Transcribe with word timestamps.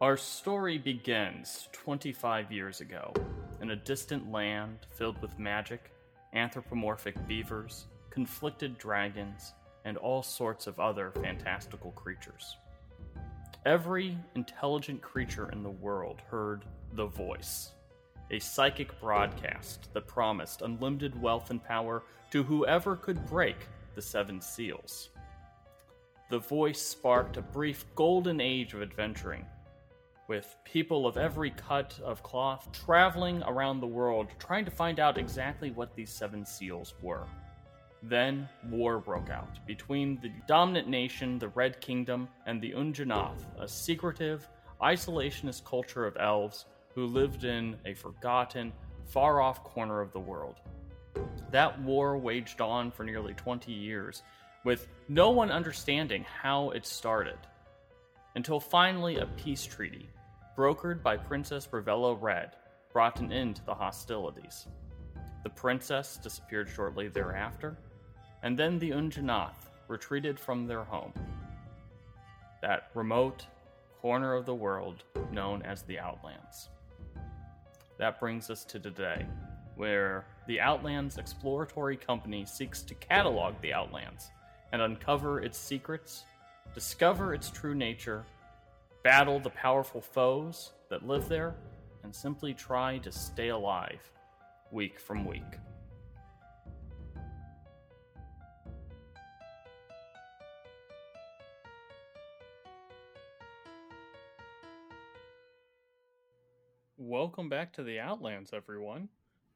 Our 0.00 0.16
story 0.16 0.76
begins 0.76 1.68
25 1.70 2.50
years 2.50 2.80
ago 2.80 3.14
in 3.62 3.70
a 3.70 3.76
distant 3.76 4.30
land 4.30 4.78
filled 4.90 5.22
with 5.22 5.38
magic, 5.38 5.92
anthropomorphic 6.32 7.14
beavers, 7.28 7.86
conflicted 8.10 8.76
dragons, 8.76 9.54
and 9.84 9.96
all 9.96 10.24
sorts 10.24 10.66
of 10.66 10.80
other 10.80 11.12
fantastical 11.22 11.92
creatures. 11.92 12.56
Every 13.64 14.18
intelligent 14.34 15.00
creature 15.00 15.48
in 15.50 15.62
the 15.62 15.70
world 15.70 16.20
heard 16.28 16.64
the 16.94 17.06
voice, 17.06 17.70
a 18.32 18.40
psychic 18.40 19.00
broadcast 19.00 19.94
that 19.94 20.08
promised 20.08 20.62
unlimited 20.62 21.22
wealth 21.22 21.50
and 21.50 21.62
power 21.62 22.02
to 22.32 22.42
whoever 22.42 22.96
could 22.96 23.24
break 23.26 23.68
the 23.94 24.02
seven 24.02 24.40
seals. 24.40 25.10
The 26.30 26.40
voice 26.40 26.82
sparked 26.82 27.36
a 27.36 27.42
brief 27.42 27.86
golden 27.94 28.40
age 28.40 28.74
of 28.74 28.82
adventuring, 28.82 29.46
with 30.26 30.56
people 30.64 31.06
of 31.06 31.16
every 31.16 31.50
cut 31.50 31.98
of 32.02 32.22
cloth 32.22 32.68
traveling 32.72 33.42
around 33.42 33.80
the 33.80 33.86
world 33.86 34.28
trying 34.38 34.64
to 34.64 34.70
find 34.70 34.98
out 34.98 35.18
exactly 35.18 35.70
what 35.70 35.94
these 35.94 36.10
seven 36.10 36.46
seals 36.46 36.94
were. 37.02 37.26
Then 38.02 38.48
war 38.68 38.98
broke 38.98 39.30
out 39.30 39.66
between 39.66 40.18
the 40.20 40.30
dominant 40.46 40.88
nation, 40.88 41.38
the 41.38 41.48
Red 41.48 41.80
Kingdom, 41.80 42.28
and 42.46 42.60
the 42.60 42.72
Undjanath, 42.72 43.44
a 43.58 43.66
secretive, 43.66 44.48
isolationist 44.82 45.64
culture 45.64 46.06
of 46.06 46.16
elves 46.18 46.66
who 46.94 47.06
lived 47.06 47.44
in 47.44 47.76
a 47.86 47.94
forgotten, 47.94 48.72
far 49.06 49.40
off 49.40 49.64
corner 49.64 50.00
of 50.00 50.12
the 50.12 50.20
world. 50.20 50.56
That 51.50 51.80
war 51.80 52.18
waged 52.18 52.60
on 52.60 52.90
for 52.90 53.04
nearly 53.04 53.34
20 53.34 53.72
years, 53.72 54.22
with 54.64 54.88
no 55.08 55.30
one 55.30 55.50
understanding 55.50 56.24
how 56.24 56.70
it 56.70 56.86
started. 56.86 57.38
Until 58.34 58.60
finally, 58.60 59.18
a 59.18 59.26
peace 59.26 59.64
treaty, 59.64 60.08
brokered 60.56 61.02
by 61.02 61.16
Princess 61.16 61.66
Ravello 61.66 62.20
Red, 62.20 62.56
brought 62.92 63.20
an 63.20 63.32
end 63.32 63.56
to 63.56 63.66
the 63.66 63.74
hostilities. 63.74 64.66
The 65.42 65.50
princess 65.50 66.16
disappeared 66.16 66.68
shortly 66.68 67.08
thereafter, 67.08 67.76
and 68.42 68.58
then 68.58 68.78
the 68.78 68.90
Unjanath 68.90 69.70
retreated 69.88 70.38
from 70.38 70.66
their 70.66 70.84
home. 70.84 71.12
That 72.62 72.90
remote 72.94 73.46
corner 74.00 74.34
of 74.34 74.46
the 74.46 74.54
world 74.54 75.04
known 75.32 75.62
as 75.62 75.82
the 75.82 75.98
Outlands. 75.98 76.68
That 77.98 78.20
brings 78.20 78.50
us 78.50 78.64
to 78.66 78.78
today, 78.78 79.26
where 79.76 80.24
the 80.46 80.60
Outlands 80.60 81.18
Exploratory 81.18 81.96
Company 81.96 82.44
seeks 82.44 82.82
to 82.82 82.94
catalog 82.94 83.54
the 83.60 83.72
Outlands 83.72 84.30
and 84.72 84.82
uncover 84.82 85.40
its 85.40 85.58
secrets, 85.58 86.24
discover 86.74 87.34
its 87.34 87.50
true 87.50 87.74
nature, 87.74 88.24
battle 89.04 89.38
the 89.38 89.50
powerful 89.50 90.00
foes 90.00 90.72
that 90.88 91.06
live 91.06 91.28
there, 91.28 91.54
and 92.02 92.14
simply 92.14 92.54
try 92.54 92.96
to 92.96 93.12
stay 93.12 93.50
alive 93.50 94.00
week 94.70 94.98
from 94.98 95.26
week. 95.26 95.42
Welcome 106.96 107.50
back 107.50 107.74
to 107.74 107.82
the 107.82 108.00
Outlands, 108.00 108.54
everyone. 108.54 109.10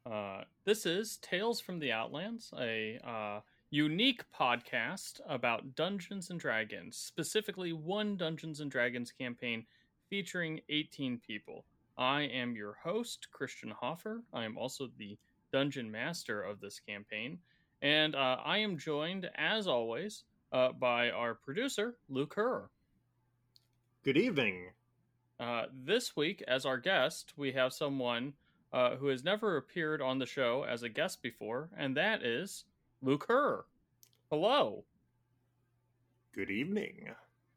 Uh, 0.05 0.43
this 0.63 0.85
is 0.85 1.17
Tales 1.17 1.59
from 1.59 1.79
the 1.79 1.91
Outlands, 1.91 2.53
a 2.55 2.99
uh, 3.03 3.39
unique 3.71 4.23
podcast 4.37 5.21
about 5.27 5.75
Dungeons 5.75 6.31
and 6.31 6.39
Dragons, 6.39 6.97
specifically 6.97 7.71
one 7.71 8.17
Dungeons 8.17 8.61
and 8.61 8.71
Dragons 8.71 9.11
campaign 9.11 9.65
featuring 10.09 10.59
18 10.69 11.19
people. 11.25 11.65
I 11.95 12.21
am 12.21 12.55
your 12.55 12.77
host, 12.83 13.27
Christian 13.31 13.69
Hoffer. 13.69 14.23
I 14.33 14.45
am 14.45 14.57
also 14.57 14.89
the 14.97 15.17
dungeon 15.53 15.91
master 15.91 16.41
of 16.41 16.59
this 16.59 16.79
campaign, 16.79 17.37
and 17.81 18.15
uh, 18.15 18.37
I 18.43 18.57
am 18.57 18.77
joined, 18.77 19.29
as 19.35 19.67
always, 19.67 20.23
uh, 20.51 20.71
by 20.71 21.11
our 21.11 21.35
producer, 21.35 21.95
Luke 22.09 22.33
Herr. 22.35 22.69
Good 24.03 24.17
evening. 24.17 24.69
Uh, 25.39 25.65
this 25.71 26.15
week, 26.15 26.43
as 26.47 26.65
our 26.65 26.77
guest, 26.79 27.33
we 27.37 27.51
have 27.51 27.71
someone 27.71 28.33
uh, 28.73 28.95
who 28.95 29.07
has 29.07 29.23
never 29.23 29.57
appeared 29.57 30.01
on 30.01 30.17
the 30.17 30.25
show 30.25 30.65
as 30.67 30.81
a 30.81 30.89
guest 30.89 31.21
before, 31.21 31.69
and 31.77 31.95
that 31.97 32.23
is 32.23 32.65
Luke 33.01 33.25
Herr. 33.27 33.63
Hello. 34.29 34.83
Good 36.33 36.51
evening. 36.51 37.09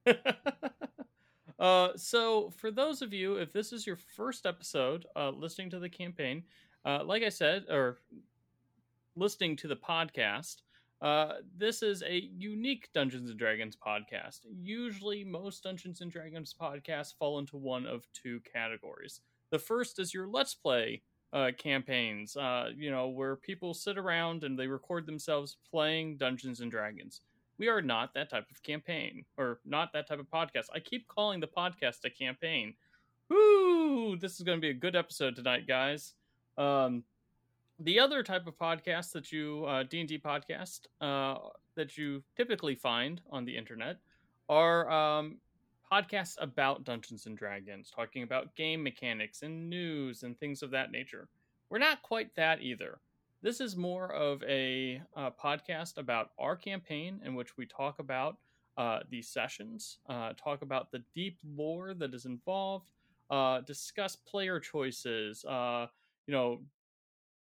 uh, 1.58 1.88
so, 1.97 2.50
for 2.50 2.70
those 2.70 3.03
of 3.03 3.12
you, 3.12 3.36
if 3.36 3.52
this 3.52 3.72
is 3.72 3.86
your 3.86 3.98
first 4.16 4.47
episode 4.47 5.06
uh, 5.16 5.31
listening 5.31 5.70
to 5.70 5.81
the 5.81 5.88
campaign, 5.88 6.44
uh, 6.84 7.02
like 7.04 7.25
I 7.25 7.28
said, 7.28 7.64
or 7.69 7.98
listening 9.16 9.56
to 9.56 9.69
the 9.69 9.76
podcast, 9.76 10.62
uh, 11.00 11.34
this 11.56 11.82
is 11.82 12.04
a 12.04 12.31
unique 12.36 12.88
Dungeons 12.94 13.28
and 13.28 13.38
Dragons 13.38 13.76
podcast. 13.76 14.41
Usually, 14.60 15.25
most 15.25 15.64
Dungeons 15.64 16.00
and 16.00 16.10
Dragons 16.10 16.54
podcasts 16.58 17.16
fall 17.19 17.41
into 17.41 17.56
one 17.56 17.84
of 17.84 18.06
two 18.12 18.41
categories. 18.41 19.20
The 19.50 19.58
first 19.58 19.98
is 19.98 20.14
your 20.14 20.28
Let's 20.28 20.54
Play 20.54 21.02
uh, 21.32 21.50
campaigns, 21.56 22.37
uh, 22.37 22.70
you 22.76 22.91
know, 22.91 23.09
where 23.09 23.37
people 23.37 23.75
sit 23.75 23.97
around 23.97 24.44
and 24.44 24.59
they 24.59 24.66
record 24.66 25.06
themselves 25.06 25.56
playing 25.70 26.16
Dungeons 26.16 26.60
and 26.60 26.70
Dragons. 26.70 27.20
We 27.59 27.69
are 27.69 27.82
not 27.82 28.12
that 28.15 28.31
type 28.31 28.50
of 28.50 28.62
campaign, 28.62 29.25
or 29.38 29.60
not 29.65 29.93
that 29.93 30.09
type 30.09 30.20
of 30.20 30.31
podcast. 30.31 30.66
I 30.75 30.81
keep 30.81 31.06
calling 31.09 31.41
the 31.41 31.47
podcast 31.47 32.04
a 32.04 32.10
campaign. 32.10 32.75
Woo! 33.28 34.16
This 34.16 34.32
is 34.37 34.43
going 34.43 34.59
to 34.59 34.60
be 34.60 34.70
a 34.70 34.75
good 34.75 34.97
episode 34.97 35.37
tonight, 35.37 35.66
guys. 35.66 36.15
Um, 36.59 37.04
the 37.78 37.99
other 37.99 38.22
type 38.22 38.47
of 38.47 38.59
podcast 38.59 39.12
that 39.12 39.32
you 39.32 39.64
uh, 39.66 39.84
D&D 39.84 40.19
podcast 40.19 40.81
uh, 41.00 41.37
that 41.75 41.97
you 41.97 42.22
typically 42.37 42.75
find 42.75 43.20
on 43.31 43.44
the 43.44 43.56
internet 43.56 43.97
are 44.49 44.91
um, 44.91 45.37
podcasts 45.92 46.36
about 46.41 46.84
Dungeons 46.84 47.26
and 47.26 47.36
Dragons, 47.36 47.91
talking 47.94 48.22
about 48.22 48.54
game 48.56 48.82
mechanics 48.82 49.42
and 49.42 49.69
news 49.69 50.22
and 50.22 50.38
things 50.38 50.62
of 50.62 50.70
that 50.70 50.91
nature. 50.91 51.28
We're 51.69 51.78
not 51.78 52.00
quite 52.03 52.34
that 52.36 52.62
either. 52.62 52.98
This 53.42 53.60
is 53.60 53.76
more 53.76 54.10
of 54.12 54.42
a 54.44 55.02
uh, 55.16 55.31
podcast 55.42 55.98
about 55.98 56.31
our 56.38 56.56
campaign 56.56 57.20
in 57.25 57.34
which 57.34 57.58
we 57.58 57.66
talk 57.66 57.98
about 57.98 58.38
uh, 58.78 59.00
these 59.10 59.28
sessions, 59.28 59.98
uh, 60.08 60.32
talk 60.42 60.62
about 60.62 60.91
the 60.91 61.02
deep 61.14 61.36
lore 61.56 61.92
that 61.92 62.14
is 62.14 62.25
involved, 62.25 62.88
uh, 63.28 63.60
discuss 63.60 64.16
player 64.16 64.58
choices, 64.58 65.44
uh, 65.44 65.86
you 66.26 66.32
know, 66.32 66.62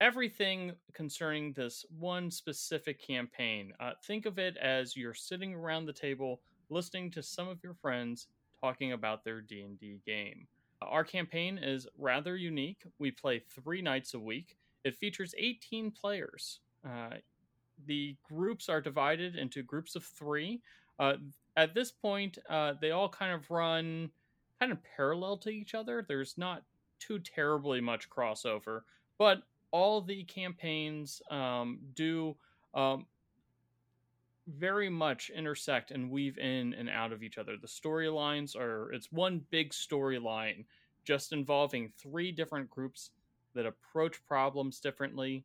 everything 0.01 0.73
concerning 0.95 1.53
this 1.53 1.85
one 1.99 2.31
specific 2.31 3.07
campaign. 3.07 3.73
Uh, 3.81 3.93
think 4.07 4.25
of 4.25 4.39
it 4.39 4.57
as 4.57 4.97
you're 4.97 5.13
sitting 5.13 5.53
around 5.53 5.85
the 5.85 5.93
table 5.93 6.41
listening 6.71 7.11
to 7.13 7.23
some 7.23 7.49
of 7.49 7.63
your 7.63 7.75
friends 7.75 8.29
talking 8.61 8.93
about 8.93 9.25
their 9.25 9.41
D&D 9.41 10.01
game. 10.07 10.47
Our 10.83 11.05
campaign 11.05 11.59
is 11.59 11.87
rather 11.99 12.37
unique. 12.37 12.85
We 12.99 13.11
play 13.11 13.43
3 13.51 13.83
nights 13.83 14.15
a 14.15 14.19
week. 14.19 14.57
It 14.85 14.97
features 14.97 15.35
18 15.37 15.91
players. 15.91 16.61
Uh, 16.85 17.17
the 17.87 18.17
groups 18.23 18.69
are 18.69 18.81
divided 18.81 19.37
into 19.37 19.63
groups 19.63 19.97
of 19.97 20.05
3. 20.05 20.61
Uh, 20.99 21.15
at 21.57 21.75
this 21.75 21.91
point, 21.91 22.39
uh, 22.49 22.75
they 22.81 22.91
all 22.91 23.09
kind 23.09 23.33
of 23.33 23.51
run 23.51 24.11
kind 24.59 24.73
of 24.73 24.79
parallel 24.97 25.37
to 25.39 25.51
each 25.51 25.75
other. 25.75 26.05
There's 26.07 26.37
not 26.39 26.63
too 26.99 27.19
terribly 27.19 27.81
much 27.81 28.09
crossover, 28.11 28.83
but 29.19 29.43
all 29.71 30.01
the 30.01 30.25
campaigns 30.25 31.23
um, 31.31 31.79
do 31.95 32.37
um, 32.75 33.07
very 34.59 34.89
much 34.89 35.31
intersect 35.31 35.91
and 35.91 36.11
weave 36.11 36.39
in 36.39 36.75
and 36.75 36.89
out 36.89 37.13
of 37.13 37.23
each 37.23 37.39
other. 37.39 37.57
The 37.57 37.67
storylines 37.67 38.57
are 38.57 38.93
it's 38.93 39.13
one 39.13 39.45
big 39.51 39.71
storyline 39.71 40.65
just 41.05 41.33
involving 41.33 41.93
three 41.99 42.31
different 42.33 42.71
groups 42.71 43.11
that 43.55 43.67
approach 43.67 44.25
problems 44.27 44.81
differently, 44.81 45.45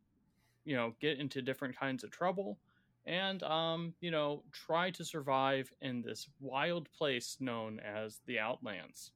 you 0.64 0.76
know, 0.76 0.94
get 1.00 1.20
into 1.20 1.42
different 1.42 1.78
kinds 1.78 2.04
of 2.04 2.12
trouble 2.12 2.58
and 3.06 3.44
um, 3.44 3.94
you 4.02 4.12
know, 4.12 4.44
try 4.52 4.90
to 4.92 5.06
survive 5.06 5.72
in 5.82 6.02
this 6.02 6.28
wild 6.40 6.90
place 6.92 7.38
known 7.40 7.80
as 7.80 8.20
the 8.26 8.40
Outlands. 8.40 9.12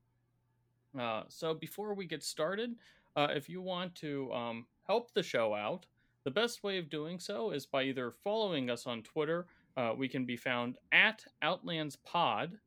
Uh, 1.00 1.24
so 1.27 1.53
before 1.53 1.94
we 1.94 2.06
get 2.06 2.24
started, 2.24 2.75
uh, 3.15 3.27
if 3.31 3.50
you 3.50 3.62
want 3.62 3.94
to 3.95 4.31
um, 4.33 4.65
help 4.88 5.13
the 5.13 5.24
show 5.24 5.53
out, 5.56 5.86
the 6.24 6.31
best 6.31 6.63
way 6.63 6.77
of 6.77 6.89
doing 6.89 7.19
so 7.19 7.51
is 7.51 7.65
by 7.65 7.83
either 7.83 8.12
following 8.24 8.69
us 8.69 8.86
on 8.86 9.01
Twitter. 9.03 9.47
Uh, 9.77 9.94
we 9.98 10.07
can 10.07 10.25
be 10.25 10.38
found 10.38 10.77
at 10.92 11.24
Outlands 11.42 11.95
Pod, 11.98 12.57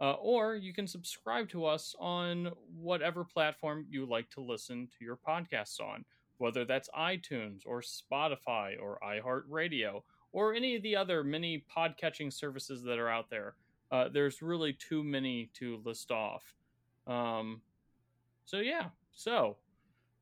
uh, 0.00 0.12
or 0.12 0.56
you 0.56 0.72
can 0.72 0.86
subscribe 0.86 1.48
to 1.50 1.64
us 1.64 1.94
on 1.98 2.50
whatever 2.80 3.24
platform 3.24 3.86
you 3.90 4.06
like 4.06 4.30
to 4.30 4.40
listen 4.40 4.88
to 4.98 5.04
your 5.04 5.16
podcasts 5.16 5.80
on, 5.80 6.04
whether 6.38 6.64
that's 6.64 6.88
iTunes 6.90 7.62
or 7.66 7.80
Spotify 7.80 8.80
or 8.80 8.98
iHeartRadio 9.04 10.02
or 10.32 10.54
any 10.54 10.76
of 10.76 10.82
the 10.82 10.94
other 10.96 11.24
many 11.24 11.64
podcatching 11.74 12.32
services 12.32 12.82
that 12.82 12.98
are 12.98 13.08
out 13.08 13.30
there. 13.30 13.54
Uh, 13.90 14.08
there's 14.08 14.42
really 14.42 14.72
too 14.72 15.02
many 15.02 15.50
to 15.54 15.80
list 15.84 16.10
off. 16.10 16.54
Um, 17.06 17.62
so 18.44 18.58
yeah, 18.58 18.86
so 19.12 19.56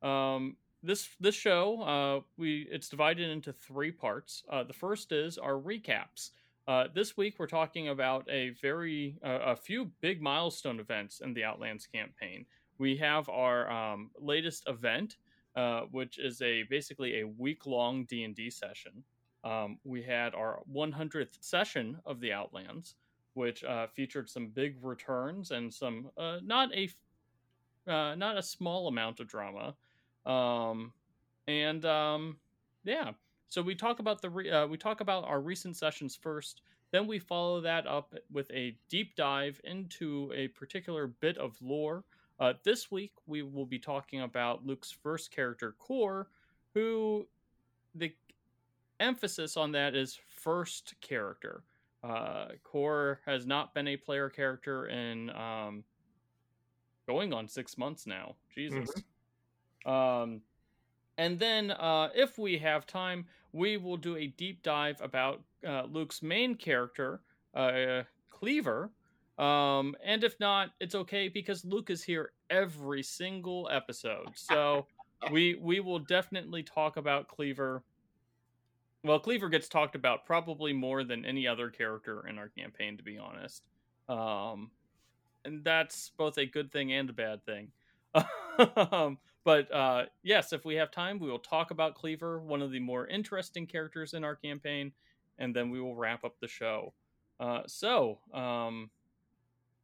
um, 0.02 0.56
this 0.86 1.08
this 1.20 1.34
show 1.34 1.82
uh, 1.82 2.20
we 2.36 2.66
it's 2.70 2.88
divided 2.88 3.28
into 3.28 3.52
three 3.52 3.90
parts. 3.90 4.44
Uh, 4.50 4.62
the 4.62 4.72
first 4.72 5.12
is 5.12 5.36
our 5.36 5.54
recaps. 5.54 6.30
Uh, 6.68 6.84
this 6.94 7.16
week 7.16 7.34
we're 7.38 7.46
talking 7.46 7.88
about 7.88 8.28
a 8.30 8.50
very 8.62 9.18
uh, 9.24 9.38
a 9.46 9.56
few 9.56 9.90
big 10.00 10.22
milestone 10.22 10.80
events 10.80 11.20
in 11.20 11.34
the 11.34 11.44
Outlands 11.44 11.86
campaign. 11.86 12.46
We 12.78 12.96
have 12.96 13.28
our 13.28 13.70
um, 13.70 14.10
latest 14.18 14.64
event, 14.68 15.16
uh, 15.56 15.82
which 15.90 16.18
is 16.18 16.40
a 16.42 16.62
basically 16.64 17.20
a 17.20 17.26
week 17.26 17.66
long 17.66 18.04
D 18.04 18.24
and 18.24 18.34
D 18.34 18.50
session. 18.50 19.02
Um, 19.44 19.78
we 19.84 20.02
had 20.02 20.34
our 20.34 20.60
100th 20.74 21.36
session 21.40 21.98
of 22.04 22.20
the 22.20 22.32
Outlands, 22.32 22.96
which 23.34 23.62
uh, 23.62 23.86
featured 23.86 24.28
some 24.28 24.48
big 24.48 24.76
returns 24.82 25.52
and 25.52 25.72
some 25.72 26.10
not 26.16 26.70
a 26.74 26.88
not 27.86 28.36
a 28.38 28.42
small 28.42 28.88
amount 28.88 29.20
of 29.20 29.28
drama. 29.28 29.74
Um, 30.26 30.92
and 31.46 31.84
um, 31.84 32.36
yeah, 32.84 33.12
so 33.48 33.62
we 33.62 33.74
talk 33.74 34.00
about 34.00 34.20
the 34.20 34.30
re- 34.30 34.50
uh, 34.50 34.66
we 34.66 34.76
talk 34.76 35.00
about 35.00 35.24
our 35.24 35.40
recent 35.40 35.76
sessions 35.76 36.16
first. 36.16 36.62
Then 36.92 37.06
we 37.06 37.18
follow 37.18 37.60
that 37.60 37.86
up 37.86 38.14
with 38.32 38.50
a 38.50 38.76
deep 38.88 39.16
dive 39.16 39.60
into 39.64 40.32
a 40.34 40.48
particular 40.48 41.06
bit 41.06 41.36
of 41.38 41.56
lore. 41.60 42.04
Uh, 42.38 42.52
this 42.64 42.90
week 42.90 43.12
we 43.26 43.42
will 43.42 43.66
be 43.66 43.78
talking 43.78 44.20
about 44.20 44.66
Luke's 44.66 44.90
first 44.90 45.30
character, 45.30 45.74
Core, 45.78 46.28
who 46.74 47.26
the 47.94 48.12
emphasis 49.00 49.56
on 49.56 49.72
that 49.72 49.94
is 49.94 50.18
first 50.28 50.94
character. 51.00 51.62
Uh, 52.04 52.48
Core 52.62 53.20
has 53.26 53.46
not 53.46 53.74
been 53.74 53.88
a 53.88 53.96
player 53.96 54.28
character 54.28 54.86
in 54.86 55.30
um, 55.30 55.82
going 57.06 57.32
on 57.32 57.48
six 57.48 57.78
months 57.78 58.06
now. 58.06 58.36
Jesus. 58.54 58.90
Mm-hmm. 58.90 59.00
Um, 59.86 60.42
and 61.16 61.38
then, 61.38 61.70
uh, 61.70 62.10
if 62.14 62.38
we 62.38 62.58
have 62.58 62.86
time, 62.86 63.24
we 63.52 63.78
will 63.78 63.96
do 63.96 64.16
a 64.16 64.26
deep 64.26 64.62
dive 64.62 65.00
about 65.00 65.42
uh, 65.66 65.84
Luke's 65.84 66.22
main 66.22 66.54
character, 66.54 67.20
uh, 67.54 68.02
Cleaver. 68.30 68.90
Um, 69.38 69.94
and 70.04 70.24
if 70.24 70.38
not, 70.40 70.70
it's 70.80 70.94
okay 70.94 71.28
because 71.28 71.64
Luke 71.64 71.90
is 71.90 72.02
here 72.02 72.32
every 72.50 73.02
single 73.02 73.68
episode. 73.70 74.28
So 74.34 74.86
we 75.30 75.54
we 75.54 75.80
will 75.80 75.98
definitely 75.98 76.62
talk 76.62 76.96
about 76.96 77.28
Cleaver. 77.28 77.82
Well, 79.04 79.18
Cleaver 79.18 79.48
gets 79.48 79.68
talked 79.68 79.94
about 79.94 80.26
probably 80.26 80.72
more 80.72 81.04
than 81.04 81.24
any 81.24 81.46
other 81.46 81.70
character 81.70 82.26
in 82.28 82.38
our 82.38 82.48
campaign, 82.48 82.96
to 82.96 83.02
be 83.02 83.18
honest. 83.18 83.62
Um, 84.08 84.70
and 85.44 85.62
that's 85.62 86.10
both 86.16 86.38
a 86.38 86.46
good 86.46 86.72
thing 86.72 86.92
and 86.92 87.08
a 87.08 87.12
bad 87.12 87.44
thing. 87.44 87.68
um, 88.76 89.18
but 89.44 89.72
uh, 89.72 90.06
yes, 90.22 90.52
if 90.52 90.64
we 90.64 90.74
have 90.74 90.90
time, 90.90 91.18
we 91.18 91.30
will 91.30 91.38
talk 91.38 91.70
about 91.70 91.94
Cleaver, 91.94 92.40
one 92.40 92.62
of 92.62 92.72
the 92.72 92.80
more 92.80 93.06
interesting 93.06 93.66
characters 93.66 94.14
in 94.14 94.24
our 94.24 94.34
campaign, 94.34 94.92
and 95.38 95.54
then 95.54 95.70
we 95.70 95.80
will 95.80 95.94
wrap 95.94 96.24
up 96.24 96.34
the 96.40 96.48
show. 96.48 96.92
Uh, 97.38 97.62
so, 97.66 98.18
um, 98.32 98.90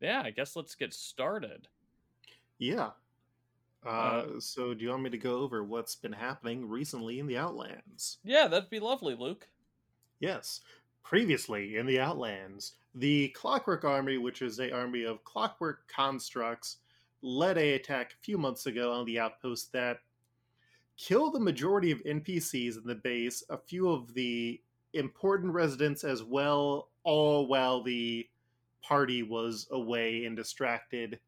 yeah, 0.01 0.23
I 0.25 0.31
guess 0.31 0.57
let's 0.57 0.75
get 0.75 0.93
started. 0.93 1.69
Yeah. 2.59 2.91
Uh, 3.85 3.89
uh, 3.89 4.27
so, 4.41 4.75
do 4.75 4.85
you 4.85 4.91
want 4.91 5.03
me 5.03 5.11
to 5.11 5.19
go 5.19 5.39
over 5.39 5.65
what's 5.65 5.95
been 5.95 6.13
happening 6.13 6.69
recently 6.69 7.19
in 7.19 7.27
the 7.27 7.37
Outlands? 7.37 8.19
Yeah, 8.25 8.49
that'd 8.49 8.71
be 8.71 8.81
lovely, 8.81 9.15
Luke. 9.15 9.49
Yes. 10.21 10.61
Previously 11.05 11.77
in 11.77 11.87
the 11.87 11.99
Outlands, 11.99 12.75
the 12.95 13.29
Clockwork 13.31 13.85
Army, 13.85 14.19
which 14.19 14.41
is 14.41 14.61
a 14.61 14.71
army 14.71 15.05
of 15.05 15.25
clockwork 15.25 15.89
constructs, 15.89 16.79
led 17.23 17.57
a 17.57 17.75
attack 17.75 18.13
a 18.13 18.25
few 18.25 18.37
months 18.37 18.67
ago 18.67 18.93
on 18.93 19.05
the 19.07 19.19
outpost 19.19 19.73
that 19.73 19.99
killed 20.97 21.35
the 21.35 21.41
majority 21.41 21.91
of 21.91 22.03
NPCs 22.05 22.77
in 22.77 22.85
the 22.85 22.95
base, 22.95 23.43
a 23.49 23.57
few 23.57 23.89
of 23.89 24.13
the 24.15 24.61
important 24.93 25.53
residents 25.53 26.05
as 26.05 26.23
well, 26.23 26.91
all 27.05 27.47
while 27.47 27.83
the 27.83 28.29
party 28.83 29.23
was 29.23 29.67
away 29.71 30.25
and 30.25 30.37
distracted. 30.37 31.19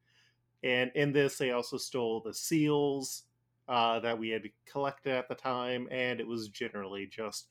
And 0.62 0.90
in 0.94 1.12
this, 1.12 1.38
they 1.38 1.52
also 1.52 1.76
stole 1.76 2.20
the 2.20 2.34
seals 2.34 3.24
uh, 3.68 4.00
that 4.00 4.18
we 4.18 4.28
had 4.28 4.42
collected 4.70 5.12
at 5.12 5.28
the 5.28 5.34
time, 5.34 5.88
and 5.90 6.20
it 6.20 6.26
was 6.26 6.48
generally 6.48 7.06
just 7.06 7.48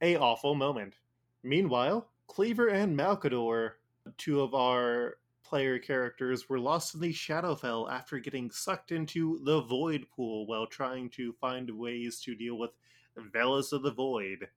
a 0.00 0.16
awful 0.16 0.54
moment. 0.54 0.94
Meanwhile, 1.42 2.08
Cleaver 2.28 2.68
and 2.68 2.98
Malcador, 2.98 3.72
two 4.16 4.40
of 4.40 4.54
our 4.54 5.18
player 5.52 5.78
characters 5.78 6.48
were 6.48 6.58
lost 6.58 6.94
in 6.94 7.00
the 7.02 7.12
Shadowfell 7.12 7.92
after 7.92 8.18
getting 8.18 8.50
sucked 8.50 8.90
into 8.90 9.38
the 9.44 9.60
Void 9.60 10.06
Pool 10.16 10.46
while 10.46 10.66
trying 10.66 11.10
to 11.10 11.34
find 11.34 11.68
ways 11.68 12.18
to 12.20 12.34
deal 12.34 12.56
with 12.56 12.70
Velas 13.18 13.70
of 13.74 13.82
the 13.82 13.92
Void. 13.92 14.48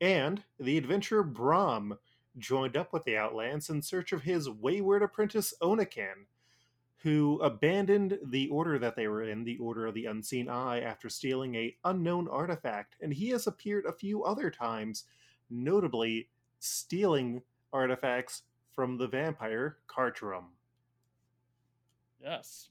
And 0.00 0.42
the 0.58 0.78
adventurer 0.78 1.22
Brom 1.22 1.98
joined 2.38 2.74
up 2.74 2.94
with 2.94 3.04
the 3.04 3.18
Outlands 3.18 3.68
in 3.68 3.82
search 3.82 4.12
of 4.12 4.22
his 4.22 4.48
wayward 4.48 5.02
apprentice 5.02 5.52
Onakin, 5.60 6.24
who 7.02 7.38
abandoned 7.42 8.18
the 8.24 8.48
order 8.48 8.78
that 8.78 8.96
they 8.96 9.08
were 9.08 9.24
in, 9.24 9.44
the 9.44 9.58
Order 9.58 9.84
of 9.84 9.92
the 9.92 10.06
Unseen 10.06 10.48
Eye, 10.48 10.80
after 10.80 11.10
stealing 11.10 11.54
a 11.54 11.76
unknown 11.84 12.28
artifact, 12.28 12.96
and 13.02 13.12
he 13.12 13.28
has 13.28 13.46
appeared 13.46 13.84
a 13.84 13.92
few 13.92 14.24
other 14.24 14.50
times, 14.50 15.04
notably 15.50 16.30
stealing 16.60 17.42
artifacts 17.74 18.44
from 18.74 18.96
the 18.96 19.06
vampire 19.06 19.76
Cartrum. 19.88 20.44
Yes. 22.22 22.68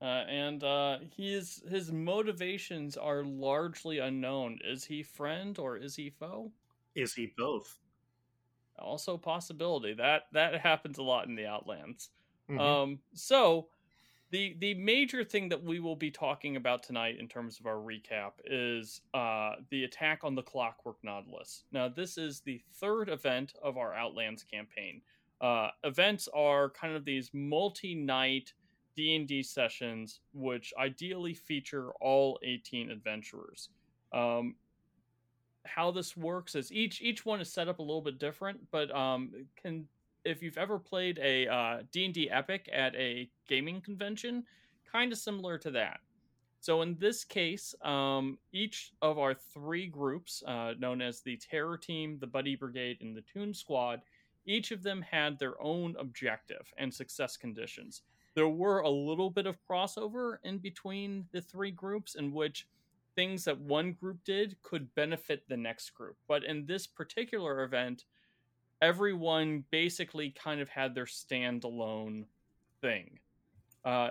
Uh, 0.00 0.24
and 0.28 0.64
uh, 0.64 0.98
his 1.16 1.62
his 1.70 1.92
motivations 1.92 2.96
are 2.96 3.22
largely 3.22 4.00
unknown. 4.00 4.58
Is 4.64 4.84
he 4.84 5.02
friend 5.02 5.58
or 5.58 5.76
is 5.76 5.94
he 5.94 6.10
foe? 6.10 6.50
Is 6.96 7.14
he 7.14 7.32
both? 7.38 7.78
Also, 8.78 9.16
possibility 9.16 9.94
that 9.94 10.22
that 10.32 10.60
happens 10.60 10.98
a 10.98 11.02
lot 11.02 11.28
in 11.28 11.36
the 11.36 11.46
Outlands. 11.46 12.10
Mm-hmm. 12.50 12.60
Um, 12.60 12.98
so, 13.14 13.68
the 14.30 14.56
the 14.58 14.74
major 14.74 15.22
thing 15.22 15.48
that 15.50 15.62
we 15.62 15.78
will 15.78 15.94
be 15.94 16.10
talking 16.10 16.56
about 16.56 16.82
tonight 16.82 17.18
in 17.20 17.28
terms 17.28 17.60
of 17.60 17.66
our 17.66 17.76
recap 17.76 18.32
is 18.44 19.02
uh, 19.14 19.52
the 19.70 19.84
attack 19.84 20.24
on 20.24 20.34
the 20.34 20.42
Clockwork 20.42 20.96
Nautilus. 21.04 21.62
Now, 21.70 21.88
this 21.88 22.18
is 22.18 22.40
the 22.40 22.60
third 22.74 23.08
event 23.08 23.52
of 23.62 23.76
our 23.76 23.94
Outlands 23.94 24.42
campaign. 24.42 25.00
Uh, 25.42 25.68
events 25.82 26.28
are 26.32 26.70
kind 26.70 26.94
of 26.94 27.04
these 27.04 27.30
multi-night 27.34 28.52
D&D 28.96 29.42
sessions, 29.42 30.20
which 30.32 30.72
ideally 30.78 31.34
feature 31.34 31.90
all 32.00 32.38
18 32.44 32.90
adventurers. 32.90 33.68
Um, 34.12 34.54
how 35.64 35.90
this 35.90 36.16
works 36.16 36.54
is 36.54 36.72
each 36.72 37.00
each 37.00 37.24
one 37.24 37.40
is 37.40 37.52
set 37.52 37.68
up 37.68 37.78
a 37.78 37.82
little 37.82 38.00
bit 38.00 38.18
different, 38.18 38.60
but 38.70 38.94
um, 38.94 39.30
can 39.60 39.86
if 40.24 40.42
you've 40.42 40.58
ever 40.58 40.78
played 40.78 41.18
a 41.20 41.48
uh, 41.48 41.78
D&D 41.90 42.30
epic 42.30 42.68
at 42.72 42.94
a 42.94 43.28
gaming 43.48 43.80
convention, 43.80 44.44
kind 44.90 45.12
of 45.12 45.18
similar 45.18 45.58
to 45.58 45.70
that. 45.72 46.00
So 46.60 46.82
in 46.82 46.96
this 47.00 47.24
case, 47.24 47.74
um, 47.82 48.38
each 48.52 48.92
of 49.02 49.18
our 49.18 49.34
three 49.34 49.88
groups, 49.88 50.44
uh, 50.46 50.74
known 50.78 51.02
as 51.02 51.20
the 51.20 51.36
Terror 51.36 51.76
Team, 51.76 52.18
the 52.20 52.26
Buddy 52.28 52.54
Brigade, 52.54 52.98
and 53.00 53.16
the 53.16 53.22
Toon 53.22 53.52
Squad, 53.52 54.02
each 54.44 54.70
of 54.70 54.82
them 54.82 55.02
had 55.02 55.38
their 55.38 55.60
own 55.62 55.96
objective 55.98 56.72
and 56.78 56.92
success 56.92 57.36
conditions. 57.36 58.02
There 58.34 58.48
were 58.48 58.80
a 58.80 58.90
little 58.90 59.30
bit 59.30 59.46
of 59.46 59.58
crossover 59.68 60.38
in 60.42 60.58
between 60.58 61.26
the 61.32 61.40
three 61.40 61.70
groups 61.70 62.14
in 62.14 62.32
which 62.32 62.66
things 63.14 63.44
that 63.44 63.60
one 63.60 63.92
group 63.92 64.18
did 64.24 64.56
could 64.62 64.94
benefit 64.94 65.48
the 65.48 65.56
next 65.56 65.90
group. 65.90 66.16
But 66.26 66.44
in 66.44 66.66
this 66.66 66.86
particular 66.86 67.62
event, 67.62 68.04
everyone 68.80 69.64
basically 69.70 70.30
kind 70.30 70.60
of 70.60 70.68
had 70.68 70.94
their 70.94 71.04
standalone 71.04 72.24
thing. 72.80 73.18
Uh, 73.84 74.10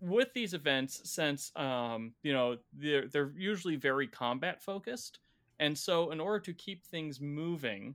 with 0.00 0.32
these 0.34 0.52
events, 0.52 1.00
since 1.04 1.52
um, 1.54 2.12
you 2.22 2.32
know 2.32 2.56
they're 2.72 3.06
they're 3.06 3.32
usually 3.36 3.76
very 3.76 4.08
combat 4.08 4.60
focused, 4.60 5.20
and 5.60 5.78
so 5.78 6.10
in 6.10 6.18
order 6.20 6.40
to 6.40 6.52
keep 6.52 6.84
things 6.84 7.20
moving, 7.20 7.94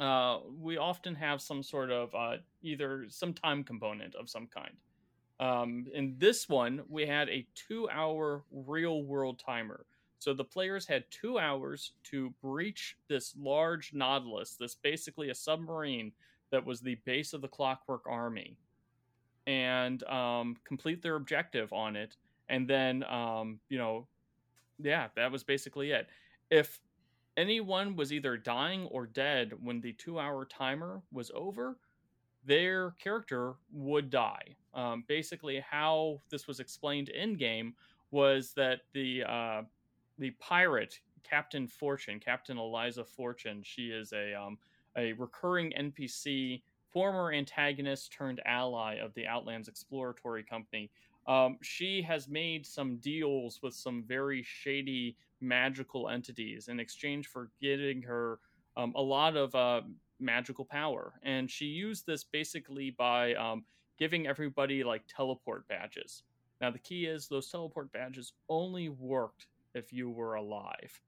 uh, 0.00 0.38
we 0.58 0.78
often 0.78 1.14
have 1.14 1.42
some 1.42 1.62
sort 1.62 1.90
of 1.90 2.14
uh, 2.14 2.36
either 2.62 3.04
some 3.08 3.34
time 3.34 3.62
component 3.62 4.14
of 4.14 4.30
some 4.30 4.46
kind. 4.46 4.74
Um, 5.38 5.86
in 5.94 6.14
this 6.18 6.48
one, 6.48 6.82
we 6.88 7.06
had 7.06 7.28
a 7.28 7.46
two 7.54 7.88
hour 7.90 8.44
real 8.50 9.02
world 9.04 9.38
timer. 9.38 9.84
So 10.18 10.34
the 10.34 10.44
players 10.44 10.86
had 10.86 11.04
two 11.10 11.38
hours 11.38 11.92
to 12.04 12.34
breach 12.42 12.96
this 13.08 13.34
large 13.38 13.92
Nautilus, 13.94 14.56
this 14.58 14.74
basically 14.74 15.30
a 15.30 15.34
submarine 15.34 16.12
that 16.50 16.64
was 16.64 16.80
the 16.80 16.96
base 17.06 17.32
of 17.32 17.40
the 17.40 17.48
Clockwork 17.48 18.02
Army, 18.06 18.56
and 19.46 20.02
um, 20.04 20.56
complete 20.64 21.02
their 21.02 21.16
objective 21.16 21.72
on 21.72 21.96
it. 21.96 22.16
And 22.48 22.68
then, 22.68 23.04
um, 23.04 23.60
you 23.68 23.78
know, 23.78 24.06
yeah, 24.78 25.08
that 25.16 25.32
was 25.32 25.42
basically 25.42 25.92
it. 25.92 26.06
If 26.50 26.80
anyone 27.36 27.96
was 27.96 28.12
either 28.12 28.36
dying 28.36 28.86
or 28.86 29.06
dead 29.06 29.52
when 29.62 29.80
the 29.80 29.92
two 29.94 30.18
hour 30.18 30.44
timer 30.44 31.02
was 31.12 31.30
over, 31.34 31.76
their 32.44 32.92
character 32.92 33.54
would 33.72 34.10
die. 34.10 34.56
Um, 34.74 35.04
basically, 35.08 35.62
how 35.68 36.20
this 36.30 36.46
was 36.46 36.60
explained 36.60 37.08
in 37.10 37.36
game 37.36 37.74
was 38.10 38.52
that 38.54 38.80
the 38.92 39.24
uh, 39.24 39.62
the 40.18 40.30
pirate 40.32 41.00
Captain 41.28 41.66
Fortune, 41.66 42.20
Captain 42.20 42.58
Eliza 42.58 43.04
Fortune, 43.04 43.62
she 43.62 43.88
is 43.88 44.12
a 44.12 44.34
um, 44.34 44.58
a 44.96 45.12
recurring 45.14 45.72
NPC, 45.78 46.62
former 46.90 47.32
antagonist 47.32 48.12
turned 48.12 48.40
ally 48.46 48.96
of 48.96 49.14
the 49.14 49.26
Outlands 49.26 49.68
Exploratory 49.68 50.42
Company. 50.42 50.90
Um, 51.26 51.58
she 51.62 52.02
has 52.02 52.28
made 52.28 52.66
some 52.66 52.96
deals 52.96 53.60
with 53.62 53.74
some 53.74 54.02
very 54.02 54.42
shady 54.42 55.16
magical 55.40 56.08
entities 56.08 56.68
in 56.68 56.80
exchange 56.80 57.26
for 57.26 57.50
getting 57.60 58.02
her 58.02 58.38
um, 58.76 58.92
a 58.96 59.02
lot 59.02 59.36
of 59.36 59.54
uh, 59.54 59.82
magical 60.18 60.64
power. 60.64 61.14
And 61.22 61.50
she 61.50 61.66
used 61.66 62.06
this 62.06 62.24
basically 62.24 62.90
by 62.90 63.34
um, 63.34 63.64
giving 63.98 64.26
everybody 64.26 64.84
like 64.84 65.02
teleport 65.08 65.66
badges. 65.68 66.22
Now, 66.60 66.70
the 66.70 66.78
key 66.78 67.06
is 67.06 67.26
those 67.26 67.50
teleport 67.50 67.92
badges 67.92 68.32
only 68.48 68.88
worked 68.88 69.46
if 69.74 69.92
you 69.92 70.10
were 70.10 70.34
alive. 70.34 71.00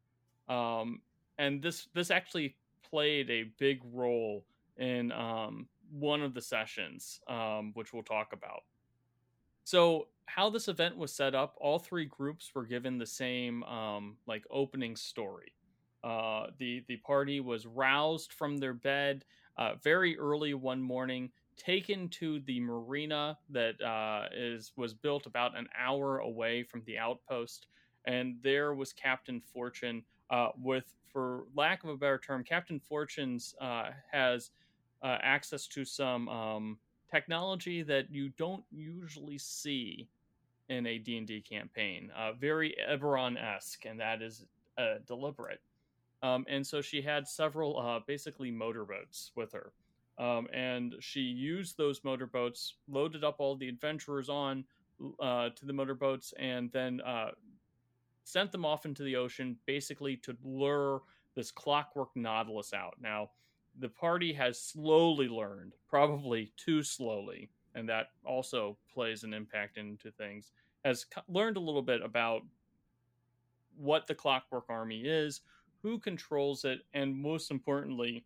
Um, 0.49 1.01
and 1.39 1.63
this 1.63 1.89
this 1.95 2.11
actually 2.11 2.57
played 2.89 3.31
a 3.31 3.45
big 3.59 3.81
role 3.93 4.45
in 4.79 5.13
um, 5.13 5.67
one 5.91 6.23
of 6.23 6.35
the 6.35 6.41
sessions, 6.41 7.21
um, 7.29 7.73
which 7.75 7.93
we'll 7.93 8.03
talk 8.03 8.33
about. 8.33 8.63
So, 9.65 10.09
how 10.27 10.49
this 10.49 10.69
event 10.69 10.97
was 10.97 11.13
set 11.13 11.35
up, 11.35 11.57
all 11.61 11.79
three 11.79 12.07
groups 12.07 12.53
were 12.55 12.65
given 12.65 12.99
the 12.99 13.07
same 13.07 13.63
um, 13.65 14.17
like 14.27 14.45
opening 14.51 14.97
story. 14.97 15.53
Uh, 16.03 16.47
the 16.59 16.85
the 16.89 16.97
party 16.99 17.41
was 17.41 17.67
roused 17.67 18.33
from 18.33 18.57
their 18.57 18.75
bed 18.75 19.25
uh, 19.57 19.75
very 19.83 20.19
early 20.19 20.55
one 20.55 20.81
morning, 20.81 21.31
taken 21.57 22.09
to 22.09 22.41
the 22.41 22.59
marina 22.61 23.39
that 23.51 23.81
uh, 23.83 24.27
is 24.35 24.73
was 24.77 24.95
built 24.95 25.27
about 25.27 25.57
an 25.57 25.69
hour 25.79 26.19
away 26.19 26.63
from 26.63 26.83
the 26.87 26.99
outpost, 26.99 27.67
and 28.07 28.37
there 28.43 28.75
was 28.75 28.93
Captain 28.93 29.41
Fortune 29.41 30.03
uh, 30.33 30.49
with, 30.61 30.95
for 31.13 31.45
lack 31.55 31.85
of 31.85 31.91
a 31.91 31.97
better 31.97 32.19
term, 32.19 32.43
Captain 32.43 32.81
Fortune's 32.81 33.55
uh, 33.61 33.91
has 34.11 34.51
uh, 35.03 35.19
access 35.21 35.67
to 35.69 35.85
some 35.85 36.29
um, 36.29 36.79
technology 37.13 37.83
that 37.83 38.11
you 38.11 38.31
don't 38.31 38.65
usually 38.71 39.39
see 39.39 40.09
in 40.69 40.87
a 40.87 40.99
D&D 40.99 41.43
campaign. 41.43 42.11
very 42.39 42.75
Eberron-esque, 42.91 43.85
and 43.85 44.01
that 44.01 44.23
is 44.23 44.47
deliberate. 45.07 45.61
Um, 46.23 46.47
and 46.49 46.67
so 46.67 46.81
she 46.81 47.03
had 47.03 47.27
several 47.27 47.79
uh, 47.79 48.01
basically 48.07 48.51
motorboats 48.51 49.33
with 49.35 49.53
her. 49.53 49.73
Um, 50.19 50.47
and 50.53 50.95
she 51.01 51.21
used 51.21 51.77
those 51.77 52.05
motorboats, 52.05 52.75
loaded 52.89 53.25
up 53.25 53.37
all 53.39 53.57
the 53.57 53.69
adventurers 53.69 54.29
on 54.29 54.65
uh, 55.21 55.49
to 55.57 55.67
the 55.67 55.73
motorboats, 55.73 56.33
and 56.39 56.71
then 56.71 57.01
uh, 57.01 57.31
sent 58.25 58.53
them 58.53 58.65
off 58.65 58.87
into 58.87 59.03
the 59.03 59.17
ocean 59.17 59.57
basically 59.67 60.17
to 60.19 60.37
lure 60.45 61.03
this 61.35 61.51
clockwork 61.51 62.11
Nautilus 62.15 62.73
out. 62.73 62.95
Now, 63.01 63.31
the 63.79 63.89
party 63.89 64.33
has 64.33 64.61
slowly 64.61 65.29
learned, 65.29 65.73
probably 65.89 66.53
too 66.57 66.83
slowly, 66.83 67.51
and 67.75 67.89
that 67.89 68.09
also 68.25 68.77
plays 68.93 69.25
an 69.25 69.33
impact 69.33 69.79
into 69.79 70.11
things, 70.11 70.53
has 70.85 71.07
learned 71.29 71.57
a 71.57 71.61
little 71.61 71.83
bit 71.83 72.03
about 72.03 72.43
what 73.77 74.07
the 74.07 74.15
Clockwork 74.15 74.65
Army 74.69 75.03
is, 75.03 75.41
who 75.83 75.99
controls 75.99 76.65
it, 76.65 76.81
and 76.93 77.17
most 77.17 77.51
importantly, 77.51 78.25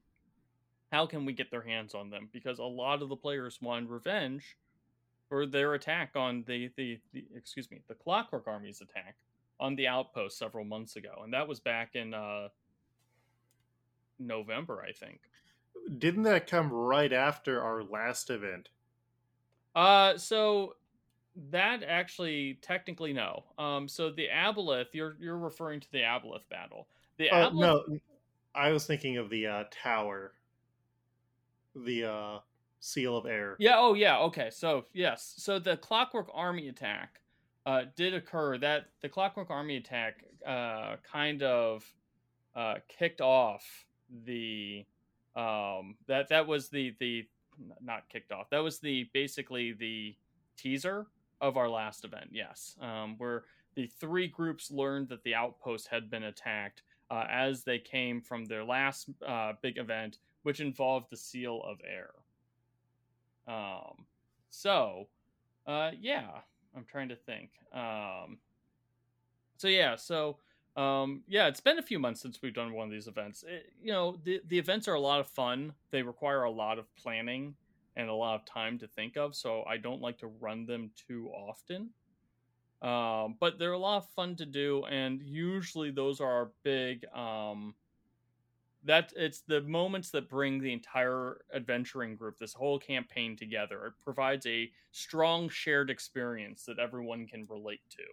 how 0.93 1.07
can 1.07 1.25
we 1.25 1.33
get 1.33 1.51
their 1.51 1.63
hands 1.63 1.95
on 1.95 2.11
them? 2.11 2.29
Because 2.33 2.59
a 2.59 2.65
lot 2.65 3.03
of 3.03 3.09
the 3.09 3.17
players 3.17 3.59
want 3.61 3.89
revenge 3.89 4.57
for 5.29 5.47
their 5.47 5.75
attack 5.75 6.11
on 6.15 6.45
the, 6.47 6.71
the, 6.77 6.99
the 7.13 7.25
excuse 7.35 7.71
me, 7.71 7.81
the 7.89 7.95
Clockwork 7.95 8.47
Army's 8.47 8.81
attack 8.81 9.17
on 9.59 9.75
the 9.77 9.89
outpost 9.89 10.39
several 10.39 10.65
months 10.65 10.97
ago, 10.97 11.23
and 11.25 11.33
that 11.33 11.49
was 11.49 11.61
back 11.61 11.95
in 11.95 12.15
uh, 12.15 12.49
November, 14.19 14.85
I 14.87 14.93
think. 14.93 15.21
Didn't 15.99 16.25
that 16.25 16.47
come 16.47 16.73
right 16.73 17.13
after 17.13 17.63
our 17.63 17.83
last 17.83 18.31
event? 18.31 18.69
Uh, 19.75 20.17
so 20.17 20.75
that 21.51 21.83
actually 21.87 22.59
technically 22.63 23.13
no. 23.13 23.45
Um, 23.59 23.89
so 23.89 24.11
the 24.11 24.29
Aboleth, 24.35 24.87
you're 24.93 25.17
you're 25.21 25.39
referring 25.39 25.81
to 25.81 25.93
the 25.93 26.01
Aboleth 26.01 26.49
battle. 26.51 26.89
The 27.19 27.31
uh, 27.31 27.51
no, 27.51 27.85
I 28.55 28.73
was 28.73 28.87
thinking 28.87 29.19
of 29.19 29.31
the 29.31 29.47
uh, 29.47 29.65
tower, 29.71 30.33
the 31.75 32.05
uh, 32.05 32.39
seal 32.81 33.17
of 33.17 33.27
air. 33.27 33.57
Yeah. 33.59 33.75
Oh, 33.77 33.95
yeah. 33.95 34.19
Okay. 34.19 34.49
So 34.51 34.87
yes. 34.93 35.35
So 35.37 35.59
the 35.59 35.77
Clockwork 35.77 36.31
Army 36.33 36.69
attack 36.69 37.21
uh, 37.67 37.83
did 37.97 38.15
occur. 38.15 38.59
That 38.59 38.87
the 39.03 39.09
Clockwork 39.09 39.51
Army 39.51 39.77
attack 39.77 40.25
uh, 40.47 40.97
kind 41.11 41.43
of 41.43 41.85
uh, 42.55 42.77
kicked 42.89 43.21
off 43.21 43.65
the 44.25 44.85
um, 45.37 45.97
that 46.09 46.29
that 46.31 46.47
was 46.47 46.69
the 46.69 46.95
the 46.99 47.27
not 47.83 48.09
kicked 48.09 48.33
off. 48.33 48.51
That 48.51 48.63
was 48.63 48.79
the 48.79 49.09
basically 49.13 49.73
the 49.73 50.17
teaser 50.57 51.07
of 51.41 51.57
our 51.57 51.69
last 51.69 52.05
event. 52.05 52.31
Yes, 52.33 52.77
um, 52.81 53.15
where 53.19 53.45
the 53.75 53.87
three 53.87 54.27
groups 54.27 54.71
learned 54.71 55.09
that 55.11 55.23
the 55.23 55.35
outpost 55.35 55.89
had 55.89 56.11
been 56.11 56.25
attacked 56.25 56.83
uh, 57.11 57.25
as 57.31 57.63
they 57.63 57.79
came 57.79 58.21
from 58.21 58.47
their 58.47 58.65
last 58.65 59.09
uh, 59.27 59.53
big 59.63 59.79
event, 59.79 60.19
which 60.43 60.61
involved 60.61 61.07
the 61.11 61.17
Seal 61.17 61.63
of 61.65 61.79
Air. 61.87 62.11
Um, 63.47 64.07
so, 64.51 65.09
uh, 65.67 65.91
yeah, 66.01 66.29
I'm 66.75 66.85
trying 66.85 67.11
to 67.11 67.17
think. 67.17 67.51
Um, 67.73 68.39
so 69.57 69.69
yeah, 69.69 69.97
so 69.97 70.39
um, 70.77 71.23
yeah, 71.27 71.47
it's 71.47 71.61
been 71.61 71.79
a 71.79 71.83
few 71.83 71.99
months 71.99 72.21
since 72.21 72.41
we've 72.43 72.55
done 72.55 72.73
one 72.73 72.87
of 72.87 72.93
these 72.93 73.09
events. 73.09 73.45
It, 73.47 73.73
you 73.83 73.93
know, 73.93 74.19
the 74.25 74.41
the 74.47 74.59
events 74.59 74.89
are 74.89 74.95
a 74.95 75.01
lot 75.01 75.21
of 75.21 75.29
fun. 75.29 75.73
They 75.91 76.03
require 76.03 76.43
a 76.43 76.51
lot 76.51 76.79
of 76.79 76.95
planning 76.97 77.55
and 77.97 78.11
a 78.11 78.15
lot 78.15 78.35
of 78.35 78.45
time 78.45 78.79
to 78.79 78.87
think 78.87 79.17
of, 79.17 79.35
so 79.35 79.65
I 79.67 79.79
don't 79.79 80.03
like 80.03 80.19
to 80.19 80.27
run 80.27 80.67
them 80.67 80.91
too 81.09 81.31
often. 81.35 81.91
Um, 82.83 83.37
but 83.41 83.59
they're 83.59 83.73
a 83.73 83.79
lot 83.79 83.97
of 83.99 84.11
fun 84.11 84.37
to 84.37 84.45
do, 84.45 84.85
and 84.85 85.23
usually 85.23 85.91
those 85.91 86.21
are 86.21 86.31
our 86.31 86.51
big. 86.63 87.07
Um, 87.15 87.75
that 88.85 89.13
it's 89.17 89.41
the 89.41 89.63
moments 89.63 90.11
that 90.11 90.29
bring 90.29 90.61
the 90.61 90.73
entire 90.73 91.41
adventuring 91.53 92.15
group, 92.15 92.39
this 92.39 92.53
whole 92.53 92.79
campaign 92.79 93.37
together. 93.37 93.87
It 93.87 93.95
provides 94.05 94.47
a 94.47 94.71
strong 94.93 95.49
shared 95.49 95.91
experience 95.91 96.65
that 96.67 96.79
everyone 96.79 97.27
can 97.27 97.47
relate 97.49 97.81
to. 97.91 98.05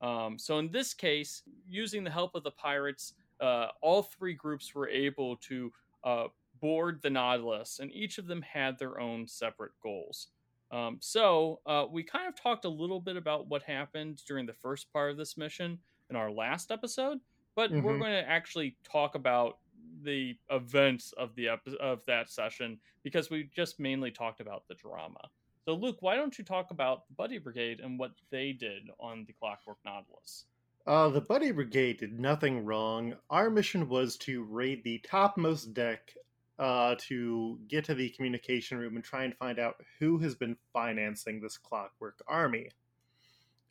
Um, 0.00 0.38
so 0.38 0.58
in 0.58 0.70
this 0.70 0.94
case, 0.94 1.42
using 1.68 2.04
the 2.04 2.10
help 2.10 2.34
of 2.34 2.44
the 2.44 2.50
pirates, 2.50 3.14
uh, 3.40 3.68
all 3.80 4.02
three 4.02 4.34
groups 4.34 4.74
were 4.74 4.88
able 4.88 5.36
to 5.36 5.72
uh, 6.04 6.26
board 6.60 7.00
the 7.02 7.10
Nautilus, 7.10 7.80
and 7.80 7.92
each 7.92 8.18
of 8.18 8.26
them 8.26 8.42
had 8.42 8.78
their 8.78 9.00
own 9.00 9.26
separate 9.26 9.72
goals. 9.82 10.28
Um, 10.70 10.98
so 11.00 11.60
uh, 11.66 11.86
we 11.90 12.02
kind 12.02 12.28
of 12.28 12.40
talked 12.40 12.64
a 12.64 12.68
little 12.68 13.00
bit 13.00 13.16
about 13.16 13.48
what 13.48 13.62
happened 13.62 14.22
during 14.26 14.46
the 14.46 14.52
first 14.52 14.92
part 14.92 15.10
of 15.10 15.16
this 15.16 15.36
mission 15.36 15.78
in 16.10 16.16
our 16.16 16.30
last 16.30 16.70
episode, 16.70 17.18
but 17.54 17.70
mm-hmm. 17.70 17.82
we're 17.82 17.98
going 17.98 18.12
to 18.12 18.28
actually 18.28 18.76
talk 18.84 19.14
about 19.14 19.58
the 20.02 20.36
events 20.50 21.12
of 21.16 21.34
the 21.36 21.48
epi- 21.48 21.78
of 21.80 22.04
that 22.06 22.30
session 22.30 22.78
because 23.02 23.30
we 23.30 23.48
just 23.54 23.78
mainly 23.78 24.10
talked 24.10 24.40
about 24.40 24.64
the 24.68 24.74
drama. 24.74 25.30
So 25.66 25.74
Luke, 25.74 25.96
why 25.98 26.14
don't 26.14 26.38
you 26.38 26.44
talk 26.44 26.70
about 26.70 27.08
the 27.08 27.14
Buddy 27.14 27.38
Brigade 27.38 27.80
and 27.80 27.98
what 27.98 28.12
they 28.30 28.52
did 28.52 28.88
on 29.00 29.24
the 29.26 29.32
Clockwork 29.32 29.78
Nautilus? 29.84 30.44
Uh, 30.86 31.08
the 31.08 31.20
Buddy 31.20 31.50
Brigade 31.50 31.98
did 31.98 32.20
nothing 32.20 32.64
wrong. 32.64 33.14
Our 33.30 33.50
mission 33.50 33.88
was 33.88 34.16
to 34.18 34.44
raid 34.44 34.84
the 34.84 34.98
topmost 34.98 35.74
deck 35.74 36.14
uh, 36.60 36.94
to 37.08 37.58
get 37.66 37.84
to 37.86 37.94
the 37.94 38.10
communication 38.10 38.78
room 38.78 38.94
and 38.94 39.04
try 39.04 39.24
and 39.24 39.34
find 39.34 39.58
out 39.58 39.82
who 39.98 40.18
has 40.18 40.36
been 40.36 40.56
financing 40.72 41.40
this 41.40 41.58
clockwork 41.58 42.22
army. 42.28 42.70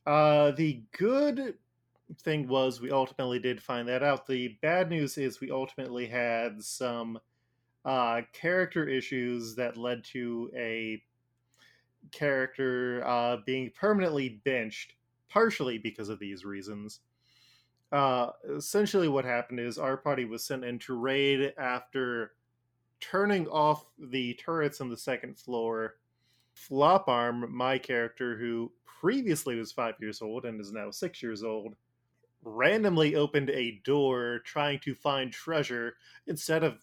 Uh, 0.06 0.52
the 0.52 0.84
good 0.98 1.56
thing 2.24 2.46
was 2.50 2.82
we 2.82 2.92
ultimately 2.92 3.40
did 3.40 3.64
find 3.64 3.88
that 3.88 4.04
out. 4.04 4.28
The 4.28 4.58
bad 4.62 4.90
news 4.90 5.18
is 5.18 5.40
we 5.40 5.50
ultimately 5.50 6.08
had 6.08 6.62
some 6.62 7.20
uh, 7.86 8.24
character 8.34 8.86
issues 8.86 9.56
that 9.56 9.78
led 9.78 10.04
to 10.04 10.52
a 10.54 11.02
character 12.12 13.04
uh, 13.06 13.38
being 13.46 13.72
permanently 13.72 14.42
benched, 14.44 14.94
partially 15.30 15.78
because 15.78 16.10
of 16.10 16.20
these 16.20 16.46
reasons. 16.46 17.00
Uh, 17.92 18.32
essentially, 18.56 19.08
what 19.08 19.26
happened 19.26 19.60
is 19.60 19.78
our 19.78 19.98
party 19.98 20.26
was 20.26 20.44
sent 20.44 20.66
in 20.66 20.80
to 20.80 20.94
raid 20.94 21.54
after 21.58 22.34
turning 23.00 23.48
off 23.48 23.86
the 24.00 24.34
turrets 24.34 24.82
on 24.82 24.90
the 24.90 24.98
second 24.98 25.38
floor. 25.38 25.96
Flop 26.54 27.08
Arm, 27.08 27.54
my 27.54 27.78
character, 27.78 28.38
who 28.38 28.72
previously 28.86 29.56
was 29.56 29.72
five 29.72 29.96
years 30.00 30.22
old 30.22 30.46
and 30.46 30.60
is 30.60 30.72
now 30.72 30.90
six 30.90 31.22
years 31.22 31.44
old, 31.44 31.76
randomly 32.44 33.16
opened 33.16 33.50
a 33.50 33.82
door 33.84 34.40
trying 34.46 34.80
to 34.80 34.96
find 34.96 35.32
treasure 35.32 35.96
instead 36.28 36.64
of 36.64 36.80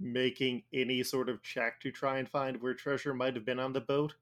making 0.00 0.62
any 0.72 1.02
sort 1.02 1.28
of 1.28 1.42
check 1.42 1.80
to 1.80 1.90
try 1.90 2.18
and 2.18 2.28
find 2.28 2.60
where 2.60 2.74
treasure 2.74 3.14
might 3.14 3.34
have 3.34 3.44
been 3.44 3.60
on 3.60 3.72
the 3.72 3.80
boat 3.80 4.14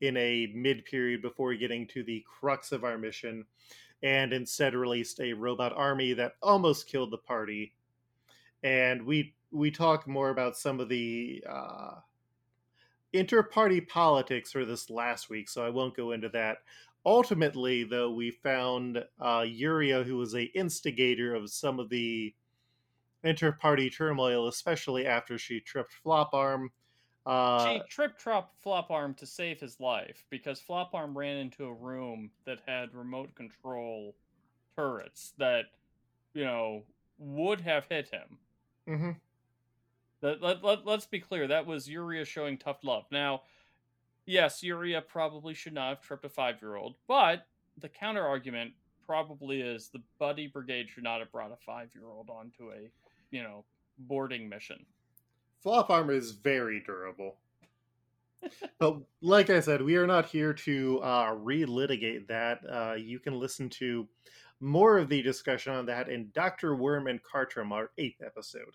in 0.00 0.16
a 0.16 0.50
mid 0.54 0.84
period 0.84 1.22
before 1.22 1.54
getting 1.54 1.86
to 1.88 2.02
the 2.02 2.24
crux 2.26 2.72
of 2.72 2.84
our 2.84 2.98
mission, 2.98 3.44
and 4.02 4.32
instead 4.32 4.74
released 4.74 5.20
a 5.20 5.32
robot 5.32 5.72
army 5.74 6.12
that 6.12 6.34
almost 6.42 6.88
killed 6.88 7.10
the 7.10 7.18
party. 7.18 7.74
And 8.62 9.04
we 9.04 9.34
we 9.50 9.70
talk 9.70 10.06
more 10.06 10.30
about 10.30 10.56
some 10.56 10.78
of 10.78 10.88
the 10.88 11.42
uh, 11.48 11.94
inter-party 13.12 13.80
politics 13.80 14.52
for 14.52 14.64
this 14.64 14.90
last 14.90 15.30
week, 15.30 15.48
so 15.48 15.64
I 15.64 15.70
won't 15.70 15.96
go 15.96 16.12
into 16.12 16.28
that. 16.30 16.58
Ultimately, 17.06 17.84
though, 17.84 18.10
we 18.10 18.30
found 18.30 18.98
uh, 19.20 19.40
Yuria, 19.40 20.04
who 20.04 20.16
was 20.16 20.34
a 20.34 20.44
instigator 20.44 21.34
of 21.34 21.50
some 21.50 21.80
of 21.80 21.88
the 21.88 22.34
inter-party 23.24 23.90
turmoil, 23.90 24.48
especially 24.48 25.06
after 25.06 25.38
she 25.38 25.60
tripped 25.60 25.92
Flop 25.92 26.34
Arm. 26.34 26.70
Uh, 27.28 27.74
she 27.74 27.82
Flop 28.62 28.90
Arm 28.90 29.12
to 29.14 29.26
save 29.26 29.60
his 29.60 29.78
life 29.80 30.24
because 30.30 30.60
Flop 30.60 30.94
Arm 30.94 31.16
ran 31.16 31.36
into 31.36 31.66
a 31.66 31.72
room 31.74 32.30
that 32.46 32.60
had 32.66 32.94
remote 32.94 33.34
control 33.34 34.14
turrets 34.74 35.34
that, 35.36 35.66
you 36.32 36.44
know, 36.44 36.84
would 37.18 37.60
have 37.60 37.84
hit 37.86 38.08
him. 38.08 38.38
mhm. 38.88 39.16
Let, 40.22 40.42
let, 40.42 40.64
let, 40.64 40.86
let's 40.86 41.06
be 41.06 41.20
clear, 41.20 41.46
that 41.46 41.66
was 41.66 41.86
Yuria 41.86 42.24
showing 42.26 42.56
tough 42.56 42.82
love. 42.82 43.04
Now, 43.12 43.42
yes, 44.24 44.62
Yuria 44.62 45.06
probably 45.06 45.52
should 45.52 45.74
not 45.74 45.90
have 45.90 46.00
tripped 46.00 46.24
a 46.24 46.30
five 46.30 46.62
year 46.62 46.76
old, 46.76 46.94
but 47.06 47.46
the 47.76 47.90
counter 47.90 48.26
argument 48.26 48.72
probably 49.06 49.60
is 49.60 49.90
the 49.90 50.02
Buddy 50.18 50.46
Brigade 50.46 50.88
should 50.88 51.04
not 51.04 51.20
have 51.20 51.30
brought 51.30 51.52
a 51.52 51.56
five 51.56 51.90
year 51.94 52.06
old 52.06 52.30
onto 52.30 52.70
a, 52.70 52.90
you 53.30 53.42
know, 53.42 53.64
boarding 53.98 54.48
mission. 54.48 54.86
Flop 55.62 55.90
armor 55.90 56.12
is 56.12 56.32
very 56.32 56.80
durable. 56.84 57.36
but 58.78 58.98
like 59.20 59.50
I 59.50 59.60
said, 59.60 59.82
we 59.82 59.96
are 59.96 60.06
not 60.06 60.26
here 60.26 60.52
to 60.52 61.00
uh, 61.00 61.34
relitigate 61.34 62.28
that. 62.28 62.60
Uh, 62.70 62.94
you 62.94 63.18
can 63.18 63.38
listen 63.38 63.68
to 63.70 64.06
more 64.60 64.98
of 64.98 65.08
the 65.08 65.22
discussion 65.22 65.72
on 65.72 65.86
that 65.86 66.08
in 66.08 66.30
Dr. 66.32 66.74
Worm 66.74 67.06
and 67.06 67.22
Cartram, 67.22 67.72
our 67.72 67.90
eighth 67.98 68.22
episode. 68.24 68.74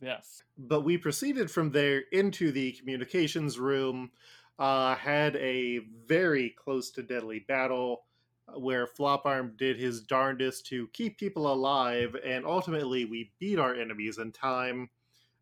Yes. 0.00 0.42
But 0.56 0.82
we 0.82 0.96
proceeded 0.96 1.50
from 1.50 1.70
there 1.70 2.04
into 2.12 2.52
the 2.52 2.72
communications 2.72 3.58
room, 3.58 4.10
uh, 4.58 4.94
had 4.94 5.36
a 5.36 5.80
very 6.06 6.50
close 6.50 6.90
to 6.92 7.02
deadly 7.02 7.40
battle 7.40 8.04
uh, 8.48 8.58
where 8.58 8.86
Floparm 8.86 9.56
did 9.56 9.78
his 9.78 10.00
darndest 10.00 10.66
to 10.66 10.88
keep 10.88 11.18
people 11.18 11.52
alive, 11.52 12.16
and 12.24 12.46
ultimately 12.46 13.04
we 13.04 13.32
beat 13.38 13.58
our 13.58 13.74
enemies 13.74 14.18
in 14.18 14.32
time. 14.32 14.88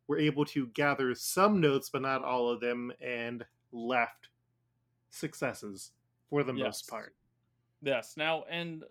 We're 0.09 0.19
able 0.19 0.45
to 0.47 0.67
gather 0.69 1.15
some 1.15 1.61
notes, 1.61 1.91
but 1.91 2.03
not 2.03 2.25
all 2.25 2.49
of 2.51 2.61
them, 2.61 2.93
and 3.01 3.45
left 3.73 4.29
successes 5.11 5.93
for 6.31 6.43
the 6.43 6.53
Yes. 6.55 6.65
most 6.65 6.89
part. 6.91 7.15
Yes. 7.83 8.17
Now, 8.17 8.45
and 8.45 8.83
uh, 8.83 8.87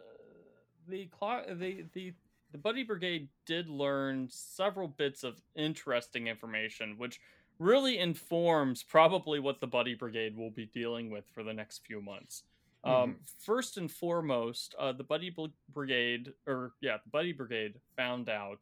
the 0.87 1.07
clock, 1.07 1.45
the 1.47 1.85
the 1.93 2.13
the 2.53 2.57
Buddy 2.57 2.83
Brigade 2.83 3.27
did 3.45 3.67
learn 3.67 4.29
several 4.29 4.87
bits 4.87 5.23
of 5.25 5.41
interesting 5.55 6.27
information, 6.27 6.97
which 6.97 7.19
really 7.59 7.97
informs 7.97 8.83
probably 8.83 9.39
what 9.39 9.59
the 9.59 9.67
Buddy 9.67 9.95
Brigade 9.95 10.37
will 10.37 10.51
be 10.51 10.65
dealing 10.67 11.09
with 11.09 11.27
for 11.33 11.43
the 11.43 11.53
next 11.53 11.85
few 11.85 11.99
months. 12.01 12.43
Um, 12.83 13.17
first 13.39 13.77
and 13.77 13.91
foremost, 13.91 14.73
uh, 14.79 14.93
the 14.93 15.03
Buddy 15.03 15.35
Brigade, 15.73 16.31
or 16.45 16.71
yeah, 16.79 16.97
the 17.03 17.09
Buddy 17.09 17.33
Brigade 17.33 17.73
found 17.97 18.29
out 18.29 18.59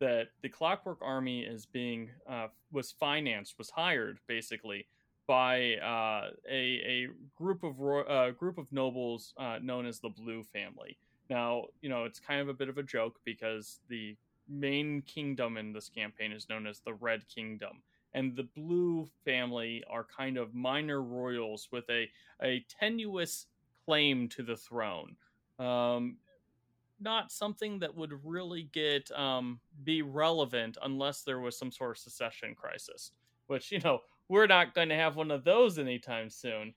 that 0.00 0.28
the 0.42 0.48
Clockwork 0.48 0.98
Army 1.00 1.42
is 1.42 1.66
being 1.66 2.10
uh, 2.28 2.48
was 2.72 2.92
financed, 2.92 3.56
was 3.58 3.70
hired 3.70 4.18
basically 4.26 4.86
by 5.26 5.76
uh, 5.76 6.30
a 6.50 7.06
a 7.06 7.08
group 7.36 7.62
of 7.62 7.80
ro- 7.80 8.04
uh, 8.04 8.30
group 8.32 8.58
of 8.58 8.70
nobles 8.72 9.32
uh, 9.38 9.58
known 9.62 9.86
as 9.86 10.00
the 10.00 10.08
Blue 10.08 10.42
Family. 10.42 10.98
Now, 11.30 11.64
you 11.80 11.88
know, 11.88 12.04
it's 12.04 12.20
kind 12.20 12.40
of 12.40 12.48
a 12.48 12.54
bit 12.54 12.68
of 12.68 12.76
a 12.78 12.82
joke 12.82 13.18
because 13.24 13.80
the 13.88 14.16
main 14.48 15.02
kingdom 15.02 15.56
in 15.56 15.72
this 15.72 15.88
campaign 15.88 16.32
is 16.32 16.48
known 16.48 16.66
as 16.66 16.80
the 16.80 16.92
Red 16.94 17.26
Kingdom, 17.28 17.82
and 18.12 18.36
the 18.36 18.48
Blue 18.56 19.08
Family 19.24 19.82
are 19.88 20.04
kind 20.04 20.36
of 20.36 20.54
minor 20.54 21.02
royals 21.02 21.68
with 21.72 21.88
a 21.88 22.10
a 22.42 22.64
tenuous 22.80 23.46
claim 23.86 24.28
to 24.28 24.42
the 24.42 24.56
throne. 24.56 25.16
Um, 25.58 26.16
not 27.00 27.32
something 27.32 27.78
that 27.80 27.94
would 27.94 28.12
really 28.24 28.68
get 28.72 29.10
um, 29.12 29.60
be 29.82 30.02
relevant 30.02 30.78
unless 30.82 31.22
there 31.22 31.40
was 31.40 31.58
some 31.58 31.70
sort 31.70 31.92
of 31.92 31.98
secession 31.98 32.54
crisis, 32.54 33.12
which 33.46 33.72
you 33.72 33.80
know 33.80 34.00
we're 34.28 34.46
not 34.46 34.74
going 34.74 34.88
to 34.88 34.94
have 34.94 35.16
one 35.16 35.30
of 35.30 35.44
those 35.44 35.78
anytime 35.78 36.30
soon. 36.30 36.74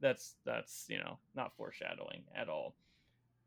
That's 0.00 0.34
that's 0.44 0.86
you 0.88 0.98
know 0.98 1.18
not 1.34 1.56
foreshadowing 1.56 2.24
at 2.34 2.48
all. 2.48 2.74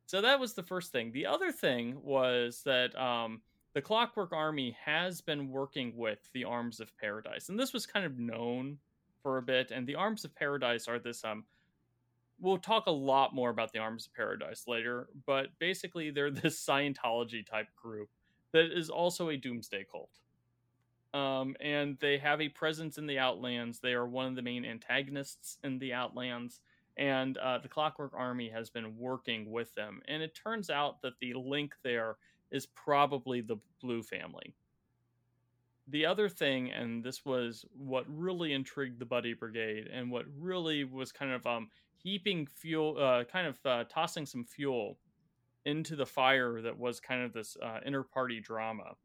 So 0.05 0.21
that 0.21 0.39
was 0.39 0.53
the 0.53 0.63
first 0.63 0.91
thing. 0.91 1.11
The 1.11 1.27
other 1.27 1.51
thing 1.51 2.01
was 2.01 2.63
that 2.65 2.99
um, 2.99 3.41
the 3.73 3.81
Clockwork 3.81 4.33
Army 4.33 4.75
has 4.83 5.21
been 5.21 5.51
working 5.51 5.95
with 5.95 6.19
the 6.33 6.45
Arms 6.45 6.79
of 6.79 6.97
Paradise, 6.97 7.49
and 7.49 7.59
this 7.59 7.73
was 7.73 7.85
kind 7.85 8.05
of 8.05 8.17
known 8.17 8.79
for 9.21 9.37
a 9.37 9.41
bit. 9.43 9.69
And 9.69 9.85
the 9.85 9.95
Arms 9.95 10.25
of 10.25 10.33
Paradise 10.33 10.87
are 10.87 10.97
this 10.97 11.23
um, 11.23 11.43
we'll 12.39 12.57
talk 12.57 12.87
a 12.87 12.91
lot 12.91 13.33
more 13.33 13.49
about 13.49 13.73
the 13.73 13.79
Arms 13.79 14.07
of 14.07 14.13
Paradise 14.13 14.65
later, 14.67 15.07
but 15.25 15.47
basically 15.59 16.09
they're 16.09 16.31
this 16.31 16.63
Scientology 16.63 17.45
type 17.45 17.67
group 17.75 18.09
that 18.51 18.75
is 18.75 18.89
also 18.89 19.29
a 19.29 19.37
doomsday 19.37 19.85
cult. 19.91 20.09
Um, 21.13 21.55
and 21.59 21.97
they 21.99 22.19
have 22.19 22.39
a 22.39 22.49
presence 22.49 22.97
in 22.97 23.07
the 23.07 23.17
Outlands. 23.17 23.79
They 23.79 23.93
are 23.93 24.05
one 24.05 24.27
of 24.27 24.35
the 24.35 24.41
main 24.41 24.63
antagonists 24.63 25.57
in 25.63 25.79
the 25.79 25.93
Outlands, 25.93 26.61
and 26.97 27.37
uh, 27.37 27.57
the 27.57 27.67
Clockwork 27.67 28.11
Army 28.15 28.49
has 28.49 28.69
been 28.69 28.97
working 28.97 29.51
with 29.51 29.73
them. 29.73 30.01
And 30.07 30.21
it 30.21 30.35
turns 30.35 30.69
out 30.69 31.01
that 31.01 31.19
the 31.19 31.33
link 31.33 31.73
there 31.83 32.17
is 32.51 32.67
probably 32.67 33.41
the 33.41 33.57
Blue 33.81 34.03
family. 34.03 34.53
The 35.87 36.05
other 36.05 36.29
thing, 36.29 36.71
and 36.71 37.03
this 37.03 37.25
was 37.25 37.65
what 37.75 38.05
really 38.07 38.53
intrigued 38.53 38.99
the 38.99 39.05
Buddy 39.05 39.33
Brigade, 39.33 39.89
and 39.91 40.11
what 40.11 40.25
really 40.37 40.83
was 40.83 41.11
kind 41.11 41.31
of 41.31 41.47
um, 41.47 41.69
heaping 42.01 42.47
fuel, 42.47 42.97
uh, 42.99 43.23
kind 43.25 43.47
of 43.47 43.57
uh, 43.65 43.83
tossing 43.89 44.25
some 44.25 44.43
fuel 44.43 44.97
into 45.65 45.95
the 45.95 46.05
fire 46.05 46.61
that 46.61 46.77
was 46.77 46.99
kind 46.99 47.21
of 47.21 47.33
this 47.33 47.57
uh, 47.61 47.79
inter 47.85 48.03
party 48.03 48.39
drama, 48.39 48.95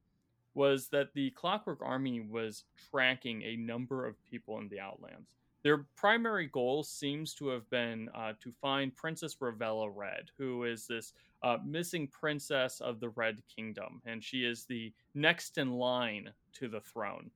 was 0.54 0.88
that 0.88 1.12
the 1.14 1.30
Clockwork 1.30 1.80
Army 1.82 2.20
was 2.20 2.64
tracking 2.90 3.42
a 3.42 3.56
number 3.56 4.06
of 4.06 4.22
people 4.24 4.58
in 4.58 4.68
the 4.68 4.80
Outlands. 4.80 5.28
Their 5.64 5.86
primary 5.96 6.46
goal 6.46 6.82
seems 6.82 7.34
to 7.36 7.48
have 7.48 7.68
been 7.70 8.10
uh, 8.14 8.34
to 8.40 8.52
find 8.52 8.94
Princess 8.94 9.34
Ravella 9.36 9.90
Red, 9.92 10.30
who 10.36 10.64
is 10.64 10.86
this 10.86 11.14
uh, 11.42 11.56
missing 11.64 12.06
princess 12.06 12.80
of 12.80 13.00
the 13.00 13.08
Red 13.08 13.42
Kingdom, 13.54 14.02
and 14.04 14.22
she 14.22 14.44
is 14.44 14.64
the 14.64 14.92
next 15.14 15.56
in 15.56 15.72
line 15.72 16.30
to 16.52 16.68
the 16.68 16.80
throne. 16.80 17.30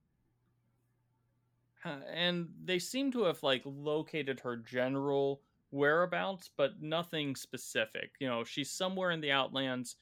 And 2.12 2.48
they 2.64 2.78
seem 2.78 3.10
to 3.12 3.24
have 3.24 3.42
like 3.42 3.62
located 3.64 4.40
her 4.40 4.56
general 4.56 5.40
whereabouts, 5.70 6.50
but 6.56 6.80
nothing 6.80 7.36
specific. 7.36 8.12
You 8.18 8.28
know, 8.28 8.44
she's 8.44 8.70
somewhere 8.70 9.10
in 9.10 9.20
the 9.20 9.32
Outlands. 9.32 9.96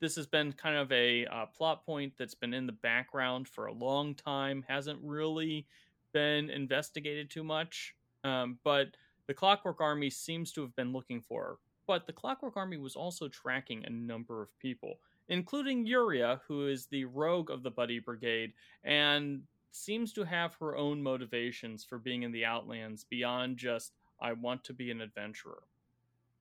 This 0.00 0.16
has 0.16 0.26
been 0.26 0.52
kind 0.52 0.76
of 0.76 0.92
a 0.92 1.26
uh, 1.26 1.46
plot 1.46 1.84
point 1.84 2.12
that's 2.18 2.34
been 2.34 2.54
in 2.54 2.66
the 2.66 2.72
background 2.72 3.48
for 3.48 3.66
a 3.66 3.72
long 3.72 4.14
time, 4.14 4.64
hasn't 4.68 4.98
really 5.02 5.66
been 6.12 6.50
investigated 6.50 7.30
too 7.30 7.44
much. 7.44 7.94
Um, 8.24 8.58
but 8.64 8.88
the 9.26 9.34
Clockwork 9.34 9.80
Army 9.80 10.10
seems 10.10 10.52
to 10.52 10.62
have 10.62 10.74
been 10.76 10.92
looking 10.92 11.20
for 11.20 11.42
her. 11.42 11.56
But 11.86 12.06
the 12.06 12.12
Clockwork 12.12 12.56
Army 12.56 12.78
was 12.78 12.96
also 12.96 13.28
tracking 13.28 13.84
a 13.84 13.90
number 13.90 14.42
of 14.42 14.58
people, 14.58 14.98
including 15.28 15.86
Yuria, 15.86 16.40
who 16.46 16.66
is 16.66 16.86
the 16.86 17.04
rogue 17.04 17.50
of 17.50 17.62
the 17.62 17.70
Buddy 17.70 18.00
Brigade, 18.00 18.52
and 18.82 19.42
seems 19.70 20.12
to 20.14 20.24
have 20.24 20.54
her 20.54 20.76
own 20.76 21.02
motivations 21.02 21.84
for 21.84 21.98
being 21.98 22.22
in 22.22 22.32
the 22.32 22.44
Outlands 22.44 23.04
beyond 23.04 23.56
just 23.56 23.92
I 24.20 24.32
want 24.32 24.64
to 24.64 24.72
be 24.72 24.90
an 24.90 25.00
adventurer. 25.00 25.62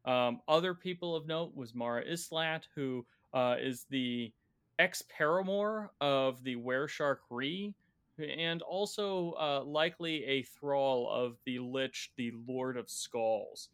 Um, 0.05 0.41
other 0.47 0.73
people 0.73 1.15
of 1.15 1.27
note 1.27 1.55
was 1.55 1.73
Mara 1.73 2.05
Islat, 2.05 2.63
who 2.75 3.05
uh, 3.33 3.55
is 3.59 3.85
the 3.89 4.31
ex 4.79 5.03
paramour 5.09 5.91
of 5.99 6.43
the 6.43 6.55
Wereshark 6.55 7.17
Ree, 7.29 7.73
and 8.19 8.61
also 8.61 9.31
uh, 9.33 9.63
likely 9.65 10.23
a 10.25 10.43
thrall 10.43 11.09
of 11.09 11.38
the 11.45 11.59
Lich, 11.59 12.11
the 12.17 12.31
Lord 12.47 12.77
of 12.77 12.89
Skulls, 12.89 13.69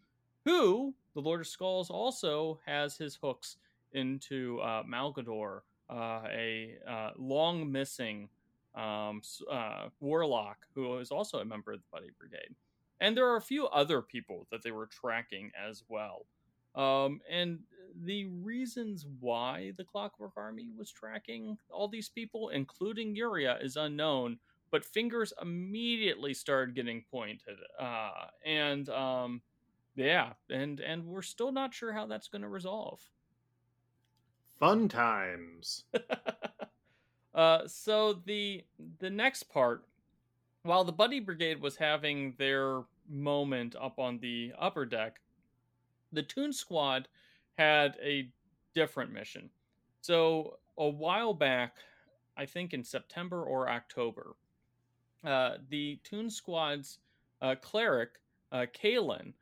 who, 0.46 0.94
the 1.14 1.22
Lord 1.22 1.42
of 1.42 1.48
Skulls, 1.48 1.90
also 1.90 2.60
has 2.66 2.98
his 2.98 3.18
hooks 3.22 3.58
into 3.94 4.60
uh, 4.62 4.84
Malgador, 4.84 5.62
uh, 5.90 6.22
a 6.32 6.78
uh, 6.88 7.12
long 7.18 7.70
missing 7.70 8.30
um, 8.76 9.22
uh, 9.52 9.90
warlock 10.00 10.66
who 10.74 10.98
is 10.98 11.12
also 11.12 11.40
a 11.40 11.46
member 11.46 11.74
of 11.74 11.80
the 11.80 11.86
Buddy 11.92 12.10
Brigade. 12.18 12.56
And 13.02 13.18
there 13.18 13.28
are 13.28 13.36
a 13.36 13.42
few 13.42 13.68
other 13.68 14.02
people 14.02 14.48
that 14.52 14.64
they 14.64 14.72
were 14.72 14.86
tracking 14.86 15.52
as 15.60 15.84
well. 15.90 16.28
Um, 16.76 17.20
and 17.30 17.60
the 18.04 18.28
reasons 18.28 19.06
why 19.20 19.74
the 19.76 19.84
Clockwork 19.84 20.34
Army 20.38 20.70
was 20.78 20.92
tracking 20.92 21.58
all 21.70 21.88
these 21.88 22.08
people, 22.08 22.50
including 22.50 23.16
Yuria, 23.16 23.62
is 23.62 23.76
unknown. 23.76 24.38
But 24.70 24.86
fingers 24.86 25.34
immediately 25.42 26.34
started 26.34 26.76
getting 26.76 27.04
pointed, 27.12 27.58
uh, 27.78 28.28
and 28.46 28.88
um, 28.88 29.42
yeah, 29.98 30.32
and 30.50 30.80
and 30.80 31.06
we're 31.06 31.22
still 31.24 31.52
not 31.52 31.74
sure 31.74 31.92
how 31.92 32.06
that's 32.06 32.30
going 32.30 32.44
to 32.44 32.48
resolve. 32.48 33.02
Fun 34.62 34.88
times. 34.88 35.84
uh, 37.36 37.68
so 37.68 38.14
the 38.26 38.64
the 39.00 39.10
next 39.10 39.50
part, 39.50 39.84
while 40.64 40.86
the 40.86 40.94
Buddy 40.94 41.20
Brigade 41.20 41.60
was 41.60 41.76
having 41.76 42.36
their 42.38 42.84
moment 43.12 43.76
up 43.80 44.00
on 44.00 44.20
the 44.20 44.54
upper 44.60 44.86
deck, 44.86 45.20
the 46.12 46.24
Toon 46.24 46.54
Squad 46.54 47.08
had 47.58 47.98
a 48.02 48.30
different 48.74 49.12
mission. 49.12 49.50
So 50.02 50.58
a 50.78 50.88
while 50.88 51.34
back, 51.34 51.76
I 52.38 52.46
think 52.46 52.74
in 52.74 52.84
September 52.84 53.44
or 53.44 53.70
October, 53.70 54.36
uh, 55.24 55.56
the 55.70 56.00
Toon 56.04 56.30
Squad's 56.30 57.00
uh, 57.42 57.56
cleric, 57.62 58.12
uh, 58.52 58.66
Kalen, 58.74 59.34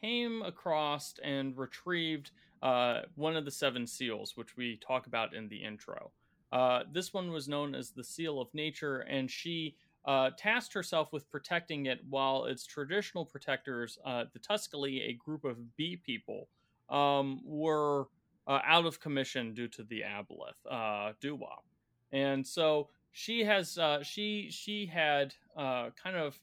came 0.00 0.42
across 0.42 1.14
and 1.22 1.56
retrieved 1.56 2.30
uh, 2.62 3.02
one 3.14 3.36
of 3.36 3.44
the 3.44 3.50
seven 3.50 3.86
seals, 3.86 4.36
which 4.36 4.56
we 4.56 4.76
talk 4.76 5.06
about 5.06 5.34
in 5.34 5.48
the 5.48 5.56
intro. 5.56 6.10
Uh, 6.52 6.82
this 6.92 7.12
one 7.12 7.30
was 7.30 7.48
known 7.48 7.74
as 7.74 7.90
the 7.90 8.04
Seal 8.04 8.40
of 8.40 8.52
Nature, 8.54 9.00
and 9.00 9.30
she 9.30 9.76
uh, 10.04 10.30
tasked 10.36 10.74
herself 10.74 11.12
with 11.12 11.30
protecting 11.30 11.86
it 11.86 12.00
while 12.08 12.44
its 12.44 12.66
traditional 12.66 13.24
protectors, 13.24 13.98
uh, 14.04 14.24
the 14.32 14.38
Tuscally, 14.38 15.02
a 15.02 15.12
group 15.14 15.44
of 15.44 15.76
bee 15.76 15.96
people, 15.96 16.48
um, 16.90 17.40
were 17.44 18.08
uh, 18.46 18.60
out 18.64 18.86
of 18.86 19.00
commission 19.00 19.54
due 19.54 19.68
to 19.68 19.82
the 19.84 20.02
aboleth, 20.02 20.60
uh, 20.70 21.12
Doo-Wop. 21.20 21.64
And 22.12 22.46
so 22.46 22.90
she 23.12 23.44
has 23.44 23.78
uh, 23.78 24.02
she 24.02 24.48
she 24.50 24.86
had 24.86 25.34
uh, 25.56 25.90
kind 26.00 26.16
of 26.16 26.38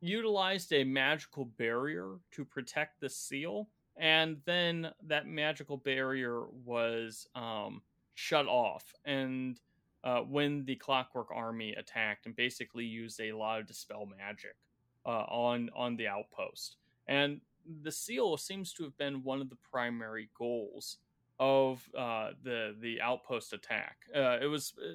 utilized 0.00 0.72
a 0.72 0.84
magical 0.84 1.46
barrier 1.46 2.16
to 2.30 2.44
protect 2.44 3.00
the 3.00 3.08
seal, 3.08 3.68
and 3.96 4.36
then 4.44 4.90
that 5.06 5.26
magical 5.26 5.76
barrier 5.76 6.44
was 6.64 7.26
um, 7.34 7.82
shut 8.14 8.46
off. 8.46 8.94
And 9.04 9.58
uh, 10.04 10.20
when 10.20 10.64
the 10.64 10.76
Clockwork 10.76 11.28
Army 11.34 11.74
attacked 11.74 12.26
and 12.26 12.36
basically 12.36 12.84
used 12.84 13.20
a 13.20 13.32
lot 13.32 13.60
of 13.60 13.66
dispel 13.66 14.06
magic 14.06 14.56
uh, 15.06 15.24
on 15.28 15.70
on 15.74 15.96
the 15.96 16.06
outpost, 16.06 16.76
and 17.06 17.40
the 17.82 17.92
seal 17.92 18.36
seems 18.36 18.72
to 18.72 18.84
have 18.84 18.96
been 18.96 19.22
one 19.22 19.40
of 19.40 19.50
the 19.50 19.58
primary 19.70 20.30
goals 20.38 20.98
of 21.38 21.82
uh, 21.96 22.30
the 22.42 22.76
the 22.80 23.00
outpost 23.00 23.52
attack. 23.52 23.96
Uh, 24.14 24.38
it 24.40 24.46
was 24.46 24.72
uh, 24.82 24.94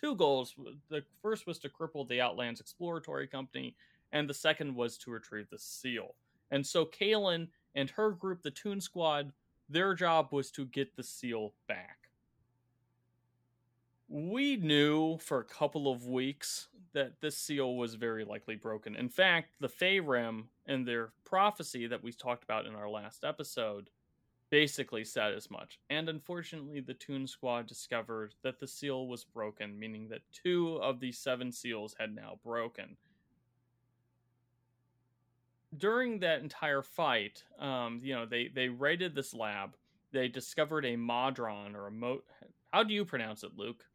two 0.00 0.14
goals. 0.16 0.54
The 0.88 1.02
first 1.20 1.46
was 1.46 1.58
to 1.60 1.68
cripple 1.68 2.08
the 2.08 2.20
Outlands 2.20 2.60
Exploratory 2.60 3.26
Company, 3.26 3.76
and 4.12 4.28
the 4.28 4.34
second 4.34 4.74
was 4.74 4.98
to 4.98 5.10
retrieve 5.10 5.48
the 5.50 5.58
seal. 5.58 6.14
And 6.50 6.66
so 6.66 6.84
Kalen 6.84 7.48
and 7.74 7.88
her 7.90 8.10
group, 8.10 8.42
the 8.42 8.50
Toon 8.50 8.80
Squad, 8.80 9.32
their 9.68 9.94
job 9.94 10.28
was 10.32 10.50
to 10.52 10.66
get 10.66 10.94
the 10.96 11.02
seal 11.02 11.54
back 11.66 12.01
we 14.12 14.56
knew 14.56 15.16
for 15.16 15.38
a 15.38 15.44
couple 15.44 15.90
of 15.90 16.06
weeks 16.06 16.68
that 16.92 17.22
this 17.22 17.38
seal 17.38 17.76
was 17.76 17.94
very 17.94 18.26
likely 18.26 18.56
broken. 18.56 18.94
In 18.94 19.08
fact, 19.08 19.54
the 19.58 19.68
Faerûn 19.68 20.44
and 20.66 20.86
their 20.86 21.12
prophecy 21.24 21.86
that 21.86 22.02
we 22.02 22.12
talked 22.12 22.44
about 22.44 22.66
in 22.66 22.74
our 22.74 22.90
last 22.90 23.24
episode 23.24 23.88
basically 24.50 25.02
said 25.02 25.32
as 25.32 25.50
much. 25.50 25.78
And 25.88 26.10
unfortunately, 26.10 26.80
the 26.80 26.92
Toon 26.92 27.26
Squad 27.26 27.66
discovered 27.66 28.34
that 28.42 28.60
the 28.60 28.66
seal 28.66 29.06
was 29.06 29.24
broken, 29.24 29.78
meaning 29.78 30.08
that 30.08 30.20
two 30.30 30.76
of 30.82 31.00
the 31.00 31.10
seven 31.10 31.50
seals 31.50 31.96
had 31.98 32.14
now 32.14 32.38
broken. 32.44 32.98
During 35.78 36.18
that 36.18 36.42
entire 36.42 36.82
fight, 36.82 37.44
um, 37.58 37.98
you 38.02 38.14
know, 38.14 38.26
they 38.26 38.48
they 38.48 38.68
raided 38.68 39.14
this 39.14 39.32
lab. 39.32 39.74
They 40.12 40.28
discovered 40.28 40.84
a 40.84 40.96
Modron 40.96 41.74
or 41.74 41.86
a 41.86 41.90
mo. 41.90 42.20
How 42.74 42.82
do 42.82 42.92
you 42.92 43.06
pronounce 43.06 43.42
it, 43.42 43.52
Luke? 43.56 43.86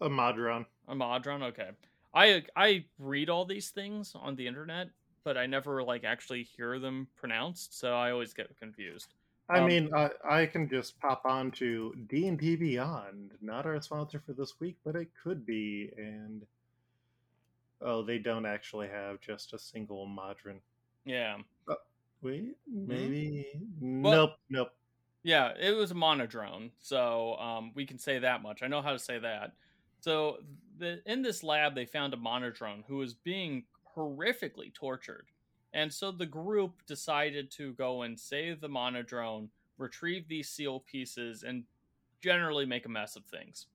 A 0.00 0.08
Modron. 0.08 0.66
A 0.88 0.94
Modron. 0.94 1.42
Okay. 1.42 1.70
I 2.14 2.44
I 2.56 2.84
read 2.98 3.28
all 3.28 3.44
these 3.44 3.70
things 3.70 4.14
on 4.14 4.36
the 4.36 4.46
internet, 4.46 4.88
but 5.24 5.36
I 5.36 5.46
never 5.46 5.82
like 5.82 6.04
actually 6.04 6.42
hear 6.42 6.78
them 6.78 7.08
pronounced, 7.16 7.78
so 7.78 7.94
I 7.94 8.10
always 8.10 8.32
get 8.32 8.56
confused. 8.58 9.14
I 9.50 9.60
um, 9.60 9.66
mean, 9.66 9.90
I, 9.94 10.10
I 10.28 10.46
can 10.46 10.68
just 10.68 10.98
pop 11.00 11.22
on 11.24 11.50
to 11.52 11.94
D 12.08 12.28
and 12.28 12.38
D 12.38 12.56
Beyond, 12.56 13.32
not 13.40 13.66
our 13.66 13.80
sponsor 13.80 14.22
for 14.24 14.32
this 14.32 14.54
week, 14.60 14.76
but 14.84 14.94
it 14.94 15.08
could 15.22 15.46
be. 15.46 15.90
And 15.96 16.42
oh, 17.80 18.02
they 18.02 18.18
don't 18.18 18.46
actually 18.46 18.88
have 18.88 19.20
just 19.20 19.52
a 19.54 19.58
single 19.58 20.06
Modron. 20.06 20.60
Yeah. 21.04 21.36
Oh, 21.68 21.76
wait, 22.22 22.56
mm-hmm. 22.70 22.88
maybe 22.88 23.46
mm-hmm. 23.56 24.02
nope, 24.02 24.32
nope. 24.50 24.70
Yeah, 25.22 25.52
it 25.58 25.72
was 25.72 25.90
a 25.90 25.94
monodrone, 25.94 26.70
so 26.80 27.34
um, 27.36 27.72
we 27.74 27.84
can 27.84 27.98
say 27.98 28.18
that 28.20 28.42
much. 28.42 28.62
I 28.62 28.68
know 28.68 28.80
how 28.80 28.92
to 28.92 28.98
say 28.98 29.18
that. 29.18 29.52
So 30.00 30.38
the, 30.78 31.00
in 31.06 31.22
this 31.22 31.42
lab, 31.42 31.74
they 31.74 31.86
found 31.86 32.14
a 32.14 32.16
monodrone 32.16 32.84
who 32.86 32.96
was 32.96 33.14
being 33.14 33.64
horrifically 33.96 34.72
tortured. 34.72 35.26
And 35.72 35.92
so 35.92 36.10
the 36.10 36.26
group 36.26 36.82
decided 36.86 37.50
to 37.52 37.72
go 37.74 38.02
and 38.02 38.18
save 38.18 38.60
the 38.60 38.68
monodrone, 38.68 39.48
retrieve 39.76 40.28
these 40.28 40.48
seal 40.48 40.80
pieces, 40.80 41.42
and 41.42 41.64
generally 42.20 42.64
make 42.64 42.86
a 42.86 42.88
mess 42.88 43.16
of 43.16 43.24
things. 43.24 43.66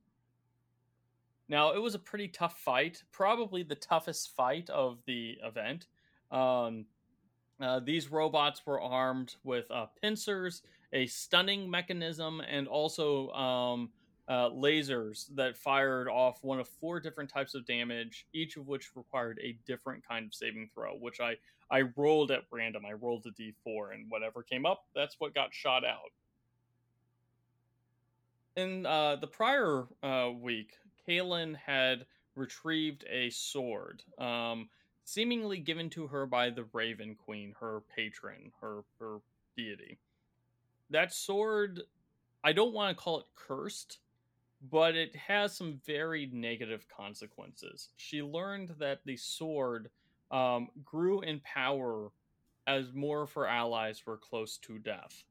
Now, 1.49 1.73
it 1.73 1.81
was 1.81 1.93
a 1.93 1.99
pretty 1.99 2.29
tough 2.29 2.57
fight, 2.59 3.03
probably 3.11 3.63
the 3.63 3.75
toughest 3.75 4.35
fight 4.35 4.69
of 4.69 4.97
the 5.05 5.37
event. 5.43 5.87
Um, 6.31 6.85
uh, 7.61 7.79
these 7.79 8.11
robots 8.11 8.65
were 8.65 8.81
armed 8.81 9.35
with 9.43 9.69
uh, 9.69 9.87
pincers, 10.01 10.63
a 10.93 11.05
stunning 11.05 11.69
mechanism, 11.69 12.41
and 12.41 12.67
also 12.67 13.29
um, 13.31 13.89
uh, 14.27 14.49
lasers 14.49 15.27
that 15.35 15.57
fired 15.57 16.07
off 16.07 16.43
one 16.43 16.59
of 16.59 16.67
four 16.67 16.99
different 16.99 17.29
types 17.29 17.55
of 17.55 17.65
damage, 17.65 18.25
each 18.33 18.55
of 18.55 18.67
which 18.67 18.95
required 18.95 19.39
a 19.41 19.57
different 19.65 20.07
kind 20.07 20.25
of 20.25 20.33
saving 20.33 20.69
throw, 20.73 20.93
which 20.95 21.19
I, 21.19 21.35
I 21.69 21.83
rolled 21.95 22.31
at 22.31 22.43
random. 22.51 22.83
I 22.85 22.93
rolled 22.93 23.25
a 23.25 23.31
d4, 23.31 23.93
and 23.93 24.09
whatever 24.09 24.41
came 24.41 24.65
up, 24.65 24.85
that's 24.95 25.19
what 25.19 25.35
got 25.35 25.53
shot 25.53 25.83
out. 25.83 26.11
In 28.55 28.85
uh, 28.85 29.17
the 29.17 29.27
prior 29.27 29.85
uh, 30.03 30.29
week, 30.31 30.77
Kalen 31.07 31.55
had 31.55 32.05
retrieved 32.35 33.03
a 33.09 33.29
sword, 33.29 34.03
um, 34.19 34.69
seemingly 35.03 35.57
given 35.57 35.89
to 35.89 36.07
her 36.07 36.25
by 36.25 36.49
the 36.49 36.65
Raven 36.71 37.15
Queen, 37.15 37.53
her 37.59 37.81
patron, 37.93 38.51
her, 38.61 38.83
her 38.99 39.17
deity. 39.57 39.97
That 40.89 41.13
sword, 41.13 41.81
I 42.43 42.53
don't 42.53 42.73
want 42.73 42.95
to 42.95 43.03
call 43.03 43.19
it 43.19 43.25
cursed 43.35 43.97
but 44.69 44.95
it 44.95 45.15
has 45.15 45.55
some 45.55 45.79
very 45.85 46.29
negative 46.31 46.85
consequences. 46.87 47.89
She 47.97 48.21
learned 48.21 48.75
that 48.79 49.01
the 49.05 49.17
sword 49.17 49.89
um, 50.31 50.69
grew 50.85 51.21
in 51.21 51.41
power 51.41 52.09
as 52.65 52.93
more 52.93 53.23
of 53.23 53.33
her 53.33 53.45
allies 53.45 54.05
were 54.05 54.17
close 54.17 54.57
to 54.59 54.79
death. 54.79 55.23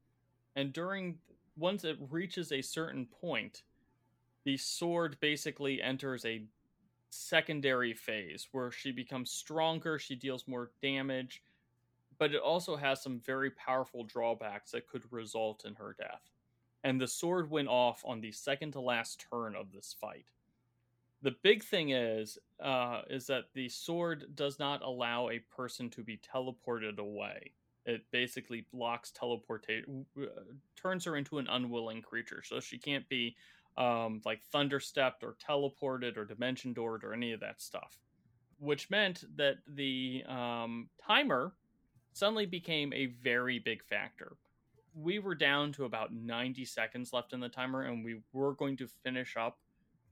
And 0.55 0.73
during 0.73 1.19
once 1.57 1.85
it 1.85 1.97
reaches 2.11 2.53
a 2.53 2.61
certain 2.61 3.07
point, 3.07 3.63
the 4.45 4.57
sword 4.59 5.17
basically 5.21 5.81
enters 5.81 6.25
a 6.27 6.45
secondary 7.09 7.95
phase 7.95 8.49
where 8.53 8.71
she 8.71 8.93
becomes 8.93 9.31
stronger, 9.31 9.99
she 9.99 10.15
deals 10.15 10.47
more 10.47 10.73
damage, 10.83 11.43
but 12.19 12.35
it 12.35 12.41
also 12.41 12.77
has 12.77 13.03
some 13.03 13.21
very 13.21 13.51
powerful 13.51 14.05
drawbacks 14.05 14.73
that 14.73 14.87
could 14.87 15.05
result 15.11 15.65
in 15.65 15.75
her 15.75 15.95
death 15.99 16.33
and 16.85 17.01
the 17.01 17.09
sword 17.09 17.51
went 17.51 17.69
off 17.69 18.03
on 18.05 18.21
the 18.21 18.33
second 18.33 18.73
to 18.73 18.81
last 18.81 19.25
turn 19.31 19.55
of 19.55 19.73
this 19.73 19.95
fight. 20.01 20.27
The 21.23 21.37
big 21.43 21.63
thing 21.63 21.91
is, 21.91 22.39
uh, 22.61 23.03
is 23.09 23.27
that 23.29 23.45
the 23.55 23.69
sword 23.69 24.35
does 24.35 24.59
not 24.59 24.83
allow 24.83 25.29
a 25.29 25.39
person 25.39 25.89
to 25.91 26.03
be 26.03 26.19
teleported 26.19 26.99
away. 26.99 27.53
It 27.87 28.03
basically 28.11 28.67
blocks 28.73 29.13
teleportation, 29.13 30.05
turns 30.77 31.05
her 31.05 31.17
into 31.17 31.39
an 31.39 31.47
unwilling 31.49 32.03
creature, 32.03 32.43
so 32.45 32.61
she 32.61 32.79
can't 32.79 33.09
be 33.09 33.37
um, 33.77 34.21
like 34.25 34.41
thunderstepped 34.53 35.23
or 35.23 35.37
teleported 35.49 36.17
or 36.17 36.25
dimension 36.25 36.73
doored 36.73 37.05
or 37.05 37.13
any 37.13 37.33
of 37.33 37.41
that 37.41 37.61
stuff. 37.61 37.99
Which 38.59 38.91
meant 38.91 39.25
that 39.37 39.57
the 39.67 40.25
um, 40.29 40.89
timer 41.05 41.53
suddenly 42.13 42.47
became 42.47 42.93
a 42.93 43.07
very 43.07 43.59
big 43.59 43.83
factor 43.85 44.37
we 44.95 45.19
were 45.19 45.35
down 45.35 45.73
to 45.73 45.85
about 45.85 46.13
90 46.13 46.65
seconds 46.65 47.13
left 47.13 47.33
in 47.33 47.41
the 47.41 47.49
timer 47.49 47.83
and 47.83 48.05
we 48.05 48.21
were 48.33 48.55
going 48.55 48.77
to 48.77 48.87
finish 48.87 49.37
up 49.37 49.59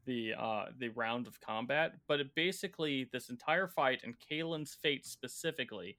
the 0.06 0.32
uh 0.38 0.64
the 0.78 0.88
round 0.90 1.26
of 1.26 1.38
combat 1.42 1.92
but 2.08 2.20
it 2.20 2.34
basically 2.34 3.08
this 3.12 3.28
entire 3.28 3.68
fight 3.68 4.00
and 4.02 4.14
Kalen's 4.18 4.74
fate 4.74 5.04
specifically 5.04 5.98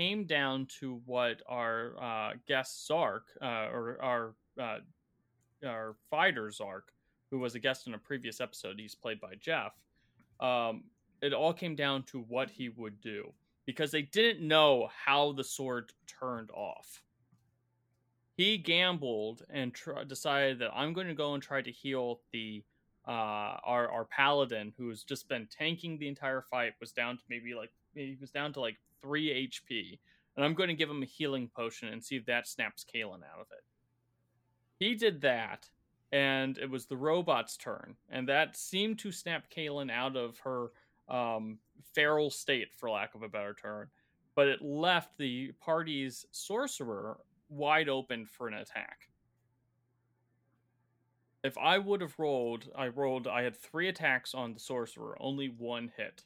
came 0.00 0.24
down 0.24 0.66
to 0.80 1.00
what 1.04 1.42
our 1.46 1.94
uh, 2.00 2.32
guest 2.48 2.86
Zark 2.86 3.26
uh, 3.42 3.68
or 3.70 3.98
our 4.00 4.34
uh, 4.60 4.78
our 5.66 5.96
fighter 6.10 6.50
Zark, 6.50 6.92
who 7.30 7.38
was 7.38 7.54
a 7.54 7.58
guest 7.58 7.86
in 7.86 7.94
a 7.94 7.98
previous 7.98 8.40
episode, 8.40 8.78
he's 8.78 8.94
played 8.94 9.20
by 9.20 9.34
Jeff. 9.40 9.72
Um, 10.40 10.84
it 11.20 11.34
all 11.34 11.52
came 11.52 11.76
down 11.76 12.04
to 12.04 12.20
what 12.28 12.48
he 12.48 12.70
would 12.70 13.00
do 13.02 13.30
because 13.66 13.90
they 13.90 14.02
didn't 14.02 14.46
know 14.46 14.88
how 15.04 15.32
the 15.32 15.44
sword 15.44 15.92
turned 16.06 16.50
off. 16.50 17.02
He 18.40 18.56
gambled 18.56 19.42
and 19.50 19.74
tr- 19.74 20.02
decided 20.08 20.60
that 20.60 20.70
I'm 20.74 20.94
going 20.94 21.08
to 21.08 21.14
go 21.14 21.34
and 21.34 21.42
try 21.42 21.60
to 21.60 21.70
heal 21.70 22.20
the 22.32 22.64
uh, 23.06 23.60
our 23.62 23.90
our 23.90 24.06
paladin 24.06 24.72
who's 24.78 25.04
just 25.04 25.28
been 25.28 25.46
tanking 25.46 25.98
the 25.98 26.08
entire 26.08 26.40
fight 26.40 26.72
was 26.80 26.90
down 26.90 27.18
to 27.18 27.22
maybe 27.28 27.52
like 27.52 27.70
he 27.92 28.16
was 28.18 28.30
down 28.30 28.54
to 28.54 28.60
like 28.62 28.78
three 29.02 29.46
HP, 29.46 29.98
and 30.34 30.42
I'm 30.42 30.54
going 30.54 30.70
to 30.70 30.74
give 30.74 30.88
him 30.88 31.02
a 31.02 31.06
healing 31.06 31.50
potion 31.54 31.88
and 31.88 32.02
see 32.02 32.16
if 32.16 32.24
that 32.24 32.48
snaps 32.48 32.82
Kaylin 32.82 33.22
out 33.30 33.42
of 33.42 33.48
it. 33.52 33.62
He 34.78 34.94
did 34.94 35.20
that, 35.20 35.68
and 36.10 36.56
it 36.56 36.70
was 36.70 36.86
the 36.86 36.96
robot's 36.96 37.58
turn, 37.58 37.96
and 38.08 38.26
that 38.30 38.56
seemed 38.56 38.98
to 39.00 39.12
snap 39.12 39.50
Kaylin 39.54 39.90
out 39.90 40.16
of 40.16 40.38
her 40.38 40.68
um, 41.10 41.58
feral 41.92 42.30
state, 42.30 42.72
for 42.72 42.88
lack 42.88 43.14
of 43.14 43.22
a 43.22 43.28
better 43.28 43.52
term. 43.52 43.90
But 44.34 44.48
it 44.48 44.62
left 44.62 45.18
the 45.18 45.52
party's 45.60 46.24
sorcerer 46.30 47.18
wide 47.50 47.88
open 47.88 48.24
for 48.26 48.48
an 48.48 48.54
attack. 48.54 49.08
If 51.42 51.56
I 51.58 51.78
would 51.78 52.00
have 52.00 52.18
rolled, 52.18 52.68
I 52.76 52.88
rolled, 52.88 53.26
I 53.26 53.42
had 53.42 53.56
three 53.56 53.88
attacks 53.88 54.34
on 54.34 54.52
the 54.52 54.60
sorcerer, 54.60 55.16
only 55.20 55.48
one 55.48 55.92
hit. 55.96 56.24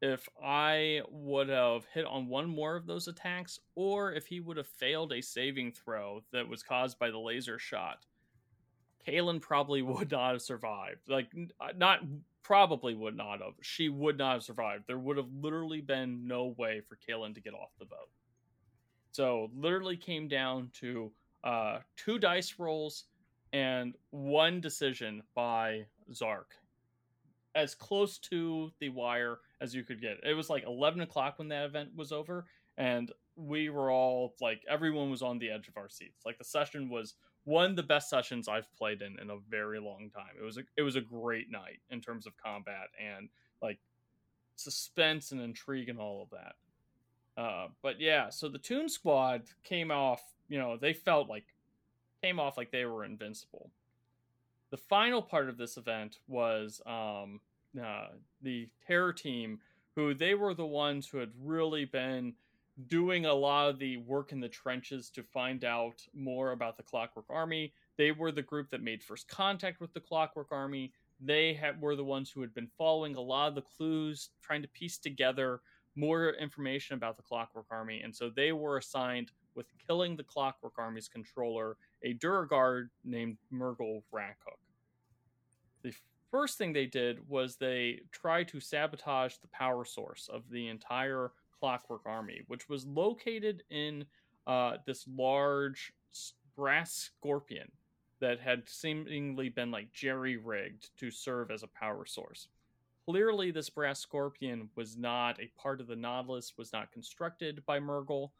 If 0.00 0.28
I 0.42 1.02
would 1.10 1.48
have 1.48 1.86
hit 1.92 2.04
on 2.04 2.28
one 2.28 2.48
more 2.48 2.76
of 2.76 2.86
those 2.86 3.08
attacks, 3.08 3.58
or 3.74 4.12
if 4.12 4.26
he 4.26 4.40
would 4.40 4.56
have 4.56 4.66
failed 4.66 5.12
a 5.12 5.20
saving 5.20 5.72
throw 5.72 6.22
that 6.32 6.48
was 6.48 6.62
caused 6.62 6.98
by 6.98 7.10
the 7.10 7.18
laser 7.18 7.58
shot, 7.58 8.06
Kaylin 9.06 9.40
probably 9.40 9.82
would 9.82 10.10
not 10.10 10.32
have 10.32 10.42
survived. 10.42 11.08
Like, 11.08 11.28
uh, 11.60 11.68
not 11.76 12.00
probably 12.42 12.94
would 12.94 13.16
not 13.16 13.40
have. 13.40 13.54
She 13.60 13.88
would 13.88 14.18
not 14.18 14.34
have 14.34 14.42
survived. 14.42 14.84
There 14.86 14.98
would 14.98 15.16
have 15.16 15.32
literally 15.40 15.80
been 15.80 16.26
no 16.26 16.54
way 16.56 16.80
for 16.80 16.96
Kaylin 16.96 17.34
to 17.34 17.40
get 17.40 17.54
off 17.54 17.70
the 17.78 17.84
boat. 17.84 18.08
So, 19.12 19.50
literally 19.56 19.96
came 19.96 20.28
down 20.28 20.70
to 20.80 21.10
uh, 21.44 21.78
two 21.96 22.18
dice 22.18 22.54
rolls 22.58 23.04
and 23.52 23.94
one 24.10 24.60
decision 24.60 25.22
by 25.34 25.86
Zark. 26.12 26.54
As 27.54 27.74
close 27.74 28.18
to 28.18 28.70
the 28.78 28.90
wire 28.90 29.38
as 29.60 29.74
you 29.74 29.82
could 29.82 30.00
get. 30.00 30.18
It 30.22 30.34
was 30.34 30.50
like 30.50 30.64
11 30.64 31.00
o'clock 31.00 31.38
when 31.38 31.48
that 31.48 31.64
event 31.64 31.90
was 31.96 32.12
over, 32.12 32.46
and 32.76 33.10
we 33.36 33.70
were 33.70 33.90
all 33.90 34.34
like, 34.40 34.62
everyone 34.68 35.10
was 35.10 35.22
on 35.22 35.38
the 35.38 35.50
edge 35.50 35.68
of 35.68 35.76
our 35.76 35.88
seats. 35.88 36.24
Like, 36.24 36.38
the 36.38 36.44
session 36.44 36.88
was 36.88 37.14
one 37.44 37.70
of 37.70 37.76
the 37.76 37.82
best 37.82 38.10
sessions 38.10 38.48
I've 38.48 38.72
played 38.74 39.00
in 39.00 39.18
in 39.20 39.30
a 39.30 39.38
very 39.48 39.80
long 39.80 40.10
time. 40.14 40.34
It 40.38 40.44
was 40.44 40.58
a, 40.58 40.62
it 40.76 40.82
was 40.82 40.96
a 40.96 41.00
great 41.00 41.50
night 41.50 41.80
in 41.90 42.00
terms 42.00 42.26
of 42.26 42.36
combat 42.36 42.88
and 43.02 43.30
like 43.62 43.78
suspense 44.56 45.32
and 45.32 45.40
intrigue 45.40 45.88
and 45.88 45.98
all 45.98 46.22
of 46.22 46.30
that. 46.30 46.56
Uh, 47.38 47.68
but 47.82 48.00
yeah, 48.00 48.28
so 48.30 48.48
the 48.48 48.58
Toon 48.58 48.88
Squad 48.88 49.42
came 49.62 49.92
off. 49.92 50.22
You 50.48 50.58
know, 50.58 50.76
they 50.76 50.92
felt 50.92 51.28
like 51.28 51.44
came 52.20 52.40
off 52.40 52.56
like 52.56 52.72
they 52.72 52.84
were 52.84 53.04
invincible. 53.04 53.70
The 54.70 54.76
final 54.76 55.22
part 55.22 55.48
of 55.48 55.56
this 55.56 55.76
event 55.76 56.18
was 56.26 56.82
um, 56.84 57.40
uh, 57.80 58.08
the 58.42 58.68
Terror 58.84 59.12
Team, 59.12 59.60
who 59.94 60.14
they 60.14 60.34
were 60.34 60.52
the 60.52 60.66
ones 60.66 61.06
who 61.06 61.18
had 61.18 61.30
really 61.40 61.84
been 61.84 62.34
doing 62.88 63.26
a 63.26 63.34
lot 63.34 63.68
of 63.68 63.78
the 63.78 63.98
work 63.98 64.32
in 64.32 64.40
the 64.40 64.48
trenches 64.48 65.08
to 65.10 65.22
find 65.22 65.64
out 65.64 66.02
more 66.14 66.52
about 66.52 66.76
the 66.76 66.82
Clockwork 66.82 67.26
Army. 67.30 67.72
They 67.96 68.10
were 68.10 68.32
the 68.32 68.42
group 68.42 68.70
that 68.70 68.82
made 68.82 69.02
first 69.02 69.28
contact 69.28 69.80
with 69.80 69.92
the 69.94 70.00
Clockwork 70.00 70.50
Army. 70.50 70.92
They 71.20 71.54
had, 71.54 71.80
were 71.80 71.96
the 71.96 72.04
ones 72.04 72.30
who 72.30 72.40
had 72.40 72.54
been 72.54 72.68
following 72.76 73.16
a 73.16 73.20
lot 73.20 73.48
of 73.48 73.54
the 73.54 73.62
clues, 73.62 74.30
trying 74.42 74.62
to 74.62 74.68
piece 74.68 74.98
together 74.98 75.60
more 75.98 76.30
information 76.30 76.94
about 76.94 77.16
the 77.16 77.22
Clockwork 77.22 77.66
Army. 77.70 78.00
And 78.02 78.14
so 78.14 78.30
they 78.30 78.52
were 78.52 78.78
assigned 78.78 79.32
with 79.54 79.66
killing 79.86 80.16
the 80.16 80.22
Clockwork 80.22 80.78
Army's 80.78 81.08
controller, 81.08 81.76
a 82.04 82.12
Duergar 82.14 82.90
named 83.04 83.36
Murgle 83.52 84.02
Rackhook. 84.14 84.60
The 85.82 85.92
first 86.30 86.58
thing 86.58 86.72
they 86.72 86.86
did 86.86 87.28
was 87.28 87.56
they 87.56 88.00
tried 88.12 88.48
to 88.48 88.60
sabotage 88.60 89.36
the 89.36 89.48
power 89.48 89.84
source 89.84 90.28
of 90.32 90.48
the 90.50 90.68
entire 90.68 91.32
Clockwork 91.58 92.02
Army, 92.06 92.42
which 92.46 92.68
was 92.68 92.86
located 92.86 93.64
in 93.70 94.04
uh, 94.46 94.76
this 94.86 95.04
large 95.16 95.92
brass 96.56 96.92
scorpion 96.92 97.70
that 98.20 98.40
had 98.40 98.68
seemingly 98.68 99.48
been 99.48 99.70
like 99.70 99.92
jerry 99.92 100.36
rigged 100.36 100.90
to 100.98 101.10
serve 101.10 101.50
as 101.50 101.62
a 101.62 101.68
power 101.68 102.04
source. 102.04 102.48
Clearly, 103.08 103.50
this 103.50 103.70
brass 103.70 104.00
scorpion 104.00 104.68
was 104.76 104.98
not 104.98 105.40
a 105.40 105.50
part 105.58 105.80
of 105.80 105.86
the 105.86 105.96
Nautilus, 105.96 106.58
was 106.58 106.74
not 106.74 106.92
constructed 106.92 107.64
by 107.64 107.80
Murgle. 107.80 108.32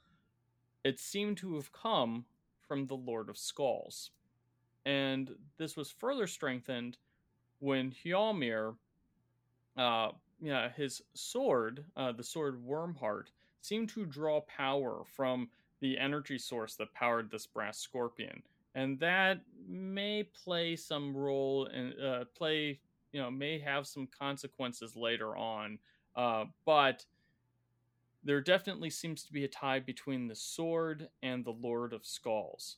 It 0.85 1.01
seemed 1.01 1.39
to 1.39 1.55
have 1.55 1.73
come 1.73 2.27
from 2.67 2.87
the 2.87 2.95
Lord 2.95 3.31
of 3.31 3.39
Skulls. 3.39 4.11
And 4.85 5.31
this 5.57 5.75
was 5.75 5.91
further 5.91 6.27
strengthened 6.27 6.99
when 7.61 7.91
Hjalmir 8.05 8.75
uh, 9.79 10.11
his 10.77 11.01
sword, 11.15 11.87
uh, 11.97 12.13
the 12.13 12.23
sword 12.23 12.63
Wormheart, 12.63 13.29
seemed 13.63 13.89
to 13.91 14.05
draw 14.05 14.43
power 14.43 15.03
from 15.17 15.49
the 15.81 15.97
energy 15.97 16.37
source 16.37 16.75
that 16.75 16.93
powered 16.93 17.31
this 17.31 17.47
brass 17.47 17.79
scorpion, 17.79 18.43
and 18.75 19.01
that 19.01 19.41
may 19.67 20.25
play 20.25 20.77
some 20.77 21.17
role 21.17 21.65
in 21.67 21.95
uh, 21.99 22.25
play. 22.37 22.81
You 23.13 23.21
know, 23.21 23.31
may 23.31 23.59
have 23.59 23.87
some 23.87 24.07
consequences 24.07 24.97
later 24.97 25.37
on, 25.37 25.79
uh, 26.17 26.45
but 26.65 27.05
there 28.25 28.41
definitely 28.41 28.91
seems 28.91 29.23
to 29.25 29.33
be 29.33 29.45
a 29.45 29.49
tie 29.49 29.81
between 29.81 30.27
the 30.27 30.35
sword 30.35 31.09
and 31.23 31.45
the 31.45 31.53
Lord 31.53 31.93
of 31.93 32.05
Skulls. 32.05 32.77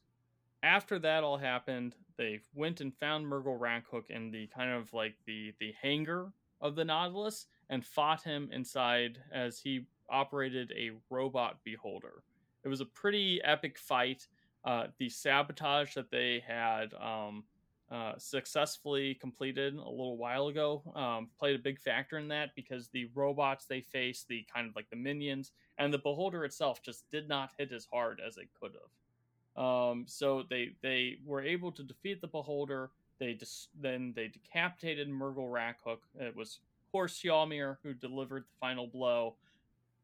After 0.62 0.99
that 0.99 1.25
all 1.25 1.38
happened, 1.38 1.97
they 2.16 2.40
went 2.55 2.81
and 2.81 2.95
found 2.95 3.27
Murgle 3.27 3.59
Rackhook 3.59 4.11
in 4.11 4.31
the 4.31 4.47
kind 4.49 4.71
of 4.71 4.93
like 4.93 5.14
the 5.27 5.55
the 5.59 5.75
hangar 5.81 6.33
of 6.61 6.77
the 6.77 6.85
Nautilus 6.85 7.47
and 7.71 7.85
fought 7.85 8.23
him 8.23 8.51
inside 8.53 9.19
as 9.33 9.59
he 9.59 9.87
operated 10.11 10.73
a 10.77 10.90
robot 11.09 11.59
beholder. 11.64 12.23
It 12.62 12.69
was 12.69 12.81
a 12.81 12.87
pretty 12.87 13.40
epic 13.43 13.79
fight. 13.79 14.27
Uh, 14.64 14.88
the 14.99 15.09
sabotage 15.09 15.95
that 15.95 16.11
they 16.11 16.43
had 16.47 16.93
um, 16.95 17.45
uh, 17.90 18.12
successfully 18.18 19.14
completed 19.14 19.74
a 19.74 19.90
little 19.90 20.16
while 20.16 20.46
ago 20.48 20.83
um, 20.94 21.29
played 21.38 21.57
a 21.57 21.62
big 21.62 21.81
factor 21.81 22.18
in 22.18 22.29
that 22.29 22.50
because 22.55 22.88
the 22.88 23.09
robots 23.14 23.66
they 23.66 23.81
faced, 23.81 24.29
the 24.29 24.46
kind 24.53 24.68
of 24.68 24.76
like 24.76 24.88
the 24.90 24.96
minions, 24.96 25.53
and 25.79 25.92
the 25.92 25.98
beholder 25.98 26.44
itself 26.44 26.83
just 26.83 27.11
did 27.11 27.29
not 27.29 27.50
hit 27.59 27.72
as 27.72 27.87
hard 27.92 28.20
as 28.24 28.37
it 28.37 28.48
could 28.61 28.72
have. 28.74 29.64
Um, 29.64 30.05
so 30.07 30.44
they 30.48 30.70
they 30.83 31.18
were 31.24 31.42
able 31.42 31.72
to 31.72 31.83
defeat 31.83 32.20
the 32.20 32.29
beholder. 32.29 32.90
They 33.18 33.35
dis- 33.35 33.68
then 33.79 34.12
they 34.14 34.29
decapitated 34.29 35.09
Murgle 35.09 35.50
Rackhook. 35.50 35.98
It 36.18 36.35
was 36.37 36.61
course 36.90 37.20
Hjalmir 37.22 37.76
who 37.83 37.94
delivered 37.94 38.44
the 38.44 38.59
final 38.61 38.87
blow, 38.87 39.37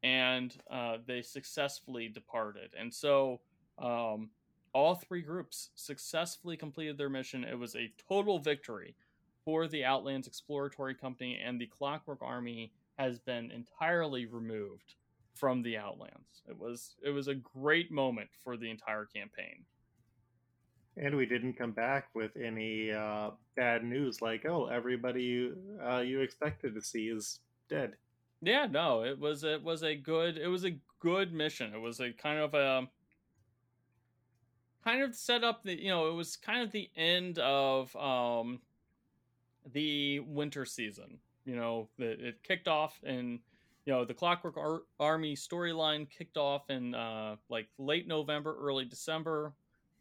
and 0.02 0.56
uh, 0.70 0.98
they 1.06 1.22
successfully 1.22 2.08
departed. 2.08 2.70
And 2.78 2.92
so 2.92 3.40
um, 3.78 4.30
all 4.76 4.94
three 4.94 5.22
groups 5.22 5.70
successfully 5.74 6.54
completed 6.54 6.98
their 6.98 7.08
mission. 7.08 7.44
It 7.44 7.58
was 7.58 7.74
a 7.74 7.90
total 8.06 8.38
victory 8.38 8.94
for 9.42 9.66
the 9.66 9.82
Outlands 9.82 10.26
Exploratory 10.26 10.94
Company, 10.94 11.40
and 11.42 11.58
the 11.58 11.66
Clockwork 11.66 12.20
Army 12.20 12.74
has 12.98 13.18
been 13.18 13.50
entirely 13.50 14.26
removed 14.26 14.96
from 15.34 15.62
the 15.62 15.78
Outlands. 15.78 16.42
It 16.46 16.58
was 16.58 16.96
it 17.02 17.08
was 17.08 17.28
a 17.28 17.34
great 17.34 17.90
moment 17.90 18.28
for 18.44 18.58
the 18.58 18.70
entire 18.70 19.06
campaign. 19.06 19.64
And 20.98 21.16
we 21.16 21.24
didn't 21.24 21.54
come 21.54 21.72
back 21.72 22.08
with 22.14 22.32
any 22.36 22.92
uh, 22.92 23.30
bad 23.56 23.82
news 23.82 24.20
like, 24.20 24.44
oh, 24.44 24.66
everybody 24.66 25.22
you, 25.22 25.56
uh, 25.86 25.98
you 25.98 26.20
expected 26.20 26.74
to 26.74 26.82
see 26.82 27.06
is 27.06 27.40
dead. 27.70 27.92
Yeah, 28.42 28.66
no, 28.70 29.04
it 29.04 29.18
was 29.18 29.42
it 29.42 29.62
was 29.62 29.82
a 29.82 29.94
good 29.94 30.36
it 30.36 30.48
was 30.48 30.66
a 30.66 30.76
good 31.00 31.32
mission. 31.32 31.72
It 31.74 31.80
was 31.80 32.00
a 32.00 32.12
kind 32.12 32.38
of 32.38 32.52
a 32.52 32.88
kind 34.86 35.02
of 35.02 35.14
set 35.16 35.42
up 35.42 35.64
the 35.64 35.82
you 35.82 35.90
know 35.90 36.08
it 36.08 36.14
was 36.14 36.36
kind 36.36 36.62
of 36.62 36.70
the 36.70 36.88
end 36.96 37.38
of 37.40 37.94
um 37.96 38.60
the 39.72 40.20
winter 40.20 40.64
season. 40.64 41.18
You 41.44 41.56
know, 41.56 41.88
it, 41.98 42.20
it 42.20 42.42
kicked 42.42 42.68
off 42.68 43.00
and 43.04 43.40
you 43.84 43.92
know 43.92 44.04
the 44.04 44.14
Clockwork 44.14 44.56
Ar- 44.56 44.82
Army 44.98 45.34
storyline 45.34 46.08
kicked 46.08 46.36
off 46.36 46.70
in 46.70 46.94
uh, 46.94 47.36
like 47.48 47.68
late 47.78 48.06
November, 48.06 48.56
early 48.60 48.84
December 48.84 49.54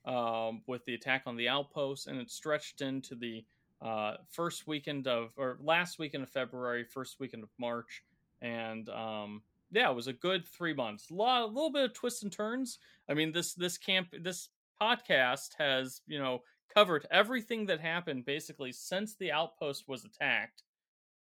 um, 0.05 0.61
with 0.67 0.85
the 0.85 0.93
attack 0.93 1.23
on 1.25 1.35
the 1.35 1.49
outpost, 1.49 2.07
and 2.07 2.19
it 2.19 2.29
stretched 2.29 2.81
into 2.81 3.15
the 3.15 3.43
uh, 3.81 4.15
first 4.29 4.67
weekend 4.67 5.07
of 5.07 5.31
or 5.37 5.57
last 5.63 5.99
weekend 5.99 6.23
of 6.23 6.29
February, 6.29 6.83
first 6.83 7.19
weekend 7.19 7.43
of 7.43 7.49
March, 7.57 8.03
and 8.41 8.89
um, 8.89 9.41
yeah, 9.71 9.89
it 9.89 9.95
was 9.95 10.07
a 10.07 10.13
good 10.13 10.47
three 10.47 10.73
months. 10.73 11.09
A 11.09 11.13
lot, 11.13 11.43
a 11.43 11.45
little 11.47 11.71
bit 11.71 11.85
of 11.85 11.93
twists 11.93 12.23
and 12.23 12.31
turns. 12.31 12.79
I 13.09 13.13
mean, 13.13 13.31
this 13.31 13.53
this 13.53 13.77
camp, 13.77 14.09
this 14.19 14.49
podcast 14.81 15.49
has 15.57 16.01
you 16.07 16.19
know 16.19 16.41
covered 16.73 17.05
everything 17.09 17.65
that 17.67 17.79
happened 17.79 18.25
basically 18.25 18.71
since 18.71 19.15
the 19.15 19.31
outpost 19.31 19.88
was 19.88 20.05
attacked, 20.05 20.63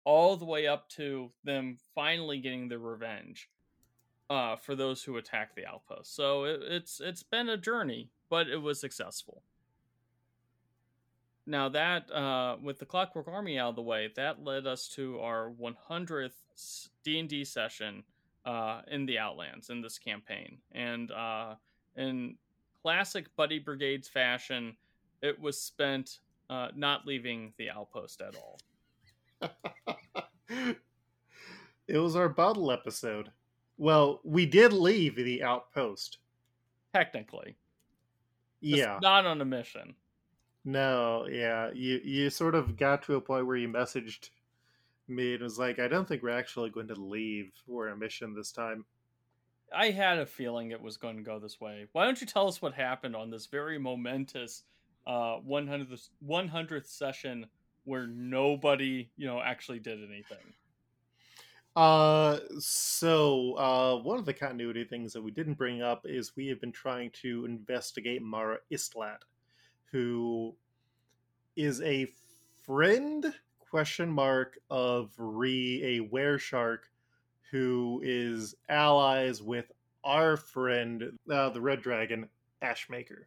all 0.04 0.36
the 0.36 0.46
way 0.46 0.68
up 0.68 0.90
to 0.90 1.32
them 1.44 1.78
finally 1.96 2.40
getting 2.40 2.68
their 2.68 2.80
revenge 2.80 3.50
uh, 4.30 4.56
for 4.56 4.76
those 4.76 5.04
who 5.04 5.18
attacked 5.18 5.56
the 5.56 5.66
outpost. 5.66 6.16
So 6.16 6.44
it, 6.44 6.62
it's 6.64 7.00
it's 7.00 7.24
been 7.24 7.50
a 7.50 7.58
journey, 7.58 8.10
but 8.30 8.48
it 8.48 8.62
was 8.62 8.80
successful. 8.80 9.42
Now 11.46 11.70
that 11.70 12.12
uh, 12.12 12.58
with 12.62 12.80
the 12.80 12.86
Clockwork 12.86 13.28
Army 13.28 13.58
out 13.58 13.70
of 13.70 13.76
the 13.78 13.82
way, 13.82 14.12
that 14.18 14.44
led 14.44 14.68
us 14.68 14.90
to 14.96 15.20
our 15.22 15.50
100th 15.50 16.90
D 17.06 17.20
and 17.20 17.30
D 17.30 17.46
session 17.46 18.04
uh, 18.46 18.82
in 18.92 19.06
the 19.06 19.18
Outlands 19.18 19.70
in 19.70 19.82
this 19.82 19.98
campaign, 19.98 20.58
and 20.74 21.10
uh, 21.12 21.56
in 21.96 22.36
classic 22.88 23.26
Buddy 23.36 23.60
Brigades 23.60 24.08
fashion, 24.08 24.78
it 25.22 25.38
was 25.42 25.60
spent 25.60 26.20
uh, 26.50 26.70
not 26.74 27.06
leaving 27.06 27.52
the 27.58 27.70
outpost 27.70 28.22
at 28.22 28.34
all. 28.34 28.60
it 31.90 31.98
was 31.98 32.16
our 32.16 32.30
bottle 32.30 32.72
episode. 32.72 33.30
Well, 33.78 34.22
we 34.24 34.46
did 34.46 34.72
leave 34.72 35.18
the 35.18 35.44
outpost. 35.44 36.20
Technically. 36.94 37.58
Just 38.64 38.78
yeah. 38.78 39.00
Not 39.02 39.26
on 39.26 39.42
a 39.42 39.46
mission. 39.46 39.94
No, 40.64 41.28
yeah. 41.30 41.72
You 41.74 42.00
you 42.06 42.30
sort 42.30 42.56
of 42.56 42.78
got 42.78 43.04
to 43.04 43.16
a 43.16 43.22
point 43.22 43.48
where 43.48 43.58
you 43.58 43.68
messaged 43.68 44.30
me 45.10 45.34
and 45.34 45.44
was 45.44 45.60
like, 45.60 45.78
I 45.80 45.90
don't 45.90 46.08
think 46.08 46.24
we're 46.24 46.30
actually 46.30 46.70
going 46.70 46.88
to 46.88 46.96
leave 46.96 47.52
for 47.66 47.90
a 47.90 47.98
mission 47.98 48.34
this 48.34 48.54
time. 48.54 48.86
I 49.76 49.90
had 49.90 50.20
a 50.20 50.26
feeling 50.26 50.72
it 50.72 50.82
was 50.82 50.98
going 50.98 51.18
to 51.18 51.24
go 51.24 51.40
this 51.40 51.60
way. 51.60 51.88
Why 51.92 52.06
don't 52.06 52.20
you 52.22 52.28
tell 52.28 52.48
us 52.48 52.62
what 52.62 52.74
happened 52.74 53.16
on 53.16 53.30
this 53.30 53.46
very 53.48 53.78
momentous 53.78 54.64
uh 55.06 55.40
100th 55.40 56.10
100th 56.28 56.88
session 56.88 57.46
where 57.86 58.08
nobody, 58.08 59.10
you 59.16 59.26
know, 59.26 59.42
actually 59.42 59.80
did 59.80 60.00
anything? 60.04 60.54
Uh, 61.78 62.40
so 62.58 63.54
uh, 63.54 63.96
one 64.02 64.18
of 64.18 64.26
the 64.26 64.34
continuity 64.34 64.84
things 64.84 65.14
that 65.14 65.22
we 65.22 65.30
didn't 65.30 65.54
bring 65.54 65.84
up 65.84 66.02
is 66.06 66.36
we 66.36 66.48
have 66.48 66.60
been 66.60 66.72
trying 66.72 67.12
to 67.12 67.46
investigate 67.46 68.24
Mara 68.24 68.58
Istlat, 68.72 69.20
who 69.92 70.56
is 71.56 71.80
a 71.84 72.12
friend 72.66 73.32
question 73.60 74.10
mark 74.10 74.58
of 74.72 75.12
Re, 75.20 75.98
a 75.98 76.00
were 76.00 76.40
shark, 76.40 76.90
who 77.52 78.02
is 78.04 78.56
allies 78.70 79.42
with 79.42 79.72
our 80.04 80.38
friend, 80.38 81.18
uh, 81.32 81.50
the 81.50 81.62
Red 81.62 81.82
Dragon, 81.82 82.28
Ashmaker. 82.62 83.26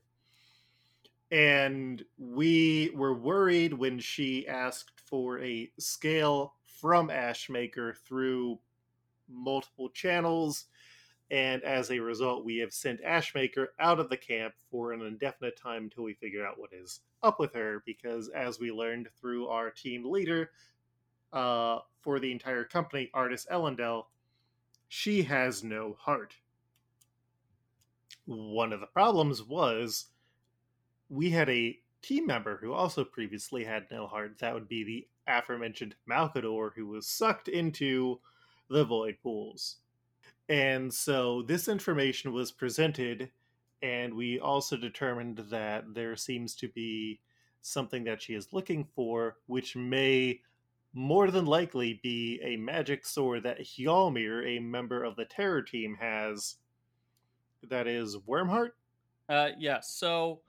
And 1.31 2.05
we 2.19 2.91
were 2.95 3.15
worried 3.15 3.73
when 3.73 3.99
she 3.99 4.49
asked 4.49 5.01
for 5.05 5.41
a 5.41 5.71
scale 5.79 6.55
from 6.81 7.09
Ashmaker 7.09 7.97
through 7.97 8.59
multiple 9.29 9.91
channels. 9.91 10.67
And 11.31 11.63
as 11.63 11.91
a 11.91 12.01
result, 12.01 12.45
we 12.45 12.57
have 12.57 12.73
sent 12.73 13.05
Ashmaker 13.05 13.69
out 13.79 14.01
of 14.01 14.11
the 14.11 14.17
camp 14.17 14.55
for 14.71 14.93
an 14.93 15.03
indefinite 15.03 15.57
time 15.57 15.85
until 15.85 16.03
we 16.03 16.15
figure 16.15 16.45
out 16.45 16.59
what 16.59 16.73
is 16.73 17.01
up 17.23 17.39
with 17.39 17.55
her. 17.55 17.83
Because 17.87 18.29
as 18.31 18.59
we 18.59 18.73
learned 18.73 19.09
through 19.21 19.47
our 19.47 19.71
team 19.71 20.11
leader 20.11 20.51
uh, 21.33 21.79
for 22.01 22.19
the 22.19 22.33
entire 22.33 22.65
company, 22.65 23.11
Artis 23.15 23.47
Ellendel, 23.51 24.07
she 24.89 25.23
has 25.23 25.63
no 25.63 25.97
heart. 26.01 26.35
One 28.27 28.73
of 28.73 28.81
the 28.81 28.87
problems 28.87 29.43
was 29.43 30.07
we 31.09 31.31
had 31.31 31.49
a 31.49 31.79
team 32.03 32.27
member 32.27 32.57
who 32.57 32.73
also 32.73 33.05
previously 33.05 33.65
had 33.65 33.87
no 33.91 34.07
heart. 34.07 34.39
That 34.39 34.55
would 34.55 34.69
be 34.69 34.85
the 34.85 35.07
aforementioned 35.27 35.95
Malcador, 36.09 36.71
who 36.75 36.87
was 36.87 37.07
sucked 37.07 37.49
into 37.49 38.21
the 38.69 38.85
void 38.85 39.17
pools. 39.23 39.77
And 40.49 40.93
so 40.93 41.43
this 41.43 41.69
information 41.69 42.33
was 42.33 42.51
presented, 42.51 43.31
and 43.83 44.15
we 44.15 44.41
also 44.41 44.77
determined 44.77 45.39
that 45.51 45.95
there 45.95 46.17
seems 46.17 46.55
to 46.57 46.69
be 46.69 47.21
something 47.63 48.05
that 48.05 48.23
she 48.23 48.35
is 48.35 48.53
looking 48.53 48.85
for, 48.95 49.37
which 49.47 49.77
may 49.77 50.41
more 50.93 51.31
than 51.31 51.47
likely 51.47 52.01
be 52.03 52.41
a 52.43 52.57
magic 52.57 53.07
sword 53.07 53.45
that 53.45 53.61
Hjalmir, 53.61 54.47
a 54.47 54.61
member 54.61 55.05
of 55.05 55.17
the 55.17 55.25
terror 55.25 55.63
team, 55.63 55.97
has. 56.01 56.57
That 57.69 57.87
is 57.87 58.17
Wormheart? 58.17 58.71
Uh, 59.29 59.51
yes. 59.51 59.55
Yeah, 59.59 59.81
so 59.81 60.41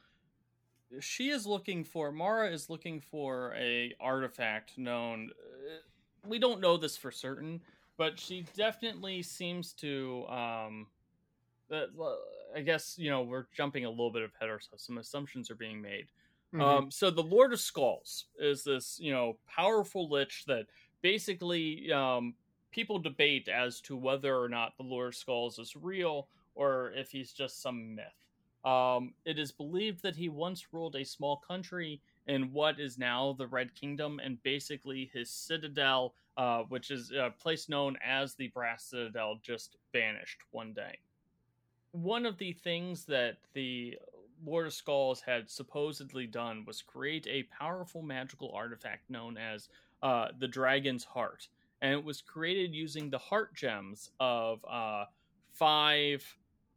she 0.99 1.29
is 1.29 1.45
looking 1.45 1.83
for 1.83 2.11
Mara 2.11 2.49
is 2.49 2.69
looking 2.69 2.99
for 2.99 3.53
a 3.55 3.93
artifact 3.99 4.77
known. 4.77 5.31
Uh, 5.39 5.77
we 6.27 6.39
don't 6.39 6.61
know 6.61 6.77
this 6.77 6.97
for 6.97 7.11
certain, 7.11 7.61
but 7.97 8.19
she 8.19 8.45
definitely 8.55 9.21
seems 9.21 9.73
to. 9.73 10.25
Um, 10.27 10.87
uh, 11.71 11.85
I 12.53 12.61
guess 12.61 12.95
you 12.97 13.09
know 13.09 13.21
we're 13.21 13.45
jumping 13.55 13.85
a 13.85 13.89
little 13.89 14.11
bit 14.11 14.23
ahead 14.23 14.49
ourselves. 14.49 14.83
Some 14.83 14.97
assumptions 14.97 15.49
are 15.49 15.55
being 15.55 15.81
made. 15.81 16.07
Mm-hmm. 16.53 16.61
Um, 16.61 16.91
so 16.91 17.09
the 17.09 17.23
Lord 17.23 17.53
of 17.53 17.59
Skulls 17.59 18.25
is 18.39 18.63
this 18.63 18.97
you 19.01 19.11
know 19.11 19.37
powerful 19.47 20.09
lich 20.09 20.43
that 20.47 20.65
basically 21.01 21.91
um, 21.91 22.33
people 22.71 22.99
debate 22.99 23.47
as 23.47 23.79
to 23.81 23.95
whether 23.95 24.37
or 24.37 24.49
not 24.49 24.75
the 24.77 24.83
Lord 24.83 25.09
of 25.09 25.15
Skulls 25.15 25.59
is 25.59 25.75
real 25.75 26.27
or 26.55 26.91
if 26.95 27.11
he's 27.11 27.31
just 27.31 27.61
some 27.61 27.95
myth. 27.95 28.05
Um, 28.63 29.13
it 29.25 29.39
is 29.39 29.51
believed 29.51 30.03
that 30.03 30.15
he 30.15 30.29
once 30.29 30.67
ruled 30.71 30.95
a 30.95 31.03
small 31.03 31.37
country 31.37 32.01
in 32.27 32.53
what 32.53 32.79
is 32.79 32.97
now 32.97 33.33
the 33.37 33.47
Red 33.47 33.73
Kingdom, 33.73 34.19
and 34.23 34.41
basically 34.43 35.09
his 35.13 35.29
citadel, 35.29 36.13
uh, 36.37 36.59
which 36.69 36.91
is 36.91 37.11
a 37.11 37.33
place 37.39 37.69
known 37.69 37.97
as 38.05 38.35
the 38.35 38.49
Brass 38.49 38.85
Citadel, 38.85 39.39
just 39.41 39.77
vanished 39.91 40.41
one 40.51 40.73
day. 40.73 40.99
One 41.93 42.25
of 42.25 42.37
the 42.37 42.53
things 42.53 43.05
that 43.05 43.37
the 43.53 43.97
Lord 44.43 44.67
of 44.67 44.73
Skulls 44.73 45.21
had 45.21 45.49
supposedly 45.49 46.27
done 46.27 46.63
was 46.65 46.81
create 46.81 47.27
a 47.27 47.43
powerful 47.43 48.01
magical 48.01 48.51
artifact 48.53 49.09
known 49.09 49.37
as 49.37 49.69
uh, 50.01 50.29
the 50.39 50.47
Dragon's 50.47 51.03
Heart, 51.03 51.47
and 51.81 51.93
it 51.93 52.03
was 52.03 52.21
created 52.21 52.73
using 52.73 53.09
the 53.09 53.17
heart 53.17 53.55
gems 53.55 54.09
of 54.19 54.63
uh, 54.69 55.05
five 55.53 56.25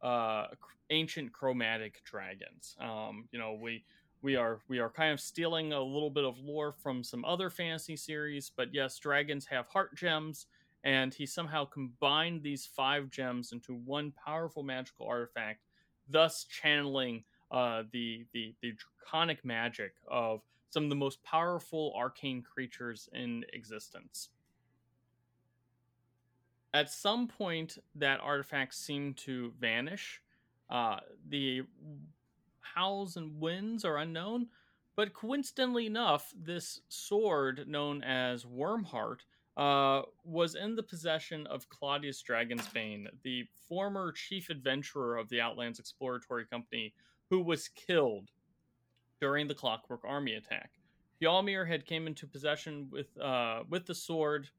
uh, 0.01 0.47
ancient 0.89 1.33
chromatic 1.33 2.01
dragons. 2.03 2.75
Um, 2.79 3.27
you 3.31 3.39
know, 3.39 3.57
we 3.59 3.83
we 4.21 4.35
are 4.35 4.59
we 4.67 4.79
are 4.79 4.89
kind 4.89 5.13
of 5.13 5.19
stealing 5.19 5.73
a 5.73 5.81
little 5.81 6.09
bit 6.09 6.23
of 6.25 6.39
lore 6.39 6.73
from 6.73 7.03
some 7.03 7.25
other 7.25 7.49
fantasy 7.49 7.95
series, 7.95 8.51
but 8.55 8.73
yes, 8.73 8.97
dragons 8.99 9.45
have 9.47 9.67
heart 9.67 9.95
gems, 9.95 10.47
and 10.83 11.13
he 11.13 11.25
somehow 11.25 11.65
combined 11.65 12.43
these 12.43 12.65
five 12.65 13.09
gems 13.09 13.51
into 13.51 13.73
one 13.73 14.11
powerful 14.11 14.63
magical 14.63 15.07
artifact, 15.07 15.61
thus 16.09 16.45
channeling 16.45 17.23
uh, 17.51 17.83
the 17.91 18.25
the 18.33 18.53
the 18.61 18.73
draconic 18.73 19.43
magic 19.45 19.93
of 20.09 20.41
some 20.69 20.83
of 20.83 20.89
the 20.89 20.95
most 20.95 21.23
powerful 21.23 21.93
arcane 21.95 22.41
creatures 22.41 23.09
in 23.13 23.45
existence. 23.53 24.29
At 26.73 26.91
some 26.91 27.27
point 27.27 27.77
that 27.95 28.19
artifact 28.19 28.73
seemed 28.73 29.15
to 29.17 29.53
vanish. 29.59 30.21
Uh, 30.69 30.97
the 31.29 31.61
howls 32.61 33.15
and 33.15 33.39
winds 33.39 33.85
are 33.85 33.97
unknown 33.97 34.47
but 34.95 35.13
coincidentally 35.13 35.85
enough 35.85 36.33
this 36.35 36.81
sword 36.89 37.65
known 37.67 38.03
as 38.03 38.45
wormheart 38.45 39.19
uh, 39.57 40.01
was 40.25 40.55
in 40.55 40.75
the 40.75 40.83
possession 40.83 41.47
of 41.47 41.69
claudius 41.69 42.21
dragonsbane 42.21 43.05
the 43.23 43.45
former 43.69 44.11
chief 44.11 44.49
adventurer 44.49 45.17
of 45.17 45.29
the 45.29 45.39
outlands 45.39 45.79
exploratory 45.79 46.45
company 46.45 46.93
who 47.29 47.41
was 47.41 47.67
killed 47.69 48.29
during 49.19 49.47
the 49.47 49.55
clockwork 49.55 50.01
army 50.05 50.33
attack 50.33 50.71
Hjalmir 51.21 51.67
had 51.67 51.85
came 51.85 52.07
into 52.07 52.27
possession 52.27 52.89
with 52.91 53.17
uh, 53.17 53.63
with 53.69 53.85
the 53.85 53.95
sword 53.95 54.49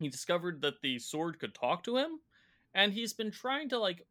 he 0.00 0.08
discovered 0.08 0.62
that 0.62 0.80
the 0.80 0.98
sword 0.98 1.38
could 1.38 1.54
talk 1.54 1.84
to 1.84 1.98
him, 1.98 2.20
and 2.74 2.92
he's 2.92 3.12
been 3.12 3.30
trying 3.30 3.68
to 3.68 3.78
like 3.78 4.06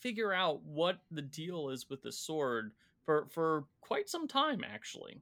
figure 0.00 0.32
out 0.32 0.62
what 0.62 1.00
the 1.10 1.22
deal 1.22 1.68
is 1.68 1.90
with 1.90 2.02
the 2.02 2.12
sword 2.12 2.72
for 3.04 3.26
for 3.30 3.64
quite 3.82 4.08
some 4.08 4.26
time 4.26 4.64
actually. 4.64 5.20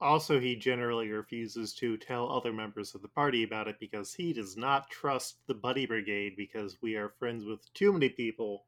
Also, 0.00 0.38
he 0.38 0.54
generally 0.54 1.10
refuses 1.10 1.72
to 1.72 1.96
tell 1.96 2.30
other 2.30 2.52
members 2.52 2.94
of 2.94 3.02
the 3.02 3.08
party 3.08 3.42
about 3.42 3.68
it 3.68 3.76
because 3.80 4.12
he 4.12 4.32
does 4.32 4.56
not 4.56 4.90
trust 4.90 5.36
the 5.46 5.54
Buddy 5.54 5.86
Brigade 5.86 6.34
because 6.36 6.82
we 6.82 6.94
are 6.96 7.08
friends 7.18 7.44
with 7.44 7.72
too 7.74 7.92
many 7.92 8.08
people. 8.08 8.64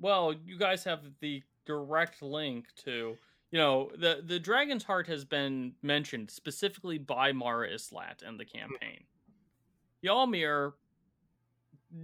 Well, 0.00 0.34
you 0.44 0.58
guys 0.58 0.84
have 0.84 1.00
the 1.20 1.42
direct 1.66 2.22
link 2.22 2.66
to 2.84 3.16
you 3.50 3.58
know 3.58 3.90
the 3.96 4.22
the 4.24 4.38
dragon's 4.38 4.84
heart 4.84 5.06
has 5.06 5.24
been 5.24 5.72
mentioned 5.82 6.30
specifically 6.30 6.98
by 6.98 7.32
Mara 7.32 7.68
Islat 7.68 8.22
in 8.26 8.36
the 8.36 8.44
campaign. 8.44 9.04
Hjalmir 10.04 10.72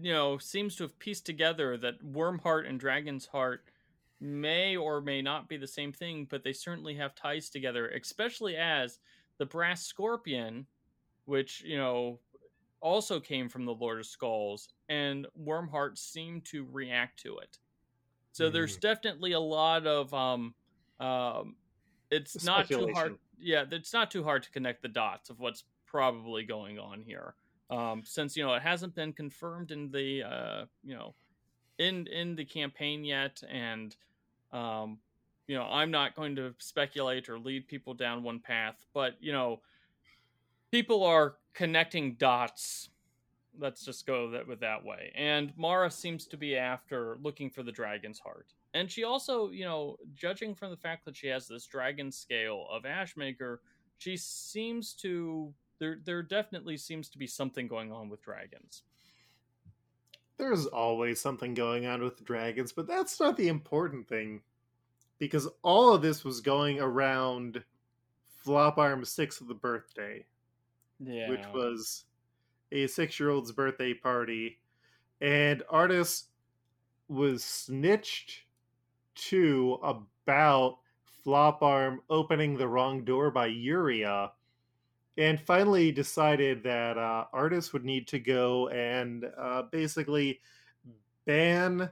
you 0.00 0.12
know, 0.12 0.38
seems 0.38 0.76
to 0.76 0.84
have 0.84 0.98
pieced 0.98 1.26
together 1.26 1.76
that 1.76 2.02
Wormheart 2.04 2.68
and 2.68 2.80
Dragon's 2.80 3.26
Heart 3.26 3.64
may 4.20 4.76
or 4.76 5.00
may 5.00 5.20
not 5.20 5.48
be 5.48 5.56
the 5.56 5.66
same 5.66 5.92
thing, 5.92 6.26
but 6.30 6.42
they 6.42 6.52
certainly 6.52 6.94
have 6.94 7.14
ties 7.14 7.50
together, 7.50 7.88
especially 7.88 8.56
as 8.56 8.98
the 9.38 9.46
Brass 9.46 9.84
Scorpion, 9.84 10.66
which, 11.26 11.62
you 11.62 11.76
know, 11.76 12.18
also 12.80 13.20
came 13.20 13.48
from 13.48 13.64
the 13.64 13.74
Lord 13.74 13.98
of 13.98 14.06
Skulls, 14.06 14.68
and 14.88 15.26
Wormheart 15.38 15.98
seemed 15.98 16.44
to 16.46 16.66
react 16.70 17.20
to 17.22 17.38
it. 17.38 17.58
So 18.34 18.50
mm. 18.50 18.52
there's 18.52 18.76
definitely 18.76 19.32
a 19.32 19.40
lot 19.40 19.86
of 19.86 20.12
um 20.12 20.54
um 21.00 21.56
it's 22.10 22.44
not 22.44 22.68
too 22.68 22.90
hard 22.92 23.16
yeah, 23.38 23.64
it's 23.70 23.92
not 23.92 24.10
too 24.10 24.24
hard 24.24 24.42
to 24.44 24.50
connect 24.50 24.82
the 24.82 24.88
dots 24.88 25.30
of 25.30 25.40
what's 25.40 25.64
probably 25.86 26.44
going 26.44 26.78
on 26.78 27.00
here. 27.00 27.34
Um 27.70 28.02
since 28.04 28.36
you 28.36 28.44
know 28.44 28.52
it 28.54 28.62
hasn't 28.62 28.94
been 28.94 29.12
confirmed 29.12 29.70
in 29.70 29.90
the 29.90 30.22
uh 30.24 30.64
you 30.82 30.94
know 30.94 31.14
in 31.78 32.06
in 32.08 32.34
the 32.36 32.44
campaign 32.44 33.04
yet 33.04 33.40
and 33.48 33.96
um 34.52 34.98
you 35.46 35.56
know 35.56 35.64
i'm 35.64 35.90
not 35.90 36.14
going 36.14 36.36
to 36.36 36.54
speculate 36.58 37.28
or 37.28 37.38
lead 37.38 37.66
people 37.66 37.94
down 37.94 38.22
one 38.22 38.38
path 38.38 38.86
but 38.94 39.16
you 39.20 39.32
know 39.32 39.60
people 40.70 41.02
are 41.02 41.34
connecting 41.52 42.14
dots 42.14 42.90
let's 43.58 43.84
just 43.84 44.06
go 44.06 44.30
that 44.30 44.46
with 44.46 44.60
that 44.60 44.84
way 44.84 45.12
and 45.14 45.52
mara 45.56 45.90
seems 45.90 46.26
to 46.26 46.36
be 46.36 46.56
after 46.56 47.18
looking 47.22 47.48
for 47.48 47.62
the 47.62 47.72
dragon's 47.72 48.18
heart 48.18 48.52
and 48.74 48.90
she 48.90 49.04
also 49.04 49.50
you 49.50 49.64
know 49.64 49.96
judging 50.14 50.54
from 50.54 50.70
the 50.70 50.76
fact 50.76 51.04
that 51.04 51.16
she 51.16 51.28
has 51.28 51.46
this 51.46 51.66
dragon 51.66 52.10
scale 52.10 52.66
of 52.70 52.82
ashmaker 52.82 53.58
she 53.98 54.16
seems 54.16 54.92
to 54.94 55.52
there 55.78 55.98
there 56.04 56.22
definitely 56.22 56.76
seems 56.76 57.08
to 57.08 57.18
be 57.18 57.26
something 57.26 57.68
going 57.68 57.92
on 57.92 58.08
with 58.08 58.22
dragons 58.22 58.82
there's 60.36 60.66
always 60.66 61.20
something 61.20 61.54
going 61.54 61.86
on 61.86 62.02
with 62.02 62.24
dragons, 62.24 62.72
but 62.72 62.86
that's 62.86 63.20
not 63.20 63.36
the 63.36 63.48
important 63.48 64.08
thing. 64.08 64.40
Because 65.18 65.48
all 65.62 65.94
of 65.94 66.02
this 66.02 66.24
was 66.24 66.40
going 66.40 66.80
around 66.80 67.62
Flop 68.42 68.78
Arm 68.78 69.04
6 69.04 69.40
of 69.40 69.48
the 69.48 69.54
birthday. 69.54 70.24
Yeah. 70.98 71.30
Which 71.30 71.46
was 71.52 72.04
a 72.74 72.86
six 72.86 73.18
year 73.18 73.30
old's 73.30 73.52
birthday 73.52 73.94
party. 73.94 74.58
And 75.20 75.62
Artis 75.70 76.26
was 77.08 77.42
snitched 77.44 78.42
to 79.14 79.78
about 79.82 80.78
Flop 81.22 81.62
Arm 81.62 82.02
opening 82.10 82.56
the 82.56 82.68
wrong 82.68 83.04
door 83.04 83.30
by 83.30 83.48
Yuria 83.48 84.30
and 85.16 85.40
finally 85.40 85.92
decided 85.92 86.62
that 86.64 86.98
uh, 86.98 87.24
would 87.72 87.84
need 87.84 88.08
to 88.08 88.18
go 88.18 88.68
and 88.68 89.24
uh, 89.38 89.62
basically 89.70 90.40
ban 91.24 91.88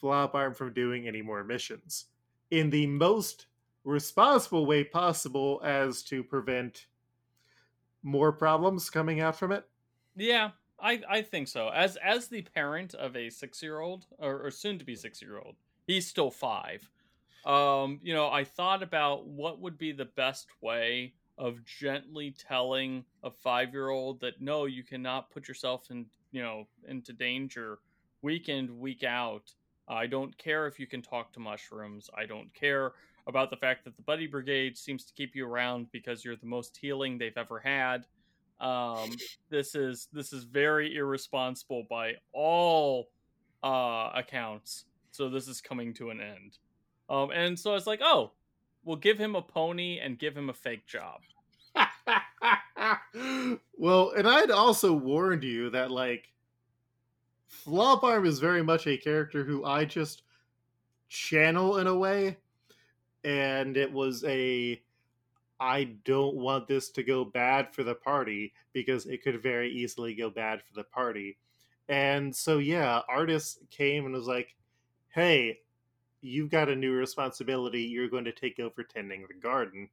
Flop 0.00 0.34
Arm 0.34 0.54
from 0.54 0.72
doing 0.74 1.06
any 1.06 1.22
more 1.22 1.44
missions 1.44 2.06
in 2.50 2.68
the 2.70 2.86
most 2.86 3.46
responsible 3.84 4.66
way 4.66 4.84
possible 4.84 5.60
as 5.64 6.02
to 6.02 6.22
prevent 6.22 6.86
more 8.02 8.32
problems 8.32 8.90
coming 8.90 9.20
out 9.20 9.36
from 9.36 9.52
it. 9.52 9.64
Yeah, 10.18 10.50
I, 10.80 11.00
I 11.08 11.22
think 11.22 11.48
so. 11.48 11.68
As 11.68 11.96
as 11.96 12.28
the 12.28 12.42
parent 12.42 12.94
of 12.94 13.16
a 13.16 13.30
six 13.30 13.62
year 13.62 13.80
old 13.80 14.06
or, 14.18 14.46
or 14.46 14.50
soon 14.50 14.78
to 14.78 14.84
be 14.84 14.96
six 14.96 15.22
year 15.22 15.38
old, 15.38 15.56
he's 15.86 16.06
still 16.06 16.30
five. 16.30 16.88
Um, 17.46 18.00
you 18.02 18.12
know, 18.12 18.28
I 18.28 18.44
thought 18.44 18.82
about 18.82 19.26
what 19.26 19.60
would 19.60 19.78
be 19.78 19.92
the 19.92 20.04
best 20.04 20.48
way 20.60 21.14
of 21.38 21.64
gently 21.64 22.34
telling 22.36 23.04
a 23.22 23.30
five 23.30 23.72
year 23.72 23.90
old 23.90 24.20
that 24.20 24.40
no, 24.40 24.64
you 24.64 24.82
cannot 24.82 25.30
put 25.30 25.46
yourself 25.46 25.90
in 25.90 26.06
you 26.32 26.42
know 26.42 26.66
into 26.86 27.12
danger 27.12 27.78
week 28.22 28.48
in 28.48 28.78
week 28.80 29.04
out. 29.04 29.52
I 29.88 30.06
don't 30.06 30.36
care 30.36 30.66
if 30.66 30.78
you 30.78 30.86
can 30.86 31.00
talk 31.00 31.32
to 31.32 31.40
mushrooms. 31.40 32.10
I 32.14 32.26
don't 32.26 32.52
care 32.52 32.92
about 33.26 33.50
the 33.50 33.56
fact 33.56 33.84
that 33.84 33.96
the 33.96 34.02
buddy 34.02 34.26
brigade 34.26 34.76
seems 34.76 35.04
to 35.04 35.14
keep 35.14 35.36
you 35.36 35.46
around 35.46 35.90
because 35.92 36.24
you're 36.24 36.36
the 36.36 36.46
most 36.46 36.76
healing 36.76 37.16
they've 37.18 37.36
ever 37.36 37.58
had. 37.60 38.04
Um, 38.60 39.10
this 39.50 39.74
is 39.74 40.08
this 40.12 40.32
is 40.32 40.44
very 40.44 40.96
irresponsible 40.96 41.86
by 41.88 42.14
all 42.32 43.08
uh, 43.62 44.10
accounts. 44.14 44.84
So 45.10 45.28
this 45.28 45.48
is 45.48 45.60
coming 45.60 45.94
to 45.94 46.10
an 46.10 46.20
end. 46.20 46.58
Um, 47.08 47.30
and 47.30 47.58
so 47.58 47.74
it's 47.74 47.86
like, 47.86 48.00
oh, 48.02 48.32
we'll 48.84 48.96
give 48.96 49.18
him 49.18 49.34
a 49.34 49.42
pony 49.42 49.98
and 49.98 50.18
give 50.18 50.36
him 50.36 50.50
a 50.50 50.54
fake 50.54 50.86
job. 50.86 51.20
well, 53.78 54.12
and 54.16 54.28
I'd 54.28 54.50
also 54.50 54.92
warned 54.92 55.44
you 55.44 55.70
that 55.70 55.90
like 55.90 56.28
Flop 57.46 58.04
Arm 58.04 58.26
is 58.26 58.38
very 58.38 58.62
much 58.62 58.86
a 58.86 58.96
character 58.96 59.44
who 59.44 59.64
I 59.64 59.84
just 59.84 60.22
channel 61.08 61.78
in 61.78 61.86
a 61.86 61.96
way, 61.96 62.36
and 63.24 63.76
it 63.76 63.92
was 63.92 64.24
a 64.24 64.80
I 65.60 65.96
don't 66.04 66.36
want 66.36 66.68
this 66.68 66.90
to 66.90 67.02
go 67.02 67.24
bad 67.24 67.74
for 67.74 67.82
the 67.82 67.94
party 67.94 68.52
because 68.72 69.06
it 69.06 69.22
could 69.22 69.42
very 69.42 69.70
easily 69.70 70.14
go 70.14 70.30
bad 70.30 70.60
for 70.62 70.74
the 70.74 70.84
party. 70.84 71.38
And 71.88 72.34
so 72.34 72.58
yeah, 72.58 73.00
Artis 73.08 73.58
came 73.70 74.04
and 74.04 74.14
was 74.14 74.26
like, 74.26 74.54
"Hey, 75.08 75.60
you've 76.20 76.50
got 76.50 76.68
a 76.68 76.76
new 76.76 76.92
responsibility. 76.92 77.82
You're 77.82 78.08
going 78.08 78.24
to 78.26 78.32
take 78.32 78.60
over 78.60 78.82
tending 78.82 79.26
the 79.26 79.34
garden." 79.34 79.88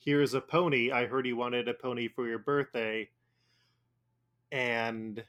here's 0.00 0.34
a 0.34 0.40
pony. 0.40 0.90
I 0.90 1.06
heard 1.06 1.26
you 1.26 1.36
wanted 1.36 1.68
a 1.68 1.74
pony 1.74 2.08
for 2.08 2.26
your 2.26 2.38
birthday. 2.38 3.08
And 4.50 5.22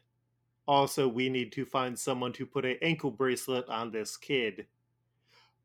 also, 0.68 1.08
we 1.08 1.30
need 1.30 1.52
to 1.54 1.66
find 1.66 1.98
someone 1.98 2.34
to 2.34 2.46
put 2.46 2.66
an 2.66 2.78
ankle 2.82 3.12
bracelet 3.12 3.68
on 3.70 3.92
this 3.92 4.18
kid. 4.18 4.66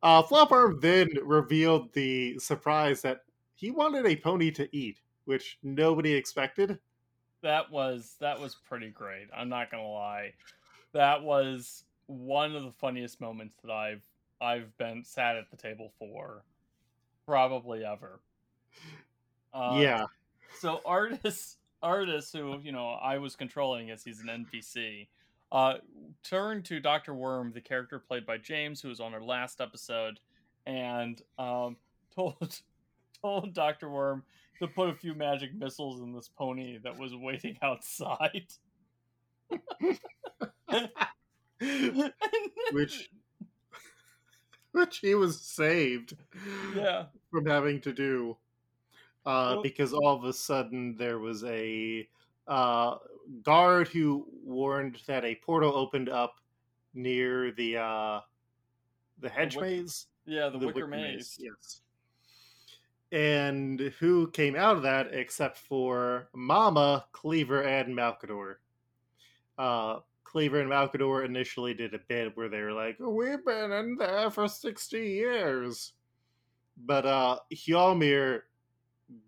Uh, 0.02 0.22
Floparm 0.22 0.80
then 0.80 1.08
revealed 1.22 1.92
the 1.94 2.38
surprise 2.38 3.02
that 3.02 3.22
he 3.56 3.70
wanted 3.70 4.06
a 4.06 4.16
pony 4.16 4.50
to 4.52 4.68
eat, 4.76 5.00
which 5.24 5.58
nobody 5.62 6.12
expected. 6.14 6.78
That 7.42 7.70
was 7.70 8.16
that 8.20 8.40
was 8.40 8.54
pretty 8.54 8.90
great. 8.90 9.28
I'm 9.36 9.48
not 9.48 9.70
gonna 9.70 9.88
lie. 9.88 10.34
That 10.92 11.22
was 11.22 11.84
one 12.06 12.54
of 12.54 12.62
the 12.62 12.72
funniest 12.72 13.20
moments 13.20 13.56
that 13.64 13.72
I've 13.72 14.04
I've 14.40 14.76
been 14.78 15.02
sat 15.04 15.36
at 15.36 15.50
the 15.50 15.56
table 15.56 15.92
for 15.98 16.44
probably 17.24 17.84
ever. 17.84 18.20
Uh, 19.52 19.78
yeah. 19.80 20.04
So 20.60 20.80
Artis, 20.84 21.56
Artis, 21.82 22.32
who 22.32 22.60
you 22.62 22.72
know 22.72 22.90
I 22.90 23.18
was 23.18 23.36
controlling 23.36 23.90
as 23.90 24.04
he's 24.04 24.20
an 24.20 24.26
NPC, 24.26 25.08
uh, 25.50 25.74
turned 26.22 26.64
to 26.66 26.80
Doctor 26.80 27.14
Worm, 27.14 27.52
the 27.52 27.60
character 27.60 27.98
played 27.98 28.26
by 28.26 28.38
James, 28.38 28.80
who 28.80 28.88
was 28.88 29.00
on 29.00 29.14
our 29.14 29.22
last 29.22 29.60
episode, 29.60 30.20
and 30.66 31.22
um, 31.38 31.76
told 32.14 32.60
told 33.26 33.52
Doctor 33.54 33.88
Worm 33.90 34.22
to 34.60 34.68
put 34.68 34.88
a 34.88 34.94
few 34.94 35.14
magic 35.14 35.54
missiles 35.54 36.00
in 36.00 36.12
this 36.12 36.28
pony 36.28 36.78
that 36.78 36.96
was 36.96 37.14
waiting 37.14 37.58
outside. 37.62 38.46
which 42.72 43.10
which 44.72 44.98
he 44.98 45.14
was 45.14 45.40
saved 45.40 46.16
yeah 46.74 47.04
from 47.30 47.46
having 47.46 47.80
to 47.80 47.92
do 47.92 48.36
uh, 49.24 49.60
because 49.62 49.92
all 49.92 50.16
of 50.16 50.24
a 50.24 50.32
sudden 50.32 50.96
there 50.96 51.20
was 51.20 51.44
a 51.44 52.08
uh, 52.48 52.96
guard 53.44 53.86
who 53.86 54.26
warned 54.44 54.98
that 55.06 55.24
a 55.24 55.36
portal 55.36 55.76
opened 55.76 56.08
up 56.08 56.40
near 56.92 57.52
the 57.52 57.76
uh, 57.76 58.20
the 59.20 59.28
hedge 59.28 59.54
the 59.54 59.60
wick- 59.60 59.70
maze. 59.70 60.06
Yeah, 60.26 60.48
the, 60.48 60.58
the 60.58 60.66
wicker, 60.66 60.86
wicker 60.86 60.88
maze. 60.88 61.14
maze. 61.14 61.38
Yes. 61.38 61.82
And 63.12 63.80
who 64.00 64.30
came 64.30 64.56
out 64.56 64.76
of 64.76 64.82
that 64.82 65.14
except 65.14 65.58
for 65.58 66.28
Mama, 66.34 67.06
Cleaver, 67.12 67.62
and 67.62 67.96
Malcador? 67.96 68.56
Uh, 69.56 70.00
Cleaver 70.24 70.60
and 70.60 70.70
Malcador 70.70 71.24
initially 71.24 71.72
did 71.72 71.94
a 71.94 72.00
bit 72.08 72.36
where 72.36 72.48
they 72.48 72.60
were 72.60 72.72
like, 72.72 72.98
"We've 72.98 73.44
been 73.44 73.72
in 73.72 73.96
there 73.96 74.30
for 74.30 74.48
sixty 74.48 75.10
years," 75.10 75.92
but 76.76 77.06
uh, 77.06 77.38
Hjalmir 77.54 78.42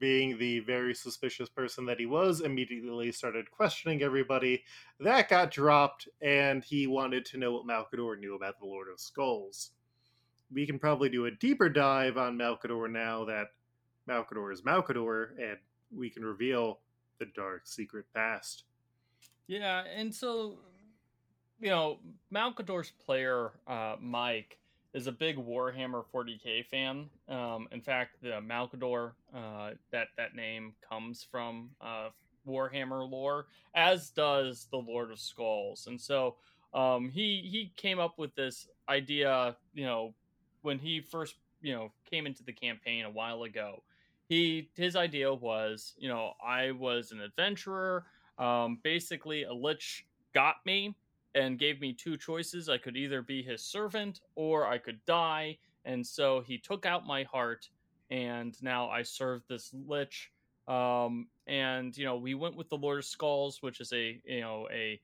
being 0.00 0.36
the 0.38 0.58
very 0.60 0.92
suspicious 0.92 1.48
person 1.48 1.86
that 1.86 2.00
he 2.00 2.06
was, 2.06 2.40
immediately 2.40 3.12
started 3.12 3.50
questioning 3.50 4.02
everybody. 4.02 4.64
That 4.98 5.28
got 5.28 5.52
dropped, 5.52 6.08
and 6.20 6.64
he 6.64 6.88
wanted 6.88 7.24
to 7.26 7.38
know 7.38 7.52
what 7.52 7.66
Malcador 7.66 8.18
knew 8.18 8.34
about 8.34 8.58
the 8.58 8.66
Lord 8.66 8.88
of 8.92 8.98
Skulls. 8.98 9.70
We 10.52 10.66
can 10.66 10.78
probably 10.78 11.08
do 11.10 11.26
a 11.26 11.30
deeper 11.30 11.68
dive 11.68 12.16
on 12.16 12.36
Malcador 12.36 12.90
now 12.90 13.24
that 13.26 13.52
Malcador 14.08 14.52
is 14.52 14.62
Malcador, 14.62 15.30
and 15.38 15.58
we 15.94 16.10
can 16.10 16.24
reveal 16.24 16.80
the 17.18 17.26
dark 17.26 17.66
secret 17.66 18.06
past. 18.14 18.64
Yeah, 19.46 19.84
and 19.94 20.14
so, 20.14 20.58
you 21.60 21.70
know, 21.70 21.98
Malcador's 22.32 22.92
player, 23.04 23.52
uh, 23.66 23.96
Mike, 24.00 24.58
is 24.94 25.06
a 25.06 25.12
big 25.12 25.36
Warhammer 25.36 26.04
40k 26.12 26.64
fan. 26.66 27.08
Um, 27.28 27.68
in 27.72 27.80
fact, 27.80 28.16
the 28.22 28.40
Malcador, 28.40 29.12
uh, 29.34 29.70
that 29.90 30.08
that 30.16 30.34
name 30.34 30.74
comes 30.88 31.26
from 31.30 31.70
uh, 31.80 32.08
Warhammer 32.46 33.08
lore, 33.08 33.46
as 33.74 34.10
does 34.10 34.66
the 34.70 34.78
Lord 34.78 35.10
of 35.10 35.20
Skulls. 35.20 35.86
And 35.86 36.00
so 36.00 36.36
um, 36.72 37.10
he 37.10 37.46
he 37.50 37.72
came 37.76 37.98
up 37.98 38.18
with 38.18 38.34
this 38.34 38.68
idea, 38.88 39.56
you 39.74 39.84
know, 39.84 40.14
when 40.62 40.78
he 40.78 41.00
first 41.00 41.36
you 41.60 41.74
know 41.74 41.90
came 42.10 42.26
into 42.26 42.42
the 42.42 42.52
campaign 42.52 43.04
a 43.04 43.10
while 43.10 43.42
ago. 43.42 43.82
He 44.28 44.70
his 44.74 44.94
idea 44.94 45.32
was, 45.32 45.94
you 45.98 46.08
know, 46.08 46.32
I 46.44 46.72
was 46.72 47.12
an 47.12 47.20
adventurer. 47.20 48.04
Um, 48.38 48.78
basically, 48.84 49.44
a 49.44 49.52
lich 49.52 50.06
got 50.34 50.56
me 50.66 50.94
and 51.34 51.58
gave 51.58 51.80
me 51.80 51.92
two 51.92 52.16
choices. 52.16 52.68
I 52.68 52.78
could 52.78 52.96
either 52.96 53.22
be 53.22 53.42
his 53.42 53.62
servant 53.62 54.20
or 54.34 54.66
I 54.66 54.78
could 54.78 55.04
die. 55.06 55.58
And 55.84 56.06
so 56.06 56.42
he 56.46 56.58
took 56.58 56.84
out 56.84 57.06
my 57.06 57.22
heart, 57.24 57.68
and 58.10 58.54
now 58.62 58.90
I 58.90 59.02
serve 59.02 59.42
this 59.48 59.72
lich. 59.86 60.30
Um, 60.66 61.28
and 61.46 61.96
you 61.96 62.04
know, 62.04 62.16
we 62.16 62.34
went 62.34 62.56
with 62.56 62.68
the 62.68 62.76
Lord 62.76 62.98
of 62.98 63.06
Skulls, 63.06 63.62
which 63.62 63.80
is 63.80 63.92
a 63.92 64.20
you 64.24 64.40
know 64.42 64.68
a 64.70 65.00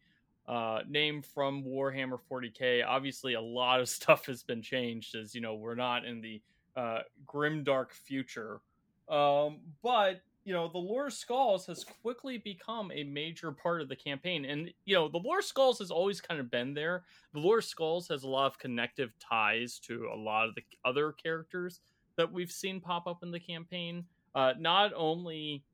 uh, 0.47 0.81
name 0.87 1.23
from 1.23 1.65
Warhammer 1.65 2.19
40k. 2.31 2.85
Obviously, 2.87 3.35
a 3.35 3.41
lot 3.41 3.81
of 3.81 3.89
stuff 4.01 4.27
has 4.27 4.43
been 4.43 4.61
changed, 4.61 5.15
as 5.15 5.35
you 5.35 5.41
know, 5.41 5.55
we're 5.55 5.75
not 5.75 6.05
in 6.05 6.21
the 6.21 6.43
uh, 6.77 6.99
grim 7.27 7.65
dark 7.65 7.95
future. 7.95 8.61
Um, 9.09 9.59
but 9.83 10.23
you 10.45 10.53
know, 10.53 10.69
the 10.69 10.79
Lore 10.79 11.11
Skulls 11.11 11.67
has 11.67 11.85
quickly 12.03 12.37
become 12.37 12.93
a 12.93 13.03
major 13.03 13.51
part 13.51 13.81
of 13.81 13.89
the 13.89 13.97
campaign. 13.97 14.45
And, 14.45 14.71
you 14.85 14.95
know, 14.95 15.09
the 15.09 15.19
Lore 15.19 15.41
Skulls 15.41 15.79
has 15.79 15.91
always 15.91 16.21
kind 16.21 16.39
of 16.39 16.51
been 16.51 16.75
there. 16.75 17.05
The 17.33 17.41
Lore 17.41 17.63
Skulls 17.63 18.09
has 18.09 18.25
a 18.25 18.29
lot 18.29 18.47
of 18.47 18.59
connective 18.59 19.13
ties 19.19 19.79
to 19.87 20.11
a 20.13 20.17
lot 20.17 20.49
of 20.49 20.55
the 20.55 20.63
other 20.85 21.13
characters 21.13 21.81
that 22.17 22.31
we've 22.31 22.53
seen 22.53 22.79
pop 22.79 23.07
up 23.07 23.23
in 23.23 23.31
the 23.31 23.41
campaign. 23.41 24.05
Uh, 24.35 24.53
not 24.59 24.93
only 24.95 25.65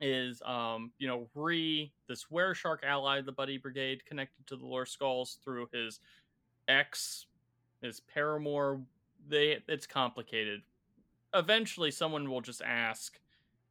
is, 0.00 0.40
um, 0.46 0.90
you 0.98 1.06
know, 1.06 1.28
Re, 1.34 1.92
this 2.08 2.26
Shark 2.54 2.82
ally 2.86 3.18
of 3.18 3.26
the 3.26 3.32
Buddy 3.32 3.58
Brigade, 3.58 4.04
connected 4.06 4.46
to 4.46 4.56
the 4.56 4.64
Lore 4.64 4.86
Skulls 4.86 5.38
through 5.44 5.68
his 5.74 6.00
ex, 6.68 7.26
his 7.82 8.00
paramour. 8.00 8.80
They, 9.28 9.58
it's 9.68 9.86
complicated. 9.86 10.62
Eventually, 11.34 11.90
someone 11.90 12.30
will 12.30 12.40
just 12.40 12.62
ask 12.62 13.18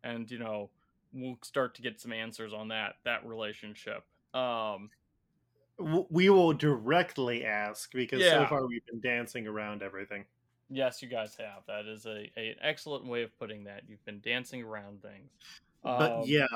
and 0.03 0.29
you 0.29 0.37
know 0.37 0.69
we'll 1.13 1.37
start 1.41 1.75
to 1.75 1.81
get 1.81 1.99
some 1.99 2.11
answers 2.11 2.53
on 2.53 2.67
that 2.69 2.95
that 3.05 3.25
relationship. 3.25 4.03
Um, 4.33 4.89
we 6.09 6.29
will 6.29 6.53
directly 6.53 7.45
ask 7.45 7.91
because 7.93 8.21
yeah. 8.21 8.43
so 8.43 8.45
far 8.47 8.67
we've 8.67 8.85
been 8.85 9.01
dancing 9.01 9.47
around 9.47 9.81
everything. 9.81 10.25
Yes, 10.69 11.01
you 11.01 11.07
guys 11.07 11.35
have. 11.37 11.63
That 11.67 11.85
is 11.85 12.05
a, 12.05 12.31
a 12.37 12.49
an 12.49 12.55
excellent 12.61 13.05
way 13.05 13.23
of 13.23 13.37
putting 13.39 13.63
that. 13.65 13.83
You've 13.87 14.03
been 14.05 14.21
dancing 14.21 14.63
around 14.63 15.01
things. 15.01 15.31
But 15.83 16.11
um, 16.11 16.23
yeah, 16.25 16.47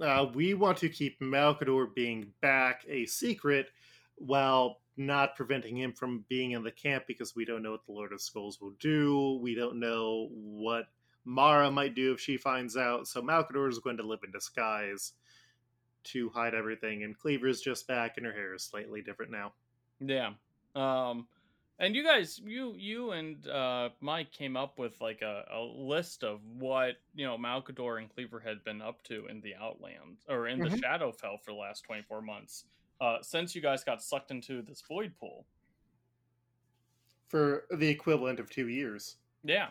uh, 0.00 0.26
we 0.34 0.54
want 0.54 0.78
to 0.78 0.88
keep 0.88 1.20
Malcador 1.20 1.94
being 1.94 2.32
back 2.40 2.84
a 2.88 3.06
secret 3.06 3.70
while 4.16 4.78
not 4.96 5.36
preventing 5.36 5.76
him 5.76 5.92
from 5.92 6.24
being 6.28 6.52
in 6.52 6.62
the 6.62 6.70
camp 6.70 7.04
because 7.06 7.36
we 7.36 7.44
don't 7.44 7.62
know 7.62 7.72
what 7.72 7.84
the 7.86 7.92
Lord 7.92 8.12
of 8.12 8.20
Skulls 8.20 8.60
will 8.60 8.74
do. 8.80 9.38
We 9.42 9.54
don't 9.54 9.78
know 9.78 10.28
what 10.32 10.84
Mara 11.24 11.70
might 11.70 11.94
do 11.94 12.12
if 12.12 12.20
she 12.20 12.36
finds 12.36 12.76
out. 12.76 13.06
So 13.06 13.20
Malcador 13.20 13.68
is 13.68 13.78
going 13.78 13.98
to 13.98 14.06
live 14.06 14.20
in 14.24 14.30
disguise 14.30 15.12
to 16.04 16.30
hide 16.30 16.54
everything, 16.54 17.02
and 17.02 17.18
Cleaver's 17.18 17.60
just 17.60 17.88
back, 17.88 18.16
and 18.16 18.24
her 18.24 18.32
hair 18.32 18.54
is 18.54 18.62
slightly 18.62 19.02
different 19.02 19.32
now. 19.32 19.52
Yeah. 20.00 20.30
Um, 20.76 21.26
and 21.78 21.94
you 21.94 22.04
guys, 22.04 22.40
you 22.44 22.74
you 22.76 23.10
and 23.10 23.46
uh, 23.46 23.90
Mike 24.00 24.30
came 24.30 24.56
up 24.56 24.78
with 24.78 24.98
like 25.00 25.20
a, 25.22 25.44
a 25.52 25.60
list 25.60 26.24
of 26.24 26.40
what 26.58 26.94
you 27.14 27.26
know 27.26 27.36
Malcador 27.36 27.98
and 27.98 28.08
Cleaver 28.08 28.40
had 28.40 28.64
been 28.64 28.80
up 28.80 29.02
to 29.04 29.26
in 29.26 29.40
the 29.40 29.54
Outlands 29.56 30.24
or 30.28 30.46
in 30.46 30.60
mm-hmm. 30.60 30.74
the 30.74 30.80
Shadowfell 30.80 31.42
for 31.42 31.50
the 31.50 31.54
last 31.54 31.84
twenty 31.84 32.02
four 32.02 32.22
months. 32.22 32.64
Uh, 33.00 33.18
since 33.20 33.54
you 33.54 33.60
guys 33.60 33.84
got 33.84 34.02
sucked 34.02 34.30
into 34.30 34.62
this 34.62 34.82
void 34.88 35.12
pool 35.20 35.44
for 37.28 37.64
the 37.70 37.88
equivalent 37.88 38.40
of 38.40 38.48
two 38.48 38.68
years. 38.68 39.16
Yeah, 39.44 39.68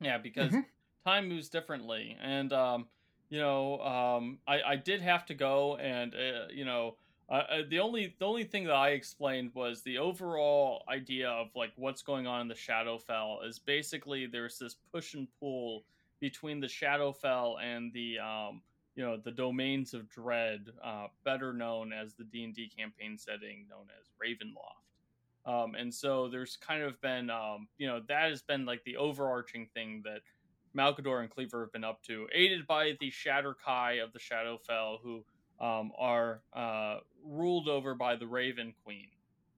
yeah, 0.00 0.18
because 0.18 0.50
mm-hmm. 0.50 0.60
time 1.04 1.28
moves 1.28 1.48
differently, 1.48 2.16
and 2.22 2.52
um, 2.52 2.86
you 3.28 3.38
know, 3.40 3.80
um, 3.80 4.38
I, 4.46 4.62
I 4.62 4.76
did 4.76 5.00
have 5.00 5.26
to 5.26 5.34
go, 5.34 5.76
and 5.76 6.14
uh, 6.14 6.46
you 6.52 6.64
know, 6.64 6.96
uh, 7.28 7.32
uh, 7.32 7.62
the 7.68 7.80
only 7.80 8.14
the 8.18 8.24
only 8.24 8.44
thing 8.44 8.64
that 8.64 8.76
I 8.76 8.90
explained 8.90 9.50
was 9.54 9.82
the 9.82 9.98
overall 9.98 10.84
idea 10.88 11.28
of 11.28 11.48
like 11.54 11.72
what's 11.76 12.02
going 12.02 12.26
on 12.26 12.40
in 12.40 12.48
the 12.48 12.54
Shadowfell 12.54 13.46
is 13.46 13.58
basically 13.58 14.26
there's 14.26 14.58
this 14.58 14.76
push 14.92 15.14
and 15.14 15.26
pull 15.40 15.84
between 16.20 16.60
the 16.60 16.66
Shadowfell 16.66 17.60
and 17.62 17.92
the 17.92 18.18
um, 18.18 18.62
you 18.96 19.04
know 19.04 19.18
the 19.22 19.30
domains 19.30 19.94
of 19.94 20.08
dread, 20.08 20.66
uh, 20.82 21.06
better 21.24 21.52
known 21.52 21.92
as 21.92 22.14
the 22.14 22.24
D 22.24 22.44
and 22.44 22.54
D 22.54 22.70
campaign 22.76 23.16
setting 23.16 23.66
known 23.70 23.86
as 24.00 24.08
Ravenloft. 24.20 24.86
Um, 25.46 25.76
and 25.76 25.94
so 25.94 26.28
there's 26.28 26.56
kind 26.56 26.82
of 26.82 27.00
been, 27.00 27.30
um, 27.30 27.68
you 27.78 27.86
know, 27.86 28.00
that 28.08 28.30
has 28.30 28.42
been 28.42 28.66
like 28.66 28.82
the 28.84 28.96
overarching 28.96 29.68
thing 29.74 30.02
that 30.04 30.22
Malcador 30.76 31.20
and 31.20 31.30
Cleaver 31.30 31.60
have 31.60 31.72
been 31.72 31.84
up 31.84 32.02
to, 32.04 32.26
aided 32.34 32.66
by 32.66 32.94
the 33.00 33.10
Shadar-kai 33.10 33.92
of 33.94 34.12
the 34.12 34.18
Shadowfell, 34.18 34.98
who 35.02 35.24
um, 35.60 35.92
are 35.96 36.42
uh, 36.52 36.96
ruled 37.24 37.68
over 37.68 37.94
by 37.94 38.16
the 38.16 38.26
Raven 38.26 38.74
Queen. 38.84 39.08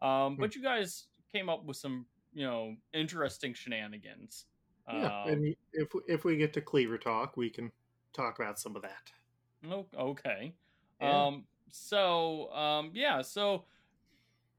Um, 0.02 0.34
hmm. 0.34 0.40
but 0.40 0.54
you 0.54 0.62
guys 0.62 1.06
came 1.32 1.48
up 1.48 1.64
with 1.64 1.78
some, 1.78 2.04
you 2.34 2.44
know, 2.44 2.74
interesting 2.92 3.54
shenanigans. 3.54 4.44
Yeah, 4.92 5.22
um, 5.22 5.28
and 5.30 5.56
if 5.72 5.88
if 6.06 6.24
we 6.24 6.36
get 6.36 6.52
to 6.54 6.60
Cleaver 6.60 6.98
talk, 6.98 7.36
we 7.36 7.50
can 7.50 7.70
talk 8.14 8.38
about 8.38 8.58
some 8.58 8.74
of 8.76 8.82
that. 8.82 9.10
Okay. 9.98 10.54
Yeah. 11.00 11.26
Um. 11.26 11.44
So. 11.70 12.52
Um. 12.52 12.90
Yeah. 12.94 13.22
So 13.22 13.64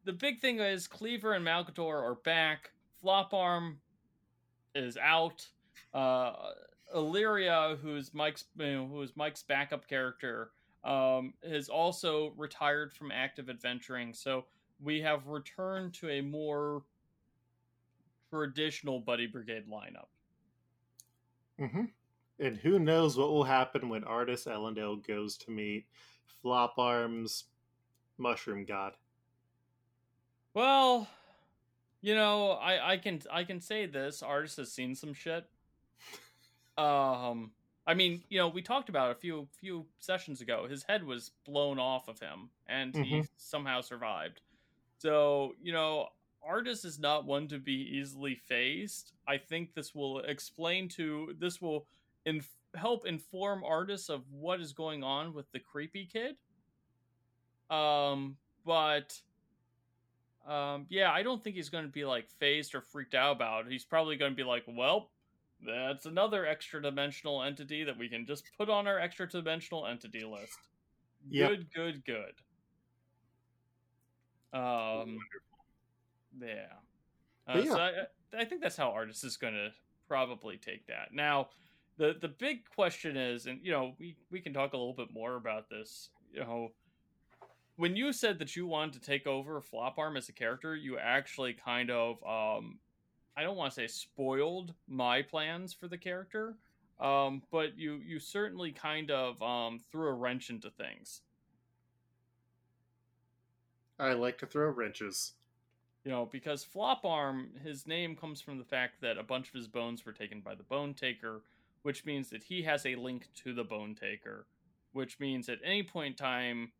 the 0.05 0.13
big 0.13 0.39
thing 0.39 0.59
is 0.59 0.87
Cleaver 0.87 1.33
and 1.33 1.45
Malcador 1.45 2.01
are 2.01 2.15
back. 2.15 2.71
Flop 3.01 3.33
Arm 3.33 3.79
is 4.75 4.97
out. 4.97 5.47
Uh, 5.93 6.33
Illyria, 6.93 7.77
who's 7.81 8.13
Mike's 8.13 8.45
who's 8.57 9.15
Mike's 9.15 9.43
backup 9.43 9.87
character, 9.87 10.51
um, 10.83 11.33
has 11.47 11.69
also 11.69 12.33
retired 12.37 12.93
from 12.93 13.11
active 13.11 13.49
adventuring. 13.49 14.13
So 14.13 14.45
we 14.81 15.01
have 15.01 15.27
returned 15.27 15.93
to 15.95 16.09
a 16.09 16.21
more 16.21 16.83
traditional 18.29 18.99
Buddy 18.99 19.27
Brigade 19.27 19.65
lineup. 19.69 20.07
Mm-hmm. 21.59 21.85
And 22.39 22.57
who 22.57 22.79
knows 22.79 23.17
what 23.17 23.29
will 23.29 23.43
happen 23.43 23.89
when 23.89 24.03
Artis 24.03 24.45
Elendil 24.45 25.05
goes 25.05 25.37
to 25.37 25.51
meet 25.51 25.85
Flop 26.41 26.75
Arm's 26.77 27.45
Mushroom 28.17 28.65
God. 28.65 28.93
Well, 30.53 31.07
you 32.01 32.15
know, 32.15 32.51
I 32.51 32.93
I 32.93 32.97
can 32.97 33.21
I 33.31 33.43
can 33.43 33.61
say 33.61 33.85
this. 33.85 34.23
Artis 34.23 34.55
has 34.55 34.71
seen 34.71 34.95
some 34.95 35.13
shit. 35.13 35.45
Um, 36.77 37.51
I 37.85 37.93
mean, 37.93 38.23
you 38.29 38.37
know, 38.37 38.47
we 38.47 38.61
talked 38.61 38.87
about 38.89 39.11
a 39.11 39.15
few 39.15 39.47
few 39.59 39.85
sessions 39.99 40.41
ago. 40.41 40.67
His 40.69 40.83
head 40.83 41.03
was 41.03 41.31
blown 41.45 41.79
off 41.79 42.07
of 42.07 42.19
him, 42.19 42.49
and 42.67 42.93
mm-hmm. 42.93 43.03
he 43.03 43.23
somehow 43.37 43.81
survived. 43.81 44.41
So, 44.97 45.53
you 45.61 45.73
know, 45.73 46.09
Artis 46.45 46.85
is 46.85 46.99
not 46.99 47.25
one 47.25 47.47
to 47.49 47.57
be 47.57 47.97
easily 47.97 48.35
phased. 48.35 49.13
I 49.27 49.37
think 49.37 49.73
this 49.73 49.93
will 49.93 50.19
explain 50.19 50.87
to 50.89 51.35
this 51.39 51.61
will 51.61 51.85
inf- 52.25 52.55
help 52.75 53.05
inform 53.05 53.63
Artis 53.63 54.09
of 54.09 54.23
what 54.31 54.59
is 54.61 54.73
going 54.73 55.03
on 55.03 55.33
with 55.33 55.51
the 55.51 55.59
creepy 55.59 56.05
kid. 56.05 56.35
Um, 57.69 58.37
but 58.65 59.19
um, 60.47 60.85
yeah, 60.89 61.11
I 61.11 61.23
don't 61.23 61.43
think 61.43 61.55
he's 61.55 61.69
going 61.69 61.85
to 61.85 61.91
be 61.91 62.05
like 62.05 62.29
phased 62.39 62.73
or 62.73 62.81
freaked 62.81 63.15
out 63.15 63.35
about 63.35 63.65
it. 63.65 63.71
He's 63.71 63.85
probably 63.85 64.15
going 64.15 64.31
to 64.31 64.35
be 64.35 64.43
like, 64.43 64.63
well, 64.67 65.11
that's 65.65 66.05
another 66.05 66.45
extra 66.45 66.81
dimensional 66.81 67.43
entity 67.43 67.83
that 67.83 67.97
we 67.97 68.07
can 68.09 68.25
just 68.25 68.45
put 68.57 68.69
on 68.69 68.87
our 68.87 68.99
extra 68.99 69.27
dimensional 69.27 69.85
entity 69.85 70.23
list. 70.23 70.57
Yep. 71.29 71.49
Good, 71.49 71.67
good, 71.73 72.05
good. 72.05 72.33
Um, 74.57 75.19
yeah. 76.41 76.71
Uh, 77.47 77.57
yeah. 77.57 77.71
So 77.71 77.77
I, 77.77 77.91
I 78.39 78.45
think 78.45 78.61
that's 78.61 78.77
how 78.77 78.91
Artis 78.91 79.23
is 79.23 79.37
going 79.37 79.53
to 79.53 79.69
probably 80.07 80.57
take 80.57 80.87
that. 80.87 81.09
Now, 81.13 81.49
the 81.99 82.15
the 82.19 82.29
big 82.29 82.61
question 82.73 83.17
is, 83.17 83.45
and 83.45 83.59
you 83.61 83.71
know, 83.71 83.93
we 83.99 84.15
we 84.31 84.39
can 84.39 84.53
talk 84.53 84.73
a 84.73 84.77
little 84.77 84.93
bit 84.93 85.13
more 85.13 85.35
about 85.35 85.69
this. 85.69 86.09
You 86.33 86.39
know, 86.39 86.71
when 87.75 87.95
you 87.95 88.13
said 88.13 88.39
that 88.39 88.55
you 88.55 88.65
wanted 88.65 88.93
to 88.93 89.01
take 89.01 89.27
over 89.27 89.61
Flop 89.61 89.99
Arm 89.99 90.17
as 90.17 90.29
a 90.29 90.33
character, 90.33 90.75
you 90.75 90.97
actually 90.97 91.53
kind 91.53 91.91
of 91.91 92.15
um, 92.23 92.79
I 93.37 93.43
don't 93.43 93.57
want 93.57 93.73
to 93.73 93.75
say 93.75 93.87
spoiled 93.87 94.73
my 94.87 95.21
plans 95.21 95.73
for 95.73 95.87
the 95.87 95.97
character, 95.97 96.55
um, 97.01 97.43
but 97.51 97.77
you 97.77 97.99
you 98.05 98.17
certainly 98.17 98.71
kind 98.71 99.11
of 99.11 99.41
um, 99.43 99.81
threw 99.91 100.07
a 100.07 100.13
wrench 100.13 100.49
into 100.49 100.71
things. 100.71 101.21
I 103.99 104.13
like 104.13 104.37
to 104.37 104.45
throw 104.45 104.69
wrenches. 104.69 105.33
You 106.05 106.11
know, 106.11 106.29
because 106.31 106.63
Flop 106.63 107.03
Arm, 107.03 107.49
his 107.61 107.85
name 107.85 108.15
comes 108.15 108.39
from 108.39 108.57
the 108.57 108.63
fact 108.63 109.01
that 109.01 109.17
a 109.17 109.23
bunch 109.23 109.49
of 109.49 109.53
his 109.53 109.67
bones 109.67 110.05
were 110.05 110.13
taken 110.13 110.39
by 110.39 110.55
the 110.55 110.63
Bone 110.63 110.93
Taker 110.93 111.41
which 111.83 112.05
means 112.05 112.29
that 112.29 112.43
he 112.43 112.63
has 112.63 112.85
a 112.85 112.95
link 112.95 113.27
to 113.43 113.53
the 113.53 113.63
Bone 113.63 113.95
Taker, 113.95 114.45
which 114.93 115.19
means 115.19 115.49
at 115.49 115.59
any 115.63 115.83
point 115.83 116.11
in 116.11 116.15
time, 116.15 116.71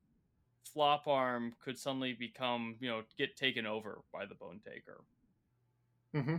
Flop 0.74 1.08
Arm 1.08 1.54
could 1.64 1.78
suddenly 1.78 2.14
become, 2.14 2.76
you 2.80 2.90
know, 2.90 3.02
get 3.18 3.36
taken 3.36 3.66
over 3.66 4.00
by 4.14 4.26
the 4.26 4.36
Bone 4.36 4.60
Taker. 4.64 5.02
Mm-hmm. 6.16 6.38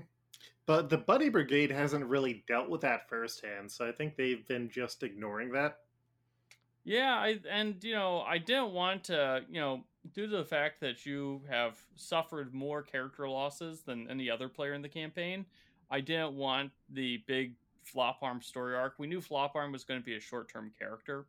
But 0.66 0.88
the 0.88 0.98
Buddy 0.98 1.28
Brigade 1.28 1.70
hasn't 1.70 2.04
really 2.04 2.44
dealt 2.46 2.68
with 2.68 2.82
that 2.82 3.08
firsthand, 3.08 3.70
so 3.70 3.88
I 3.88 3.92
think 3.92 4.16
they've 4.16 4.46
been 4.46 4.70
just 4.70 5.02
ignoring 5.02 5.52
that. 5.52 5.78
Yeah, 6.84 7.14
I 7.14 7.38
and 7.50 7.82
you 7.84 7.94
know 7.94 8.20
I 8.20 8.38
didn't 8.38 8.72
want 8.72 9.04
to, 9.04 9.42
you 9.50 9.61
know, 9.61 9.84
due 10.14 10.26
to 10.28 10.36
the 10.36 10.44
fact 10.44 10.80
that 10.80 11.04
you 11.04 11.42
have 11.50 11.76
suffered 11.96 12.54
more 12.54 12.82
character 12.82 13.28
losses 13.28 13.82
than 13.82 14.08
any 14.08 14.30
other 14.30 14.48
player 14.48 14.72
in 14.72 14.82
the 14.82 14.88
campaign. 14.88 15.44
I 15.90 16.00
didn't 16.00 16.34
want 16.34 16.70
the 16.88 17.22
big 17.26 17.54
Flop 17.83 18.18
Arm 18.22 18.41
story 18.43 18.74
arc. 18.74 18.95
We 18.99 19.07
knew 19.07 19.20
Flop 19.20 19.53
Arm 19.55 19.72
was 19.72 19.85
going 19.85 20.01
to 20.01 20.05
be 20.05 20.16
a 20.16 20.20
short 20.20 20.51
term 20.51 20.72
character, 20.78 21.26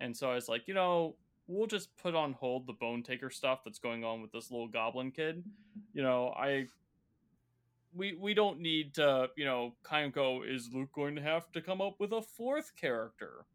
and 0.00 0.16
so 0.16 0.30
I 0.30 0.34
was 0.34 0.48
like, 0.48 0.66
you 0.66 0.74
know, 0.74 1.16
we'll 1.46 1.66
just 1.66 1.96
put 1.96 2.14
on 2.14 2.32
hold 2.34 2.66
the 2.66 2.72
Bone 2.74 3.02
Taker 3.02 3.30
stuff 3.30 3.60
that's 3.64 3.78
going 3.78 4.04
on 4.04 4.22
with 4.22 4.30
this 4.32 4.50
little 4.50 4.68
Goblin 4.68 5.10
kid. 5.10 5.42
You 5.92 6.02
know, 6.02 6.28
I 6.36 6.66
we 7.94 8.14
we 8.14 8.34
don't 8.34 8.60
need 8.60 8.94
to, 8.94 9.28
you 9.36 9.44
know, 9.44 9.74
kind 9.82 10.06
of 10.06 10.12
go. 10.12 10.42
Is 10.42 10.70
Luke 10.72 10.92
going 10.92 11.16
to 11.16 11.22
have 11.22 11.50
to 11.52 11.60
come 11.60 11.80
up 11.80 11.96
with 11.98 12.12
a 12.12 12.22
fourth 12.22 12.72
character? 12.76 13.46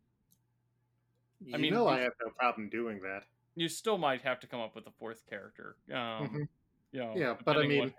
You 1.46 1.56
I 1.56 1.58
mean, 1.58 1.74
know, 1.74 1.88
I 1.88 2.00
have 2.00 2.14
no 2.24 2.32
problem 2.38 2.70
doing 2.70 3.00
that. 3.02 3.24
You 3.56 3.68
still 3.68 3.98
might 3.98 4.22
have 4.22 4.40
to 4.40 4.48
come 4.48 4.60
up 4.60 4.76
with 4.76 4.88
a 4.88 4.92
fourth 4.92 5.24
character. 5.30 5.76
Um, 5.92 5.98
mm-hmm. 5.98 6.44
you 6.92 7.00
know, 7.00 7.14
yeah, 7.16 7.36
but 7.46 7.58
I 7.58 7.68
mean. 7.68 7.94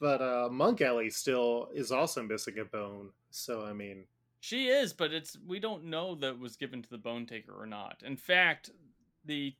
But 0.00 0.20
uh, 0.20 0.48
Monk 0.50 0.80
Ellie 0.80 1.10
still 1.10 1.68
is 1.74 1.92
also 1.92 2.22
missing 2.22 2.58
a 2.58 2.64
bone. 2.64 3.10
So 3.30 3.64
I 3.64 3.72
mean, 3.72 4.04
she 4.40 4.68
is, 4.68 4.92
but 4.92 5.12
it's 5.12 5.38
we 5.46 5.60
don't 5.60 5.84
know 5.84 6.14
that 6.16 6.30
it 6.30 6.38
was 6.38 6.56
given 6.56 6.82
to 6.82 6.90
the 6.90 6.98
Bone 6.98 7.26
Taker 7.26 7.52
or 7.52 7.66
not. 7.66 8.02
In 8.04 8.16
fact, 8.16 8.70
the 9.24 9.54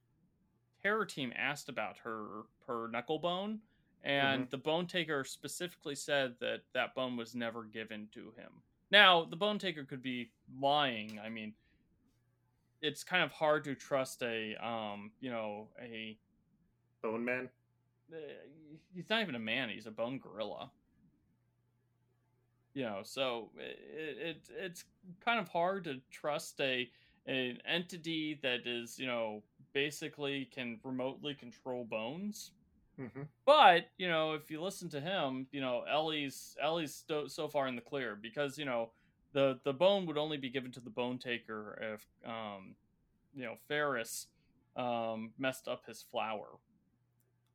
terror 0.83 1.05
team 1.05 1.33
asked 1.37 1.69
about 1.69 1.97
her 1.99 2.43
her 2.67 2.89
knuckle 2.89 3.19
bone, 3.19 3.61
and 4.05 4.43
mm-hmm. 4.43 4.51
the 4.51 4.59
Bone 4.59 4.87
Taker 4.87 5.25
specifically 5.25 5.95
said 5.95 6.35
that 6.41 6.63
that 6.75 6.95
bone 6.95 7.17
was 7.17 7.35
never 7.35 7.65
given 7.65 8.09
to 8.13 8.33
him. 8.37 8.51
Now, 8.91 9.25
the 9.25 9.37
Bone 9.37 9.59
Taker 9.59 9.85
could 9.85 10.03
be 10.03 10.31
lying. 10.61 11.19
I 11.25 11.31
mean, 11.31 11.55
it's 12.83 13.05
kind 13.05 13.23
of 13.23 13.33
hard 13.33 13.65
to 13.65 13.75
trust 13.75 14.23
a 14.23 14.57
um 14.57 15.13
you 15.21 15.31
know 15.31 15.69
a 15.81 16.19
bone 17.03 17.25
man 17.25 17.49
he's 18.95 19.09
not 19.11 19.23
even 19.23 19.35
a 19.35 19.41
man 19.41 19.69
he's 19.69 19.87
a 19.87 19.91
bone 19.91 20.19
gorilla 20.19 20.71
you 22.75 22.83
know 22.83 23.01
so 23.03 23.51
it, 23.59 24.19
it 24.19 24.49
it's 24.59 24.85
kind 25.25 25.39
of 25.39 25.49
hard 25.49 25.85
to 25.85 26.01
trust 26.11 26.61
a 26.61 26.89
an 27.27 27.59
entity 27.67 28.39
that 28.43 28.67
is 28.67 28.99
you 28.99 29.07
know 29.07 29.43
basically 29.73 30.49
can 30.55 30.79
remotely 30.85 31.35
control 31.35 31.85
bones 31.85 32.51
mm-hmm. 33.01 33.23
but 33.47 33.87
you 33.99 34.09
know 34.09 34.33
if 34.33 34.51
you 34.51 34.61
listen 34.61 34.89
to 34.89 35.01
him 35.01 35.47
you 35.53 35.61
know 35.61 35.83
ellie's 35.91 36.57
ellie's 36.63 36.95
sto- 36.95 37.29
so 37.29 37.49
far 37.49 37.67
in 37.69 37.77
the 37.77 37.83
clear 37.83 38.17
because 38.21 38.59
you 38.59 38.65
know 38.65 38.91
the 39.33 39.59
the 39.65 39.73
bone 39.73 40.07
would 40.07 40.19
only 40.19 40.37
be 40.37 40.51
given 40.51 40.71
to 40.73 40.81
the 40.81 40.91
bone 40.91 41.19
taker 41.19 41.79
if 41.95 42.07
um 42.31 42.75
you 43.35 43.45
know 43.45 43.55
Ferris 43.69 44.27
um 44.77 45.31
messed 45.39 45.69
up 45.69 45.87
his 45.87 46.03
flower. 46.03 46.49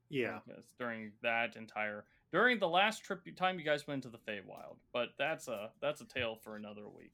Yeah. 0.09 0.39
During 0.79 1.11
that 1.21 1.55
entire 1.55 2.05
during 2.31 2.59
the 2.59 2.67
last 2.67 3.03
trip 3.03 3.21
time 3.35 3.59
you 3.59 3.65
guys 3.65 3.87
went 3.87 4.03
to 4.03 4.09
the 4.09 4.17
Feywild, 4.17 4.77
but 4.93 5.09
that's 5.17 5.47
a 5.47 5.71
that's 5.81 6.01
a 6.01 6.05
tale 6.05 6.35
for 6.35 6.55
another 6.55 6.87
week. 6.87 7.13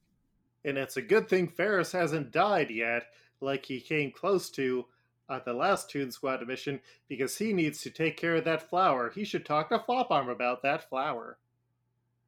And 0.64 0.78
it's 0.78 0.96
a 0.96 1.02
good 1.02 1.28
thing 1.28 1.48
Ferris 1.48 1.92
hasn't 1.92 2.32
died 2.32 2.70
yet, 2.70 3.04
like 3.40 3.66
he 3.66 3.80
came 3.80 4.10
close 4.10 4.50
to 4.50 4.86
at 5.30 5.44
the 5.44 5.52
last 5.52 5.90
Toon 5.90 6.10
Squad 6.10 6.46
mission, 6.46 6.80
because 7.08 7.38
he 7.38 7.52
needs 7.52 7.80
to 7.80 7.90
take 7.90 8.16
care 8.16 8.36
of 8.36 8.44
that 8.44 8.68
flower. 8.68 9.10
He 9.10 9.24
should 9.24 9.46
talk 9.46 9.70
to 9.70 9.78
Floparm 9.78 10.30
about 10.30 10.62
that 10.62 10.88
flower. 10.88 11.38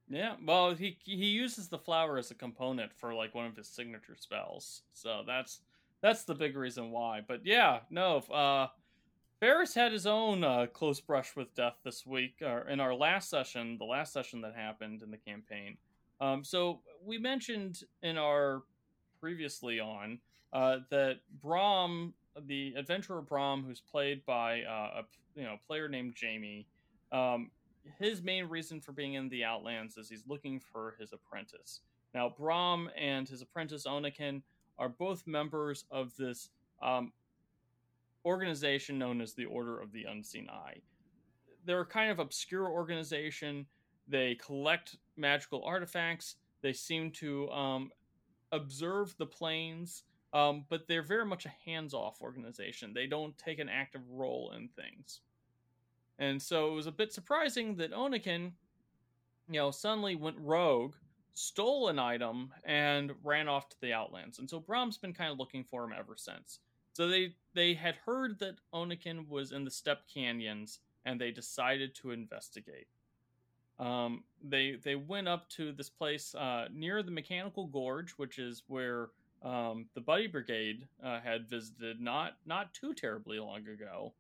Yeah, 0.09 0.37
well, 0.45 0.75
he 0.75 0.99
he 1.05 1.27
uses 1.27 1.69
the 1.69 1.79
flower 1.79 2.17
as 2.17 2.31
a 2.31 2.35
component 2.35 2.93
for 2.95 3.13
like 3.13 3.35
one 3.35 3.47
of 3.47 3.57
his 3.57 3.69
signature 3.69 4.17
spells, 4.17 4.83
so 4.93 5.23
that's 5.27 5.61
that's 6.01 6.25
the 6.25 6.35
big 6.35 6.57
reason 6.57 6.91
why. 6.93 7.23
But 7.27 7.45
yeah, 7.45 7.81
no, 7.91 8.19
uh, 8.19 8.69
Ferris 9.41 9.75
had 9.75 9.93
his 9.93 10.07
own 10.07 10.43
uh, 10.43 10.67
close 10.73 11.01
brush 11.01 11.37
with 11.37 11.55
death 11.55 11.77
this 11.85 12.07
week, 12.07 12.37
or 12.41 12.69
in 12.69 12.81
our 12.81 12.95
last 12.95 13.29
session, 13.29 13.77
the 13.79 13.85
last 13.85 14.13
session 14.13 14.41
that 14.41 14.55
happened 14.55 15.03
in 15.03 15.11
the 15.11 15.19
campaign. 15.19 15.77
Um, 16.21 16.43
so 16.43 16.81
we 17.05 17.19
mentioned 17.19 17.83
in 18.03 18.17
our 18.17 18.63
previously 19.21 19.79
on 19.79 20.19
uh, 20.53 20.79
that 20.91 21.21
Brom, 21.43 22.15
the 22.47 22.73
adventurer 22.77 23.21
Brom, 23.21 23.63
who's 23.63 23.81
played 23.81 24.25
by 24.25 24.63
uh, 24.63 25.01
a 25.01 25.05
you 25.35 25.45
know 25.45 25.57
player 25.67 25.89
named 25.89 26.15
Jamie, 26.15 26.67
um, 27.13 27.51
his 27.99 28.23
main 28.23 28.47
reason 28.47 28.81
for 28.81 28.93
being 28.93 29.15
in 29.15 29.29
the 29.29 29.45
Outlands 29.45 29.99
is 29.99 30.09
he's 30.09 30.25
looking 30.27 30.59
for 30.61 30.95
his 30.99 31.13
apprentice. 31.13 31.81
Now, 32.15 32.31
Brom 32.31 32.89
and 32.99 33.29
his 33.29 33.43
apprentice 33.43 33.87
Onikin 33.87 34.41
are 34.79 34.89
both 34.89 35.27
members 35.27 35.85
of 35.91 36.17
this 36.17 36.49
um, 36.83 37.13
organization 38.27 38.99
known 38.99 39.21
as 39.21 39.33
the 39.33 39.47
Order 39.47 39.81
of 39.81 39.93
the 39.93 40.05
Unseen 40.05 40.49
Eye. 40.51 40.81
They're 41.65 41.81
a 41.81 41.87
kind 41.87 42.11
of 42.11 42.19
obscure 42.19 42.69
organization. 42.69 43.67
They 44.07 44.35
collect 44.35 44.97
magical 45.17 45.65
artifacts. 45.65 46.37
They 46.61 46.73
seem 46.73 47.11
to 47.13 47.49
um, 47.51 47.91
observe 48.53 49.15
the 49.19 49.27
planes, 49.27 50.03
um, 50.33 50.65
but 50.69 50.87
they're 50.87 51.03
very 51.03 51.25
much 51.25 51.47
a 51.47 51.53
hands 51.65 51.95
off 51.95 52.21
organization. 52.21 52.93
They 52.93 53.07
don't 53.07 53.37
take 53.39 53.59
an 53.59 53.69
active 53.69 54.03
role 54.11 54.53
in 54.57 54.69
things. 54.69 55.21
And 56.19 56.41
so 56.41 56.69
it 56.69 56.75
was 56.75 56.87
a 56.87 56.93
bit 56.93 57.13
surprising 57.13 57.77
that 57.77 57.93
Onikin, 57.93 58.53
you 59.49 59.61
know, 59.61 59.71
suddenly 59.71 60.17
went 60.17 60.37
rogue 60.39 60.95
stole 61.37 61.89
an 61.89 61.99
item 61.99 62.51
and 62.65 63.13
ran 63.23 63.47
off 63.47 63.69
to 63.69 63.77
the 63.83 63.93
Outlands. 63.93 64.39
And 64.39 64.49
so 64.49 64.59
Brom's 64.59 64.97
been 64.97 65.13
kind 65.13 65.31
of 65.31 65.39
looking 65.39 65.65
for 65.65 65.85
him 65.85 65.93
ever 65.97 66.15
since. 66.17 66.61
So 66.95 67.09
they 67.09 67.35
they 67.57 67.73
had 67.75 67.97
heard 67.97 68.39
that 68.39 68.59
Onikin 68.73 69.29
was 69.29 69.51
in 69.51 69.65
the 69.65 69.71
Steppe 69.71 70.07
Canyons, 70.13 70.79
and 71.07 71.19
they 71.19 71.31
decided 71.31 71.95
to 71.97 72.11
investigate. 72.11 72.87
Um, 73.79 74.25
they 74.43 74.77
they 74.83 74.95
went 74.95 75.27
up 75.27 75.49
to 75.51 75.73
this 75.73 75.89
place 75.89 76.35
uh, 76.35 76.69
near 76.71 77.03
the 77.03 77.11
Mechanical 77.11 77.67
Gorge, 77.67 78.13
which 78.13 78.39
is 78.39 78.63
where 78.69 79.09
um, 79.43 79.87
the 79.95 80.01
Buddy 80.01 80.27
Brigade 80.27 80.87
uh, 81.03 81.21
had 81.21 81.49
visited 81.49 82.01
not 82.01 82.37
not 82.45 82.75
too 82.75 82.93
terribly 82.93 83.41
long 83.41 83.67
ago, 83.67 84.13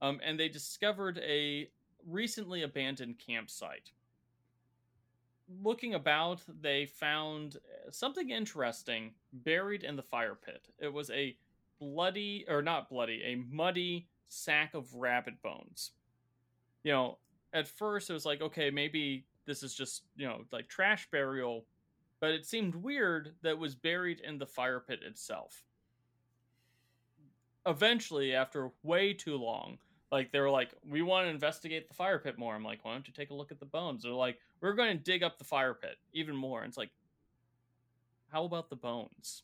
um, 0.00 0.20
and 0.24 0.38
they 0.38 0.48
discovered 0.48 1.18
a 1.18 1.68
recently 2.06 2.62
abandoned 2.62 3.18
campsite 3.18 3.90
looking 5.62 5.94
about, 5.94 6.42
they 6.60 6.86
found 6.86 7.56
uh, 7.56 7.90
something 7.90 8.30
interesting 8.30 9.12
buried 9.32 9.82
in 9.82 9.96
the 9.96 10.02
fire 10.02 10.34
pit. 10.34 10.68
It 10.78 10.92
was 10.92 11.10
a 11.10 11.36
bloody, 11.80 12.44
or 12.48 12.62
not 12.62 12.88
bloody, 12.88 13.22
a 13.24 13.36
muddy 13.54 14.08
sack 14.28 14.74
of 14.74 14.94
rabbit 14.94 15.40
bones. 15.42 15.92
You 16.82 16.92
know, 16.92 17.18
at 17.52 17.66
first 17.66 18.10
it 18.10 18.12
was 18.12 18.26
like, 18.26 18.42
okay, 18.42 18.70
maybe 18.70 19.26
this 19.46 19.62
is 19.62 19.74
just, 19.74 20.02
you 20.16 20.26
know, 20.26 20.42
like 20.52 20.68
trash 20.68 21.08
burial, 21.10 21.66
but 22.20 22.30
it 22.30 22.46
seemed 22.46 22.74
weird 22.74 23.34
that 23.42 23.58
was 23.58 23.74
buried 23.74 24.20
in 24.20 24.38
the 24.38 24.46
fire 24.46 24.80
pit 24.80 25.00
itself. 25.02 25.64
Eventually, 27.66 28.34
after 28.34 28.70
way 28.82 29.12
too 29.12 29.36
long, 29.36 29.78
like 30.10 30.32
they 30.32 30.40
were 30.40 30.50
like, 30.50 30.70
we 30.88 31.02
want 31.02 31.26
to 31.26 31.30
investigate 31.30 31.88
the 31.88 31.94
fire 31.94 32.18
pit 32.18 32.38
more. 32.38 32.54
I'm 32.54 32.64
like, 32.64 32.84
why 32.84 32.92
don't 32.92 33.06
you 33.06 33.12
take 33.12 33.30
a 33.30 33.34
look 33.34 33.52
at 33.52 33.60
the 33.60 33.66
bones? 33.66 34.02
They're 34.02 34.12
like, 34.12 34.38
we're 34.60 34.72
going 34.72 34.96
to 34.96 35.02
dig 35.02 35.22
up 35.22 35.38
the 35.38 35.44
fire 35.44 35.74
pit 35.74 35.96
even 36.12 36.34
more. 36.34 36.62
And 36.62 36.68
it's 36.68 36.78
like, 36.78 36.90
how 38.30 38.44
about 38.44 38.70
the 38.70 38.76
bones? 38.76 39.42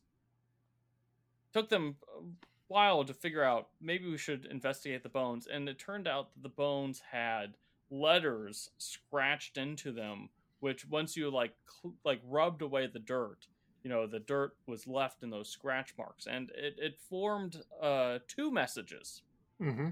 Took 1.54 1.70
them 1.70 1.96
a 2.18 2.22
while 2.68 3.04
to 3.04 3.14
figure 3.14 3.44
out 3.44 3.68
maybe 3.80 4.10
we 4.10 4.18
should 4.18 4.44
investigate 4.46 5.02
the 5.02 5.08
bones, 5.08 5.46
and 5.46 5.68
it 5.68 5.78
turned 5.78 6.08
out 6.08 6.34
that 6.34 6.42
the 6.42 6.48
bones 6.48 7.00
had 7.12 7.54
letters 7.90 8.70
scratched 8.76 9.56
into 9.56 9.92
them, 9.92 10.28
which 10.60 10.86
once 10.88 11.16
you 11.16 11.30
like 11.30 11.54
cl- 11.66 11.94
like 12.04 12.20
rubbed 12.28 12.60
away 12.60 12.88
the 12.88 12.98
dirt, 12.98 13.46
you 13.84 13.90
know, 13.90 14.06
the 14.06 14.18
dirt 14.18 14.56
was 14.66 14.86
left 14.86 15.22
in 15.22 15.30
those 15.30 15.48
scratch 15.48 15.94
marks, 15.96 16.26
and 16.26 16.50
it 16.56 16.74
it 16.78 16.98
formed 16.98 17.62
uh, 17.80 18.18
two 18.26 18.50
messages. 18.50 19.22
Mm-hmm. 19.62 19.90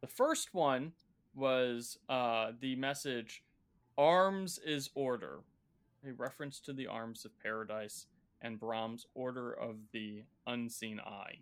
The 0.00 0.06
first 0.06 0.54
one 0.54 0.92
was 1.34 1.98
uh, 2.08 2.52
the 2.58 2.74
message 2.76 3.44
Arms 3.98 4.58
is 4.64 4.90
order, 4.94 5.40
a 6.06 6.12
reference 6.12 6.60
to 6.60 6.72
the 6.72 6.86
arms 6.86 7.24
of 7.26 7.38
paradise 7.38 8.06
and 8.42 8.60
Brom's 8.60 9.06
Order 9.14 9.52
of 9.52 9.76
the 9.92 10.22
Unseen 10.46 11.00
Eye. 11.00 11.38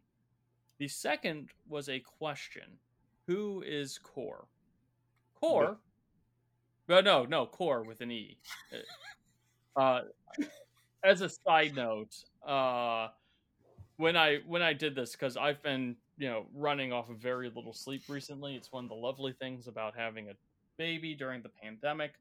The 0.78 0.88
second 0.88 1.48
was 1.68 1.88
a 1.88 2.00
question 2.00 2.78
Who 3.26 3.62
is 3.66 3.98
Kore? 3.98 4.46
Core? 5.40 5.78
No, 6.88 7.00
no, 7.00 7.24
no, 7.24 7.46
Kore 7.46 7.82
with 7.82 8.00
an 8.00 8.10
E. 8.10 8.36
Uh, 8.72 8.78
Uh, 9.76 10.00
as 11.04 11.20
a 11.20 11.28
side 11.28 11.76
note, 11.76 12.14
uh, 12.46 13.08
when 13.98 14.16
I 14.16 14.38
when 14.46 14.62
I 14.62 14.72
did 14.72 14.96
this 14.96 15.12
because 15.12 15.36
I've 15.36 15.62
been 15.62 15.94
you 16.18 16.28
know 16.28 16.46
running 16.54 16.92
off 16.92 17.08
of 17.08 17.18
very 17.18 17.50
little 17.54 17.72
sleep 17.72 18.02
recently. 18.08 18.56
It's 18.56 18.72
one 18.72 18.84
of 18.84 18.90
the 18.90 18.96
lovely 18.96 19.32
things 19.32 19.68
about 19.68 19.96
having 19.96 20.28
a 20.28 20.32
baby 20.76 21.14
during 21.14 21.40
the 21.40 21.50
pandemic. 21.62 22.14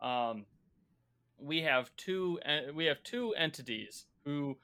Um, 0.00 0.46
we 1.38 1.62
have 1.62 1.90
two 1.96 2.40
we 2.74 2.86
have 2.86 3.02
two 3.02 3.34
entities 3.34 4.06
who 4.28 4.54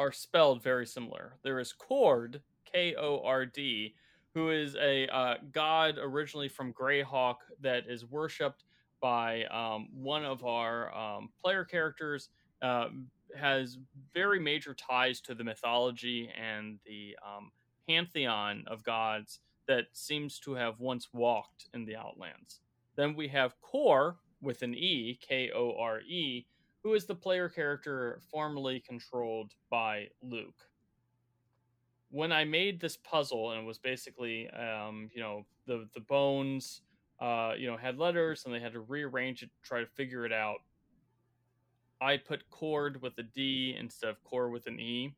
are 0.00 0.10
spelled 0.10 0.60
very 0.62 0.84
similar. 0.84 1.34
There 1.44 1.60
is 1.60 1.72
Kord, 1.72 2.40
K 2.70 2.96
O 2.98 3.22
R 3.24 3.46
D, 3.46 3.94
who 4.34 4.50
is 4.50 4.74
a 4.74 5.06
uh, 5.14 5.36
god 5.52 5.96
originally 6.00 6.48
from 6.48 6.72
Greyhawk 6.72 7.36
that 7.60 7.84
is 7.88 8.04
worshipped 8.04 8.64
by 9.00 9.44
um, 9.44 9.88
one 9.94 10.24
of 10.24 10.44
our 10.44 10.92
um, 10.92 11.28
player 11.40 11.64
characters. 11.64 12.30
Uh, 12.62 12.88
has 13.36 13.78
very 14.12 14.38
major 14.38 14.74
ties 14.74 15.20
to 15.20 15.34
the 15.34 15.42
mythology 15.42 16.30
and 16.40 16.78
the 16.86 17.16
um, 17.26 17.50
pantheon 17.88 18.64
of 18.68 18.84
gods 18.84 19.40
that 19.66 19.86
seems 19.92 20.38
to 20.38 20.54
have 20.54 20.78
once 20.78 21.08
walked 21.12 21.68
in 21.74 21.84
the 21.84 21.96
Outlands. 21.96 22.60
Then 22.96 23.16
we 23.16 23.26
have 23.28 23.60
Kore 23.60 24.16
with 24.40 24.62
an 24.62 24.74
E, 24.74 25.18
K 25.20 25.50
O 25.54 25.74
R 25.78 26.00
E, 26.02 26.46
who 26.84 26.92
is 26.92 27.06
the 27.06 27.14
player 27.14 27.48
character 27.48 28.20
formerly 28.30 28.78
controlled 28.78 29.52
by 29.70 30.06
Luke. 30.22 30.68
When 32.10 32.30
I 32.30 32.44
made 32.44 32.78
this 32.78 32.98
puzzle, 32.98 33.52
and 33.52 33.62
it 33.62 33.66
was 33.66 33.78
basically, 33.78 34.48
um, 34.50 35.10
you 35.12 35.20
know, 35.20 35.46
the 35.66 35.88
the 35.94 36.00
bones, 36.00 36.82
uh, 37.20 37.54
you 37.58 37.66
know, 37.66 37.76
had 37.76 37.98
letters, 37.98 38.44
and 38.44 38.54
they 38.54 38.60
had 38.60 38.74
to 38.74 38.80
rearrange 38.80 39.42
it, 39.42 39.46
to 39.46 39.68
try 39.68 39.80
to 39.80 39.86
figure 39.86 40.26
it 40.26 40.32
out. 40.32 40.58
I 42.00 42.18
put 42.18 42.48
Kord 42.50 43.00
with 43.00 43.16
a 43.18 43.22
D 43.22 43.74
instead 43.78 44.10
of 44.10 44.22
Kore 44.22 44.50
with 44.50 44.66
an 44.66 44.78
E. 44.78 45.16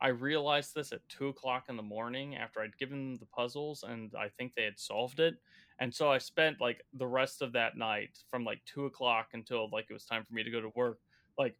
I 0.00 0.08
realized 0.08 0.74
this 0.74 0.92
at 0.92 1.08
two 1.08 1.28
o'clock 1.28 1.66
in 1.68 1.76
the 1.76 1.82
morning 1.82 2.34
after 2.36 2.60
I'd 2.60 2.76
given 2.76 3.12
them 3.12 3.16
the 3.18 3.26
puzzles, 3.26 3.84
and 3.84 4.12
I 4.18 4.28
think 4.28 4.54
they 4.54 4.64
had 4.64 4.78
solved 4.78 5.20
it. 5.20 5.36
And 5.78 5.94
so 5.94 6.10
I 6.10 6.18
spent 6.18 6.60
like 6.60 6.84
the 6.92 7.06
rest 7.06 7.40
of 7.40 7.52
that 7.52 7.76
night 7.76 8.18
from 8.28 8.44
like 8.44 8.60
two 8.66 8.86
o'clock 8.86 9.28
until 9.32 9.70
like 9.70 9.86
it 9.88 9.92
was 9.92 10.04
time 10.04 10.24
for 10.24 10.34
me 10.34 10.42
to 10.42 10.50
go 10.50 10.60
to 10.60 10.72
work. 10.74 10.98
Like, 11.38 11.56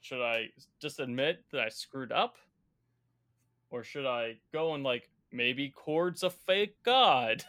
should 0.00 0.22
I 0.22 0.46
just 0.80 1.00
admit 1.00 1.44
that 1.52 1.60
I 1.60 1.68
screwed 1.68 2.12
up? 2.12 2.36
Or 3.70 3.84
should 3.84 4.06
I 4.06 4.38
go 4.52 4.74
and 4.74 4.82
like 4.82 5.10
maybe 5.32 5.70
Kord's 5.70 6.22
a 6.22 6.30
fake 6.30 6.76
god? 6.82 7.44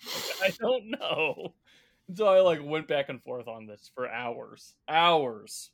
I 0.42 0.50
don't 0.58 0.90
know. 0.90 1.54
So 2.14 2.26
I 2.26 2.40
like 2.40 2.60
went 2.62 2.88
back 2.88 3.08
and 3.08 3.22
forth 3.22 3.46
on 3.46 3.66
this 3.66 3.90
for 3.94 4.08
hours. 4.08 4.74
Hours. 4.88 5.70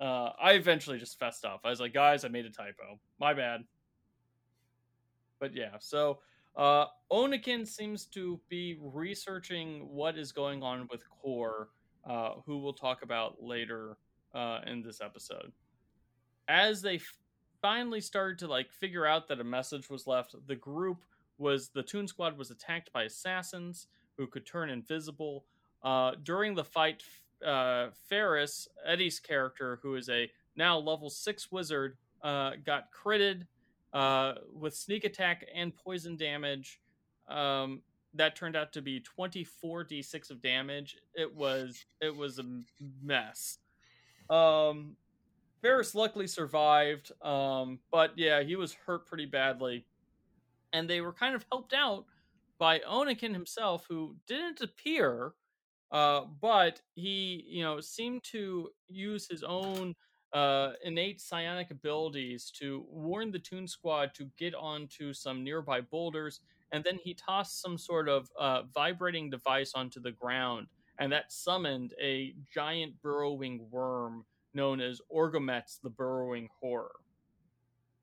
Uh, 0.00 0.30
I 0.40 0.52
eventually 0.52 0.98
just 0.98 1.18
fessed 1.18 1.44
up. 1.44 1.60
I 1.64 1.70
was 1.70 1.80
like, 1.80 1.92
guys, 1.92 2.24
I 2.24 2.28
made 2.28 2.46
a 2.46 2.50
typo. 2.50 2.98
My 3.18 3.34
bad. 3.34 3.64
But 5.40 5.54
yeah, 5.54 5.76
so 5.78 6.20
uh, 6.56 6.86
Onikin 7.10 7.66
seems 7.66 8.06
to 8.06 8.40
be 8.48 8.78
researching 8.80 9.88
what 9.88 10.18
is 10.18 10.32
going 10.32 10.62
on 10.62 10.88
with 10.90 11.02
Kore, 11.08 11.68
uh, 12.08 12.34
who 12.46 12.58
we'll 12.58 12.72
talk 12.72 13.02
about 13.02 13.42
later 13.42 13.96
uh, 14.34 14.60
in 14.66 14.82
this 14.82 15.00
episode. 15.00 15.52
As 16.48 16.82
they 16.82 16.96
f- 16.96 17.18
finally 17.62 18.00
started 18.00 18.38
to 18.40 18.48
like 18.48 18.70
figure 18.72 19.06
out 19.06 19.28
that 19.28 19.40
a 19.40 19.44
message 19.44 19.88
was 19.88 20.06
left, 20.06 20.34
the 20.46 20.56
group 20.56 21.04
was 21.38 21.70
the 21.70 21.82
Toon 21.82 22.06
Squad 22.06 22.36
was 22.36 22.50
attacked 22.50 22.92
by 22.92 23.04
assassins 23.04 23.86
who 24.16 24.26
could 24.26 24.46
turn 24.46 24.68
invisible. 24.68 25.44
Uh, 25.82 26.12
during 26.22 26.54
the 26.54 26.64
fight, 26.64 27.02
uh, 27.44 27.88
Ferris, 28.08 28.68
Eddie's 28.84 29.18
character, 29.18 29.78
who 29.82 29.94
is 29.94 30.08
a 30.08 30.30
now 30.56 30.78
level 30.78 31.08
six 31.08 31.50
wizard, 31.50 31.96
uh, 32.22 32.52
got 32.64 32.88
critted 32.92 33.46
uh, 33.92 34.34
with 34.52 34.74
sneak 34.74 35.04
attack 35.04 35.46
and 35.54 35.74
poison 35.74 36.16
damage. 36.16 36.80
Um, 37.28 37.82
that 38.14 38.34
turned 38.36 38.56
out 38.56 38.72
to 38.72 38.82
be 38.82 39.00
24 39.00 39.84
d6 39.84 40.30
of 40.30 40.42
damage. 40.42 40.96
It 41.14 41.34
was 41.34 41.84
it 42.00 42.14
was 42.14 42.38
a 42.38 42.44
mess. 43.02 43.58
Um, 44.30 44.96
Ferris 45.60 45.94
luckily 45.94 46.26
survived, 46.26 47.12
um, 47.22 47.80
but 47.90 48.12
yeah, 48.16 48.42
he 48.42 48.56
was 48.56 48.72
hurt 48.72 49.06
pretty 49.06 49.26
badly, 49.26 49.84
and 50.72 50.88
they 50.88 51.00
were 51.00 51.12
kind 51.12 51.34
of 51.34 51.44
helped 51.50 51.74
out 51.74 52.06
by 52.58 52.78
Onikin 52.80 53.32
himself, 53.32 53.86
who 53.88 54.16
didn't 54.26 54.60
appear, 54.60 55.32
uh, 55.92 56.22
but 56.40 56.80
he 56.94 57.44
you 57.46 57.62
know 57.62 57.80
seemed 57.80 58.22
to 58.24 58.70
use 58.88 59.26
his 59.28 59.42
own 59.42 59.94
uh, 60.32 60.72
innate 60.84 61.20
psionic 61.20 61.70
abilities 61.70 62.50
to 62.52 62.86
warn 62.88 63.30
the 63.30 63.38
Toon 63.38 63.66
Squad 63.66 64.14
to 64.14 64.30
get 64.38 64.54
onto 64.54 65.12
some 65.12 65.44
nearby 65.44 65.80
boulders, 65.80 66.40
and 66.72 66.84
then 66.84 66.98
he 67.02 67.14
tossed 67.14 67.60
some 67.60 67.76
sort 67.76 68.08
of 68.08 68.30
uh, 68.38 68.62
vibrating 68.72 69.28
device 69.28 69.72
onto 69.74 70.00
the 70.00 70.12
ground, 70.12 70.68
and 71.00 71.12
that 71.12 71.32
summoned 71.32 71.94
a 72.00 72.34
giant 72.52 72.94
burrowing 73.02 73.66
worm 73.70 74.24
known 74.54 74.80
as 74.80 75.00
Orgometz 75.12 75.80
the 75.82 75.90
Burrowing 75.90 76.48
Horror, 76.60 76.92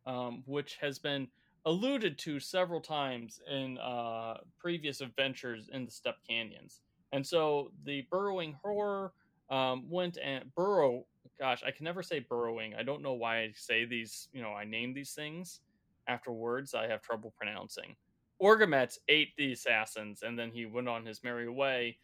um, 0.06 0.44
which 0.46 0.78
has 0.82 1.00
been 1.00 1.28
alluded 1.66 2.18
to 2.20 2.40
several 2.40 2.82
times 2.82 3.40
in 3.50 3.78
uh, 3.78 4.36
previous 4.60 5.02
adventures 5.02 5.70
in 5.72 5.86
the 5.86 5.92
Steppe 5.92 6.18
Canyons. 6.28 6.82
And 7.14 7.26
so 7.26 7.72
the 7.86 8.06
Burrowing 8.12 8.56
Horror 8.62 9.14
um, 9.50 9.90
went 9.90 10.18
and 10.22 10.44
burrow 10.56 11.06
gosh, 11.40 11.64
I 11.66 11.72
can 11.72 11.84
never 11.84 12.04
say 12.04 12.20
burrowing. 12.20 12.74
I 12.76 12.84
don't 12.84 13.02
know 13.02 13.14
why 13.14 13.40
I 13.40 13.54
say 13.56 13.86
these, 13.86 14.30
you 14.34 14.42
know, 14.42 14.54
I 14.54 14.66
name 14.66 14.94
these 14.94 15.14
things 15.14 15.62
after 16.08 16.32
words 16.32 16.74
I 16.74 16.88
have 16.88 17.02
trouble 17.02 17.34
pronouncing. 17.38 17.96
Orgometz 18.42 19.00
ate 19.08 19.36
the 19.38 19.54
assassins 19.54 20.24
and 20.24 20.38
then 20.38 20.52
he 20.52 20.66
went 20.66 20.90
on 20.90 21.06
his 21.06 21.24
merry 21.24 21.50
way. 21.50 21.98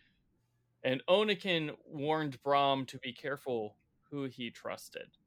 And 0.83 1.01
Onikin 1.07 1.75
warned 1.85 2.41
Brom 2.43 2.85
to 2.87 2.97
be 2.99 3.13
careful 3.13 3.75
who 4.11 4.25
he 4.25 4.51
trusted. 4.51 5.17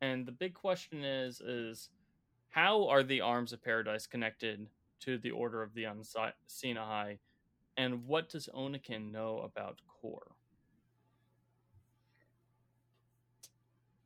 And 0.00 0.26
the 0.26 0.32
big 0.32 0.54
question 0.54 1.04
is 1.04 1.40
is 1.40 1.90
how 2.50 2.88
are 2.88 3.02
the 3.02 3.20
arms 3.20 3.52
of 3.52 3.62
paradise 3.62 4.06
connected 4.06 4.68
to 5.00 5.18
the 5.18 5.30
order 5.30 5.62
of 5.62 5.74
the 5.74 5.84
unseen 5.84 6.78
eye 6.78 7.18
and 7.76 8.06
what 8.06 8.28
does 8.28 8.48
Onikin 8.54 9.10
know 9.10 9.38
about 9.38 9.80
Kore? 9.88 10.32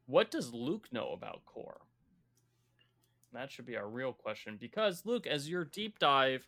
What 0.06 0.30
does 0.30 0.54
Luke 0.54 0.88
know 0.90 1.10
about 1.12 1.44
Kore? 1.44 1.82
That 3.34 3.52
should 3.52 3.66
be 3.66 3.76
our 3.76 3.88
real 3.88 4.14
question 4.14 4.56
because, 4.58 5.04
Luke, 5.04 5.26
as 5.26 5.50
your 5.50 5.66
deep 5.66 5.98
dive 5.98 6.46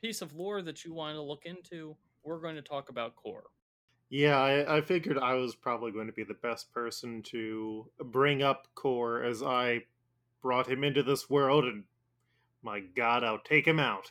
piece 0.00 0.22
of 0.22 0.34
lore 0.34 0.62
that 0.62 0.84
you 0.84 0.94
want 0.94 1.16
to 1.16 1.22
look 1.22 1.44
into, 1.44 1.96
we're 2.22 2.38
going 2.38 2.54
to 2.54 2.62
talk 2.62 2.88
about 2.88 3.16
Kore. 3.16 3.50
Yeah, 4.10 4.38
I, 4.38 4.78
I 4.78 4.80
figured 4.80 5.18
I 5.18 5.34
was 5.34 5.54
probably 5.54 5.92
going 5.92 6.08
to 6.08 6.12
be 6.12 6.24
the 6.24 6.34
best 6.34 6.72
person 6.74 7.22
to 7.24 7.86
bring 8.04 8.42
up 8.42 8.66
Kore 8.74 9.22
as 9.22 9.40
I 9.42 9.84
brought 10.42 10.68
him 10.68 10.82
into 10.82 11.04
this 11.04 11.30
world, 11.30 11.64
and 11.64 11.84
my 12.62 12.80
god, 12.80 13.22
I'll 13.22 13.38
take 13.38 13.66
him 13.66 13.78
out. 13.78 14.10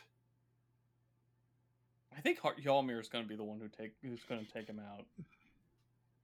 I 2.16 2.20
think 2.22 2.40
Hjalmir 2.40 3.00
is 3.00 3.08
going 3.08 3.24
to 3.24 3.28
be 3.28 3.36
the 3.36 3.44
one 3.44 3.60
who 3.60 3.68
take 3.68 3.92
who's 4.02 4.24
going 4.24 4.44
to 4.44 4.52
take 4.52 4.66
him 4.66 4.80
out. 4.80 5.04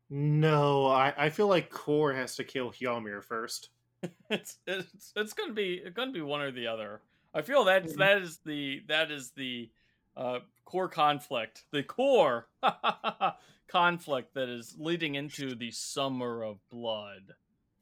No, 0.08 0.86
I, 0.86 1.12
I 1.16 1.30
feel 1.30 1.48
like 1.48 1.70
Kore 1.70 2.12
has 2.12 2.36
to 2.36 2.44
kill 2.44 2.70
Hjalmir 2.70 3.22
first. 3.22 3.70
it's 4.30 4.58
it's 4.66 5.12
it's 5.16 5.32
gonna 5.32 5.52
be 5.52 5.82
it's 5.84 5.96
gonna 5.96 6.12
be 6.12 6.20
one 6.20 6.40
or 6.40 6.52
the 6.52 6.66
other. 6.66 7.00
I 7.34 7.42
feel 7.42 7.64
that's 7.64 7.92
mm-hmm. 7.92 8.00
that 8.00 8.22
is 8.22 8.38
the 8.44 8.82
that 8.88 9.10
is 9.10 9.30
the 9.30 9.68
uh, 10.16 10.40
core 10.64 10.88
conflict, 10.88 11.64
the 11.70 11.82
core 11.82 12.48
conflict 13.68 14.34
that 14.34 14.48
is 14.48 14.74
leading 14.78 15.14
into 15.14 15.54
the 15.54 15.70
summer 15.70 16.42
of 16.42 16.58
blood. 16.70 17.34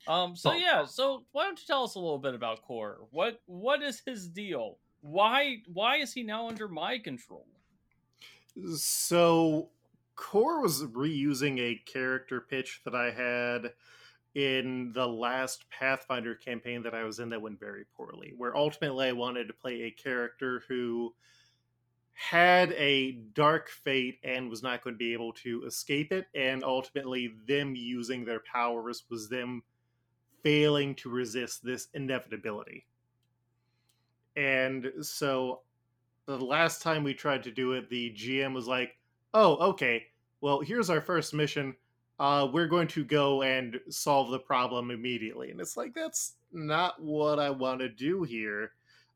Um. 0.07 0.37
So 0.37 0.53
yeah. 0.53 0.85
So 0.85 1.25
why 1.33 1.45
don't 1.45 1.59
you 1.59 1.67
tell 1.67 1.85
us 1.85 1.95
a 1.95 1.99
little 1.99 2.19
bit 2.19 2.35
about 2.35 2.63
Kore? 2.63 2.99
What 3.11 3.41
what 3.47 3.83
is 3.83 4.03
his 4.05 4.29
deal? 4.29 4.79
Why 5.01 5.63
why 5.73 5.97
is 5.97 6.13
he 6.13 6.23
now 6.23 6.49
under 6.49 6.69
my 6.69 6.99
control? 6.99 7.47
So 8.77 9.71
Kore 10.15 10.61
was 10.61 10.85
reusing 10.85 11.59
a 11.59 11.81
character 11.87 12.41
pitch 12.41 12.83
that 12.85 12.95
I 12.95 13.11
had 13.11 13.73
in 14.35 14.93
the 14.93 15.07
last 15.07 15.65
Pathfinder 15.71 16.35
campaign 16.35 16.83
that 16.83 16.95
I 16.95 17.05
was 17.05 17.19
in 17.19 17.31
that 17.31 17.41
went 17.41 17.61
very 17.61 17.85
poorly, 17.97 18.35
where 18.37 18.57
ultimately 18.57 19.09
I 19.09 19.13
wanted 19.13 19.47
to 19.49 19.55
play 19.55 19.83
a 19.83 19.91
character 19.91 20.63
who 20.69 21.15
had 22.15 22.73
a 22.73 23.13
dark 23.35 23.69
fate 23.69 24.19
and 24.23 24.49
was 24.49 24.63
not 24.63 24.83
going 24.83 24.95
to 24.95 24.99
be 24.99 25.13
able 25.13 25.33
to 25.33 25.65
escape 25.67 26.13
it, 26.13 26.27
and 26.35 26.63
ultimately 26.65 27.35
them 27.47 27.75
using 27.75 28.25
their 28.25 28.41
powers 28.41 29.05
was 29.11 29.29
them 29.29 29.63
failing 30.43 30.95
to 30.95 31.09
resist 31.11 31.65
this 31.65 31.89
inevitability. 31.95 32.87
And 34.37 34.93
so 35.01 35.63
the 36.27 36.39
last 36.39 36.83
time 36.83 37.03
we 37.05 37.15
tried 37.15 37.43
to 37.45 37.51
do 37.51 37.73
it, 37.73 37.89
the 37.91 38.13
GM 38.13 38.55
was 38.55 38.67
like, 38.69 38.97
oh, 39.33 39.57
okay, 39.71 40.07
well, 40.41 40.61
here's 40.61 40.91
our 40.91 41.01
first 41.01 41.35
mission. 41.35 41.75
uh, 42.19 42.49
we're 42.53 42.69
going 42.69 42.89
to 42.89 43.05
go 43.05 43.43
and 43.43 43.81
solve 43.89 44.31
the 44.31 44.39
problem 44.39 44.91
immediately. 44.91 45.51
And 45.51 45.61
it's 45.61 45.77
like, 45.77 45.95
that's 45.95 46.35
not 46.53 47.03
what 47.03 47.39
I 47.39 47.51
want 47.51 47.81
to 47.81 47.89
do 47.89 48.23
here. 48.23 48.73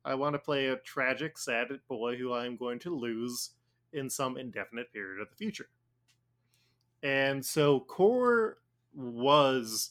I 0.09 0.15
want 0.15 0.33
to 0.33 0.39
play 0.39 0.69
a 0.69 0.77
tragic, 0.77 1.37
sad 1.37 1.69
boy 1.87 2.17
who 2.17 2.33
I'm 2.33 2.57
going 2.57 2.79
to 2.81 2.97
lose 2.97 3.51
in 3.93 4.09
some 4.09 4.39
indefinite 4.39 4.91
period 4.91 5.21
of 5.21 5.29
the 5.29 5.37
future. 5.37 5.69
And 7.03 7.45
so 7.45 7.81
Kore 7.81 8.57
was 8.95 9.91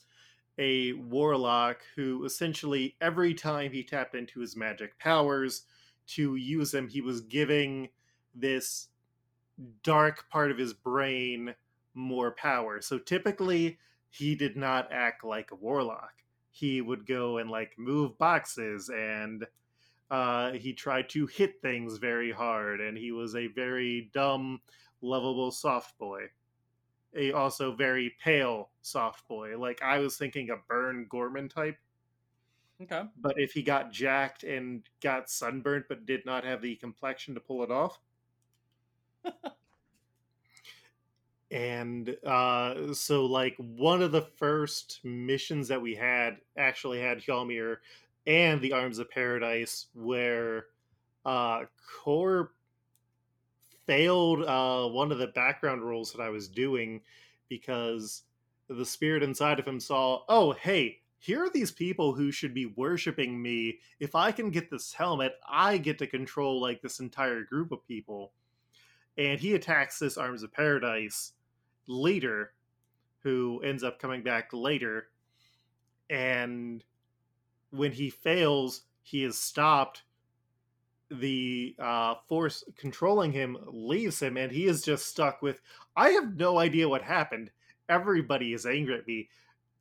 a 0.57 0.93
warlock 0.93 1.81
who 1.95 2.25
essentially 2.25 2.95
every 2.99 3.35
time 3.35 3.71
he 3.71 3.83
tapped 3.83 4.15
into 4.15 4.39
his 4.39 4.55
magic 4.55 4.97
powers 4.97 5.65
to 6.07 6.35
use 6.35 6.71
them, 6.71 6.87
he 6.87 7.01
was 7.01 7.21
giving 7.21 7.89
this 8.33 8.87
dark 9.83 10.27
part 10.31 10.49
of 10.49 10.57
his 10.57 10.73
brain 10.73 11.53
more 11.93 12.31
power. 12.31 12.81
So 12.81 12.97
typically, 12.97 13.77
he 14.09 14.33
did 14.33 14.57
not 14.57 14.91
act 14.91 15.23
like 15.23 15.51
a 15.51 15.55
warlock. 15.55 16.13
He 16.49 16.81
would 16.81 17.05
go 17.05 17.37
and 17.37 17.51
like 17.51 17.77
move 17.77 18.17
boxes 18.17 18.89
and 18.89 19.45
uh, 20.09 20.51
he 20.53 20.73
tried 20.73 21.09
to 21.09 21.25
hit 21.25 21.61
things 21.61 21.97
very 21.97 22.31
hard, 22.31 22.79
and 22.79 22.97
he 22.97 23.11
was 23.11 23.35
a 23.35 23.47
very 23.47 24.09
dumb, 24.13 24.61
lovable 25.01 25.51
soft 25.51 25.97
boy. 25.97 26.23
A 27.15 27.31
also 27.31 27.73
very 27.73 28.13
pale 28.23 28.69
soft 28.81 29.27
boy. 29.27 29.57
Like 29.57 29.81
I 29.81 29.99
was 29.99 30.17
thinking 30.17 30.49
a 30.49 30.57
Burn 30.67 31.07
Gorman 31.09 31.49
type. 31.49 31.77
Okay. 32.81 33.03
But 33.19 33.39
if 33.39 33.53
he 33.53 33.63
got 33.63 33.91
jacked 33.91 34.43
and 34.43 34.83
got 35.01 35.29
sunburnt 35.29 35.85
but 35.89 36.05
did 36.05 36.25
not 36.25 36.43
have 36.43 36.61
the 36.61 36.75
complexion 36.75 37.33
to 37.33 37.39
pull 37.39 37.63
it 37.63 37.71
off, 37.71 37.99
and 41.51 42.15
uh, 42.25 42.93
so 42.93 43.25
like 43.25 43.55
one 43.57 44.01
of 44.01 44.11
the 44.11 44.27
first 44.37 44.99
missions 45.03 45.67
that 45.69 45.81
we 45.81 45.95
had 45.95 46.37
actually 46.57 47.01
had 47.01 47.19
Hjalmir 47.19 47.77
and 48.27 48.61
the 48.61 48.73
Arms 48.73 48.99
of 48.99 49.09
Paradise, 49.09 49.87
where 49.93 50.65
uh, 51.25 51.63
Kore 52.03 52.51
failed 53.87 54.43
uh, 54.43 54.87
one 54.89 55.11
of 55.11 55.17
the 55.17 55.27
background 55.27 55.81
rolls 55.81 56.11
that 56.11 56.21
I 56.21 56.29
was 56.29 56.49
doing 56.49 57.01
because 57.47 58.23
the 58.67 58.85
spirit 58.85 59.23
inside 59.23 59.59
of 59.59 59.67
him 59.67 59.79
saw, 59.79 60.23
oh 60.27 60.51
hey, 60.51 60.99
here 61.19 61.43
are 61.43 61.49
these 61.49 61.71
people 61.71 62.13
who 62.13 62.31
should 62.31 62.53
be 62.53 62.73
worshiping 62.75 63.41
me. 63.41 63.79
If 63.99 64.13
I 64.13 64.31
can 64.31 64.51
get 64.51 64.69
this 64.69 64.93
helmet, 64.93 65.33
I 65.49 65.77
get 65.77 65.97
to 65.99 66.07
control 66.07 66.61
like 66.61 66.81
this 66.81 66.99
entire 66.99 67.43
group 67.43 67.71
of 67.71 67.87
people. 67.87 68.33
And 69.17 69.39
he 69.39 69.55
attacks 69.55 69.97
this 69.97 70.17
Arms 70.17 70.43
of 70.43 70.53
Paradise 70.53 71.31
leader 71.87 72.51
who 73.23 73.61
ends 73.63 73.83
up 73.83 73.99
coming 73.99 74.21
back 74.21 74.49
later. 74.53 75.07
And 76.09 76.83
when 77.71 77.91
he 77.91 78.09
fails, 78.09 78.81
he 79.01 79.23
is 79.23 79.37
stopped. 79.37 80.03
The 81.09 81.75
uh, 81.79 82.15
force 82.27 82.63
controlling 82.77 83.31
him 83.31 83.57
leaves 83.65 84.21
him, 84.21 84.35
and 84.35 84.51
he 84.51 84.65
is 84.65 84.81
just 84.81 85.07
stuck 85.07 85.41
with, 85.41 85.61
I 85.95 86.09
have 86.09 86.35
no 86.35 86.59
idea 86.59 86.89
what 86.89 87.01
happened. 87.01 87.49
Everybody 87.87 88.53
is 88.53 88.65
angry 88.65 88.97
at 88.97 89.07
me. 89.07 89.29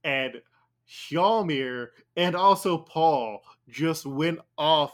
And 0.05 0.41
Hjalmir 0.89 1.89
and 2.16 2.37
also 2.37 2.78
Paul 2.78 3.43
just 3.68 4.07
went 4.07 4.39
off 4.57 4.93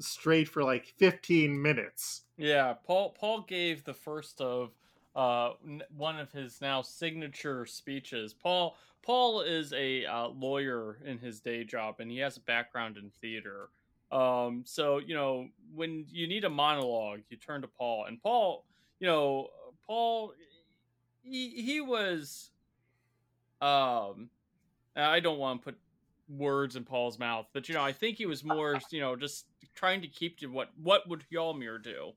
straight 0.00 0.48
for 0.48 0.64
like 0.64 0.92
15 0.98 1.60
minutes. 1.60 2.22
Yeah, 2.36 2.74
Paul 2.84 3.10
Paul 3.10 3.42
gave 3.42 3.84
the 3.84 3.94
first 3.94 4.40
of 4.40 4.72
uh, 5.14 5.52
one 5.96 6.18
of 6.18 6.30
his 6.32 6.60
now 6.60 6.82
signature 6.82 7.66
speeches. 7.66 8.32
Paul 8.32 8.76
Paul 9.08 9.40
is 9.40 9.72
a 9.72 10.04
uh, 10.04 10.28
lawyer 10.28 10.98
in 11.02 11.16
his 11.16 11.40
day 11.40 11.64
job, 11.64 11.94
and 11.98 12.10
he 12.10 12.18
has 12.18 12.36
a 12.36 12.40
background 12.40 12.98
in 12.98 13.10
theater. 13.22 13.70
Um, 14.12 14.64
so 14.66 14.98
you 14.98 15.14
know 15.14 15.48
when 15.74 16.04
you 16.10 16.28
need 16.28 16.44
a 16.44 16.50
monologue, 16.50 17.20
you 17.30 17.38
turn 17.38 17.62
to 17.62 17.68
Paul, 17.68 18.04
and 18.04 18.22
Paul, 18.22 18.66
you 19.00 19.06
know, 19.06 19.48
Paul, 19.86 20.34
he 21.22 21.48
he 21.48 21.80
was, 21.80 22.50
um, 23.62 24.28
I 24.94 25.20
don't 25.20 25.38
want 25.38 25.62
to 25.62 25.64
put 25.64 25.78
words 26.28 26.76
in 26.76 26.84
Paul's 26.84 27.18
mouth, 27.18 27.46
but 27.54 27.66
you 27.66 27.74
know, 27.74 27.82
I 27.82 27.92
think 27.92 28.18
he 28.18 28.26
was 28.26 28.44
more, 28.44 28.78
you 28.90 29.00
know, 29.00 29.16
just 29.16 29.46
trying 29.74 30.02
to 30.02 30.08
keep 30.08 30.38
to 30.40 30.48
what 30.48 30.68
what 30.82 31.08
would 31.08 31.24
Hjalmir 31.32 31.82
do. 31.82 32.12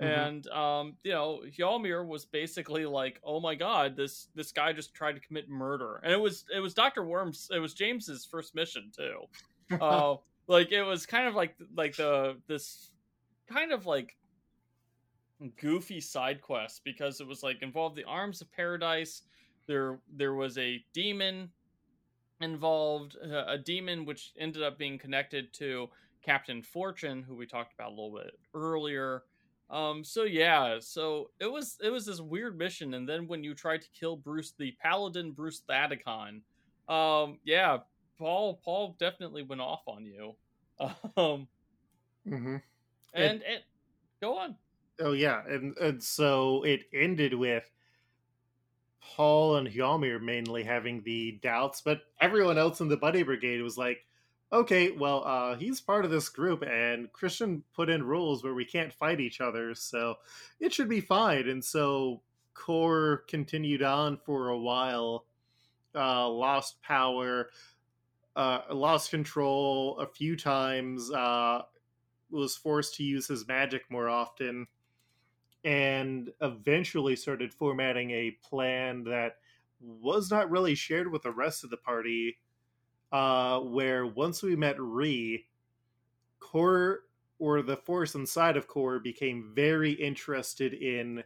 Mm-hmm. 0.00 0.20
And 0.20 0.46
um, 0.48 0.96
you 1.04 1.12
know, 1.12 1.40
Hjalmir 1.58 2.06
was 2.06 2.26
basically 2.26 2.84
like, 2.84 3.18
"Oh 3.24 3.40
my 3.40 3.54
god, 3.54 3.96
this 3.96 4.28
this 4.34 4.52
guy 4.52 4.74
just 4.74 4.92
tried 4.94 5.14
to 5.14 5.20
commit 5.20 5.48
murder," 5.48 6.00
and 6.02 6.12
it 6.12 6.20
was 6.20 6.44
it 6.54 6.60
was 6.60 6.74
Doctor 6.74 7.02
Worm's, 7.02 7.48
it 7.50 7.60
was 7.60 7.72
James's 7.72 8.26
first 8.26 8.54
mission 8.54 8.90
too. 8.94 9.20
uh, 9.80 10.16
like 10.48 10.70
it 10.70 10.82
was 10.82 11.06
kind 11.06 11.26
of 11.26 11.34
like 11.34 11.54
like 11.74 11.96
the 11.96 12.36
this 12.46 12.90
kind 13.50 13.72
of 13.72 13.86
like 13.86 14.16
goofy 15.58 16.00
side 16.00 16.42
quest 16.42 16.82
because 16.84 17.20
it 17.20 17.26
was 17.26 17.42
like 17.42 17.62
involved 17.62 17.96
the 17.96 18.04
arms 18.04 18.42
of 18.42 18.52
paradise. 18.52 19.22
There 19.66 19.98
there 20.14 20.34
was 20.34 20.58
a 20.58 20.84
demon 20.92 21.48
involved, 22.42 23.16
uh, 23.24 23.44
a 23.46 23.56
demon 23.56 24.04
which 24.04 24.32
ended 24.38 24.62
up 24.62 24.76
being 24.76 24.98
connected 24.98 25.54
to 25.54 25.88
Captain 26.22 26.62
Fortune, 26.62 27.22
who 27.22 27.34
we 27.34 27.46
talked 27.46 27.72
about 27.72 27.88
a 27.88 27.94
little 27.94 28.14
bit 28.14 28.38
earlier 28.54 29.22
um, 29.70 30.04
so 30.04 30.22
yeah, 30.22 30.78
so 30.80 31.30
it 31.40 31.50
was 31.50 31.76
it 31.82 31.90
was 31.90 32.06
this 32.06 32.20
weird 32.20 32.56
mission, 32.56 32.94
and 32.94 33.08
then 33.08 33.26
when 33.26 33.42
you 33.42 33.54
tried 33.54 33.82
to 33.82 33.88
kill 33.98 34.16
Bruce, 34.16 34.52
the 34.58 34.76
Paladin 34.80 35.32
Bruce 35.32 35.62
Thaddeus, 35.68 36.40
um, 36.88 37.38
yeah, 37.44 37.78
Paul 38.18 38.60
Paul 38.64 38.96
definitely 38.98 39.42
went 39.42 39.60
off 39.60 39.82
on 39.86 40.04
you. 40.04 40.34
Um, 41.16 41.48
mm-hmm. 42.28 42.56
and 43.14 43.40
it, 43.40 43.64
go 44.20 44.36
on. 44.36 44.56
Oh 45.00 45.12
yeah, 45.12 45.40
and 45.48 45.76
and 45.78 46.02
so 46.02 46.62
it 46.64 46.82
ended 46.92 47.32
with 47.32 47.64
Paul 49.00 49.56
and 49.56 49.68
Hjalmir 49.68 50.20
mainly 50.20 50.62
having 50.62 51.02
the 51.02 51.38
doubts, 51.42 51.80
but 51.80 52.02
everyone 52.20 52.58
else 52.58 52.80
in 52.80 52.88
the 52.88 52.96
Buddy 52.96 53.22
Brigade 53.22 53.62
was 53.62 53.78
like, 53.78 54.04
okay, 54.52 54.90
well, 54.90 55.24
uh, 55.24 55.56
he's 55.56 55.80
part 55.80 56.04
of 56.04 56.10
this 56.10 56.28
group, 56.28 56.62
and 56.62 57.12
Christian 57.12 57.62
put 57.74 57.90
in 57.90 58.02
rules 58.02 58.44
where 58.44 58.54
we 58.54 58.64
can't 58.64 58.92
fight 58.92 59.20
each 59.20 59.40
other, 59.40 59.74
so 59.74 60.16
it 60.60 60.72
should 60.72 60.88
be 60.88 61.00
fine. 61.00 61.48
And 61.48 61.64
so 61.64 62.22
Kore 62.54 63.24
continued 63.28 63.82
on 63.82 64.18
for 64.18 64.48
a 64.48 64.58
while, 64.58 65.26
uh, 65.94 66.28
lost 66.28 66.80
power, 66.82 67.50
uh, 68.34 68.60
lost 68.70 69.10
control 69.10 69.98
a 69.98 70.06
few 70.06 70.36
times, 70.36 71.10
uh, 71.10 71.62
was 72.30 72.56
forced 72.56 72.94
to 72.96 73.04
use 73.04 73.26
his 73.26 73.46
magic 73.46 73.82
more 73.90 74.08
often, 74.08 74.66
and 75.64 76.32
eventually 76.40 77.16
started 77.16 77.52
formatting 77.52 78.10
a 78.10 78.36
plan 78.42 79.04
that 79.04 79.36
was 79.80 80.30
not 80.30 80.50
really 80.50 80.74
shared 80.74 81.10
with 81.10 81.22
the 81.22 81.30
rest 81.30 81.64
of 81.64 81.70
the 81.70 81.76
party 81.76 82.38
uh, 83.12 83.60
where 83.60 84.06
once 84.06 84.42
we 84.42 84.56
met 84.56 84.80
Ree, 84.80 85.46
Kore 86.40 87.00
or 87.38 87.62
the 87.62 87.76
force 87.76 88.14
inside 88.14 88.56
of 88.56 88.66
Kore 88.66 88.98
became 88.98 89.52
very 89.54 89.92
interested 89.92 90.74
in 90.74 91.22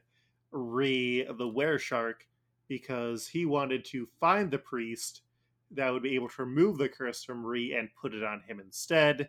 Ree, 0.50 1.24
the 1.38 1.48
were 1.48 1.78
shark, 1.78 2.26
because 2.68 3.28
he 3.28 3.46
wanted 3.46 3.84
to 3.86 4.08
find 4.18 4.50
the 4.50 4.58
priest 4.58 5.22
that 5.70 5.92
would 5.92 6.02
be 6.02 6.14
able 6.16 6.28
to 6.28 6.42
remove 6.42 6.78
the 6.78 6.88
curse 6.88 7.22
from 7.22 7.46
Ree 7.46 7.76
and 7.76 7.88
put 8.00 8.14
it 8.14 8.24
on 8.24 8.40
him 8.40 8.58
instead, 8.58 9.28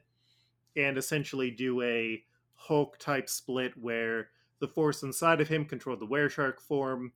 and 0.76 0.97
essentially 0.97 1.52
do 1.52 1.82
a 1.82 2.24
Hulk 2.56 2.97
type 2.97 3.30
split 3.30 3.78
where 3.78 4.30
the 4.60 4.68
force 4.68 5.04
inside 5.04 5.41
of 5.41 5.47
him 5.47 5.66
controlled 5.66 5.99
the 5.99 6.06
were 6.06 6.30
shark 6.30 6.62
form. 6.62 7.12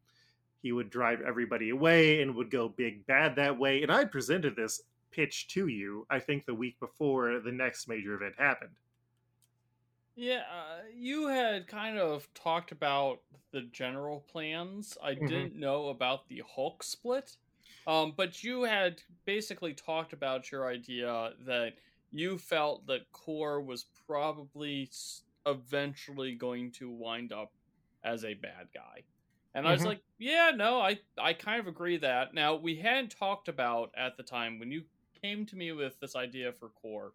He 0.62 0.72
would 0.72 0.90
drive 0.90 1.22
everybody 1.22 1.70
away 1.70 2.22
and 2.22 2.36
would 2.36 2.50
go 2.50 2.70
big 2.70 3.06
bad 3.06 3.36
that 3.36 3.58
way. 3.58 3.84
And 3.84 3.92
I 3.92 4.06
presented 4.06 4.56
this 4.56 4.82
pitched 5.16 5.52
to 5.52 5.68
you, 5.68 6.06
I 6.10 6.20
think, 6.20 6.46
the 6.46 6.54
week 6.54 6.80
before 6.80 7.40
the 7.40 7.52
next 7.52 7.88
major 7.88 8.14
event 8.16 8.36
happened. 8.38 8.76
Yeah, 10.16 10.44
uh, 10.52 10.84
you 10.96 11.28
had 11.28 11.68
kind 11.68 11.98
of 11.98 12.28
talked 12.34 12.72
about 12.72 13.20
the 13.52 13.62
general 13.62 14.26
plans. 14.32 14.98
I 15.04 15.14
mm-hmm. 15.14 15.28
didn't 15.28 15.56
know 15.56 15.90
about 15.90 16.28
the 16.28 16.44
Hulk 16.48 16.84
split. 16.84 17.36
Um, 17.88 18.14
but 18.16 18.44
you 18.44 18.64
had 18.64 19.02
basically 19.26 19.74
talked 19.74 20.14
about 20.14 20.52
your 20.52 20.68
idea 20.68 21.32
that 21.46 21.74
you 22.12 22.38
felt 22.38 22.88
that 22.88 23.12
Kore 23.12 23.62
was 23.62 23.86
probably 24.08 24.90
eventually 25.46 26.34
going 26.34 26.72
to 26.72 26.90
wind 26.90 27.32
up 27.32 27.52
as 28.04 28.24
a 28.24 28.34
bad 28.34 28.68
guy. 28.74 29.04
And 29.54 29.64
mm-hmm. 29.64 29.68
I 29.68 29.72
was 29.72 29.82
mm-hmm. 29.82 29.90
like, 29.90 30.02
yeah, 30.18 30.52
no, 30.56 30.80
I 30.82 31.00
I 31.18 31.34
kind 31.34 31.60
of 31.60 31.68
agree 31.68 31.98
that. 31.98 32.34
Now, 32.34 32.56
we 32.56 32.76
hadn't 32.76 33.12
talked 33.12 33.48
about 33.48 33.92
at 33.96 34.18
the 34.18 34.24
time 34.24 34.60
when 34.60 34.72
you 34.72 34.84
came 35.22 35.46
to 35.48 35.56
me 35.56 35.72
with 35.72 36.00
this 36.00 36.16
idea 36.16 36.52
for 36.52 36.70
Kore, 36.70 37.14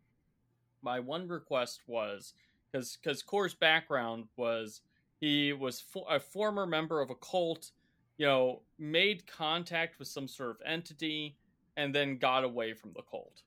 my 0.82 1.00
one 1.00 1.28
request 1.28 1.80
was 1.86 2.34
because 2.70 2.96
because 2.96 3.22
Kore's 3.22 3.54
background 3.54 4.24
was 4.36 4.80
he 5.20 5.52
was 5.52 5.80
fo- 5.80 6.06
a 6.08 6.18
former 6.18 6.66
member 6.66 7.00
of 7.00 7.10
a 7.10 7.14
cult. 7.14 7.72
you 8.16 8.26
know, 8.26 8.60
made 8.78 9.26
contact 9.26 9.98
with 9.98 10.08
some 10.08 10.28
sort 10.28 10.50
of 10.50 10.56
entity 10.66 11.36
and 11.76 11.94
then 11.94 12.18
got 12.18 12.44
away 12.44 12.74
from 12.74 12.92
the 12.92 13.02
cult. 13.02 13.42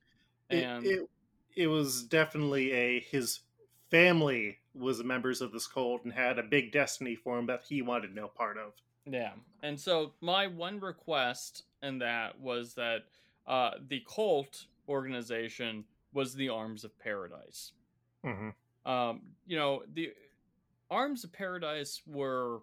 And 0.50 0.84
it, 0.84 0.90
it, 0.90 1.10
it 1.56 1.66
was 1.68 2.02
definitely 2.02 2.72
a 2.72 3.00
his 3.00 3.40
family 3.90 4.58
was 4.74 5.02
members 5.04 5.40
of 5.40 5.52
this 5.52 5.68
cult 5.68 6.04
and 6.04 6.12
had 6.12 6.38
a 6.38 6.42
big 6.42 6.72
destiny 6.72 7.14
for 7.14 7.38
him 7.38 7.46
that 7.46 7.62
he 7.68 7.82
wanted 7.82 8.14
no 8.14 8.26
part 8.26 8.58
of. 8.58 8.72
Yeah. 9.06 9.32
And 9.62 9.78
so 9.78 10.12
my 10.20 10.46
one 10.46 10.80
request 10.80 11.64
in 11.82 11.98
that 11.98 12.40
was 12.40 12.74
that 12.74 13.04
uh, 13.46 13.70
the 13.88 14.02
cult 14.12 14.66
organization 14.88 15.84
was 16.12 16.34
the 16.34 16.48
Arms 16.48 16.84
of 16.84 16.98
Paradise. 16.98 17.72
Mm-hmm. 18.24 18.90
Um, 18.90 19.22
you 19.46 19.56
know, 19.56 19.82
the 19.92 20.12
Arms 20.90 21.24
of 21.24 21.32
Paradise 21.32 22.02
were 22.06 22.60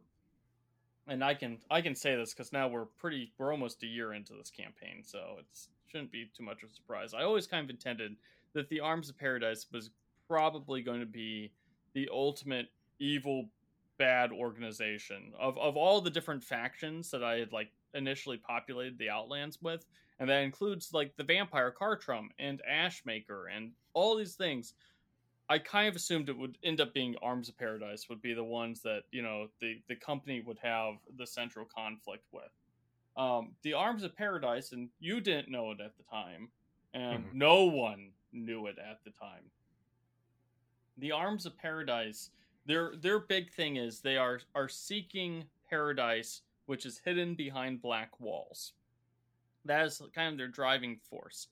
and 1.07 1.23
I 1.23 1.33
can 1.33 1.57
I 1.69 1.81
can 1.81 1.95
say 1.95 2.15
this 2.15 2.33
because 2.33 2.53
now 2.53 2.67
we're 2.67 2.85
pretty 2.85 3.33
we're 3.37 3.51
almost 3.51 3.83
a 3.83 3.87
year 3.87 4.13
into 4.13 4.33
this 4.33 4.49
campaign, 4.49 5.03
so 5.03 5.37
it 5.39 5.45
shouldn't 5.87 6.11
be 6.11 6.29
too 6.35 6.43
much 6.43 6.63
of 6.63 6.69
a 6.69 6.73
surprise. 6.73 7.13
I 7.13 7.23
always 7.23 7.47
kind 7.47 7.63
of 7.63 7.69
intended 7.69 8.15
that 8.53 8.69
the 8.69 8.79
Arms 8.79 9.09
of 9.09 9.17
Paradise 9.17 9.65
was 9.71 9.89
probably 10.27 10.81
going 10.81 10.99
to 10.99 11.05
be 11.05 11.51
the 11.93 12.09
ultimate 12.11 12.67
evil 12.99 13.49
bad 13.97 14.31
organization 14.31 15.33
of 15.39 15.57
of 15.57 15.75
all 15.75 16.01
the 16.01 16.09
different 16.09 16.43
factions 16.43 17.11
that 17.11 17.23
I 17.23 17.37
had 17.39 17.51
like 17.51 17.71
initially 17.93 18.37
populated 18.37 18.97
the 18.97 19.09
Outlands 19.09 19.59
with, 19.61 19.85
and 20.19 20.29
that 20.29 20.43
includes 20.43 20.93
like 20.93 21.15
the 21.17 21.23
Vampire 21.23 21.73
Cartrum 21.77 22.29
and 22.39 22.61
Ashmaker 22.69 23.45
and 23.55 23.71
all 23.93 24.15
these 24.15 24.35
things. 24.35 24.73
I 25.49 25.59
kind 25.59 25.89
of 25.89 25.97
assumed 25.97 26.29
it 26.29 26.37
would 26.37 26.57
end 26.63 26.79
up 26.79 26.93
being 26.93 27.15
Arms 27.21 27.49
of 27.49 27.57
Paradise 27.57 28.07
would 28.07 28.21
be 28.21 28.33
the 28.33 28.43
ones 28.43 28.81
that 28.83 29.03
you 29.11 29.21
know 29.21 29.47
the 29.59 29.81
the 29.89 29.95
company 29.95 30.41
would 30.45 30.59
have 30.59 30.95
the 31.17 31.27
central 31.27 31.65
conflict 31.65 32.25
with. 32.31 32.51
Um, 33.17 33.51
the 33.63 33.73
Arms 33.73 34.03
of 34.03 34.15
Paradise, 34.15 34.71
and 34.71 34.89
you 34.99 35.19
didn't 35.19 35.51
know 35.51 35.71
it 35.71 35.79
at 35.83 35.97
the 35.97 36.03
time, 36.03 36.49
and 36.93 37.25
mm-hmm. 37.25 37.37
no 37.37 37.65
one 37.65 38.11
knew 38.31 38.67
it 38.67 38.77
at 38.79 39.03
the 39.03 39.11
time. 39.11 39.43
The 40.97 41.11
Arms 41.11 41.45
of 41.45 41.57
Paradise, 41.57 42.29
their 42.65 42.93
their 43.01 43.19
big 43.19 43.51
thing 43.51 43.75
is 43.75 43.99
they 43.99 44.17
are 44.17 44.39
are 44.55 44.69
seeking 44.69 45.43
paradise, 45.69 46.41
which 46.71 46.85
is 46.85 47.01
hidden 47.03 47.35
behind 47.35 47.81
black 47.81 48.17
walls. 48.21 48.71
That 49.65 49.85
is 49.85 50.01
kind 50.15 50.31
of 50.31 50.37
their 50.37 50.47
driving 50.47 50.95
force. 51.09 51.47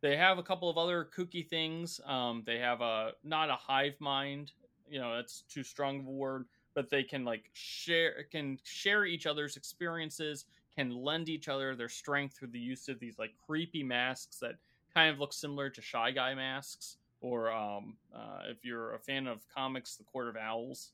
They 0.00 0.16
have 0.16 0.38
a 0.38 0.42
couple 0.42 0.68
of 0.68 0.76
other 0.76 1.06
kooky 1.16 1.48
things. 1.48 2.00
Um, 2.04 2.42
they 2.44 2.58
have 2.58 2.80
a 2.80 3.12
not 3.22 3.50
a 3.50 3.54
hive 3.54 3.94
mind, 4.00 4.50
you 4.90 4.98
know, 4.98 5.14
that's 5.14 5.42
too 5.42 5.62
strong 5.62 6.00
of 6.00 6.08
a 6.08 6.10
word, 6.10 6.46
but 6.74 6.90
they 6.90 7.04
can 7.04 7.24
like 7.24 7.50
share 7.52 8.24
can 8.32 8.58
share 8.64 9.04
each 9.04 9.26
other's 9.26 9.56
experiences, 9.56 10.44
can 10.76 10.90
lend 10.90 11.28
each 11.28 11.46
other 11.46 11.76
their 11.76 11.88
strength 11.88 12.34
through 12.36 12.48
the 12.48 12.58
use 12.58 12.88
of 12.88 12.98
these 12.98 13.16
like 13.16 13.30
creepy 13.46 13.84
masks 13.84 14.38
that 14.40 14.56
kind 14.92 15.08
of 15.08 15.20
look 15.20 15.32
similar 15.32 15.70
to 15.70 15.80
shy 15.80 16.10
guy 16.10 16.34
masks, 16.34 16.96
or 17.20 17.52
um, 17.52 17.94
uh, 18.12 18.40
if 18.48 18.64
you're 18.64 18.96
a 18.96 18.98
fan 18.98 19.28
of 19.28 19.38
comics, 19.54 19.94
the 19.94 20.02
Court 20.02 20.26
of 20.26 20.36
Owls. 20.36 20.90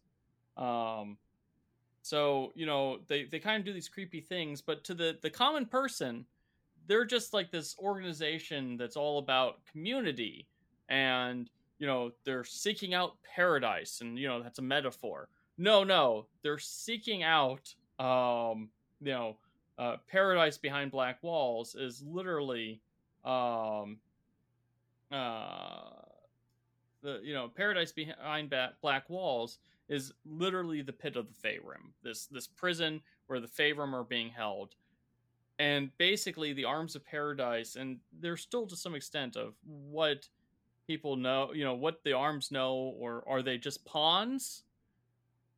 Um, 0.58 1.16
so 2.02 2.52
you 2.54 2.66
know 2.66 2.98
they 3.06 3.24
they 3.24 3.38
kind 3.38 3.58
of 3.58 3.64
do 3.64 3.72
these 3.72 3.88
creepy 3.88 4.20
things, 4.20 4.60
but 4.60 4.84
to 4.84 4.94
the 4.94 5.18
the 5.22 5.30
common 5.30 5.66
person 5.66 6.24
they're 6.86 7.04
just 7.04 7.32
like 7.32 7.52
this 7.52 7.76
organization 7.78 8.76
that's 8.76 8.96
all 8.96 9.18
about 9.18 9.64
community 9.70 10.46
and 10.88 11.48
you 11.78 11.86
know 11.86 12.10
they're 12.24 12.42
seeking 12.42 12.94
out 12.94 13.14
paradise 13.22 14.00
and 14.00 14.18
you 14.18 14.26
know 14.26 14.42
that's 14.42 14.58
a 14.58 14.62
metaphor. 14.62 15.28
No 15.56 15.84
no 15.84 16.26
they're 16.42 16.58
seeking 16.58 17.22
out 17.22 17.72
um 17.98 18.68
you 19.00 19.12
know 19.12 19.36
uh, 19.78 19.96
paradise 20.08 20.58
behind 20.58 20.90
black 20.90 21.22
walls 21.22 21.74
is 21.74 22.02
literally 22.06 22.80
um 23.24 23.96
uh 25.10 25.90
the 27.02 27.20
you 27.22 27.32
know 27.32 27.48
paradise 27.48 27.92
behind 27.92 28.52
black 28.82 29.08
walls 29.08 29.58
is 29.90 30.12
literally 30.24 30.82
the 30.82 30.92
pit 30.92 31.16
of 31.16 31.26
the 31.26 31.48
Faerun, 31.48 31.90
this 32.02 32.26
this 32.26 32.46
prison 32.46 33.02
where 33.26 33.40
the 33.40 33.48
Faerun 33.48 33.92
are 33.92 34.04
being 34.04 34.30
held. 34.30 34.76
And 35.58 35.90
basically 35.98 36.54
the 36.54 36.64
arms 36.64 36.96
of 36.96 37.04
paradise 37.04 37.76
and 37.76 37.98
there's 38.18 38.40
still 38.40 38.66
to 38.68 38.76
some 38.76 38.94
extent 38.94 39.36
of 39.36 39.54
what 39.64 40.28
people 40.86 41.16
know 41.16 41.52
you 41.52 41.64
know 41.64 41.74
what 41.74 42.02
the 42.04 42.12
arms 42.14 42.50
know 42.50 42.94
or 42.98 43.24
are 43.26 43.42
they 43.42 43.58
just 43.58 43.84
pawns? 43.84 44.62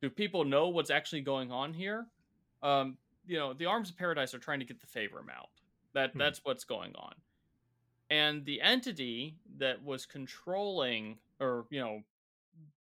Do 0.01 0.09
people 0.09 0.43
know 0.43 0.67
what's 0.67 0.89
actually 0.89 1.21
going 1.21 1.51
on 1.51 1.73
here? 1.73 2.07
Um 2.63 2.97
you 3.25 3.37
know 3.37 3.53
the 3.53 3.67
arms 3.67 3.91
of 3.91 3.97
paradise 3.97 4.33
are 4.33 4.39
trying 4.39 4.59
to 4.59 4.65
get 4.65 4.81
the 4.81 4.87
Faerun 4.87 5.29
out. 5.33 5.49
That 5.93 6.11
hmm. 6.11 6.19
that's 6.19 6.41
what's 6.43 6.63
going 6.63 6.93
on. 6.95 7.13
And 8.09 8.43
the 8.45 8.61
entity 8.61 9.37
that 9.57 9.81
was 9.83 10.05
controlling 10.05 11.19
or 11.39 11.65
you 11.69 11.79
know 11.79 12.01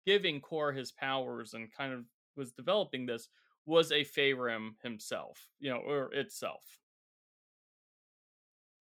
giving 0.08 0.40
Kore 0.40 0.72
his 0.72 0.90
powers 0.90 1.52
and 1.52 1.70
kind 1.70 1.92
of 1.92 2.00
was 2.34 2.50
developing 2.52 3.04
this 3.04 3.28
was 3.66 3.92
a 3.92 4.02
Faerun 4.02 4.70
himself, 4.82 5.50
you 5.60 5.68
know, 5.68 5.80
or 5.86 6.10
itself. 6.14 6.64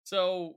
So, 0.05 0.55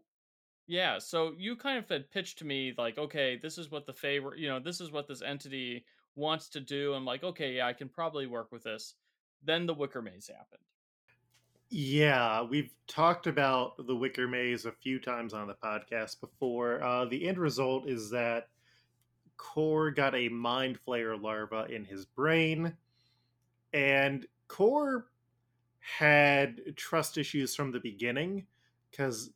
yeah, 0.67 0.99
so 0.99 1.33
you 1.39 1.55
kind 1.55 1.79
of 1.79 1.89
had 1.89 2.11
pitched 2.11 2.37
to 2.37 2.45
me 2.45 2.71
like, 2.77 2.99
okay, 2.99 3.39
this 3.41 3.57
is 3.57 3.71
what 3.71 3.87
the 3.87 3.93
favor, 3.93 4.35
you 4.37 4.47
know, 4.47 4.59
this 4.59 4.79
is 4.79 4.91
what 4.91 5.07
this 5.07 5.23
entity 5.23 5.85
wants 6.15 6.49
to 6.49 6.59
do. 6.59 6.93
I'm 6.93 7.03
like, 7.03 7.23
okay, 7.23 7.53
yeah, 7.53 7.65
I 7.65 7.73
can 7.73 7.89
probably 7.89 8.27
work 8.27 8.51
with 8.51 8.61
this. 8.61 8.93
Then 9.43 9.65
the 9.65 9.73
Wicker 9.73 10.03
Maze 10.03 10.29
happened. 10.31 10.61
Yeah, 11.71 12.43
we've 12.43 12.75
talked 12.87 13.25
about 13.25 13.87
the 13.87 13.95
Wicker 13.95 14.27
Maze 14.27 14.67
a 14.67 14.71
few 14.71 14.99
times 14.99 15.33
on 15.33 15.47
the 15.47 15.55
podcast 15.55 16.21
before. 16.21 16.83
Uh, 16.83 17.05
the 17.05 17.27
end 17.27 17.39
result 17.39 17.89
is 17.89 18.11
that 18.11 18.49
Kore 19.43 19.91
got 19.91 20.15
a 20.15 20.29
Mind 20.29 20.79
Flayer 20.87 21.21
larva 21.21 21.65
in 21.69 21.83
his 21.83 22.05
brain, 22.05 22.73
and 23.73 24.25
Kore 24.47 25.07
had 25.79 26.77
trust 26.77 27.17
issues 27.17 27.53
from 27.53 27.71
the 27.71 27.79
beginning 27.81 28.47
because 28.89 29.31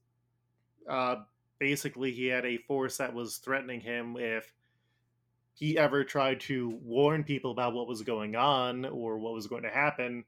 uh, 0.89 1.17
basically 1.59 2.13
he 2.13 2.27
had 2.27 2.45
a 2.45 2.57
force 2.57 2.97
that 2.97 3.13
was 3.13 3.37
threatening 3.37 3.81
him 3.81 4.15
if 4.17 4.53
he 5.53 5.77
ever 5.77 6.05
tried 6.05 6.39
to 6.39 6.79
warn 6.83 7.25
people 7.25 7.51
about 7.51 7.73
what 7.73 7.87
was 7.87 8.01
going 8.01 8.35
on 8.37 8.85
or 8.85 9.17
what 9.19 9.33
was 9.33 9.47
going 9.47 9.63
to 9.63 9.69
happen 9.69 10.23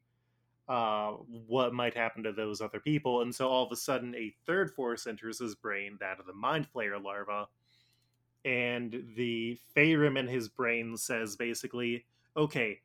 uh, 0.67 1.11
what 1.47 1.73
might 1.73 1.95
happen 1.95 2.21
to 2.23 2.33
those 2.33 2.59
other 2.59 2.81
people 2.81 3.21
and 3.21 3.33
so 3.33 3.47
all 3.47 3.65
of 3.65 3.71
a 3.71 3.77
sudden 3.77 4.13
a 4.15 4.35
third 4.45 4.71
force 4.71 5.07
enters 5.07 5.39
his 5.39 5.55
brain 5.55 5.97
that 6.01 6.19
of 6.19 6.25
the 6.25 6.33
mind 6.33 6.67
flayer 6.75 7.01
larva 7.01 7.47
and 8.45 9.03
the 9.15 9.57
Faerun 9.75 10.17
in 10.17 10.27
his 10.27 10.47
brain 10.47 10.95
says 10.95 11.35
basically 11.35 12.05
okay 12.37 12.79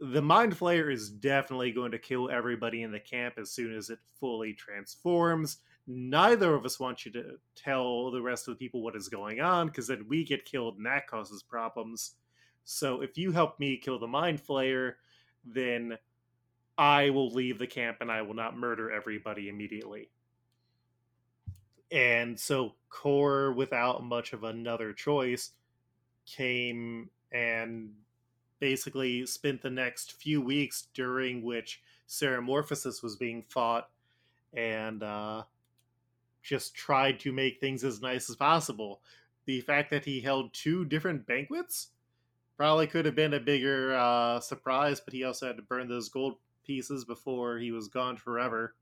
the 0.00 0.20
mind 0.20 0.54
flayer 0.56 0.92
is 0.92 1.08
definitely 1.08 1.72
going 1.72 1.90
to 1.90 1.98
kill 1.98 2.28
everybody 2.30 2.82
in 2.82 2.92
the 2.92 3.00
camp 3.00 3.34
as 3.38 3.50
soon 3.50 3.74
as 3.74 3.88
it 3.88 3.98
fully 4.20 4.52
transforms 4.52 5.58
neither 5.86 6.54
of 6.54 6.64
us 6.64 6.80
want 6.80 7.06
you 7.06 7.12
to 7.12 7.38
tell 7.54 8.10
the 8.10 8.20
rest 8.20 8.48
of 8.48 8.54
the 8.54 8.58
people 8.58 8.82
what 8.82 8.96
is 8.96 9.08
going 9.08 9.40
on 9.40 9.68
because 9.68 9.86
then 9.86 10.04
we 10.08 10.24
get 10.24 10.44
killed 10.44 10.76
and 10.76 10.86
that 10.86 11.06
causes 11.06 11.42
problems. 11.42 12.14
So 12.64 13.00
if 13.00 13.16
you 13.16 13.30
help 13.30 13.60
me 13.60 13.76
kill 13.76 13.98
the 13.98 14.06
mind 14.06 14.44
flayer, 14.44 14.94
then 15.44 15.96
I 16.76 17.10
will 17.10 17.30
leave 17.30 17.58
the 17.58 17.66
camp 17.66 17.98
and 18.00 18.10
I 18.10 18.22
will 18.22 18.34
not 18.34 18.56
murder 18.56 18.90
everybody 18.90 19.48
immediately. 19.48 20.10
And 21.92 22.38
so 22.38 22.74
Kore, 22.96 23.52
without 23.52 24.02
much 24.02 24.32
of 24.32 24.42
another 24.42 24.94
choice, 24.94 25.52
came 26.24 27.10
and 27.30 27.90
basically 28.58 29.26
spent 29.26 29.60
the 29.60 29.70
next 29.70 30.14
few 30.14 30.40
weeks 30.40 30.88
during 30.94 31.42
which 31.42 31.82
Ceremorphosis 32.08 33.02
was 33.02 33.14
being 33.16 33.42
fought 33.42 33.90
and 34.54 35.02
uh, 35.02 35.42
just 36.42 36.74
tried 36.74 37.20
to 37.20 37.32
make 37.32 37.60
things 37.60 37.84
as 37.84 38.00
nice 38.00 38.30
as 38.30 38.36
possible. 38.36 39.02
The 39.44 39.60
fact 39.60 39.90
that 39.90 40.06
he 40.06 40.20
held 40.20 40.54
two 40.54 40.86
different 40.86 41.26
banquets 41.26 41.88
probably 42.56 42.86
could 42.86 43.04
have 43.04 43.14
been 43.14 43.34
a 43.34 43.40
bigger 43.40 43.94
uh, 43.94 44.40
surprise, 44.40 45.00
but 45.00 45.12
he 45.12 45.22
also 45.22 45.48
had 45.48 45.56
to 45.56 45.62
burn 45.62 45.88
those 45.88 46.08
gold 46.08 46.36
pieces 46.64 47.04
before 47.04 47.58
he 47.58 47.72
was 47.72 47.88
gone 47.88 48.16
forever. 48.16 48.74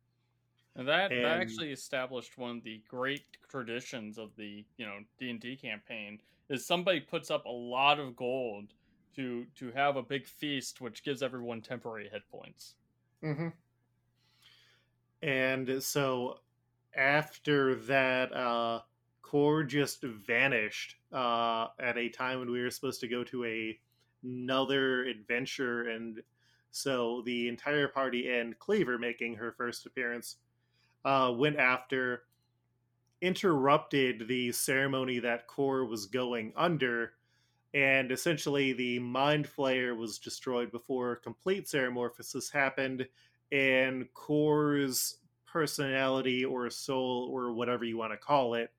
And 0.76 0.88
that 0.88 1.12
and, 1.12 1.24
that 1.24 1.40
actually 1.40 1.72
established 1.72 2.36
one 2.36 2.58
of 2.58 2.64
the 2.64 2.82
great 2.88 3.24
traditions 3.48 4.18
of 4.18 4.30
the 4.36 4.64
you 4.76 4.86
know 4.86 4.98
D 5.18 5.30
and 5.30 5.40
D 5.40 5.56
campaign 5.56 6.18
is 6.48 6.66
somebody 6.66 7.00
puts 7.00 7.30
up 7.30 7.44
a 7.46 7.50
lot 7.50 8.00
of 8.00 8.16
gold 8.16 8.72
to 9.16 9.46
to 9.56 9.70
have 9.72 9.96
a 9.96 10.02
big 10.02 10.26
feast, 10.26 10.80
which 10.80 11.04
gives 11.04 11.22
everyone 11.22 11.60
temporary 11.60 12.08
hit 12.08 12.22
points. 12.30 12.74
Mm-hmm. 13.22 13.48
And 15.22 15.82
so 15.82 16.40
after 16.96 17.76
that, 17.76 18.32
uh, 18.34 18.80
Kore 19.22 19.62
just 19.62 20.02
vanished 20.02 20.96
uh, 21.12 21.68
at 21.78 21.96
a 21.96 22.08
time 22.08 22.40
when 22.40 22.50
we 22.50 22.60
were 22.60 22.70
supposed 22.70 23.00
to 23.00 23.08
go 23.08 23.24
to 23.24 23.44
a 23.44 23.78
another 24.24 25.04
adventure 25.04 25.90
and 25.90 26.22
So 26.70 27.22
the 27.24 27.46
entire 27.46 27.86
party 27.86 28.36
and 28.36 28.58
Cleaver 28.58 28.98
making 28.98 29.36
her 29.36 29.52
first 29.52 29.86
appearance 29.86 30.36
uh, 31.04 31.32
went 31.34 31.56
after, 31.56 32.24
interrupted 33.20 34.26
the 34.28 34.52
ceremony 34.52 35.18
that 35.18 35.46
Kore 35.46 35.84
was 35.84 36.06
going 36.06 36.52
under, 36.56 37.12
and 37.72 38.12
essentially 38.12 38.72
the 38.72 38.98
Mind 38.98 39.48
Flayer 39.48 39.96
was 39.96 40.18
destroyed 40.18 40.70
before 40.70 41.16
complete 41.16 41.66
Ceremorphosis 41.66 42.52
happened, 42.52 43.06
and 43.52 44.06
Kore's 44.14 45.18
personality 45.44 46.44
or 46.44 46.68
soul 46.70 47.28
or 47.32 47.52
whatever 47.52 47.84
you 47.84 47.96
want 47.96 48.12
to 48.12 48.16
call 48.16 48.54
it 48.54 48.72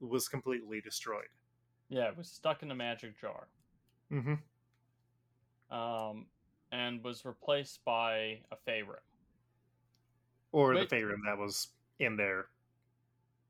was 0.00 0.28
completely 0.28 0.80
destroyed. 0.80 1.28
Yeah, 1.88 2.08
it 2.08 2.16
was 2.16 2.28
stuck 2.28 2.62
in 2.62 2.70
a 2.70 2.74
magic 2.74 3.20
jar. 3.20 3.48
Mm-hmm. 4.12 5.76
Um, 5.76 6.26
and 6.72 7.02
was 7.02 7.24
replaced 7.24 7.84
by 7.84 8.40
a 8.50 8.56
Faerun. 8.66 8.96
Or 10.52 10.74
Wait. 10.74 10.88
the 10.88 10.96
Faerun 10.96 11.18
that 11.26 11.38
was 11.38 11.68
in 11.98 12.16
there. 12.16 12.46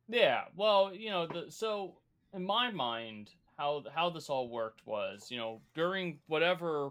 Yeah, 0.08 0.44
well, 0.56 0.92
you 0.94 1.10
know, 1.10 1.26
the 1.26 1.46
so 1.50 1.98
in 2.32 2.44
my 2.44 2.70
mind, 2.70 3.30
how 3.56 3.84
how 3.94 4.10
this 4.10 4.30
all 4.30 4.48
worked 4.48 4.86
was, 4.86 5.30
you 5.30 5.36
know, 5.36 5.60
during 5.74 6.18
whatever 6.26 6.90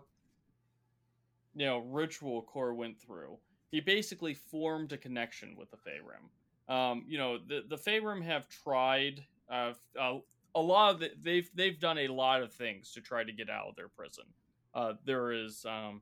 you 1.55 1.65
know 1.65 1.79
ritual 1.79 2.43
Kore 2.43 2.73
went 2.73 2.99
through, 2.99 3.37
he 3.71 3.79
basically 3.79 4.33
formed 4.33 4.93
a 4.93 4.97
connection 4.97 5.55
with 5.57 5.69
the 5.71 5.77
Faerun. 5.77 6.73
Um, 6.73 7.05
you 7.07 7.17
know, 7.17 7.37
the 7.37 7.63
the 7.67 7.77
Faerun 7.77 8.23
have 8.23 8.47
tried 8.49 9.23
uh, 9.49 9.73
uh, 9.99 10.17
a 10.55 10.61
lot 10.61 10.93
of 10.93 10.99
the, 10.99 11.11
they've 11.21 11.49
they've 11.55 11.79
done 11.79 11.99
a 11.99 12.07
lot 12.07 12.41
of 12.41 12.51
things 12.53 12.91
to 12.93 13.01
try 13.01 13.23
to 13.23 13.31
get 13.31 13.49
out 13.49 13.67
of 13.69 13.75
their 13.75 13.87
prison. 13.87 14.25
Uh, 14.73 14.93
there 15.05 15.31
is, 15.31 15.65
um, 15.65 16.01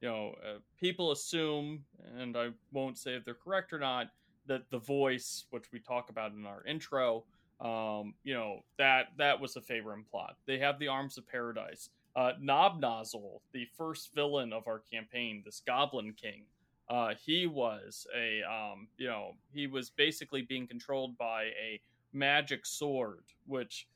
you 0.00 0.08
know, 0.08 0.34
uh, 0.44 0.58
people 0.80 1.12
assume, 1.12 1.84
and 2.18 2.36
I 2.36 2.50
won't 2.72 2.98
say 2.98 3.14
if 3.14 3.24
they're 3.24 3.34
correct 3.34 3.72
or 3.72 3.78
not, 3.78 4.08
that 4.46 4.62
the 4.70 4.78
voice, 4.78 5.44
which 5.50 5.64
we 5.72 5.80
talk 5.80 6.10
about 6.10 6.32
in 6.32 6.46
our 6.46 6.64
intro, 6.64 7.24
um, 7.60 8.14
you 8.22 8.34
know, 8.34 8.60
that 8.78 9.08
that 9.18 9.40
was 9.40 9.56
a 9.56 9.60
Faerun 9.60 10.04
plot. 10.10 10.36
They 10.46 10.58
have 10.58 10.78
the 10.78 10.88
Arms 10.88 11.18
of 11.18 11.26
Paradise. 11.26 11.90
Uh, 12.16 12.32
Knob 12.40 12.80
Nozzle, 12.80 13.42
the 13.52 13.66
first 13.76 14.14
villain 14.14 14.52
of 14.52 14.66
our 14.66 14.82
campaign, 14.90 15.42
this 15.44 15.62
Goblin 15.64 16.14
King, 16.20 16.42
uh, 16.88 17.14
he 17.22 17.46
was 17.46 18.06
a, 18.16 18.42
um, 18.42 18.88
you 18.96 19.06
know, 19.06 19.34
he 19.52 19.66
was 19.66 19.90
basically 19.90 20.42
being 20.42 20.66
controlled 20.66 21.18
by 21.18 21.44
a 21.44 21.80
magic 22.12 22.64
sword, 22.64 23.24
which 23.46 23.86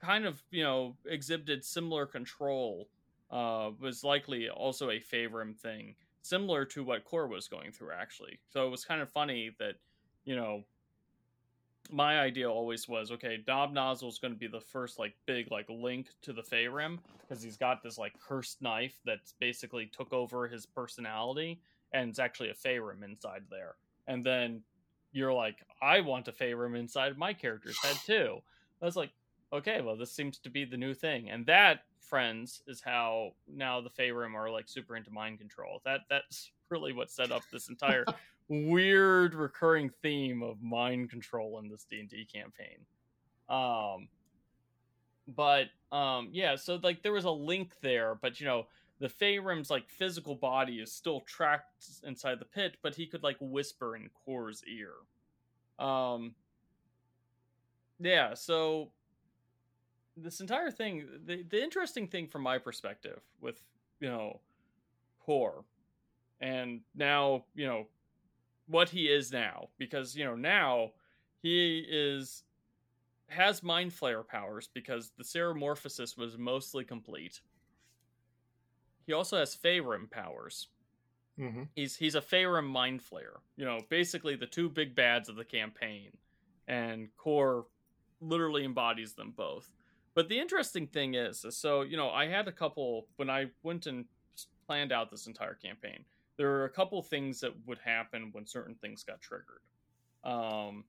kind 0.00 0.24
of 0.24 0.42
you 0.50 0.62
know 0.62 0.96
exhibited 1.06 1.64
similar 1.64 2.06
control. 2.06 2.88
Uh, 3.30 3.70
was 3.78 4.02
likely 4.02 4.48
also 4.48 4.90
a 4.90 5.00
Faerun 5.00 5.54
thing, 5.54 5.94
similar 6.22 6.64
to 6.64 6.82
what 6.82 7.04
Kore 7.04 7.26
was 7.26 7.46
going 7.46 7.72
through 7.72 7.92
actually. 7.92 8.38
So 8.50 8.66
it 8.66 8.70
was 8.70 8.84
kind 8.84 9.02
of 9.02 9.10
funny 9.10 9.54
that 9.58 9.74
you 10.24 10.34
know 10.34 10.64
my 11.90 12.20
idea 12.20 12.50
always 12.50 12.86
was 12.86 13.10
okay 13.10 13.42
knob 13.46 13.72
nozzle 13.72 14.10
is 14.10 14.18
going 14.18 14.32
to 14.34 14.38
be 14.38 14.46
the 14.46 14.60
first 14.60 14.98
like 14.98 15.14
big 15.24 15.50
like 15.50 15.66
link 15.70 16.08
to 16.20 16.34
the 16.34 16.42
Faerun 16.42 16.98
because 17.20 17.42
he's 17.42 17.56
got 17.56 17.82
this 17.82 17.96
like 17.96 18.12
cursed 18.20 18.60
knife 18.60 18.98
that's 19.06 19.32
basically 19.40 19.86
took 19.86 20.12
over 20.12 20.46
his 20.46 20.66
personality 20.66 21.60
and 21.92 22.10
it's 22.10 22.18
actually 22.18 22.50
a 22.50 22.54
Faerun 22.54 23.02
inside 23.02 23.42
there 23.50 23.76
and 24.06 24.24
then 24.24 24.62
you're 25.12 25.32
like, 25.32 25.62
I 25.80 26.00
want 26.00 26.28
a 26.28 26.32
Faerun 26.32 26.78
inside 26.78 27.16
my 27.16 27.32
character's 27.32 27.78
head 27.82 27.96
too. 28.04 28.38
I 28.82 28.84
was 28.84 28.96
like, 28.96 29.10
okay, 29.52 29.80
well, 29.80 29.96
this 29.96 30.12
seems 30.12 30.38
to 30.38 30.50
be 30.50 30.64
the 30.64 30.76
new 30.76 30.94
thing, 30.94 31.30
and 31.30 31.46
that, 31.46 31.84
friends, 32.08 32.62
is 32.66 32.80
how 32.80 33.32
now 33.46 33.80
the 33.80 33.90
Faerun 33.90 34.34
are 34.34 34.50
like 34.50 34.68
super 34.68 34.96
into 34.96 35.10
mind 35.10 35.38
control. 35.38 35.80
That 35.84 36.00
that's 36.08 36.50
really 36.70 36.92
what 36.92 37.10
set 37.10 37.30
up 37.30 37.42
this 37.52 37.68
entire 37.68 38.04
weird 38.48 39.34
recurring 39.34 39.90
theme 40.02 40.42
of 40.42 40.62
mind 40.62 41.10
control 41.10 41.58
in 41.58 41.68
this 41.68 41.84
D 41.84 42.00
and 42.00 42.08
D 42.08 42.26
campaign. 42.26 42.78
Um, 43.48 44.08
but 45.34 45.66
um, 45.92 46.28
yeah, 46.32 46.56
so 46.56 46.78
like 46.82 47.02
there 47.02 47.12
was 47.12 47.24
a 47.24 47.30
link 47.30 47.72
there, 47.80 48.14
but 48.20 48.40
you 48.40 48.46
know 48.46 48.66
the 49.00 49.08
Faerun's 49.08 49.70
like 49.70 49.88
physical 49.88 50.34
body 50.34 50.80
is 50.80 50.92
still 50.92 51.20
trapped 51.20 51.86
inside 52.04 52.38
the 52.40 52.44
pit, 52.44 52.76
but 52.82 52.94
he 52.94 53.06
could 53.06 53.22
like 53.22 53.36
whisper 53.40 53.96
in 53.96 54.10
Kore's 54.24 54.62
ear. 54.64 54.92
Um 55.78 56.34
Yeah, 58.00 58.34
so 58.34 58.90
this 60.22 60.40
entire 60.40 60.70
thing 60.70 61.06
the, 61.24 61.42
the 61.42 61.62
interesting 61.62 62.06
thing 62.06 62.26
from 62.26 62.42
my 62.42 62.58
perspective 62.58 63.20
with, 63.40 63.62
you 64.00 64.08
know, 64.08 64.40
Kore 65.20 65.64
and 66.40 66.80
now, 66.94 67.44
you 67.54 67.66
know, 67.66 67.86
what 68.66 68.88
he 68.88 69.06
is 69.06 69.32
now. 69.32 69.68
Because, 69.78 70.16
you 70.16 70.24
know, 70.24 70.36
now 70.36 70.92
he 71.40 71.84
is 71.88 72.44
has 73.28 73.62
mind 73.62 73.92
flayer 73.92 74.26
powers 74.26 74.68
because 74.72 75.12
the 75.18 75.24
ceremorphosis 75.24 76.16
was 76.16 76.38
mostly 76.38 76.84
complete 76.84 77.40
he 79.08 79.14
also 79.14 79.38
has 79.38 79.56
Faerun 79.56 80.10
powers. 80.10 80.68
Mm-hmm. 81.40 81.62
He's 81.74 81.96
he's 81.96 82.14
a 82.14 82.20
Faerun 82.20 82.66
mind 82.66 83.00
flayer. 83.00 83.38
You 83.56 83.64
know, 83.64 83.80
basically 83.88 84.36
the 84.36 84.46
two 84.46 84.68
big 84.68 84.94
bads 84.94 85.30
of 85.30 85.36
the 85.36 85.46
campaign, 85.46 86.10
and 86.68 87.08
Kore 87.16 87.64
literally 88.20 88.66
embodies 88.66 89.14
them 89.14 89.32
both. 89.34 89.66
But 90.18 90.28
the 90.28 90.40
interesting 90.40 90.88
thing 90.88 91.14
is, 91.14 91.46
so 91.50 91.82
you 91.82 91.96
know, 91.96 92.10
I 92.10 92.26
had 92.26 92.48
a 92.48 92.52
couple 92.52 93.06
when 93.18 93.30
I 93.30 93.46
went 93.62 93.86
and 93.86 94.04
planned 94.66 94.90
out 94.90 95.12
this 95.12 95.28
entire 95.28 95.54
campaign. 95.54 96.04
There 96.36 96.48
were 96.48 96.64
a 96.64 96.70
couple 96.70 97.00
things 97.02 97.38
that 97.38 97.52
would 97.66 97.78
happen 97.78 98.30
when 98.32 98.44
certain 98.44 98.74
things 98.74 99.04
got 99.04 99.20
triggered. 99.20 99.60
Um, 100.24 100.82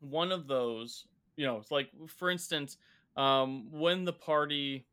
one 0.00 0.30
of 0.30 0.46
those, 0.46 1.06
you 1.36 1.46
know, 1.46 1.56
it's 1.56 1.70
like 1.70 1.88
for 2.06 2.28
instance, 2.28 2.76
um, 3.16 3.72
when 3.72 4.04
the 4.04 4.12
party 4.12 4.84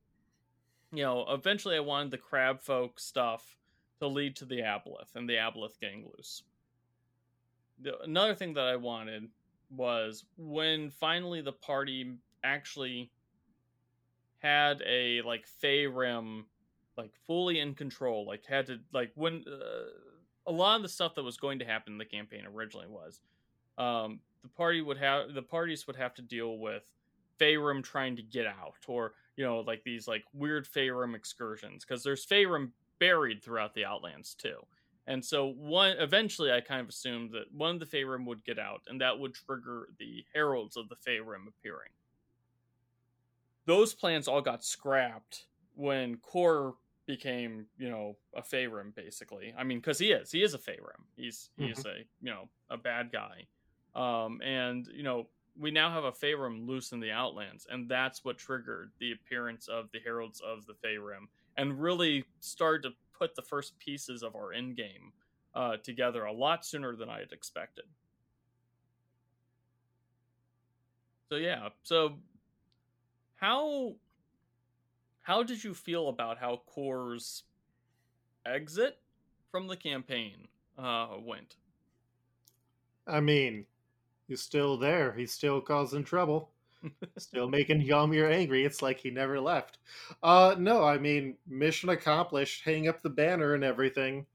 you 0.93 1.03
know, 1.03 1.25
eventually 1.27 1.75
I 1.75 1.81
wanted 1.81 2.11
the 2.11 2.17
crab 2.17 2.61
folk 2.61 3.01
stuff 3.01 3.57
to 3.99 4.07
lead 4.07 4.37
to 4.37 4.45
the 4.45 4.59
aboleth 4.59 5.13
and 5.13 5.27
the 5.27 5.33
aboleth 5.33 5.77
getting 5.81 6.09
loose. 6.15 6.43
The, 7.81 7.99
another 7.99 8.33
thing 8.33 8.53
that 8.53 8.63
I 8.63 8.77
wanted 8.77 9.27
was 9.69 10.23
when 10.37 10.89
finally 10.89 11.41
the 11.41 11.51
party 11.51 12.13
actually 12.41 13.11
had 14.39 14.81
a 14.85 15.21
like 15.21 15.45
Faerun 15.63 16.43
like 16.97 17.11
fully 17.27 17.59
in 17.59 17.73
control, 17.73 18.25
like 18.25 18.45
had 18.45 18.67
to 18.67 18.79
like 18.93 19.11
when 19.15 19.43
uh, 19.47 19.89
a 20.47 20.51
lot 20.51 20.77
of 20.77 20.81
the 20.81 20.89
stuff 20.89 21.15
that 21.15 21.23
was 21.23 21.37
going 21.37 21.59
to 21.59 21.65
happen 21.65 21.93
in 21.93 21.97
the 21.97 22.05
campaign 22.05 22.45
originally 22.45 22.87
was 22.87 23.19
um, 23.77 24.19
the 24.43 24.49
party 24.49 24.81
would 24.81 24.97
have 24.97 25.33
the 25.33 25.41
parties 25.41 25.87
would 25.87 25.95
have 25.95 26.13
to 26.15 26.21
deal 26.21 26.57
with 26.57 26.83
Faerun 27.39 27.83
trying 27.83 28.15
to 28.15 28.21
get 28.21 28.45
out 28.45 28.85
or 28.87 29.13
you 29.35 29.43
know, 29.43 29.59
like 29.61 29.83
these 29.83 30.07
like 30.07 30.23
weird 30.33 30.67
Faerun 30.67 31.15
excursions 31.15 31.83
because 31.83 32.03
there's 32.03 32.25
Faerun 32.25 32.71
buried 32.99 33.43
throughout 33.43 33.73
the 33.73 33.85
Outlands 33.85 34.33
too. 34.33 34.57
And 35.07 35.23
so 35.23 35.53
one 35.57 35.95
eventually 35.99 36.51
I 36.51 36.61
kind 36.61 36.81
of 36.81 36.89
assumed 36.89 37.31
that 37.31 37.51
one 37.51 37.75
of 37.75 37.79
the 37.79 37.85
Faerun 37.85 38.25
would 38.25 38.43
get 38.43 38.57
out 38.57 38.81
and 38.87 38.99
that 39.01 39.19
would 39.19 39.33
trigger 39.33 39.89
the 39.99 40.25
heralds 40.33 40.77
of 40.77 40.89
the 40.89 40.95
Faerun 40.95 41.47
appearing. 41.47 41.91
Those 43.65 43.93
plans 43.93 44.27
all 44.27 44.41
got 44.41 44.63
scrapped 44.63 45.45
when 45.75 46.17
Kore 46.17 46.75
became, 47.05 47.65
you 47.77 47.89
know, 47.89 48.15
a 48.35 48.41
Faerun 48.41 48.93
basically. 48.95 49.53
I 49.57 49.63
mean, 49.63 49.81
cuz 49.81 49.99
he 49.99 50.11
is. 50.11 50.31
He 50.31 50.43
is 50.43 50.53
a 50.53 50.59
Faerun. 50.59 51.03
He's 51.15 51.49
he's 51.57 51.79
mm-hmm. 51.79 51.89
a, 51.89 52.05
you 52.21 52.31
know, 52.31 52.49
a 52.69 52.77
bad 52.77 53.11
guy. 53.11 53.45
Um 53.95 54.41
and, 54.41 54.87
you 54.87 55.03
know, 55.03 55.27
we 55.57 55.71
now 55.71 55.89
have 55.91 56.03
a 56.03 56.11
Faerun 56.11 56.67
loose 56.67 56.91
in 56.91 56.99
the 56.99 57.11
Outlands, 57.11 57.65
and 57.69 57.87
that's 57.87 58.25
what 58.25 58.37
triggered 58.37 58.91
the 58.99 59.13
appearance 59.13 59.67
of 59.67 59.89
the 59.91 59.99
Heralds 59.99 60.41
of 60.41 60.65
the 60.65 60.73
Faerun, 60.73 61.27
and 61.57 61.79
really 61.81 62.25
started 62.39 62.83
to 62.83 62.95
put 63.17 63.35
the 63.35 63.41
first 63.41 63.77
pieces 63.79 64.21
of 64.21 64.35
our 64.35 64.51
end 64.51 64.75
game 64.75 65.13
uh, 65.53 65.77
together 65.77 66.25
a 66.25 66.33
lot 66.33 66.65
sooner 66.65 66.95
than 66.95 67.09
I 67.09 67.19
had 67.19 67.31
expected. 67.31 67.85
So 71.29 71.37
yeah, 71.37 71.69
so 71.83 72.17
how 73.45 73.93
how 75.21 75.43
did 75.43 75.63
you 75.63 75.73
feel 75.73 76.09
about 76.09 76.39
how 76.39 76.61
Kore's 76.65 77.43
exit 78.45 78.97
from 79.51 79.67
the 79.67 79.77
campaign 79.77 80.47
uh, 80.77 81.09
went? 81.19 81.55
I 83.07 83.19
mean, 83.19 83.65
He's 84.27 84.41
still 84.41 84.75
there. 84.77 85.13
He's 85.13 85.31
still 85.31 85.61
causing 85.61 86.03
trouble. 86.03 86.49
still 87.17 87.47
making 87.47 87.81
Hjalmir 87.81 88.31
angry. 88.31 88.65
It's 88.65 88.81
like 88.81 88.99
he 88.99 89.11
never 89.11 89.39
left. 89.39 89.77
Uh 90.23 90.55
no, 90.57 90.83
I 90.83 90.97
mean 90.97 91.35
mission 91.47 91.89
accomplished, 91.89 92.63
hang 92.63 92.87
up 92.87 93.01
the 93.03 93.09
banner 93.09 93.53
and 93.53 93.63
everything. 93.63 94.25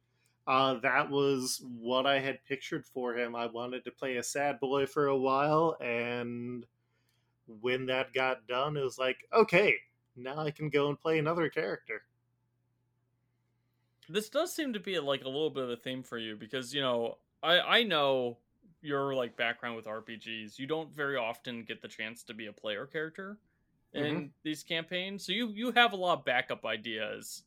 Uh 0.47 0.75
that 0.75 1.11
was 1.11 1.61
what 1.81 2.07
I 2.07 2.21
had 2.21 2.45
pictured 2.45 2.87
for 2.87 3.17
him. 3.17 3.35
I 3.35 3.47
wanted 3.47 3.85
to 3.85 3.91
play 3.91 4.17
a 4.17 4.23
sad 4.23 4.61
boy 4.61 4.87
for 4.87 5.09
a 5.09 5.17
while 5.17 5.77
and 5.81 6.65
when 7.61 7.87
that 7.87 8.13
got 8.13 8.47
done 8.47 8.77
it 8.77 8.85
was 8.85 8.99
like, 8.99 9.19
okay, 9.33 9.75
now 10.17 10.39
I 10.39 10.51
can 10.51 10.69
go 10.69 10.89
and 10.89 11.01
play 11.01 11.19
another 11.19 11.49
character. 11.49 12.03
this 14.09 14.29
does 14.29 14.53
seem 14.53 14.73
to 14.73 14.81
be 14.81 14.99
like 14.99 15.25
a 15.25 15.29
little 15.29 15.51
bit 15.51 15.65
of 15.65 15.71
a 15.71 15.77
theme 15.77 16.03
for 16.03 16.19
you 16.19 16.37
because 16.37 16.75
you 16.75 16.81
know 16.81 17.19
I 17.43 17.61
I 17.61 17.83
know 17.83 18.39
your 18.83 19.15
like 19.15 19.37
background 19.37 19.77
with 19.77 19.87
RPGs. 19.87 20.59
You 20.59 20.67
don't 20.67 20.95
very 20.95 21.17
often 21.17 21.65
get 21.65 21.83
the 21.83 21.89
chance 21.89 22.23
to 22.25 22.35
be 22.35 22.47
a 22.47 22.53
player 22.53 22.87
character 22.87 23.39
in 23.93 24.03
mm-hmm. 24.05 24.27
these 24.43 24.63
campaigns, 24.63 25.25
so 25.25 25.33
you 25.33 25.49
you 25.49 25.73
have 25.73 25.93
a 25.93 25.97
lot 25.97 26.19
of 26.19 26.25
backup 26.25 26.65
ideas 26.65 27.43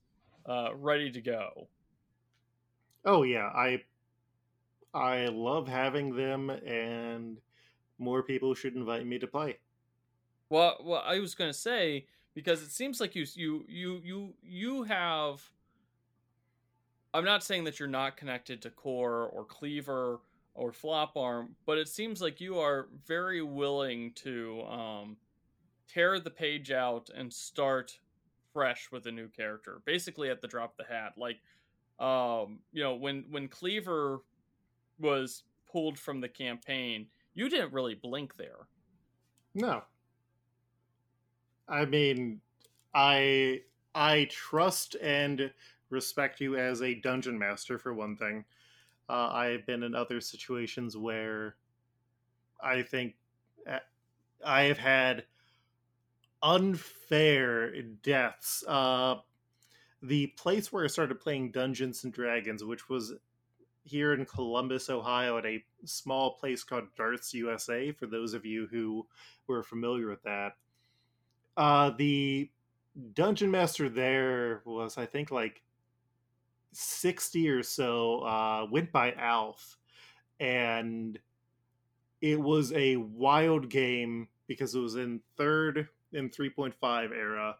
uh, 0.45 0.69
ready 0.75 1.11
to 1.11 1.21
go. 1.21 1.67
Oh 3.05 3.23
yeah, 3.23 3.49
I 3.53 3.81
I 4.93 5.27
love 5.27 5.67
having 5.67 6.15
them, 6.15 6.49
and 6.49 7.37
more 7.97 8.23
people 8.23 8.53
should 8.53 8.75
invite 8.75 9.05
me 9.05 9.19
to 9.19 9.27
play. 9.27 9.57
Well, 10.53 10.77
well, 10.83 11.01
I 11.03 11.17
was 11.17 11.33
going 11.33 11.49
to 11.49 11.57
say 11.57 12.05
because 12.35 12.61
it 12.61 12.69
seems 12.69 13.01
like 13.01 13.15
you 13.15 13.25
you 13.33 13.65
you 13.67 14.01
you 14.03 14.33
you 14.43 14.83
have. 14.83 15.41
I'm 17.11 17.25
not 17.25 17.43
saying 17.43 17.63
that 17.63 17.79
you're 17.79 17.89
not 17.89 18.17
connected 18.17 18.61
to 18.61 18.69
Kore 18.69 19.31
or 19.33 19.45
Cleaver 19.45 20.19
or 20.53 20.71
Flop 20.71 21.17
Arm, 21.17 21.55
but 21.65 21.79
it 21.79 21.87
seems 21.87 22.21
like 22.21 22.39
you 22.39 22.59
are 22.59 22.87
very 23.07 23.41
willing 23.41 24.11
to 24.13 24.61
um, 24.69 25.17
tear 25.87 26.19
the 26.19 26.29
page 26.29 26.69
out 26.69 27.09
and 27.15 27.33
start 27.33 27.97
fresh 28.53 28.91
with 28.91 29.07
a 29.07 29.11
new 29.11 29.29
character, 29.29 29.81
basically 29.85 30.29
at 30.29 30.39
the 30.39 30.47
drop 30.47 30.75
of 30.77 30.85
the 30.85 30.93
hat. 30.93 31.13
Like, 31.17 31.39
um, 31.97 32.59
you 32.71 32.83
know, 32.83 32.93
when 32.93 33.25
when 33.31 33.47
Cleaver 33.47 34.19
was 34.99 35.45
pulled 35.71 35.97
from 35.97 36.21
the 36.21 36.29
campaign, 36.29 37.07
you 37.33 37.49
didn't 37.49 37.73
really 37.73 37.95
blink 37.95 38.37
there. 38.37 38.67
No. 39.55 39.81
I 41.67 41.85
mean, 41.85 42.41
I 42.93 43.61
I 43.95 44.27
trust 44.29 44.95
and 45.01 45.51
respect 45.89 46.41
you 46.41 46.55
as 46.57 46.81
a 46.81 46.95
dungeon 46.95 47.37
master 47.37 47.77
for 47.77 47.93
one 47.93 48.15
thing. 48.17 48.45
Uh, 49.09 49.29
I've 49.29 49.65
been 49.65 49.83
in 49.83 49.95
other 49.95 50.21
situations 50.21 50.97
where 50.97 51.55
I 52.61 52.81
think 52.81 53.15
uh, 53.67 53.79
I 54.45 54.63
have 54.63 54.77
had 54.77 55.25
unfair 56.41 57.81
deaths. 57.81 58.63
Uh, 58.67 59.15
the 60.01 60.27
place 60.27 60.71
where 60.71 60.83
I 60.83 60.87
started 60.87 61.19
playing 61.19 61.51
Dungeons 61.51 62.03
and 62.03 62.11
Dragons, 62.11 62.63
which 62.63 62.89
was 62.89 63.13
here 63.83 64.13
in 64.13 64.25
Columbus, 64.25 64.89
Ohio, 64.89 65.37
at 65.37 65.45
a 65.45 65.63
small 65.85 66.35
place 66.35 66.63
called 66.63 66.85
Darts 66.97 67.33
USA. 67.33 67.91
For 67.91 68.07
those 68.07 68.33
of 68.33 68.45
you 68.45 68.67
who 68.67 69.07
were 69.47 69.63
familiar 69.63 70.09
with 70.09 70.23
that, 70.23 70.53
uh, 71.57 71.91
the 71.91 72.49
dungeon 73.13 73.51
master 73.51 73.89
there 73.89 74.61
was, 74.65 74.97
I 74.97 75.05
think, 75.05 75.31
like 75.31 75.61
sixty 76.71 77.49
or 77.49 77.63
so. 77.63 78.19
Uh, 78.19 78.67
went 78.71 78.91
by 78.91 79.13
Alf, 79.13 79.77
and 80.39 81.19
it 82.21 82.39
was 82.39 82.71
a 82.73 82.95
wild 82.97 83.69
game 83.69 84.27
because 84.47 84.75
it 84.75 84.79
was 84.79 84.95
in 84.95 85.21
third 85.37 85.89
point 86.49 86.73
five 86.75 87.11
era, 87.11 87.57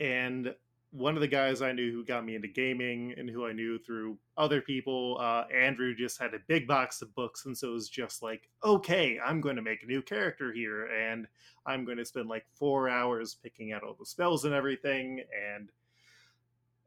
and 0.00 0.54
one 0.90 1.14
of 1.16 1.20
the 1.20 1.28
guys 1.28 1.60
I 1.60 1.72
knew 1.72 1.92
who 1.92 2.02
got 2.02 2.24
me 2.24 2.34
into 2.34 2.48
gaming 2.48 3.14
and 3.18 3.28
who 3.28 3.46
I 3.46 3.52
knew 3.52 3.78
through 3.78 4.16
other 4.38 4.62
people, 4.62 5.18
uh, 5.20 5.44
Andrew 5.54 5.94
just 5.94 6.18
had 6.18 6.32
a 6.32 6.38
big 6.46 6.66
box 6.66 7.02
of 7.02 7.14
books. 7.14 7.44
And 7.44 7.56
so 7.56 7.68
it 7.68 7.72
was 7.72 7.90
just 7.90 8.22
like, 8.22 8.48
okay, 8.64 9.18
I'm 9.22 9.42
going 9.42 9.56
to 9.56 9.62
make 9.62 9.82
a 9.82 9.86
new 9.86 10.00
character 10.00 10.50
here. 10.50 10.86
And 10.86 11.26
I'm 11.66 11.84
going 11.84 11.98
to 11.98 12.06
spend 12.06 12.28
like 12.28 12.46
four 12.54 12.88
hours 12.88 13.36
picking 13.42 13.72
out 13.72 13.82
all 13.82 13.96
the 13.98 14.06
spells 14.06 14.46
and 14.46 14.54
everything. 14.54 15.22
And 15.54 15.68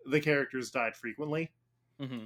the 0.08 0.20
characters 0.20 0.72
died 0.72 0.96
frequently. 0.96 1.52
Mm-hmm. 2.02 2.26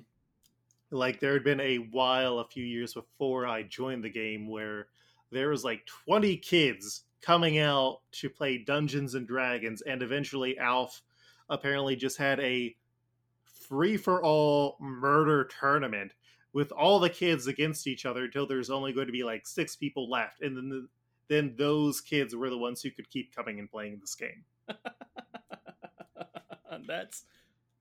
Like 0.91 1.19
there 1.19 1.33
had 1.33 1.43
been 1.43 1.59
a 1.59 1.77
while, 1.91 2.39
a 2.39 2.47
few 2.47 2.63
years 2.63 2.93
before 2.93 3.47
I 3.47 3.63
joined 3.63 4.03
the 4.05 4.09
game, 4.09 4.47
where 4.47 4.87
there 5.29 5.49
was 5.49 5.65
like 5.65 5.85
20 6.05 6.37
kids 6.37 7.03
coming 7.21 7.57
out 7.57 7.99
to 8.13 8.29
play 8.29 8.59
Dungeons 8.59 9.15
and 9.15 9.27
Dragons. 9.27 9.81
And 9.81 10.01
eventually 10.01 10.57
Alf 10.57 11.01
apparently 11.49 11.95
just 11.95 12.17
had 12.17 12.39
a 12.39 12.75
free 13.43 13.97
for 13.97 14.23
all 14.23 14.77
murder 14.79 15.49
tournament 15.59 16.13
with 16.53 16.71
all 16.71 16.99
the 16.99 17.09
kids 17.09 17.47
against 17.47 17.87
each 17.87 18.05
other 18.05 18.25
until 18.25 18.47
there's 18.47 18.69
only 18.69 18.93
going 18.93 19.07
to 19.07 19.11
be 19.11 19.23
like 19.23 19.45
six 19.45 19.75
people 19.75 20.09
left, 20.09 20.41
and 20.41 20.55
then 20.55 20.69
the, 20.69 20.87
then 21.27 21.53
those 21.57 21.99
kids 21.99 22.35
were 22.35 22.49
the 22.49 22.57
ones 22.57 22.81
who 22.81 22.89
could 22.91 23.09
keep 23.09 23.35
coming 23.35 23.59
and 23.59 23.69
playing 23.69 23.97
this 23.99 24.15
game. 24.15 24.45
that's 26.87 27.23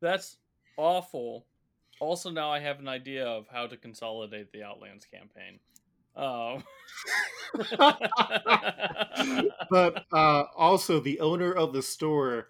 that's 0.01 0.39
awful. 0.77 1.47
Also, 2.01 2.31
now 2.31 2.51
I 2.51 2.59
have 2.59 2.81
an 2.81 2.89
idea 2.89 3.25
of 3.25 3.47
how 3.49 3.67
to 3.67 3.77
consolidate 3.77 4.51
the 4.53 4.65
Outlands 4.65 5.07
campaign. 5.07 5.61
Um. 6.17 6.65
but 9.71 10.05
uh, 10.13 10.45
also, 10.57 10.99
the 11.01 11.21
owner 11.21 11.53
of 11.53 11.73
the 11.73 11.83
store 11.83 12.49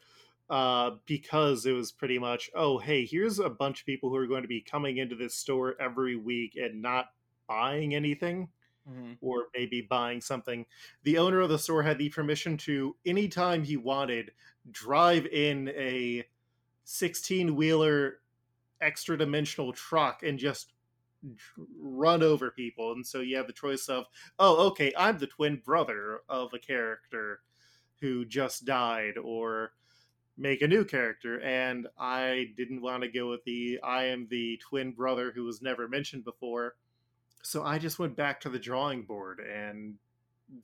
uh, 0.50 0.92
because 1.06 1.66
it 1.66 1.72
was 1.72 1.92
pretty 1.92 2.18
much, 2.18 2.50
oh, 2.54 2.78
hey, 2.78 3.04
here's 3.04 3.38
a 3.38 3.50
bunch 3.50 3.80
of 3.80 3.86
people 3.86 4.10
who 4.10 4.16
are 4.16 4.26
going 4.26 4.42
to 4.42 4.48
be 4.48 4.60
coming 4.60 4.98
into 4.98 5.16
this 5.16 5.34
store 5.34 5.74
every 5.80 6.16
week 6.16 6.56
and 6.56 6.82
not 6.82 7.06
buying 7.48 7.94
anything. 7.94 8.48
Mm-hmm. 8.86 9.12
Or 9.22 9.46
maybe 9.56 9.80
buying 9.80 10.20
something. 10.20 10.66
The 11.04 11.16
owner 11.16 11.40
of 11.40 11.48
the 11.48 11.58
store 11.58 11.82
had 11.82 11.96
the 11.96 12.10
permission 12.10 12.58
to, 12.58 12.94
anytime 13.06 13.64
he 13.64 13.78
wanted, 13.78 14.32
drive 14.70 15.24
in 15.24 15.70
a 15.70 16.26
16 16.84 17.56
wheeler 17.56 18.18
extra 18.82 19.16
dimensional 19.16 19.72
truck 19.72 20.22
and 20.22 20.38
just 20.38 20.74
run 21.78 22.22
over 22.22 22.50
people. 22.50 22.92
And 22.92 23.06
so 23.06 23.20
you 23.20 23.36
have 23.36 23.46
the 23.46 23.52
choice 23.52 23.88
of, 23.88 24.04
oh, 24.38 24.66
okay, 24.68 24.92
I'm 24.96 25.18
the 25.18 25.26
twin 25.26 25.62
brother 25.64 26.20
of 26.28 26.52
a 26.52 26.58
character 26.58 27.40
who 28.00 28.24
just 28.24 28.66
died, 28.66 29.16
or 29.16 29.72
make 30.36 30.62
a 30.62 30.68
new 30.68 30.84
character 30.84 31.40
and 31.42 31.86
i 31.98 32.46
didn't 32.56 32.82
want 32.82 33.02
to 33.02 33.08
go 33.08 33.30
with 33.30 33.44
the 33.44 33.78
i 33.84 34.04
am 34.04 34.26
the 34.30 34.56
twin 34.68 34.90
brother 34.90 35.32
who 35.32 35.44
was 35.44 35.62
never 35.62 35.88
mentioned 35.88 36.24
before. 36.24 36.74
So 37.42 37.62
i 37.62 37.78
just 37.78 37.98
went 37.98 38.16
back 38.16 38.40
to 38.40 38.48
the 38.48 38.58
drawing 38.58 39.02
board 39.02 39.40
and 39.40 39.94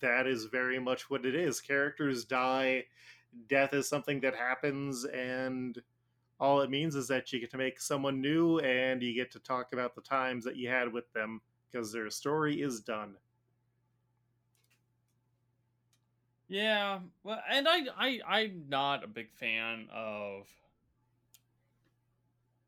that 0.01 0.27
is 0.27 0.45
very 0.45 0.79
much 0.79 1.09
what 1.09 1.25
it 1.25 1.35
is. 1.35 1.61
Characters 1.61 2.25
die 2.25 2.85
death 3.49 3.73
is 3.73 3.89
something 3.89 4.21
that 4.21 4.35
happens 4.35 5.05
and 5.05 5.81
all 6.41 6.63
it 6.63 6.71
means 6.71 6.95
is 6.95 7.07
that 7.09 7.33
you 7.33 7.39
get 7.39 7.51
to 7.51 7.59
make 7.59 7.81
someone 7.81 8.21
new 8.21 8.59
and 8.61 9.03
you 9.03 9.15
get 9.15 9.31
to 9.31 9.39
talk 9.39 9.73
about 9.73 9.95
the 9.95 10.01
times 10.01 10.45
that 10.45 10.57
you 10.57 10.69
had 10.69 10.93
with 10.93 11.11
them 11.13 11.41
because 11.71 11.93
their 11.93 12.11
story 12.11 12.61
is 12.61 12.81
done 12.81 13.15
Yeah, 16.51 17.01
well, 17.25 17.43
and 17.49 17.67
I, 17.67 17.87
I, 17.97 18.21
I'm 18.27 18.65
not 18.69 19.05
a 19.05 19.07
big 19.07 19.33
fan 19.33 19.89
of. 19.91 20.47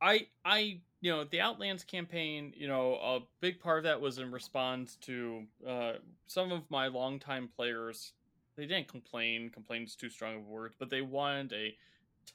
I, 0.00 0.26
I, 0.44 0.80
you 1.00 1.10
know, 1.12 1.24
the 1.24 1.40
Outlands 1.40 1.84
campaign. 1.84 2.52
You 2.56 2.68
know, 2.68 2.94
a 2.94 3.20
big 3.40 3.60
part 3.60 3.78
of 3.78 3.84
that 3.84 4.00
was 4.00 4.18
in 4.18 4.30
response 4.30 4.96
to 5.02 5.44
uh, 5.66 5.92
some 6.26 6.52
of 6.52 6.68
my 6.70 6.88
longtime 6.88 7.48
players. 7.56 8.12
They 8.56 8.66
didn't 8.66 8.88
complain. 8.88 9.50
Complain 9.50 9.84
is 9.84 9.94
too 9.96 10.10
strong 10.10 10.36
of 10.36 10.40
a 10.42 10.50
word, 10.50 10.74
but 10.78 10.90
they 10.90 11.02
wanted 11.02 11.52
a 11.52 11.76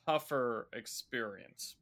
tougher 0.06 0.68
experience. 0.74 1.76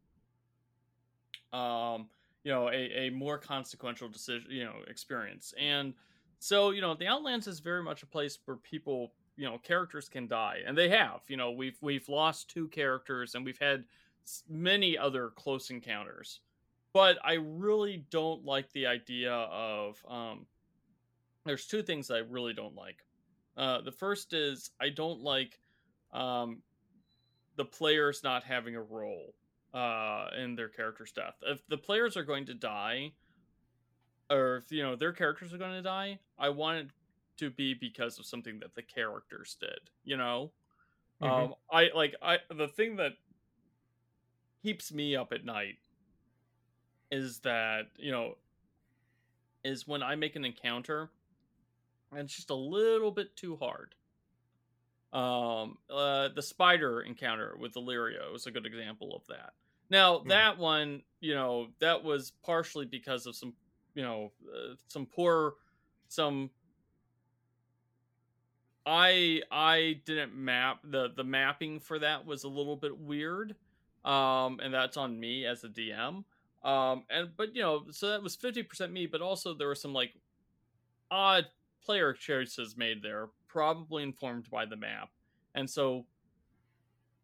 Um, 1.54 2.08
you 2.44 2.52
know, 2.52 2.70
a, 2.70 3.08
a 3.08 3.10
more 3.10 3.38
consequential 3.38 4.10
decision, 4.10 4.50
you 4.52 4.64
know, 4.66 4.76
experience, 4.88 5.54
and 5.60 5.94
so 6.40 6.72
you 6.72 6.82
know, 6.82 6.94
the 6.94 7.08
Outlands 7.08 7.48
is 7.48 7.60
very 7.60 7.82
much 7.82 8.04
a 8.04 8.06
place 8.06 8.38
where 8.46 8.58
people 8.58 9.14
you 9.38 9.46
know 9.46 9.58
characters 9.58 10.08
can 10.10 10.28
die 10.28 10.60
and 10.66 10.78
they 10.78 10.90
have 10.90 11.22
you 11.28 11.38
know 11.38 11.52
we've 11.52 11.78
we've 11.82 12.08
lost 12.08 12.50
two 12.50 12.68
characters 12.70 13.36
and 13.36 13.46
we've 13.46 13.60
had 13.60 13.84
many 14.50 14.98
other 14.98 15.30
close 15.30 15.70
encounters. 15.70 16.40
But 16.94 17.18
i 17.24 17.34
really 17.34 18.06
don't 18.10 18.46
like 18.46 18.72
the 18.72 18.88
idea 18.88 19.34
of 19.34 20.04
um 20.08 20.46
there's 21.46 21.68
two 21.68 21.84
things 21.84 22.10
i 22.10 22.20
really 22.20 22.54
don't 22.54 22.76
like. 22.76 23.06
Uh 23.58 23.82
the 23.82 23.92
first 23.92 24.34
is 24.34 24.72
i 24.80 24.90
don't 24.90 25.22
like 25.22 25.60
um 26.14 26.62
the 27.58 27.66
players 27.66 28.22
not 28.24 28.44
having 28.44 28.76
a 28.76 28.82
role 28.82 29.34
uh 29.74 30.28
in 30.38 30.56
their 30.56 30.70
character's 30.70 31.12
death. 31.12 31.36
If 31.42 31.66
the 31.68 31.78
players 31.78 32.16
are 32.16 32.24
going 32.24 32.46
to 32.46 32.54
die 32.54 33.12
or 34.30 34.58
if 34.58 34.72
you 34.72 34.84
know 34.84 34.96
their 34.96 35.14
characters 35.14 35.54
are 35.54 35.58
going 35.58 35.74
to 35.74 35.82
die 35.82 36.18
i 36.40 36.50
want 36.50 36.90
to 37.38 37.50
be 37.50 37.74
because 37.74 38.20
of 38.20 38.26
something 38.26 38.60
that 38.60 38.76
the 38.76 38.82
characters 38.82 39.58
did 39.60 39.90
you 40.04 40.18
know 40.18 40.52
mm-hmm. 41.22 41.32
um 41.32 41.54
i 41.72 41.90
like 41.96 42.16
i 42.22 42.38
the 42.56 42.68
thing 42.68 42.96
that 42.96 43.14
keeps 44.64 44.92
me 44.92 45.16
up 45.16 45.32
at 45.32 45.46
night 45.46 45.78
is 47.12 47.40
that 47.40 47.88
you 47.98 48.12
know 48.12 48.36
is 49.64 49.88
when 49.88 50.02
i 50.02 50.16
make 50.16 50.36
an 50.36 50.46
encounter 50.46 51.10
and 52.12 52.22
it's 52.22 52.36
just 52.36 52.50
a 52.50 52.56
little 52.56 53.12
bit 53.12 53.36
too 53.36 53.56
hard 53.58 53.96
um 55.14 55.78
uh 55.90 56.30
the 56.36 56.42
spider 56.42 57.02
encounter 57.02 57.56
with 57.60 57.74
illyrio 57.76 58.36
is 58.36 58.48
a 58.48 58.52
good 58.52 58.66
example 58.66 59.16
of 59.16 59.26
that 59.28 59.54
Now 59.90 60.20
mm. 60.20 60.28
that 60.30 60.58
one, 60.58 61.02
you 61.20 61.36
know, 61.36 61.68
that 61.80 62.04
was 62.04 62.32
partially 62.44 62.86
because 62.86 63.26
of 63.26 63.36
some, 63.36 63.54
you 63.94 64.04
know, 64.04 64.32
uh, 64.54 64.76
some 64.88 65.06
poor, 65.06 65.56
some. 66.08 66.50
I 68.86 69.42
I 69.52 70.02
didn't 70.06 70.36
map 70.36 70.80
the 70.84 71.10
the 71.16 71.24
mapping 71.24 71.80
for 71.80 72.00
that 72.00 72.26
was 72.26 72.44
a 72.44 72.50
little 72.50 72.76
bit 72.76 72.98
weird, 72.98 73.56
um, 74.04 74.60
and 74.62 74.74
that's 74.74 74.98
on 74.98 75.20
me 75.20 75.46
as 75.46 75.64
a 75.64 75.70
DM. 75.70 76.24
Um, 76.64 77.04
and 77.10 77.30
but 77.36 77.56
you 77.56 77.62
know, 77.62 77.86
so 77.92 78.10
that 78.10 78.24
was 78.24 78.36
fifty 78.36 78.64
percent 78.64 78.92
me, 78.92 79.08
but 79.08 79.22
also 79.22 79.54
there 79.54 79.68
were 79.68 79.76
some 79.76 79.94
like 79.94 80.14
odd 81.10 81.46
player 81.84 82.14
choices 82.14 82.76
made 82.78 83.02
there, 83.02 83.30
probably 83.48 84.04
informed 84.04 84.50
by 84.50 84.66
the 84.66 84.76
map, 84.76 85.10
and 85.54 85.70
so 85.70 86.06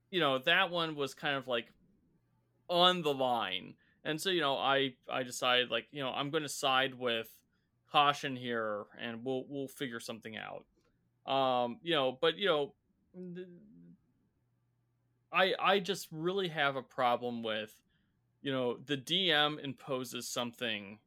you 0.09 0.19
know 0.19 0.39
that 0.39 0.71
one 0.71 0.95
was 0.95 1.13
kind 1.13 1.35
of 1.35 1.47
like 1.47 1.73
on 2.71 3.01
the 3.01 3.13
line. 3.13 3.75
And 4.03 4.19
so, 4.19 4.31
you 4.31 4.41
know, 4.41 4.57
I 4.57 4.93
I 5.11 5.23
decided 5.23 5.69
like, 5.69 5.88
you 5.91 6.01
know, 6.01 6.09
I'm 6.09 6.31
going 6.31 6.43
to 6.43 6.49
side 6.49 6.95
with 6.95 7.27
caution 7.91 8.35
here 8.35 8.85
and 8.99 9.23
we'll 9.23 9.45
we'll 9.47 9.67
figure 9.67 9.99
something 9.99 10.38
out. 10.38 10.65
Um, 11.26 11.77
you 11.84 11.93
know, 11.93 12.18
but 12.19 12.38
you 12.38 12.48
know, 12.48 12.73
I 15.31 15.53
I 15.60 15.80
just 15.80 16.07
really 16.11 16.48
have 16.49 16.76
a 16.76 16.81
problem 16.81 17.43
with 17.43 17.76
you 18.41 18.52
know, 18.52 18.77
the 18.85 18.98
DM 18.98 19.64
imposes 19.64 20.27
something 20.27 20.98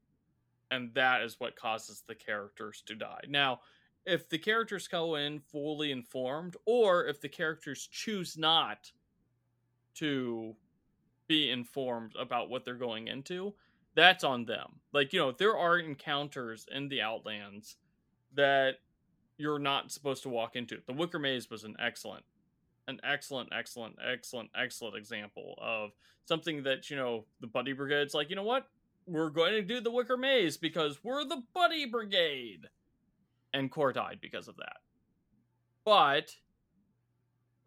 and 0.71 0.93
that 0.95 1.23
is 1.23 1.39
what 1.39 1.57
causes 1.57 2.03
the 2.07 2.15
characters 2.15 2.83
to 2.87 2.95
die. 2.95 3.21
Now, 3.29 3.61
if 4.07 4.29
the 4.29 4.39
characters 4.39 4.89
go 4.89 5.17
in 5.17 5.41
fully 5.41 5.93
informed 5.93 6.57
or 6.67 7.07
if 7.07 7.21
the 7.21 7.29
characters 7.29 7.89
choose 7.91 8.37
not 8.37 8.91
to 9.95 10.55
be 11.27 11.51
informed 11.51 12.13
about 12.19 12.51
what 12.51 12.65
they're 12.65 12.75
going 12.75 13.09
into, 13.09 13.55
that's 13.95 14.25
on 14.25 14.45
them. 14.45 14.81
Like, 14.93 15.13
you 15.13 15.21
know, 15.21 15.33
there 15.33 15.57
are 15.57 15.79
encounters 15.79 16.67
in 16.73 16.89
the 16.89 17.01
Outlands 17.01 17.77
that 18.35 18.77
you're 19.37 19.59
not 19.59 19.91
supposed 19.91 20.23
to 20.23 20.29
walk 20.29 20.57
into. 20.57 20.79
The 20.87 20.93
Wicker 20.93 21.19
Maze 21.19 21.51
was 21.51 21.65
an 21.65 21.77
excellent, 21.79 22.25
an 22.89 23.01
excellent, 23.03 23.51
excellent, 23.53 23.97
excellent, 24.05 24.51
excellent 24.57 24.97
example 24.97 25.55
of 25.61 25.91
something 26.25 26.63
that, 26.63 26.91
you 26.91 26.97
know, 26.97 27.25
the 27.41 27.47
Buddy 27.47 27.73
Brigade's 27.73 28.15
like, 28.15 28.31
you 28.31 28.37
know 28.37 28.45
what? 28.45 28.69
We're 29.07 29.31
going 29.31 29.53
to 29.53 29.63
do 29.63 29.81
the 29.81 29.91
Wicker 29.91 30.17
Maze 30.17 30.57
because 30.57 31.03
we're 31.03 31.25
the 31.25 31.43
Buddy 31.53 31.87
Brigade. 31.87 32.69
And 33.53 33.71
Kore 33.71 33.93
died 33.93 34.19
because 34.21 34.49
of 34.49 34.57
that. 34.57 34.79
But 35.85 36.35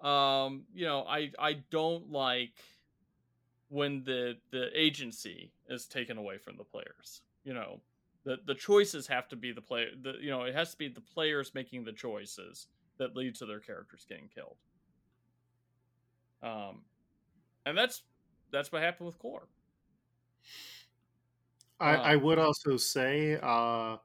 um, 0.02 0.64
you 0.74 0.86
know, 0.86 1.04
I 1.08 1.32
I 1.40 1.64
don't 1.72 2.12
like 2.12 2.54
when 3.70 4.04
the 4.04 4.38
the 4.52 4.70
agency 4.80 5.52
is 5.70 5.86
taken 5.86 6.18
away 6.18 6.38
from 6.38 6.58
the 6.58 6.64
players. 6.64 7.22
You 7.44 7.54
know, 7.54 7.80
the 8.28 8.38
the 8.46 8.56
choices 8.56 9.08
have 9.08 9.30
to 9.30 9.38
be 9.38 9.54
the 9.54 9.62
player. 9.62 9.88
The 10.02 10.16
you 10.22 10.30
know, 10.30 10.44
it 10.44 10.54
has 10.54 10.72
to 10.72 10.78
be 10.78 10.90
the 10.90 11.02
players 11.02 11.54
making 11.56 11.86
the 11.86 11.94
choices 11.94 12.68
that 12.98 13.16
lead 13.16 13.36
to 13.36 13.46
their 13.46 13.62
characters 13.62 14.06
getting 14.08 14.28
killed. 14.28 14.58
Um, 16.44 16.82
and 17.66 17.78
that's 17.78 18.04
that's 18.52 18.72
what 18.72 18.82
happened 18.82 19.08
with 19.08 19.18
Kore. 19.18 19.48
I, 21.80 21.96
um, 21.96 22.02
I 22.02 22.16
would 22.18 22.38
also 22.38 22.76
say 22.76 23.40
uh, 23.42 23.98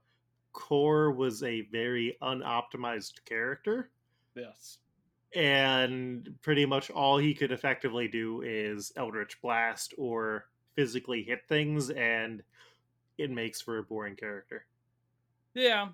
Kore 0.52 1.10
was 1.10 1.42
a 1.42 1.62
very 1.72 2.16
unoptimized 2.22 3.24
character. 3.24 3.90
Yes 4.36 4.78
and 5.34 6.28
pretty 6.42 6.66
much 6.66 6.90
all 6.90 7.16
he 7.16 7.34
could 7.34 7.52
effectively 7.52 8.06
do 8.06 8.42
is 8.42 8.92
Eldritch 8.96 9.40
Blast 9.40 9.94
or 9.96 10.46
physically 10.74 11.22
hit 11.22 11.40
things, 11.48 11.90
and 11.90 12.42
it 13.18 13.30
makes 13.30 13.60
for 13.60 13.78
a 13.78 13.82
boring 13.82 14.16
character. 14.16 14.66
Yeah, 15.54 15.88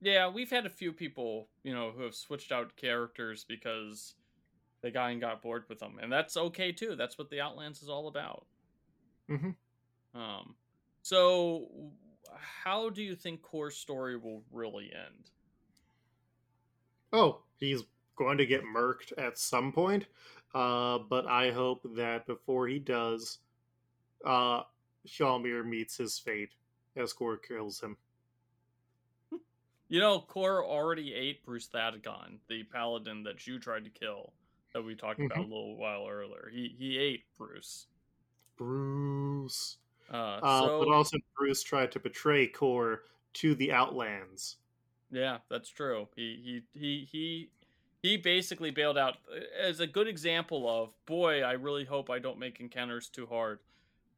yeah, 0.00 0.28
we've 0.28 0.50
had 0.50 0.66
a 0.66 0.70
few 0.70 0.92
people, 0.92 1.48
you 1.62 1.74
know, 1.74 1.92
who 1.94 2.02
have 2.02 2.14
switched 2.14 2.52
out 2.52 2.76
characters 2.76 3.44
because 3.46 4.14
they 4.82 4.90
got 4.90 5.10
and 5.10 5.20
got 5.20 5.42
bored 5.42 5.64
with 5.68 5.78
them, 5.78 5.98
and 6.00 6.12
that's 6.12 6.36
okay 6.36 6.72
too. 6.72 6.96
That's 6.96 7.18
what 7.18 7.30
the 7.30 7.40
Outlands 7.40 7.82
is 7.82 7.88
all 7.88 8.08
about. 8.08 8.46
Mm-hmm. 9.30 10.20
Um, 10.20 10.54
so 11.02 11.68
how 12.36 12.90
do 12.90 13.02
you 13.02 13.14
think 13.14 13.42
Kore 13.42 13.70
Story 13.70 14.16
will 14.16 14.42
really 14.52 14.92
end? 14.94 15.30
Oh, 17.12 17.40
he's 17.58 17.82
going 18.16 18.38
to 18.38 18.46
get 18.46 18.62
murked 18.64 19.12
at 19.18 19.38
some 19.38 19.72
point. 19.72 20.06
Uh, 20.54 20.98
but 21.10 21.26
I 21.26 21.50
hope 21.50 21.84
that 21.96 22.26
before 22.26 22.68
he 22.68 22.78
does, 22.78 23.38
uh, 24.24 24.62
Hjalmir 25.06 25.64
meets 25.64 25.96
his 25.96 26.18
fate 26.18 26.50
as 26.96 27.12
Kore 27.12 27.36
kills 27.36 27.80
him. 27.80 27.96
You 29.88 30.00
know, 30.00 30.20
Kore 30.20 30.64
already 30.64 31.14
ate 31.14 31.44
Bruce 31.44 31.68
Thadagon, 31.68 32.38
the 32.48 32.62
paladin 32.64 33.22
that 33.24 33.46
you 33.46 33.58
tried 33.58 33.84
to 33.84 33.90
kill, 33.90 34.32
that 34.72 34.82
we 34.82 34.94
talked 34.94 35.20
mm-hmm. 35.20 35.26
about 35.26 35.44
a 35.44 35.48
little 35.48 35.76
while 35.76 36.08
earlier. 36.08 36.50
He 36.52 36.74
he 36.78 36.98
ate 36.98 37.24
Bruce. 37.36 37.86
Bruce. 38.56 39.76
Uh, 40.12 40.16
uh, 40.42 40.66
so... 40.66 40.84
but 40.84 40.92
also 40.92 41.18
Bruce 41.36 41.62
tried 41.62 41.92
to 41.92 42.00
betray 42.00 42.46
Kore 42.46 43.02
to 43.34 43.54
the 43.54 43.72
Outlands. 43.72 44.56
Yeah, 45.10 45.38
that's 45.50 45.68
true. 45.68 46.08
He 46.16 46.62
he 46.74 46.78
he 46.78 47.08
he 47.10 47.48
he 48.04 48.16
basically 48.18 48.70
bailed 48.70 48.98
out 48.98 49.16
uh, 49.30 49.40
as 49.60 49.80
a 49.80 49.86
good 49.86 50.06
example 50.06 50.68
of 50.68 50.92
boy 51.06 51.40
i 51.40 51.52
really 51.52 51.86
hope 51.86 52.10
i 52.10 52.18
don't 52.18 52.38
make 52.38 52.60
encounters 52.60 53.08
too 53.08 53.26
hard 53.26 53.60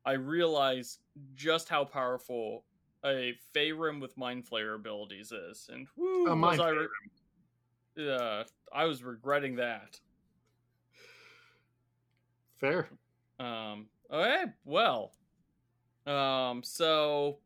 i 0.06 0.12
realize 0.12 0.98
just 1.34 1.68
how 1.68 1.84
powerful 1.84 2.64
a 3.04 3.34
Faerun 3.54 4.00
with 4.00 4.16
mind 4.16 4.48
flayer 4.48 4.74
abilities 4.74 5.32
is 5.32 5.68
and 5.72 5.86
whoo, 5.96 6.24
was 6.24 6.58
I, 6.58 6.70
re- 6.70 8.10
uh, 8.10 8.44
I 8.72 8.84
was 8.84 9.04
regretting 9.04 9.56
that. 9.56 10.00
Fair. 12.56 12.88
Um 13.38 13.86
okay 14.10 14.44
well 14.64 15.12
um 16.06 16.62
so 16.62 17.38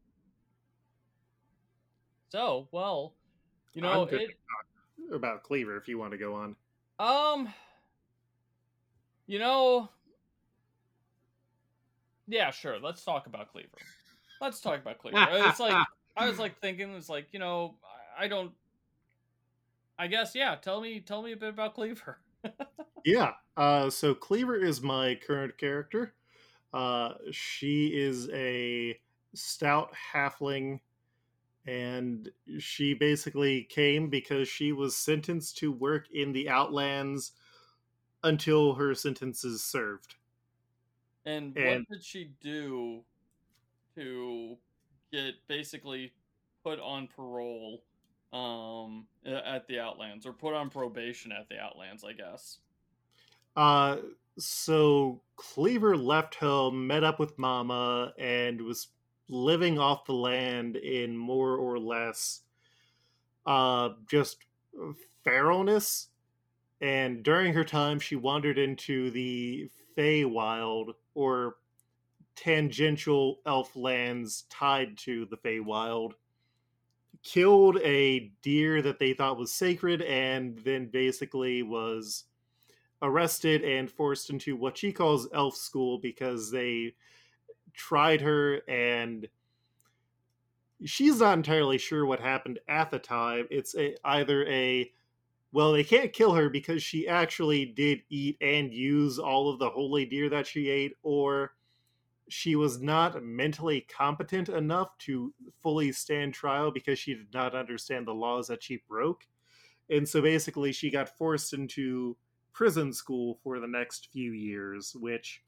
so 2.29 2.69
well 2.71 3.15
you 3.73 3.83
know 3.83 4.05
it, 4.05 4.31
about 5.13 5.43
Cleaver 5.43 5.77
if 5.77 5.89
you 5.89 5.99
want 5.99 6.13
to 6.13 6.19
go 6.19 6.35
on. 6.35 6.57
Um, 6.99 7.49
you 9.27 9.39
know, 9.39 9.89
yeah, 12.31 12.51
sure. 12.51 12.79
Let's 12.79 13.05
talk 13.05 13.27
about 13.27 13.53
Cleaver. 13.53 13.69
Let's 14.41 14.61
talk 14.61 14.81
about 14.81 14.99
Cleaver. 14.99 15.27
it's 15.31 15.61
like 15.61 15.87
I 16.17 16.29
was 16.29 16.39
like 16.39 16.59
thinking, 16.61 16.95
it's 16.95 17.09
like 17.09 17.29
you 17.33 17.39
know, 17.39 17.75
I 18.19 18.29
don't. 18.29 18.53
I 19.99 20.07
guess 20.07 20.35
yeah. 20.35 20.55
Tell 20.55 20.81
me, 20.81 21.01
tell 21.01 21.23
me 21.23 21.33
a 21.33 21.37
bit 21.37 21.51
about 21.51 21.75
Cleaver. 21.75 22.19
yeah. 23.05 23.33
Uh, 23.57 23.91
so 23.91 24.15
Cleaver 24.15 24.57
is 24.57 24.81
my 24.81 25.19
current 25.27 25.59
character. 25.59 26.15
Uh, 26.73 27.15
she 27.33 27.89
is 27.89 28.31
a 28.31 28.99
stout 29.35 29.93
halfling 30.15 30.81
and 31.67 32.31
she 32.59 32.95
basically 32.95 33.65
came 33.65 34.09
because 34.09 34.49
she 34.49 34.73
was 34.73 34.97
sentenced 34.97 35.59
to 35.59 35.71
work 35.71 36.07
in 36.13 36.33
the 36.33 36.49
Outlands 36.49 37.33
until 38.23 38.75
her 38.75 38.95
sentence 38.95 39.45
is 39.45 39.63
served. 39.63 40.15
And, 41.27 41.57
and 41.57 41.87
what 41.89 41.97
did 41.97 42.05
she 42.05 42.31
do 42.41 43.03
to 43.97 44.57
get 45.13 45.35
basically 45.49 46.13
put 46.65 46.79
on 46.81 47.09
parole 47.15 47.83
um, 48.33 49.07
at 49.27 49.67
the 49.67 49.79
Outlands 49.79 50.27
or 50.27 50.33
put 50.33 50.55
on 50.55 50.71
probation 50.71 51.33
at 51.33 51.49
the 51.49 51.59
Outlands, 51.59 52.05
I 52.05 52.13
guess? 52.13 52.59
Uh, 53.57 53.97
so 54.39 55.21
Cleaver 55.37 55.97
left 55.97 56.37
home, 56.37 56.87
met 56.87 57.05
up 57.05 57.19
with 57.19 57.39
Mama, 57.39 58.13
and 58.19 58.61
was 58.63 58.89
living 59.29 59.79
off 59.79 60.05
the 60.05 60.13
land 60.13 60.77
in 60.77 61.17
more 61.17 61.57
or 61.57 61.79
less 61.79 62.43
uh, 63.47 63.91
just 64.09 64.39
feralness. 65.25 66.07
And 66.81 67.23
during 67.23 67.53
her 67.53 67.65
time, 67.65 68.01
she 68.01 68.17
wandered 68.17 68.59
into 68.59 69.11
the 69.11 69.69
Feywild, 69.97 70.95
or 71.15 71.57
tangential 72.37 73.41
elf 73.47 73.77
lands 73.77 74.45
tied 74.49 74.97
to 74.99 75.27
the 75.27 75.37
Feywild, 75.37 76.13
killed 77.23 77.79
a 77.79 78.33
deer 78.43 78.81
that 78.83 78.99
they 78.99 79.13
thought 79.13 79.39
was 79.39 79.53
sacred, 79.53 80.03
and 80.03 80.59
then 80.61 80.87
basically 80.87 81.63
was 81.63 82.25
arrested 83.03 83.63
and 83.63 83.91
forced 83.91 84.31
into 84.31 84.57
what 84.57 84.77
she 84.77 84.93
calls 84.93 85.29
elf 85.33 85.57
school 85.57 85.99
because 85.99 86.51
they 86.51 86.95
tried 87.73 88.21
her 88.21 88.61
and 88.69 89.29
she's 90.85 91.21
not 91.21 91.37
entirely 91.37 91.79
sure 91.79 92.07
what 92.07 92.21
happened 92.21 92.59
at 92.69 92.91
the 92.91 92.99
time. 92.99 93.47
It's 93.51 93.75
a, 93.75 93.97
either 94.05 94.47
a 94.47 94.91
well, 95.53 95.73
they 95.73 95.85
can't 95.85 96.13
kill 96.13 96.33
her 96.33 96.49
because 96.49 96.83
she 96.83 97.09
actually 97.09 97.65
did 97.65 98.03
eat 98.09 98.37
and 98.41 98.73
use 98.73 99.19
all 99.19 99.51
of 99.51 99.59
the 99.59 99.71
holy 99.71 100.07
deer 100.07 100.29
that 100.29 100.47
she 100.47 100.69
ate, 100.69 100.93
or 101.03 101.53
she 102.29 102.55
was 102.55 102.81
not 102.81 103.23
mentally 103.25 103.81
competent 103.81 104.49
enough 104.49 104.97
to 104.99 105.35
fully 105.61 105.91
stand 105.91 106.33
trial 106.33 106.71
because 106.71 106.99
she 106.99 107.15
did 107.15 107.35
not 107.35 107.57
understand 107.57 108.07
the 108.07 108.15
laws 108.15 108.47
that 108.47 108.63
she 108.63 108.81
broke. 108.89 109.27
And 109.91 110.09
so 110.09 110.23
basically, 110.23 110.71
she 110.71 110.91
got 110.91 111.17
forced 111.19 111.53
into 111.53 112.17
prison 112.53 112.93
school 112.93 113.39
for 113.43 113.59
the 113.59 113.67
next 113.67 114.09
few 114.13 114.31
years, 114.31 114.95
which 114.95 115.43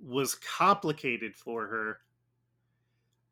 was 0.00 0.34
complicated 0.34 1.36
for 1.36 1.66
her 1.66 1.98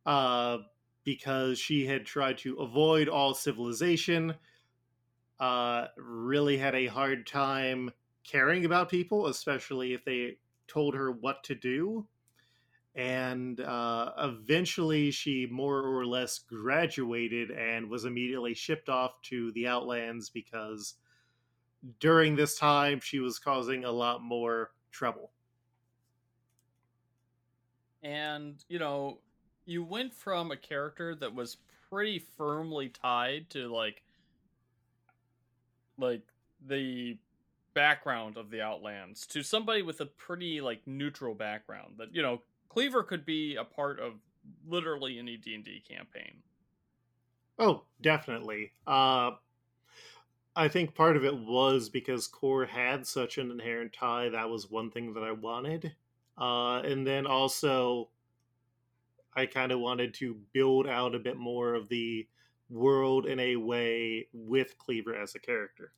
uh, 0.06 0.58
because 1.04 1.58
she 1.58 1.84
had 1.84 2.06
tried 2.06 2.38
to 2.38 2.56
avoid 2.56 3.08
all 3.08 3.34
civilization, 3.34 4.34
uh, 5.40 5.88
really 5.96 6.56
had 6.56 6.74
a 6.74 6.86
hard 6.86 7.26
time 7.26 7.90
caring 8.24 8.64
about 8.64 8.88
people, 8.88 9.26
especially 9.26 9.94
if 9.94 10.04
they 10.04 10.38
told 10.68 10.94
her 10.94 11.10
what 11.10 11.42
to 11.44 11.54
do. 11.54 12.06
And 12.94 13.58
uh, 13.60 14.12
eventually, 14.18 15.10
she 15.10 15.46
more 15.46 15.80
or 15.80 16.04
less 16.04 16.38
graduated 16.38 17.50
and 17.50 17.88
was 17.88 18.04
immediately 18.04 18.54
shipped 18.54 18.88
off 18.90 19.20
to 19.22 19.50
the 19.52 19.66
Outlands 19.66 20.28
because 20.28 20.96
during 21.98 22.36
this 22.36 22.58
time 22.58 23.00
she 23.00 23.18
was 23.18 23.38
causing 23.38 23.84
a 23.84 23.90
lot 23.90 24.22
more 24.22 24.72
trouble. 24.90 25.32
And, 28.02 28.62
you 28.68 28.78
know, 28.78 29.20
you 29.64 29.84
went 29.84 30.12
from 30.12 30.50
a 30.50 30.56
character 30.56 31.14
that 31.16 31.34
was 31.34 31.56
pretty 31.88 32.18
firmly 32.18 32.88
tied 32.88 33.48
to 33.50 33.68
like 33.68 34.02
like 35.98 36.22
the 36.66 37.18
background 37.74 38.36
of 38.36 38.50
the 38.50 38.60
Outlands 38.60 39.26
to 39.26 39.42
somebody 39.42 39.82
with 39.82 40.00
a 40.00 40.06
pretty 40.06 40.60
like 40.60 40.86
neutral 40.86 41.34
background 41.34 41.94
that 41.98 42.14
you 42.14 42.22
know 42.22 42.42
Cleaver 42.68 43.02
could 43.02 43.24
be 43.24 43.56
a 43.56 43.64
part 43.64 43.98
of 44.00 44.14
literally 44.66 45.18
any 45.18 45.36
D&D 45.36 45.82
campaign. 45.88 46.42
Oh, 47.58 47.82
definitely. 48.00 48.72
Uh 48.86 49.32
I 50.54 50.68
think 50.68 50.94
part 50.94 51.16
of 51.16 51.24
it 51.24 51.36
was 51.36 51.88
because 51.88 52.26
Kore 52.26 52.66
had 52.66 53.06
such 53.06 53.38
an 53.38 53.50
inherent 53.50 53.92
tie. 53.92 54.28
That 54.28 54.50
was 54.50 54.70
one 54.70 54.90
thing 54.90 55.14
that 55.14 55.22
I 55.22 55.32
wanted. 55.32 55.94
Uh, 56.36 56.80
and 56.80 57.06
then 57.06 57.26
also, 57.26 58.10
I 59.34 59.46
kind 59.46 59.72
of 59.72 59.80
wanted 59.80 60.12
to 60.14 60.36
build 60.52 60.86
out 60.86 61.14
a 61.14 61.18
bit 61.18 61.38
more 61.38 61.74
of 61.74 61.88
the 61.88 62.26
world 62.72 63.26
in 63.26 63.38
a 63.38 63.56
way 63.56 64.26
with 64.32 64.76
Cleaver 64.78 65.14
as 65.14 65.34
a 65.34 65.38
character. 65.38 65.92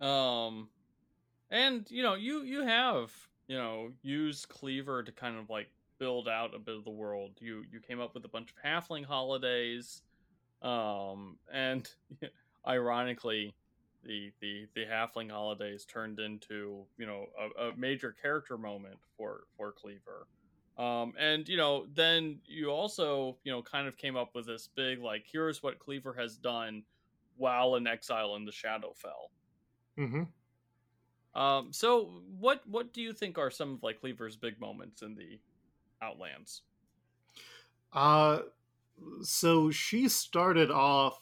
Um, 0.00 0.68
and 1.50 1.86
you 1.90 2.02
know, 2.02 2.14
you 2.14 2.42
you 2.42 2.62
have 2.62 3.12
you 3.46 3.56
know 3.56 3.92
used 4.02 4.48
Cleaver 4.48 5.02
to 5.02 5.12
kind 5.12 5.38
of 5.38 5.48
like 5.48 5.68
build 5.98 6.28
out 6.28 6.54
a 6.54 6.58
bit 6.58 6.76
of 6.76 6.84
the 6.84 6.90
world. 6.90 7.32
You 7.38 7.64
you 7.70 7.80
came 7.80 8.00
up 8.00 8.14
with 8.14 8.24
a 8.24 8.28
bunch 8.28 8.50
of 8.50 8.56
halfling 8.62 9.04
holidays, 9.04 10.02
um, 10.62 11.38
and 11.52 11.88
ironically, 12.66 13.54
the 14.04 14.32
the 14.40 14.66
the 14.74 14.84
halfling 14.84 15.30
holidays 15.30 15.84
turned 15.84 16.18
into 16.18 16.84
you 16.98 17.06
know 17.06 17.26
a, 17.58 17.68
a 17.68 17.76
major 17.76 18.14
character 18.20 18.58
moment 18.58 18.98
for 19.16 19.44
for 19.56 19.72
Cleaver. 19.72 20.26
Um, 20.76 21.14
and 21.18 21.48
you 21.48 21.56
know, 21.56 21.86
then 21.94 22.40
you 22.46 22.70
also 22.70 23.36
you 23.44 23.52
know 23.52 23.62
kind 23.62 23.86
of 23.86 23.96
came 23.96 24.16
up 24.16 24.34
with 24.34 24.46
this 24.46 24.68
big 24.74 25.00
like, 25.00 25.24
here's 25.30 25.62
what 25.62 25.78
Cleaver 25.78 26.14
has 26.14 26.36
done 26.36 26.82
while 27.36 27.76
in 27.76 27.86
exile 27.86 28.36
in 28.36 28.44
the 28.44 28.52
Shadowfell. 28.52 29.30
Mm-hmm. 29.98 31.40
Um, 31.40 31.72
so 31.72 32.22
what 32.38 32.62
what 32.66 32.92
do 32.92 33.00
you 33.00 33.12
think 33.12 33.38
are 33.38 33.50
some 33.50 33.74
of 33.74 33.82
like 33.82 34.00
Cleaver's 34.00 34.36
big 34.36 34.60
moments 34.60 35.02
in 35.02 35.14
the 35.14 35.38
Outlands? 36.02 36.62
Uh, 37.92 38.40
so 39.22 39.70
she 39.70 40.08
started 40.08 40.70
off 40.70 41.20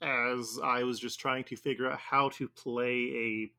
as 0.00 0.58
I 0.62 0.82
was 0.82 0.98
just 0.98 1.20
trying 1.20 1.44
to 1.44 1.56
figure 1.56 1.90
out 1.90 1.98
how 1.98 2.30
to 2.30 2.48
play 2.48 2.90
a 3.14 3.52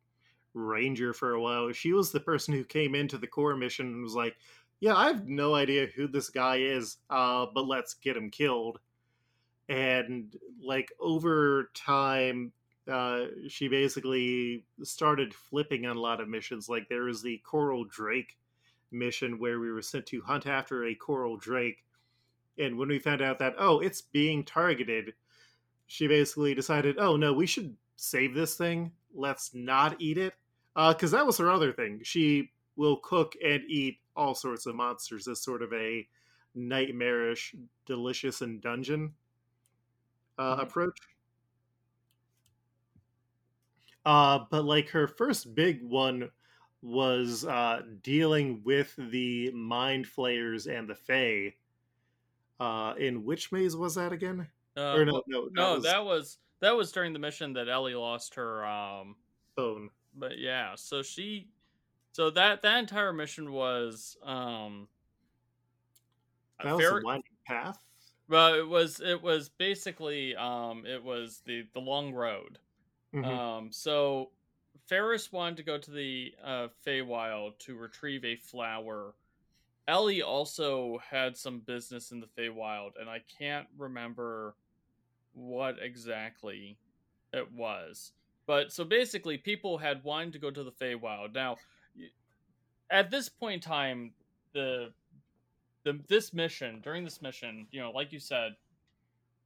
ranger 0.54 1.14
for 1.14 1.34
a 1.34 1.42
while. 1.42 1.72
She 1.72 1.94
was 1.94 2.12
the 2.12 2.20
person 2.20 2.54
who 2.54 2.64
came 2.64 2.96
into 2.96 3.18
the 3.18 3.28
Kore 3.28 3.56
mission 3.56 3.88
and 3.88 4.04
was 4.04 4.16
like, 4.16 4.36
"Yeah, 4.84 4.96
I 4.96 5.08
have 5.08 5.28
no 5.28 5.56
idea 5.56 5.88
who 5.88 6.08
this 6.08 6.30
guy 6.30 6.58
is, 6.58 6.98
uh, 7.10 7.48
but 7.54 7.68
let's 7.68 7.94
get 7.94 8.18
him 8.18 8.30
killed." 8.30 8.80
And 9.70 10.36
like 10.62 10.92
over 11.00 11.72
time, 11.74 12.52
uh, 12.92 13.26
she 13.48 13.68
basically 13.68 14.66
started 14.84 15.34
flipping 15.34 15.86
on 15.86 15.96
a 15.96 16.02
lot 16.02 16.22
of 16.22 16.28
missions. 16.28 16.70
Like 16.70 16.90
there 16.90 17.04
was 17.04 17.22
the 17.22 17.42
Coral 17.46 17.86
Drake 17.86 18.38
mission 18.92 19.40
where 19.40 19.60
we 19.60 19.72
were 19.72 19.82
sent 19.82 20.06
to 20.08 20.22
hunt 20.22 20.46
after 20.46 20.86
a 20.86 20.96
coral 20.96 21.38
drake, 21.38 21.84
and 22.60 22.78
when 22.78 22.90
we 22.90 23.00
found 23.00 23.22
out 23.22 23.40
that 23.40 23.56
oh, 23.58 23.80
it's 23.80 24.02
being 24.02 24.44
targeted 24.44 25.14
she 25.88 26.08
basically 26.08 26.56
decided, 26.56 26.98
oh 26.98 27.16
no, 27.16 27.34
we 27.34 27.46
should 27.46 27.76
save 27.96 28.34
this 28.34 28.56
thing. 28.56 28.92
Let's 29.14 29.54
not 29.54 29.96
eat 30.00 30.18
it. 30.18 30.34
Because 30.76 31.14
uh, 31.14 31.18
that 31.18 31.26
was 31.26 31.38
her 31.38 31.52
other 31.52 31.72
thing. 31.72 32.00
She 32.04 32.52
will 32.76 32.98
cook 32.98 33.36
and 33.46 33.62
eat 33.68 34.00
all 34.16 34.36
sorts 34.36 34.66
of 34.66 34.76
monsters 34.76 35.28
as 35.28 35.42
sort 35.42 35.62
of 35.62 35.74
a 35.74 36.08
nightmarish, 36.56 37.56
delicious, 37.86 38.42
and 38.42 38.62
dungeon 38.62 39.14
uh, 40.38 40.54
mm-hmm. 40.54 40.62
approach. 40.62 40.98
Uh, 44.06 44.40
but 44.52 44.66
like 44.66 44.90
her 44.90 45.08
first 45.08 45.56
big 45.56 45.82
one 45.82 46.30
was 46.82 47.46
uh, 47.46 47.82
dealing 48.02 48.62
with 48.66 48.94
the 48.98 49.50
mind 49.52 50.06
flayers 50.06 50.68
and 50.68 50.90
the 50.90 50.96
fae. 50.96 51.54
Uh, 52.60 52.94
in 52.98 53.26
which 53.26 53.52
maze 53.52 53.76
was 53.76 53.96
that 53.96 54.12
again? 54.12 54.48
Uh, 54.78 54.94
or 54.94 55.06
no, 55.06 55.24
no, 55.28 55.46
that 55.46 55.54
no, 55.54 55.74
was... 55.76 55.84
that 55.84 56.06
was 56.06 56.38
that 56.60 56.76
was 56.76 56.92
during 56.92 57.14
the 57.14 57.20
mission 57.20 57.54
that 57.54 57.70
Ellie 57.70 57.96
lost 57.96 58.36
her 58.36 58.66
um 58.66 59.16
phone. 59.56 59.90
But 60.16 60.38
yeah, 60.38 60.76
so 60.76 61.02
she, 61.02 61.48
so 62.14 62.30
that 62.30 62.62
that 62.62 62.80
entire 62.80 63.12
mission 63.12 63.52
was 63.52 64.18
um. 64.24 64.88
That 66.64 66.76
was 66.76 66.86
fair, 66.86 67.00
a 67.00 67.04
winding 67.04 67.32
path. 67.46 67.84
Well, 68.30 68.54
it 68.54 68.68
was 68.68 69.02
it 69.02 69.22
was 69.22 69.50
basically 69.50 70.36
um 70.36 70.86
it 70.86 71.04
was 71.04 71.42
the 71.46 71.66
the 71.74 71.82
long 71.82 72.14
road. 72.14 72.60
Mm-hmm. 73.14 73.26
Um, 73.26 73.72
so 73.72 74.30
Ferris 74.88 75.32
wanted 75.32 75.58
to 75.58 75.64
go 75.64 75.78
to 75.78 75.92
the 75.92 76.34
uh, 76.44 76.68
Feywild 76.86 77.58
to 77.60 77.76
retrieve 77.76 78.26
a 78.26 78.36
flower. 78.36 79.14
Ellie 79.88 80.22
also 80.22 81.00
had 81.10 81.36
some 81.36 81.60
business 81.60 82.12
in 82.12 82.20
the 82.20 82.28
Feywild, 82.38 82.92
and 83.00 83.10
I 83.10 83.22
can't 83.40 83.68
remember 83.78 84.56
what 85.34 85.78
exactly 85.82 86.78
it 87.34 87.52
was. 87.52 88.12
But 88.46 88.72
so 88.72 88.84
basically, 88.84 89.38
people 89.38 89.78
had 89.78 90.04
wanted 90.04 90.34
to 90.34 90.40
go 90.40 90.52
to 90.52 90.64
the 90.64 90.72
Feywild. 90.72 91.34
Now, 91.34 91.58
at 92.94 93.12
this 93.12 93.28
point 93.28 93.56
in 93.56 93.60
time, 93.60 94.12
the 94.54 94.92
the 95.84 96.00
this 96.08 96.34
mission 96.34 96.80
during 96.82 97.04
this 97.04 97.22
mission, 97.22 97.68
you 97.72 97.82
know, 97.82 97.92
like 97.92 98.14
you 98.14 98.20
said, 98.20 98.56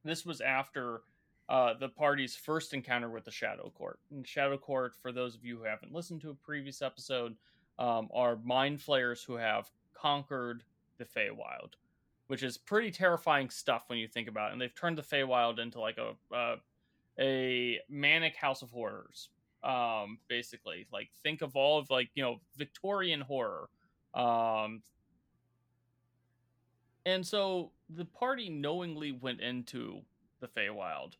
this 0.04 0.24
was 0.24 0.40
after 0.40 1.02
uh, 1.48 1.74
the 1.74 1.88
party's 1.88 2.36
first 2.36 2.74
encounter 2.74 3.10
with 3.10 3.24
the 3.24 3.30
Shadow 3.30 3.72
Court. 3.76 3.98
And 4.12 4.26
Shadow 4.26 4.58
Court, 4.58 4.94
for 5.00 5.10
those 5.10 5.34
of 5.34 5.44
you 5.44 5.56
who 5.58 5.64
haven't 5.64 5.92
listened 5.92 6.20
to 6.20 6.30
a 6.30 6.34
previous 6.34 6.82
episode, 6.82 7.34
um, 7.78 8.08
are 8.14 8.38
mind 8.44 8.80
flayers 8.80 9.24
who 9.24 9.34
have 9.34 9.68
conquered 9.94 10.62
the 10.98 11.04
Feywild 11.04 11.74
which 12.28 12.42
is 12.42 12.56
pretty 12.56 12.90
terrifying 12.90 13.50
stuff 13.50 13.84
when 13.88 13.98
you 13.98 14.06
think 14.06 14.28
about 14.28 14.50
it. 14.50 14.52
And 14.52 14.60
they've 14.60 14.74
turned 14.74 14.96
the 14.96 15.02
Feywild 15.02 15.58
into 15.58 15.80
like 15.80 15.98
a 15.98 16.34
uh, 16.34 16.56
a 17.18 17.80
manic 17.88 18.36
house 18.36 18.62
of 18.62 18.70
horrors, 18.70 19.30
um, 19.62 20.18
basically. 20.28 20.86
Like 20.92 21.10
think 21.22 21.42
of 21.42 21.56
all 21.56 21.78
of 21.78 21.90
like 21.90 22.10
you 22.14 22.22
know 22.22 22.40
Victorian 22.56 23.20
horror, 23.20 23.68
um, 24.14 24.82
and 27.06 27.26
so 27.26 27.72
the 27.88 28.04
party 28.04 28.48
knowingly 28.48 29.12
went 29.12 29.40
into 29.40 30.00
the 30.40 30.48
Feywild, 30.48 31.14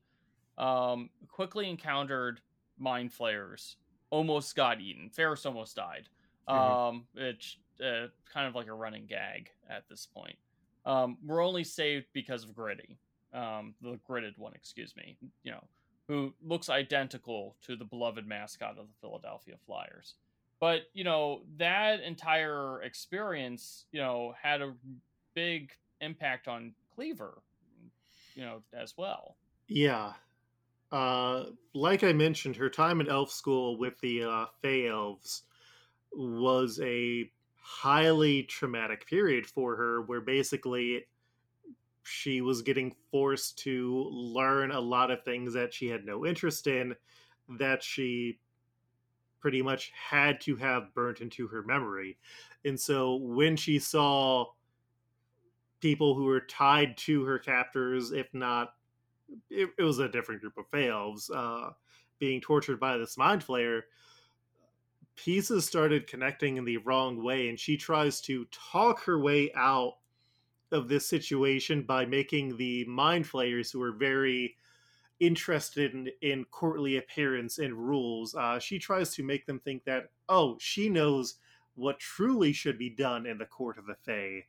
um, 0.56 1.10
quickly 1.28 1.68
encountered 1.68 2.40
mind 2.78 3.12
flayers, 3.12 3.76
almost 4.10 4.54
got 4.54 4.80
eaten. 4.80 5.10
Ferris 5.10 5.46
almost 5.46 5.76
died. 5.76 6.08
Mm-hmm. 6.48 6.72
Um, 6.72 7.04
which 7.12 7.58
uh, 7.84 8.06
kind 8.32 8.46
of 8.46 8.54
like 8.54 8.68
a 8.68 8.72
running 8.72 9.06
gag 9.06 9.50
at 9.68 9.88
this 9.88 10.06
point. 10.06 10.36
Um, 10.86 11.18
we're 11.24 11.44
only 11.44 11.64
saved 11.64 12.06
because 12.14 12.44
of 12.44 12.54
Gritty, 12.54 12.98
um, 13.34 13.74
the 13.82 13.98
gridded 14.08 14.38
one, 14.38 14.54
excuse 14.54 14.94
me. 14.96 15.18
You 15.42 15.52
know, 15.52 15.64
who 16.08 16.32
looks 16.42 16.68
identical 16.68 17.54
to 17.66 17.76
the 17.76 17.84
beloved 17.84 18.26
mascot 18.26 18.78
of 18.78 18.88
the 18.88 18.94
Philadelphia 19.00 19.54
Flyers. 19.66 20.14
But 20.58 20.82
you 20.92 21.04
know 21.04 21.42
that 21.58 22.00
entire 22.00 22.82
experience, 22.82 23.84
you 23.92 24.00
know, 24.00 24.34
had 24.40 24.60
a 24.60 24.74
big 25.34 25.70
impact 26.00 26.48
on 26.48 26.72
Cleaver, 26.94 27.42
you 28.34 28.42
know, 28.42 28.62
as 28.72 28.94
well. 28.96 29.36
Yeah, 29.68 30.14
uh, 30.90 31.44
like 31.74 32.02
I 32.02 32.12
mentioned, 32.12 32.56
her 32.56 32.70
time 32.70 33.00
at 33.00 33.08
elf 33.08 33.30
school 33.30 33.78
with 33.78 34.00
the 34.00 34.24
uh, 34.24 34.46
Fey 34.62 34.88
elves 34.88 35.42
was 36.12 36.80
a 36.82 37.30
highly 37.60 38.44
traumatic 38.44 39.06
period 39.06 39.46
for 39.46 39.76
her 39.76 40.02
where 40.02 40.22
basically 40.22 41.04
she 42.08 42.40
was 42.40 42.62
getting 42.62 42.94
forced 43.10 43.58
to 43.58 44.08
learn 44.10 44.70
a 44.70 44.80
lot 44.80 45.10
of 45.10 45.22
things 45.22 45.52
that 45.54 45.72
she 45.74 45.88
had 45.88 46.04
no 46.04 46.24
interest 46.24 46.66
in 46.66 46.94
that 47.58 47.82
she 47.82 48.38
pretty 49.40 49.62
much 49.62 49.92
had 49.94 50.40
to 50.40 50.56
have 50.56 50.94
burnt 50.94 51.20
into 51.20 51.46
her 51.46 51.62
memory. 51.62 52.18
And 52.64 52.78
so 52.78 53.16
when 53.16 53.56
she 53.56 53.78
saw 53.78 54.46
people 55.80 56.14
who 56.14 56.24
were 56.24 56.40
tied 56.40 56.96
to 56.98 57.24
her 57.24 57.38
captors, 57.38 58.10
if 58.10 58.32
not, 58.34 58.74
it, 59.50 59.70
it 59.78 59.82
was 59.82 59.98
a 59.98 60.08
different 60.08 60.40
group 60.40 60.58
of 60.58 60.68
fails, 60.68 61.30
uh, 61.30 61.70
being 62.18 62.40
tortured 62.40 62.80
by 62.80 62.96
this 62.96 63.16
mind 63.16 63.46
flayer, 63.46 63.82
pieces 65.14 65.66
started 65.66 66.06
connecting 66.06 66.56
in 66.56 66.64
the 66.64 66.78
wrong 66.78 67.22
way, 67.22 67.48
and 67.48 67.58
she 67.60 67.76
tries 67.76 68.20
to 68.22 68.46
talk 68.46 69.02
her 69.04 69.20
way 69.20 69.52
out 69.54 69.94
of 70.72 70.88
this 70.88 71.06
situation 71.06 71.82
by 71.82 72.04
making 72.04 72.56
the 72.56 72.84
mind 72.84 73.26
flayers 73.26 73.70
who 73.70 73.82
are 73.82 73.92
very 73.92 74.56
interested 75.20 75.94
in, 75.94 76.08
in 76.22 76.44
courtly 76.46 76.96
appearance 76.96 77.58
and 77.58 77.74
rules 77.74 78.36
uh, 78.36 78.58
she 78.58 78.78
tries 78.78 79.12
to 79.12 79.24
make 79.24 79.46
them 79.46 79.58
think 79.58 79.84
that 79.84 80.10
oh 80.28 80.56
she 80.60 80.88
knows 80.88 81.36
what 81.78 81.98
truly 81.98 82.52
should 82.52 82.76
be 82.76 82.90
done 82.90 83.24
in 83.24 83.38
the 83.38 83.46
court 83.46 83.78
of 83.78 83.86
the 83.86 83.94
fae. 83.94 84.44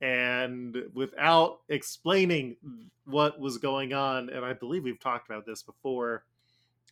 And 0.00 0.76
without 0.94 1.58
explaining 1.68 2.56
what 3.04 3.38
was 3.38 3.58
going 3.58 3.92
on 3.92 4.30
and 4.30 4.44
i 4.44 4.52
believe 4.52 4.84
we've 4.84 5.00
talked 5.00 5.28
about 5.28 5.44
this 5.44 5.62
before 5.62 6.24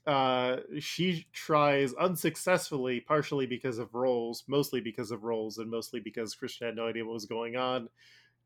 uh, 0.07 0.57
she 0.79 1.27
tries 1.35 1.93
unsuccessfully 1.95 3.01
partially 3.01 3.47
because 3.47 3.79
of 3.79 3.95
rolls 3.95 4.45
mostly 4.47 4.81
because 4.81 5.11
of 5.11 5.25
rolls 5.25 5.59
and 5.59 5.71
mostly 5.71 6.01
because 6.01 6.35
christian 6.35 6.67
had 6.67 6.77
no 6.77 6.89
idea 6.89 7.05
what 7.05 7.15
was 7.15 7.27
going 7.27 7.57
on 7.57 7.89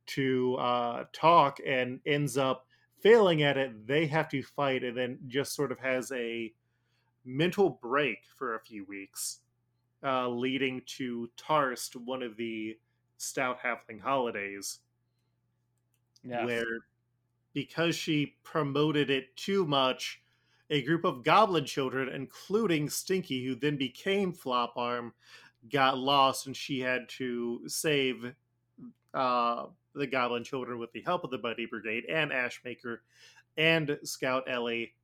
to 0.06 0.56
uh, 0.56 1.04
talk 1.12 1.58
and 1.66 2.00
ends 2.06 2.36
up 2.36 2.66
failing 3.00 3.42
at 3.42 3.56
it. 3.56 3.86
They 3.86 4.06
have 4.06 4.28
to 4.30 4.42
fight 4.42 4.84
and 4.84 4.96
then 4.96 5.18
just 5.28 5.54
sort 5.54 5.72
of 5.72 5.78
has 5.80 6.10
a 6.12 6.52
mental 7.24 7.78
break 7.82 8.18
for 8.36 8.54
a 8.54 8.60
few 8.60 8.84
weeks, 8.84 9.40
uh, 10.04 10.28
leading 10.28 10.82
to 10.86 11.30
Tarst, 11.36 11.96
one 11.96 12.22
of 12.22 12.36
the 12.36 12.76
Stout 13.18 13.58
Halfling 13.60 14.00
holidays, 14.00 14.80
yes. 16.24 16.44
where 16.44 16.64
because 17.54 17.94
she 17.94 18.34
promoted 18.42 19.10
it 19.10 19.36
too 19.36 19.66
much, 19.66 20.22
a 20.70 20.82
group 20.82 21.04
of 21.04 21.22
goblin 21.22 21.64
children, 21.64 22.08
including 22.08 22.88
Stinky, 22.88 23.44
who 23.44 23.54
then 23.54 23.76
became 23.76 24.32
Flop 24.32 24.72
Arm, 24.76 25.12
got 25.70 25.98
lost, 25.98 26.46
and 26.46 26.56
she 26.56 26.80
had 26.80 27.08
to 27.10 27.60
save 27.66 28.34
uh, 29.14 29.66
the 29.94 30.06
Goblin 30.06 30.44
Children 30.44 30.78
with 30.78 30.92
the 30.92 31.02
help 31.02 31.24
of 31.24 31.30
the 31.30 31.38
Buddy 31.38 31.66
Brigade 31.66 32.04
and 32.08 32.30
Ashmaker 32.30 32.98
and 33.56 33.98
Scout 34.04 34.44
Ellie, 34.48 34.94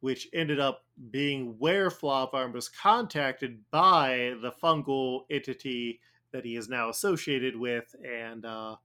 which 0.00 0.28
ended 0.32 0.60
up 0.60 0.84
being 1.10 1.56
where 1.58 1.90
Floparm 1.90 2.52
was 2.52 2.68
contacted 2.68 3.60
by 3.70 4.34
the 4.40 4.52
fungal 4.62 5.24
entity 5.30 6.00
that 6.32 6.44
he 6.44 6.56
is 6.56 6.68
now 6.68 6.88
associated 6.88 7.56
with. 7.56 7.94
And 8.04 8.44
uh, 8.44 8.76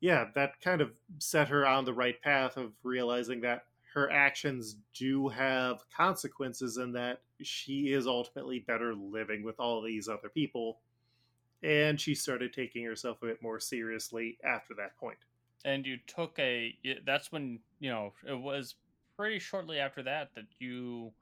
yeah, 0.00 0.26
that 0.34 0.60
kind 0.60 0.80
of 0.80 0.92
set 1.18 1.48
her 1.48 1.66
on 1.66 1.84
the 1.84 1.92
right 1.94 2.20
path 2.20 2.56
of 2.56 2.72
realizing 2.82 3.40
that 3.42 3.64
her 3.94 4.10
actions 4.10 4.76
do 4.94 5.28
have 5.28 5.84
consequences 5.94 6.78
and 6.78 6.94
that 6.96 7.20
she 7.42 7.92
is 7.92 8.06
ultimately 8.06 8.60
better 8.60 8.94
living 8.94 9.44
with 9.44 9.60
all 9.60 9.82
these 9.82 10.08
other 10.08 10.30
people 10.30 10.80
and 11.62 12.00
she 12.00 12.14
started 12.14 12.52
taking 12.52 12.84
herself 12.84 13.22
a 13.22 13.26
bit 13.26 13.42
more 13.42 13.60
seriously 13.60 14.38
after 14.44 14.74
that 14.74 14.96
point. 14.96 15.18
And 15.64 15.86
you 15.86 15.98
took 16.06 16.38
a 16.38 16.76
that's 17.06 17.30
when, 17.30 17.60
you 17.78 17.90
know, 17.90 18.12
it 18.28 18.38
was 18.38 18.74
pretty 19.16 19.38
shortly 19.38 19.78
after 19.78 20.02
that 20.02 20.30
that 20.34 20.46
you 20.58 21.12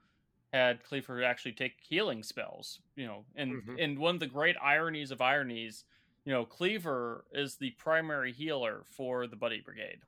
had 0.52 0.82
Cleaver 0.82 1.22
actually 1.22 1.52
take 1.52 1.74
healing 1.80 2.22
spells, 2.22 2.80
you 2.96 3.06
know, 3.06 3.24
and 3.36 3.52
mm-hmm. 3.52 3.76
and 3.78 3.98
one 3.98 4.16
of 4.16 4.20
the 4.20 4.26
great 4.26 4.56
ironies 4.62 5.10
of 5.10 5.20
ironies, 5.20 5.84
you 6.24 6.32
know, 6.32 6.44
Cleaver 6.44 7.24
is 7.32 7.56
the 7.56 7.70
primary 7.72 8.32
healer 8.32 8.82
for 8.84 9.26
the 9.26 9.36
Buddy 9.36 9.60
Brigade. 9.60 9.98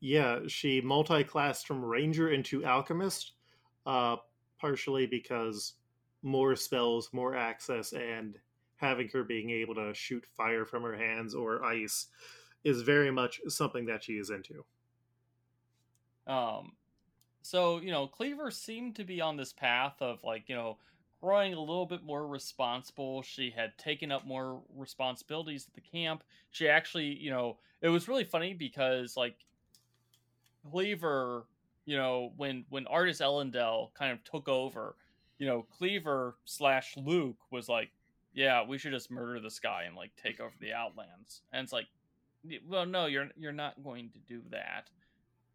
Yeah, 0.00 0.40
she 0.48 0.80
multi-classed 0.80 1.66
from 1.66 1.84
ranger 1.84 2.30
into 2.30 2.64
alchemist, 2.64 3.32
uh, 3.86 4.16
partially 4.60 5.06
because 5.06 5.74
more 6.22 6.56
spells, 6.56 7.10
more 7.12 7.36
access, 7.36 7.92
and 7.92 8.36
having 8.82 9.08
her 9.08 9.24
being 9.24 9.50
able 9.50 9.74
to 9.76 9.94
shoot 9.94 10.26
fire 10.36 10.66
from 10.66 10.82
her 10.82 10.96
hands 10.96 11.34
or 11.34 11.64
ice 11.64 12.08
is 12.64 12.82
very 12.82 13.10
much 13.10 13.40
something 13.48 13.86
that 13.86 14.04
she 14.04 14.14
is 14.14 14.30
into. 14.30 14.64
Um, 16.26 16.72
so 17.42 17.80
you 17.80 17.90
know, 17.90 18.06
Cleaver 18.06 18.50
seemed 18.50 18.96
to 18.96 19.04
be 19.04 19.20
on 19.20 19.36
this 19.36 19.52
path 19.52 19.94
of 20.00 20.22
like 20.22 20.48
you 20.48 20.54
know 20.54 20.78
growing 21.22 21.54
a 21.54 21.60
little 21.60 21.86
bit 21.86 22.02
more 22.02 22.26
responsible. 22.26 23.22
She 23.22 23.50
had 23.50 23.78
taken 23.78 24.10
up 24.10 24.26
more 24.26 24.60
responsibilities 24.76 25.66
at 25.68 25.74
the 25.74 25.80
camp. 25.80 26.24
She 26.50 26.68
actually, 26.68 27.16
you 27.16 27.30
know, 27.30 27.58
it 27.80 27.88
was 27.88 28.08
really 28.08 28.24
funny 28.24 28.54
because 28.54 29.16
like 29.16 29.36
Cleaver, 30.70 31.46
you 31.84 31.96
know, 31.96 32.32
when 32.36 32.64
when 32.68 32.86
Artis 32.86 33.20
Ellendale 33.20 33.94
kind 33.94 34.12
of 34.12 34.22
took 34.24 34.48
over, 34.48 34.96
you 35.38 35.46
know, 35.46 35.66
Cleaver 35.76 36.36
slash 36.44 36.96
Luke 36.96 37.38
was 37.50 37.68
like, 37.68 37.90
yeah, 38.34 38.64
we 38.66 38.78
should 38.78 38.92
just 38.92 39.10
murder 39.10 39.40
this 39.40 39.58
guy 39.58 39.84
and 39.84 39.96
like 39.96 40.10
take 40.16 40.40
over 40.40 40.54
the 40.60 40.72
Outlands. 40.72 41.42
And 41.52 41.64
it's 41.64 41.72
like, 41.72 41.86
well, 42.68 42.86
no, 42.86 43.06
you're 43.06 43.28
you're 43.36 43.52
not 43.52 43.82
going 43.82 44.10
to 44.10 44.18
do 44.18 44.42
that. 44.50 44.90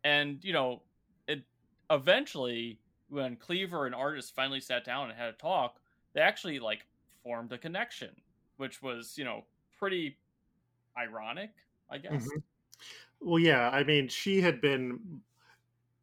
And 0.03 0.43
you 0.43 0.53
know, 0.53 0.81
it 1.27 1.43
eventually 1.89 2.79
when 3.09 3.35
Cleaver 3.35 3.85
and 3.85 3.95
Artis 3.95 4.29
finally 4.29 4.59
sat 4.59 4.85
down 4.85 5.09
and 5.09 5.17
had 5.17 5.29
a 5.29 5.33
talk, 5.33 5.79
they 6.13 6.21
actually 6.21 6.59
like 6.59 6.85
formed 7.23 7.51
a 7.51 7.57
connection, 7.57 8.09
which 8.57 8.81
was 8.81 9.17
you 9.17 9.25
know 9.25 9.43
pretty 9.77 10.17
ironic, 10.97 11.51
I 11.89 11.97
guess. 11.97 12.23
Mm-hmm. 12.23 12.39
Well, 13.19 13.39
yeah, 13.39 13.69
I 13.69 13.83
mean, 13.83 14.07
she 14.07 14.41
had 14.41 14.61
been, 14.61 15.21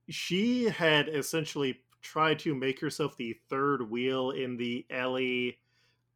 she 0.09 0.64
had 0.64 1.09
essentially 1.09 1.80
tried 2.02 2.40
to 2.40 2.55
make 2.55 2.80
herself 2.80 3.16
the 3.16 3.36
third 3.48 3.88
wheel 3.88 4.32
in 4.32 4.56
the 4.56 4.84
Ellie 4.90 5.59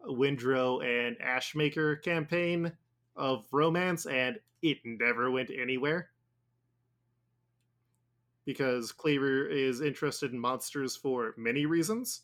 Windrow 0.07 0.81
and 0.85 1.16
Ashmaker 1.19 2.03
campaign 2.03 2.73
of 3.16 3.47
romance, 3.53 4.07
and 4.07 4.39
it 4.62 4.79
never 4.85 5.31
went 5.31 5.51
anywhere. 5.51 6.11
Because 8.45 8.93
Cleaver 8.93 9.47
is 9.47 9.81
interested 9.81 10.33
in 10.33 10.39
monsters 10.39 10.97
for 10.97 11.35
many 11.37 11.66
reasons. 11.66 12.23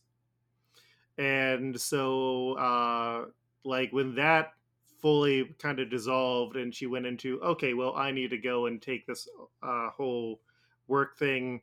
And 1.19 1.79
so, 1.79 2.53
uh, 2.55 3.27
like, 3.65 3.93
when 3.93 4.15
that 4.15 4.55
fully 5.01 5.55
kind 5.59 5.81
of 5.81 5.91
dissolved 5.91 6.57
and 6.57 6.75
she 6.75 6.87
went 6.87 7.05
into, 7.05 7.39
okay, 7.43 7.75
well, 7.75 7.95
I 7.95 8.11
need 8.11 8.31
to 8.31 8.39
go 8.39 8.67
and 8.67 8.81
take 8.81 9.07
this 9.07 9.29
uh, 9.63 9.91
whole 9.91 10.41
work 10.89 11.19
thing. 11.19 11.61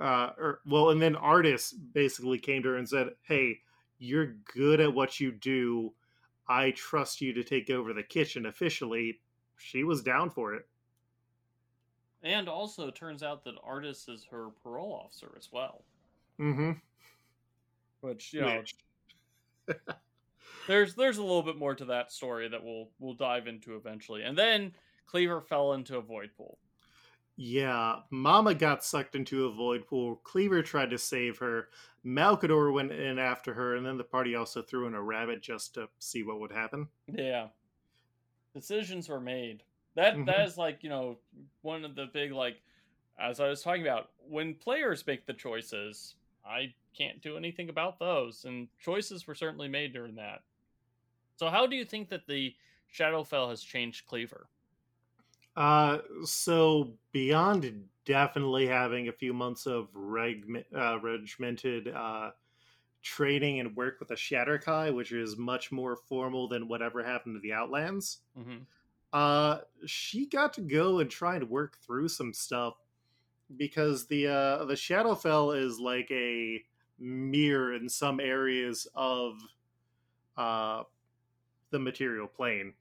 Uh, 0.00 0.30
or, 0.38 0.60
well, 0.64 0.90
and 0.90 1.02
then 1.02 1.16
Artis 1.16 1.72
basically 1.72 2.38
came 2.38 2.62
to 2.62 2.68
her 2.70 2.76
and 2.76 2.88
said, 2.88 3.10
hey, 3.22 3.58
you're 4.02 4.34
good 4.52 4.80
at 4.80 4.92
what 4.92 5.20
you 5.20 5.30
do. 5.30 5.92
I 6.48 6.72
trust 6.72 7.20
you 7.20 7.32
to 7.34 7.44
take 7.44 7.70
over 7.70 7.92
the 7.92 8.02
kitchen 8.02 8.46
officially. 8.46 9.20
She 9.56 9.84
was 9.84 10.02
down 10.02 10.28
for 10.28 10.54
it. 10.54 10.66
And 12.24 12.48
also, 12.48 12.90
turns 12.90 13.22
out 13.22 13.44
that 13.44 13.54
Artis 13.64 14.08
is 14.08 14.26
her 14.30 14.48
parole 14.62 15.02
officer 15.04 15.32
as 15.36 15.50
well. 15.52 15.84
Mm-hmm. 16.40 16.72
Which 18.00 18.32
you 18.32 18.40
know, 18.40 18.58
Which... 18.58 18.74
there's 20.66 20.94
there's 20.94 21.18
a 21.18 21.22
little 21.22 21.42
bit 21.42 21.56
more 21.56 21.74
to 21.74 21.84
that 21.86 22.12
story 22.12 22.48
that 22.48 22.62
we'll 22.62 22.88
we'll 22.98 23.14
dive 23.14 23.46
into 23.46 23.76
eventually. 23.76 24.22
And 24.22 24.36
then 24.36 24.72
Cleaver 25.06 25.40
fell 25.40 25.74
into 25.74 25.96
a 25.96 26.02
void 26.02 26.30
pool. 26.36 26.58
Yeah, 27.36 27.96
Mama 28.10 28.54
got 28.54 28.84
sucked 28.84 29.14
into 29.14 29.46
a 29.46 29.52
void 29.52 29.86
pool. 29.86 30.20
Cleaver 30.22 30.62
tried 30.62 30.90
to 30.90 30.98
save 30.98 31.38
her. 31.38 31.68
Malcador 32.04 32.72
went 32.72 32.92
in 32.92 33.18
after 33.18 33.54
her, 33.54 33.76
and 33.76 33.86
then 33.86 33.96
the 33.96 34.04
party 34.04 34.34
also 34.34 34.60
threw 34.60 34.86
in 34.86 34.94
a 34.94 35.02
rabbit 35.02 35.40
just 35.40 35.74
to 35.74 35.88
see 35.98 36.22
what 36.22 36.40
would 36.40 36.52
happen. 36.52 36.88
Yeah, 37.06 37.48
decisions 38.54 39.08
were 39.08 39.20
made. 39.20 39.62
That 39.94 40.14
mm-hmm. 40.14 40.24
that 40.26 40.46
is 40.46 40.58
like 40.58 40.82
you 40.82 40.90
know 40.90 41.18
one 41.62 41.84
of 41.84 41.94
the 41.94 42.06
big 42.12 42.32
like 42.32 42.60
as 43.18 43.40
I 43.40 43.48
was 43.48 43.62
talking 43.62 43.82
about 43.82 44.10
when 44.28 44.54
players 44.54 45.06
make 45.06 45.26
the 45.26 45.32
choices. 45.32 46.16
I 46.44 46.74
can't 46.96 47.22
do 47.22 47.36
anything 47.36 47.68
about 47.68 47.98
those, 47.98 48.44
and 48.44 48.68
choices 48.80 49.26
were 49.26 49.34
certainly 49.34 49.68
made 49.68 49.92
during 49.92 50.16
that. 50.16 50.42
So, 51.36 51.48
how 51.48 51.66
do 51.66 51.76
you 51.76 51.84
think 51.84 52.08
that 52.10 52.26
the 52.26 52.54
Shadowfell 52.92 53.50
has 53.50 53.62
changed 53.62 54.06
Cleaver? 54.06 54.48
Uh, 55.56 55.98
so 56.24 56.92
beyond 57.12 57.84
definitely 58.04 58.66
having 58.66 59.08
a 59.08 59.12
few 59.12 59.32
months 59.32 59.66
of 59.66 59.88
reg, 59.94 60.64
uh, 60.76 60.98
regimented 61.00 61.88
uh, 61.88 62.30
training 63.02 63.60
and 63.60 63.76
work 63.76 63.98
with 63.98 64.08
the 64.08 64.14
Shadar-kai, 64.14 64.90
which 64.90 65.12
is 65.12 65.36
much 65.36 65.70
more 65.70 65.96
formal 65.96 66.48
than 66.48 66.68
whatever 66.68 67.02
happened 67.02 67.36
to 67.36 67.40
the 67.40 67.52
Outlands. 67.52 68.18
Mm-hmm. 68.38 68.58
Uh, 69.12 69.58
she 69.84 70.26
got 70.26 70.54
to 70.54 70.62
go 70.62 71.00
and 71.00 71.10
try 71.10 71.36
and 71.36 71.48
work 71.50 71.76
through 71.78 72.08
some 72.08 72.32
stuff 72.32 72.74
because 73.58 74.06
the 74.06 74.26
uh, 74.26 74.64
the 74.64 74.74
Shadowfell 74.74 75.62
is 75.62 75.78
like 75.78 76.10
a 76.10 76.62
mirror 76.98 77.74
in 77.74 77.88
some 77.88 78.20
areas 78.20 78.86
of 78.94 79.34
uh, 80.38 80.84
the 81.70 81.78
material 81.78 82.26
plane. 82.26 82.72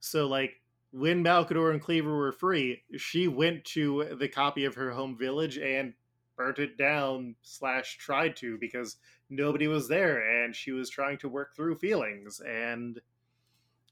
So, 0.00 0.26
like 0.26 0.60
when 0.90 1.22
Malcador 1.22 1.70
and 1.72 1.80
Cleaver 1.80 2.16
were 2.16 2.32
free, 2.32 2.82
she 2.96 3.28
went 3.28 3.64
to 3.66 4.16
the 4.18 4.28
copy 4.28 4.64
of 4.64 4.74
her 4.74 4.90
home 4.90 5.16
village 5.16 5.58
and 5.58 5.92
burnt 6.36 6.58
it 6.58 6.78
down 6.78 7.34
slash 7.42 7.98
tried 7.98 8.36
to 8.36 8.56
because 8.58 8.96
nobody 9.28 9.66
was 9.68 9.88
there 9.88 10.44
and 10.44 10.54
she 10.54 10.72
was 10.72 10.88
trying 10.88 11.18
to 11.18 11.28
work 11.28 11.54
through 11.54 11.76
feelings. 11.76 12.40
And 12.40 13.00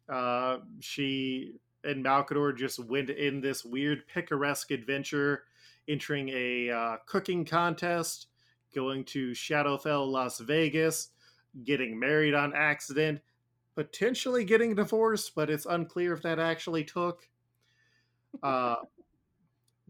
uh, 0.09 0.59
she 0.81 1.57
and 1.85 2.05
Malcador 2.05 2.57
just 2.57 2.79
went 2.79 3.11
in 3.11 3.41
this 3.41 3.65
weird 3.65 4.07
picaresque 4.09 4.71
adventure 4.71 5.45
entering 5.89 6.31
a 6.31 6.71
uh, 6.71 6.97
cooking 7.07 7.45
contest 7.45 8.29
going 8.75 9.05
to 9.05 9.31
Shadowfell 9.31 10.11
Las 10.11 10.39
Vegas 10.41 11.11
getting 11.65 11.99
married 11.99 12.35
on 12.35 12.53
accident 12.55 13.21
potentially 13.77 14.45
getting 14.45 14.75
divorced 14.75 15.35
but 15.37 15.49
it's 15.49 15.67
unclear 15.67 16.13
if 16.15 16.23
that 16.23 16.41
actually 16.41 16.83
took 16.83 17.29
uh, 18.43 18.77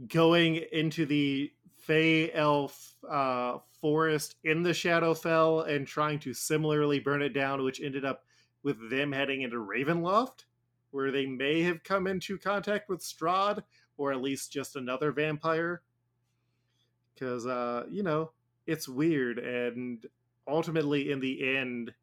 going 0.08 0.56
into 0.72 1.06
the 1.06 1.50
Fey 1.86 2.32
Elf 2.32 2.96
uh, 3.08 3.58
forest 3.80 4.36
in 4.44 4.62
the 4.62 4.70
Shadowfell 4.70 5.68
and 5.68 5.86
trying 5.86 6.18
to 6.20 6.34
similarly 6.34 6.98
burn 6.98 7.22
it 7.22 7.32
down, 7.32 7.62
which 7.62 7.80
ended 7.80 8.04
up 8.04 8.24
with 8.62 8.90
them 8.90 9.12
heading 9.12 9.42
into 9.42 9.56
Ravenloft, 9.56 10.44
where 10.90 11.12
they 11.12 11.26
may 11.26 11.62
have 11.62 11.84
come 11.84 12.06
into 12.06 12.38
contact 12.38 12.88
with 12.88 13.00
Strahd, 13.00 13.62
or 13.96 14.12
at 14.12 14.20
least 14.20 14.52
just 14.52 14.76
another 14.76 15.12
vampire. 15.12 15.82
Because, 17.14 17.46
uh, 17.46 17.84
you 17.88 18.02
know, 18.02 18.32
it's 18.66 18.88
weird, 18.88 19.38
and 19.38 20.04
ultimately, 20.48 21.10
in 21.10 21.20
the 21.20 21.56
end, 21.56 21.94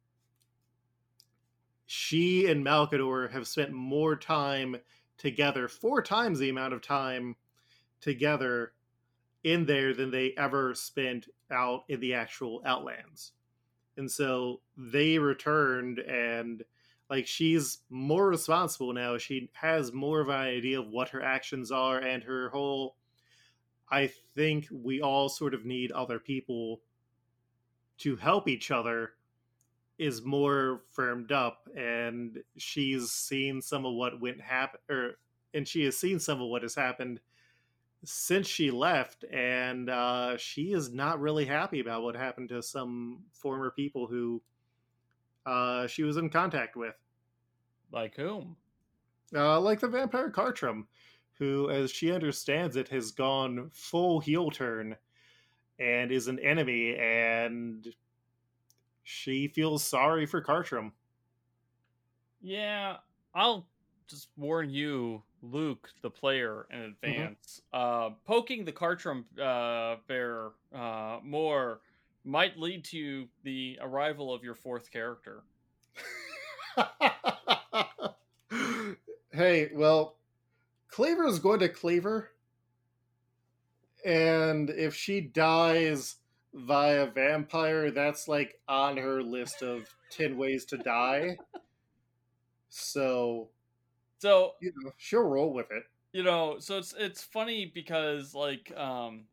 she 1.86 2.46
and 2.50 2.64
Malcador 2.64 3.30
have 3.30 3.46
spent 3.46 3.72
more 3.72 4.16
time 4.16 4.76
together, 5.18 5.68
four 5.68 6.02
times 6.02 6.38
the 6.38 6.48
amount 6.48 6.74
of 6.74 6.82
time 6.82 7.36
together 8.00 8.72
in 9.42 9.66
there 9.66 9.94
than 9.94 10.10
they 10.10 10.32
ever 10.36 10.74
spent 10.74 11.28
out 11.50 11.84
in 11.88 12.00
the 12.00 12.14
actual 12.14 12.62
Outlands. 12.64 13.32
And 13.96 14.10
so 14.10 14.60
they 14.76 15.18
returned 15.18 15.98
and 15.98 16.64
like 17.10 17.26
she's 17.26 17.78
more 17.90 18.28
responsible 18.28 18.92
now. 18.92 19.18
She 19.18 19.50
has 19.52 19.92
more 19.92 20.20
of 20.20 20.28
an 20.28 20.34
idea 20.34 20.80
of 20.80 20.88
what 20.88 21.10
her 21.10 21.22
actions 21.22 21.70
are 21.70 21.98
and 21.98 22.22
her 22.22 22.48
whole 22.48 22.96
I 23.90 24.10
think 24.34 24.66
we 24.72 25.02
all 25.02 25.28
sort 25.28 25.54
of 25.54 25.66
need 25.66 25.92
other 25.92 26.18
people 26.18 26.80
to 27.98 28.16
help 28.16 28.48
each 28.48 28.70
other 28.70 29.12
is 29.98 30.22
more 30.22 30.82
firmed 30.90 31.30
up 31.30 31.68
and 31.76 32.42
she's 32.56 33.12
seen 33.12 33.62
some 33.62 33.86
of 33.86 33.94
what 33.94 34.20
went 34.20 34.40
happen 34.40 34.80
or 34.90 35.18
and 35.54 35.68
she 35.68 35.84
has 35.84 35.96
seen 35.96 36.18
some 36.18 36.42
of 36.42 36.48
what 36.48 36.62
has 36.62 36.74
happened 36.74 37.20
since 38.04 38.46
she 38.46 38.70
left, 38.70 39.24
and 39.32 39.88
uh, 39.88 40.36
she 40.36 40.72
is 40.72 40.92
not 40.92 41.20
really 41.20 41.44
happy 41.44 41.80
about 41.80 42.02
what 42.02 42.16
happened 42.16 42.50
to 42.50 42.62
some 42.62 43.20
former 43.32 43.70
people 43.70 44.06
who 44.06 44.42
uh, 45.46 45.86
she 45.86 46.02
was 46.02 46.16
in 46.16 46.28
contact 46.28 46.76
with. 46.76 46.94
Like 47.92 48.16
whom? 48.16 48.56
Uh, 49.34 49.60
like 49.60 49.80
the 49.80 49.88
vampire 49.88 50.30
Cartram, 50.30 50.86
who, 51.38 51.70
as 51.70 51.90
she 51.90 52.12
understands 52.12 52.76
it, 52.76 52.88
has 52.88 53.12
gone 53.12 53.70
full 53.72 54.20
heel 54.20 54.50
turn 54.50 54.96
and 55.78 56.12
is 56.12 56.28
an 56.28 56.38
enemy, 56.38 56.96
and 56.96 57.86
she 59.04 59.46
feels 59.48 59.84
sorry 59.84 60.26
for 60.26 60.40
Cartram. 60.40 60.92
Yeah, 62.42 62.96
I'll 63.34 63.66
just 64.08 64.28
warn 64.36 64.70
you 64.70 65.22
Luke, 65.42 65.90
the 66.02 66.10
player, 66.10 66.66
in 66.70 66.78
mm-hmm. 66.78 66.90
advance. 67.06 67.62
Mm-hmm. 67.72 68.06
Uh, 68.06 68.14
poking 68.26 68.64
the 68.64 68.72
Cartram 68.72 69.26
uh, 69.40 69.96
bear 70.08 70.48
uh, 70.74 71.18
more 71.22 71.80
might 72.24 72.58
lead 72.58 72.84
to 72.84 73.28
the 73.42 73.78
arrival 73.82 74.32
of 74.32 74.42
your 74.42 74.54
fourth 74.54 74.90
character. 74.90 75.42
hey, 79.32 79.70
well, 79.74 80.16
Cleaver 80.88 81.26
is 81.26 81.38
going 81.38 81.60
to 81.60 81.68
Cleaver. 81.68 82.30
And 84.04 84.70
if 84.70 84.94
she 84.94 85.20
dies 85.20 86.16
via 86.54 87.06
vampire, 87.06 87.90
that's 87.90 88.28
like 88.28 88.60
on 88.68 88.96
her 88.96 89.22
list 89.22 89.62
of 89.62 89.88
10 90.10 90.36
ways 90.36 90.64
to 90.66 90.78
die. 90.78 91.36
So 92.68 93.48
so 94.18 94.54
you 94.60 94.72
know, 94.82 94.92
she'll 94.96 95.20
roll 95.20 95.52
with 95.52 95.70
it. 95.70 95.84
You 96.12 96.22
know, 96.22 96.56
so 96.58 96.78
it's 96.78 96.94
it's 96.98 97.22
funny 97.22 97.70
because 97.72 98.34
like 98.34 98.72
um 98.76 99.24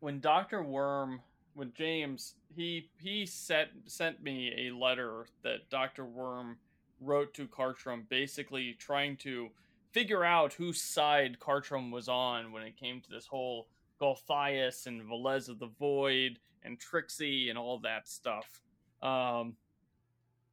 when 0.00 0.20
Doctor 0.20 0.62
Worm 0.62 1.20
when 1.54 1.72
James 1.74 2.34
he 2.54 2.90
he 3.00 3.26
sent 3.26 3.70
sent 3.86 4.22
me 4.22 4.68
a 4.68 4.76
letter 4.76 5.26
that 5.42 5.70
Doctor 5.70 6.04
Worm 6.04 6.58
wrote 7.00 7.32
to 7.34 7.46
Cartram 7.46 8.06
basically 8.08 8.76
trying 8.78 9.16
to 9.18 9.48
figure 9.92 10.24
out 10.24 10.52
whose 10.52 10.80
side 10.80 11.38
Cartram 11.40 11.90
was 11.90 12.08
on 12.08 12.52
when 12.52 12.62
it 12.62 12.76
came 12.76 13.00
to 13.00 13.10
this 13.10 13.26
whole 13.26 13.68
Gulthias 14.00 14.86
and 14.86 15.02
Velez 15.02 15.48
of 15.48 15.58
the 15.58 15.70
Void 15.78 16.38
and 16.62 16.78
Trixie 16.78 17.48
and 17.50 17.58
all 17.58 17.78
that 17.80 18.08
stuff. 18.08 18.62
Um, 19.02 19.54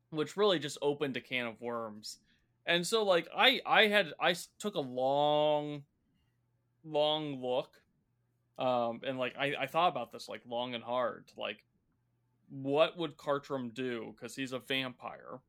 which 0.10 0.38
really 0.38 0.60
just 0.60 0.78
opened 0.82 1.18
a 1.18 1.22
can 1.22 1.48
of 1.48 1.62
worms. 1.62 2.20
And 2.66 2.86
so 2.86 3.04
like 3.04 3.28
i 3.36 3.62
i 3.66 3.88
had 3.88 4.14
i 4.20 4.34
took 4.58 4.74
a 4.76 4.80
long 4.80 5.84
long 6.84 7.42
look 7.42 7.70
um 8.58 9.02
and 9.06 9.20
like 9.20 9.36
i 9.38 9.54
i 9.60 9.68
thought 9.68 9.90
about 9.90 10.12
this 10.12 10.28
like 10.28 10.42
long 10.48 10.74
and 10.74 10.84
hard 10.84 11.26
like 11.38 11.64
what 12.50 12.96
would 12.98 13.18
cartram 13.18 13.70
do? 13.70 14.14
Because 14.16 14.36
he's 14.36 14.54
a 14.54 14.60
vampire. 14.60 15.40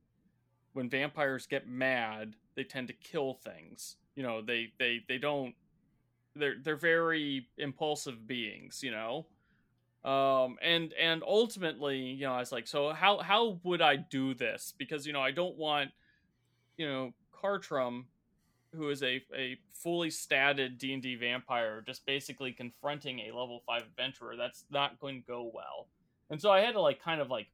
When 0.72 0.88
vampires 0.88 1.46
get 1.46 1.68
mad 1.68 2.36
they 2.54 2.64
tend 2.64 2.88
to 2.88 2.94
kill 2.94 3.34
things. 3.34 3.96
You 4.14 4.22
know 4.22 4.42
they 4.42 4.72
they 4.78 5.00
they 5.08 5.18
don't 5.18 5.54
they're 6.36 6.56
they're 6.62 6.76
very 6.76 7.48
impulsive 7.58 8.26
beings 8.26 8.82
you 8.82 8.90
know 8.90 9.26
um 10.04 10.56
and 10.62 10.92
and 10.94 11.22
ultimately 11.26 11.98
you 11.98 12.26
know 12.26 12.32
i 12.32 12.38
was 12.38 12.52
like 12.52 12.66
so 12.66 12.90
how 12.90 13.18
how 13.18 13.58
would 13.64 13.82
i 13.82 13.96
do 13.96 14.34
this 14.34 14.72
because 14.78 15.06
you 15.06 15.12
know 15.12 15.20
i 15.20 15.30
don't 15.30 15.56
want 15.56 15.90
you 16.76 16.86
know 16.86 17.12
Cartram, 17.40 18.06
who 18.74 18.88
is 18.88 19.02
a, 19.02 19.22
a 19.34 19.58
fully 19.72 20.08
statted 20.08 20.78
D 20.78 20.92
and 20.92 21.02
D 21.02 21.14
vampire, 21.14 21.82
just 21.86 22.04
basically 22.06 22.52
confronting 22.52 23.20
a 23.20 23.26
level 23.26 23.62
five 23.66 23.82
adventurer, 23.82 24.36
that's 24.36 24.64
not 24.70 24.98
going 25.00 25.22
to 25.22 25.26
go 25.26 25.50
well. 25.54 25.88
And 26.30 26.40
so 26.40 26.50
I 26.50 26.60
had 26.60 26.72
to 26.72 26.80
like 26.80 27.02
kind 27.02 27.20
of 27.20 27.30
like 27.30 27.48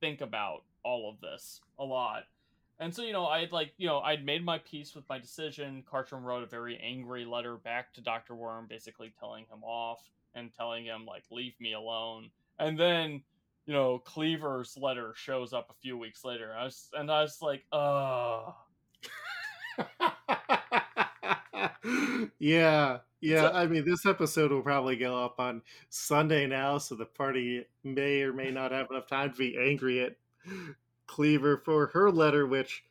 think 0.00 0.20
about 0.20 0.62
all 0.84 1.10
of 1.10 1.20
this 1.20 1.60
a 1.78 1.84
lot. 1.84 2.24
And 2.80 2.94
so, 2.94 3.02
you 3.02 3.12
know, 3.12 3.26
I'd 3.26 3.52
like, 3.52 3.72
you 3.76 3.86
know, 3.86 4.00
I'd 4.00 4.24
made 4.24 4.44
my 4.44 4.58
peace 4.58 4.94
with 4.94 5.08
my 5.08 5.18
decision. 5.18 5.84
Cartram 5.88 6.24
wrote 6.24 6.42
a 6.42 6.46
very 6.46 6.78
angry 6.78 7.24
letter 7.24 7.56
back 7.56 7.92
to 7.94 8.00
Dr. 8.00 8.34
Worm, 8.34 8.66
basically 8.68 9.12
telling 9.18 9.44
him 9.44 9.62
off 9.62 10.00
and 10.34 10.52
telling 10.52 10.84
him, 10.84 11.06
like, 11.06 11.24
leave 11.30 11.54
me 11.60 11.74
alone. 11.74 12.30
And 12.58 12.78
then 12.78 13.22
you 13.66 13.72
know, 13.72 13.98
Cleaver's 13.98 14.76
letter 14.76 15.14
shows 15.16 15.52
up 15.52 15.70
a 15.70 15.74
few 15.74 15.96
weeks 15.96 16.24
later. 16.24 16.54
I 16.56 16.64
was, 16.64 16.90
and 16.92 17.10
I 17.10 17.22
was 17.22 17.40
like, 17.40 17.64
uh 17.72 18.52
yeah, 22.38 22.98
yeah. 23.20 23.50
I 23.50 23.66
mean, 23.66 23.84
this 23.84 24.06
episode 24.06 24.52
will 24.52 24.62
probably 24.62 24.96
go 24.96 25.24
up 25.24 25.40
on 25.40 25.62
Sunday 25.88 26.46
now, 26.46 26.78
so 26.78 26.94
the 26.94 27.06
party 27.06 27.66
may 27.82 28.22
or 28.22 28.32
may 28.32 28.50
not 28.50 28.72
have 28.72 28.90
enough 28.90 29.08
time 29.08 29.32
to 29.32 29.36
be 29.36 29.56
angry 29.58 30.02
at 30.02 30.16
Cleaver 31.06 31.58
for 31.58 31.88
her 31.88 32.10
letter, 32.10 32.46
which 32.46 32.84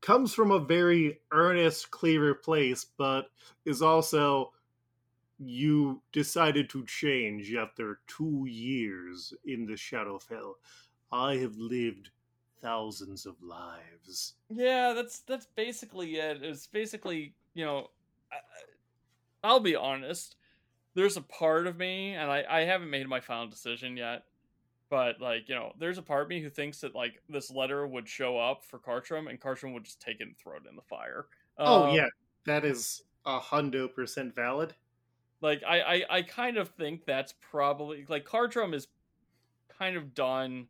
comes 0.00 0.34
from 0.34 0.50
a 0.50 0.58
very 0.58 1.20
earnest 1.32 1.90
Cleaver 1.90 2.34
place, 2.34 2.84
but 2.84 3.30
is 3.64 3.82
also 3.82 4.52
you 5.38 6.00
decided 6.12 6.70
to 6.70 6.84
change 6.86 7.54
after 7.54 8.00
two 8.06 8.46
years 8.48 9.34
in 9.44 9.66
the 9.66 9.74
Shadowfell. 9.74 10.54
I 11.12 11.36
have 11.36 11.56
lived 11.56 12.10
thousands 12.62 13.26
of 13.26 13.34
lives. 13.42 14.34
Yeah, 14.48 14.92
that's 14.94 15.20
that's 15.20 15.46
basically 15.46 16.16
it. 16.16 16.42
It's 16.42 16.66
basically 16.66 17.34
you 17.54 17.64
know, 17.64 17.90
I, 19.42 19.52
will 19.52 19.60
be 19.60 19.76
honest. 19.76 20.36
There's 20.94 21.16
a 21.16 21.22
part 21.22 21.66
of 21.66 21.76
me, 21.76 22.14
and 22.14 22.30
I, 22.30 22.44
I 22.48 22.60
haven't 22.60 22.90
made 22.90 23.06
my 23.08 23.20
final 23.20 23.46
decision 23.46 23.96
yet. 23.96 24.24
But 24.88 25.20
like 25.20 25.48
you 25.48 25.54
know, 25.54 25.72
there's 25.78 25.98
a 25.98 26.02
part 26.02 26.22
of 26.22 26.28
me 26.28 26.40
who 26.40 26.50
thinks 26.50 26.80
that 26.80 26.94
like 26.94 27.22
this 27.28 27.50
letter 27.50 27.86
would 27.86 28.08
show 28.08 28.38
up 28.38 28.64
for 28.64 28.78
Cartram, 28.78 29.26
and 29.28 29.40
Cartram 29.40 29.72
would 29.74 29.84
just 29.84 30.00
take 30.00 30.20
it 30.20 30.24
and 30.28 30.38
throw 30.38 30.56
it 30.56 30.62
in 30.68 30.76
the 30.76 30.82
fire. 30.82 31.26
Oh 31.66 31.84
Um, 31.84 31.84
yeah, 31.84 32.08
that 32.46 32.64
is 32.64 33.02
a 33.26 33.38
hundo 33.38 33.92
percent 33.92 34.34
valid. 34.34 34.74
like 35.40 35.62
I, 35.66 35.80
I 35.80 36.04
I 36.18 36.22
kind 36.22 36.56
of 36.56 36.70
think 36.70 37.04
that's 37.04 37.34
probably 37.40 38.04
like 38.08 38.24
Cartram 38.24 38.74
is 38.74 38.88
kind 39.78 39.96
of 39.96 40.14
done 40.14 40.68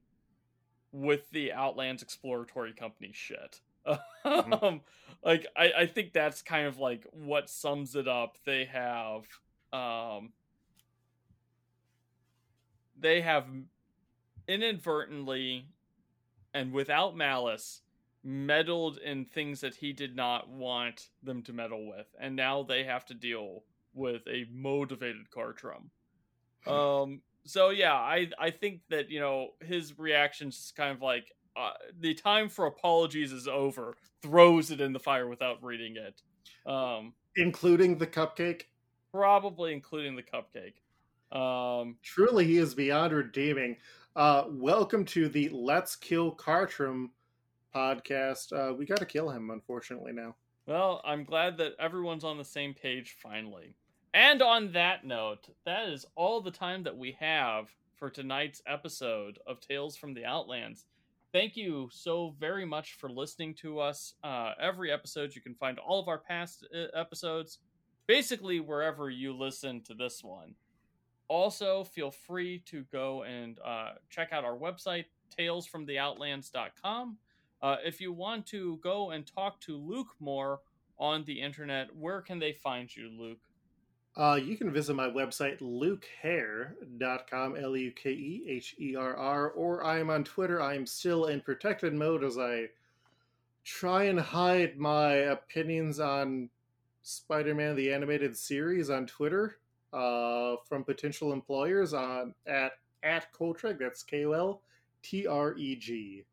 with 0.93 1.31
the 1.31 1.53
Outlands 1.53 2.03
exploratory 2.03 2.73
company 2.75 3.13
shit. 3.15 3.61
um, 4.25 4.83
like 5.25 5.47
I, 5.57 5.73
I 5.81 5.87
think 5.87 6.13
that's 6.13 6.43
kind 6.43 6.67
of 6.67 6.79
like 6.79 7.07
what 7.13 7.51
sums 7.51 7.97
it 7.97 8.09
up. 8.09 8.39
They 8.45 8.67
have 8.67 9.27
um 9.73 10.33
they 12.99 13.21
have 13.21 13.47
inadvertently 14.49 15.69
and 16.55 16.73
without 16.73 17.17
malice 17.17 17.83
meddled 18.25 18.99
in 18.99 19.25
things 19.25 19.61
that 19.61 19.77
he 19.77 19.93
did 19.93 20.17
not 20.17 20.49
want 20.51 21.11
them 21.23 21.43
to 21.43 21.53
meddle 21.53 21.87
with 21.89 22.09
and 22.21 22.37
now 22.37 22.63
they 22.63 22.85
have 22.85 23.05
to 23.07 23.15
deal 23.15 23.65
with 23.95 24.27
a 24.29 24.47
motivated 24.51 25.31
Cartram. 25.31 25.91
Um 26.67 27.23
so 27.47 27.71
yeah, 27.71 27.95
I 27.95 28.31
I 28.39 28.51
think 28.51 28.83
that, 28.91 29.09
you 29.11 29.21
know, 29.21 29.51
his 29.61 29.99
reactions 29.99 30.57
is 30.59 30.73
kind 30.73 30.93
of 30.93 31.01
like 31.03 31.33
uh, 31.57 31.73
the 31.99 32.15
time 32.15 32.49
for 32.49 32.67
apologies 32.67 33.33
is 33.33 33.49
over. 33.49 33.97
Throws 34.23 34.71
it 34.71 34.81
in 34.81 34.93
the 34.93 35.01
fire 35.01 35.29
without 35.29 35.63
reading 35.63 35.97
it. 35.97 36.23
Um 36.71 37.15
Including 37.37 37.99
the 37.99 38.07
cupcake. 38.09 38.65
probably 39.13 39.73
including 39.73 40.17
the 40.17 40.23
cupcake. 40.23 40.77
Um 41.37 41.99
Truly, 42.03 42.45
he 42.47 42.59
is 42.59 42.75
beyond 42.75 43.13
redeeming. 43.13 43.79
Uh, 44.17 44.45
welcome 44.49 45.05
to 45.05 45.29
the 45.29 45.51
Let's 45.51 45.95
Kill 45.95 46.31
Cartram 46.31 47.11
podcast. 47.75 48.51
Uh, 48.51 48.73
we 48.73 48.87
got 48.87 48.97
to 48.97 49.05
kill 49.05 49.29
him, 49.29 49.51
unfortunately, 49.51 50.13
now. 50.15 50.35
Well, 50.65 51.03
I'm 51.05 51.23
glad 51.23 51.59
that 51.59 51.75
everyone's 51.79 52.25
on 52.25 52.39
the 52.39 52.45
same 52.45 52.73
page 52.73 53.19
finally. 53.23 53.75
And 54.15 54.41
on 54.41 54.73
that 54.73 55.05
note, 55.05 55.51
that 55.67 55.91
is 55.91 56.07
all 56.15 56.41
the 56.41 56.51
time 56.51 56.83
that 56.85 56.97
we 56.97 57.15
have 57.21 57.69
for 57.95 58.09
tonight's 58.09 58.63
episode 58.67 59.39
of 59.47 59.61
Tales 59.61 59.97
from 59.97 60.15
the 60.15 60.25
Outlands. 60.25 60.87
Thank 61.35 61.55
you 61.55 61.91
so 61.93 62.35
very 62.41 62.65
much 62.65 62.95
for 62.95 63.11
listening 63.11 63.53
to 63.57 63.81
us. 63.81 64.15
Uh, 64.25 64.53
every 64.59 64.91
episode, 64.91 65.35
you 65.35 65.43
can 65.43 65.55
find 65.57 65.79
all 65.79 66.01
of 66.01 66.09
our 66.09 66.21
past 66.21 66.67
uh, 66.75 66.99
episodes 66.99 67.59
basically 68.07 68.61
wherever 68.61 69.11
you 69.11 69.37
listen 69.37 69.83
to 69.83 69.93
this 69.93 70.25
one. 70.25 70.55
Also, 71.29 71.85
feel 71.85 72.11
free 72.11 72.63
to 72.67 72.85
go 72.93 73.25
and 73.25 73.59
uh, 73.65 73.93
check 74.11 74.33
out 74.33 74.45
our 74.45 74.57
website, 74.57 75.07
talesfromtheoutlands.com. 75.39 77.17
Uh, 77.63 77.77
if 77.85 78.01
you 78.01 78.13
want 78.13 78.47
to 78.47 78.79
go 78.83 79.11
and 79.11 79.27
talk 79.27 79.61
to 79.61 79.77
Luke 79.77 80.15
more 80.21 80.61
on 80.99 81.25
the 81.25 81.41
internet, 81.41 81.95
where 81.95 82.21
can 82.21 82.39
they 82.39 82.53
find 82.53 82.95
you, 82.95 83.11
Luke? 83.11 83.41
Uh, 84.17 84.39
you 84.43 84.57
can 84.57 84.73
visit 84.73 84.95
my 84.95 85.09
website, 85.09 85.61
lukeherr.com, 85.61 87.57
L 87.57 87.77
U 87.77 87.93
K 87.93 88.11
E 88.11 88.47
H 88.49 88.75
E 88.79 88.97
R 88.97 89.15
R, 89.15 89.51
or 89.51 89.85
I 89.85 89.99
am 89.99 90.09
on 90.09 90.25
Twitter. 90.25 90.63
I 90.63 90.75
am 90.75 90.87
still 90.87 91.27
in 91.27 91.43
protected 91.43 91.93
mode 91.93 92.25
as 92.25 92.39
I 92.39 92.69
try 93.65 94.05
and 94.05 94.19
hide 94.19 94.79
my 94.79 95.13
opinions 95.13 96.01
on 96.01 96.49
Spider 97.03 97.55
Man 97.55 97.77
the 97.77 97.93
Animated 97.93 98.35
Series 98.37 98.89
on 98.89 99.07
Twitter 99.07 99.59
uh, 99.93 100.57
from 100.69 100.85
potential 100.85 101.33
employers 101.33 101.95
on 101.95 102.35
at, 102.47 102.73
at 103.03 103.33
Koltreg. 103.33 103.79
That's 103.79 104.03
K 104.03 104.25
O 104.25 104.33
L 104.33 104.63
T 105.03 105.27
R 105.27 105.55
E 105.57 105.77
G. 105.77 106.25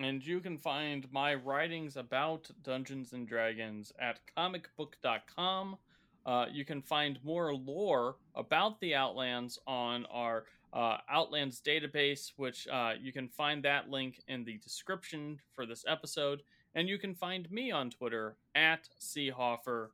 And 0.00 0.24
you 0.24 0.40
can 0.40 0.56
find 0.56 1.06
my 1.12 1.34
writings 1.34 1.96
about 1.98 2.50
Dungeons 2.62 3.12
and 3.12 3.28
Dragons 3.28 3.92
at 4.00 4.18
comicbook.com. 4.36 5.76
Uh, 6.24 6.46
you 6.50 6.64
can 6.64 6.80
find 6.80 7.18
more 7.22 7.54
lore 7.54 8.16
about 8.34 8.80
the 8.80 8.94
Outlands 8.94 9.58
on 9.66 10.06
our 10.06 10.44
uh, 10.72 10.96
Outlands 11.10 11.60
database, 11.60 12.32
which 12.36 12.66
uh, 12.68 12.92
you 13.00 13.12
can 13.12 13.28
find 13.28 13.62
that 13.64 13.90
link 13.90 14.22
in 14.28 14.42
the 14.44 14.56
description 14.58 15.38
for 15.54 15.66
this 15.66 15.84
episode. 15.86 16.42
And 16.74 16.88
you 16.88 16.96
can 16.98 17.14
find 17.14 17.50
me 17.50 17.70
on 17.70 17.90
Twitter 17.90 18.36
at 18.54 18.88
CHofferCBus. 19.00 19.90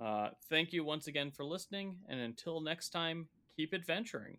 Uh, 0.00 0.30
thank 0.48 0.72
you 0.72 0.84
once 0.84 1.06
again 1.06 1.30
for 1.30 1.44
listening, 1.44 1.96
and 2.08 2.20
until 2.20 2.60
next 2.60 2.90
time, 2.90 3.28
keep 3.56 3.72
adventuring. 3.72 4.36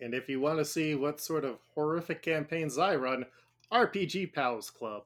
And 0.00 0.14
if 0.14 0.28
you 0.28 0.40
want 0.40 0.58
to 0.58 0.64
see 0.64 0.94
what 0.94 1.20
sort 1.20 1.44
of 1.44 1.58
horrific 1.74 2.22
campaigns 2.22 2.78
I 2.78 2.96
run, 2.96 3.26
RPG 3.70 4.32
Pals 4.32 4.70
Club. 4.70 5.04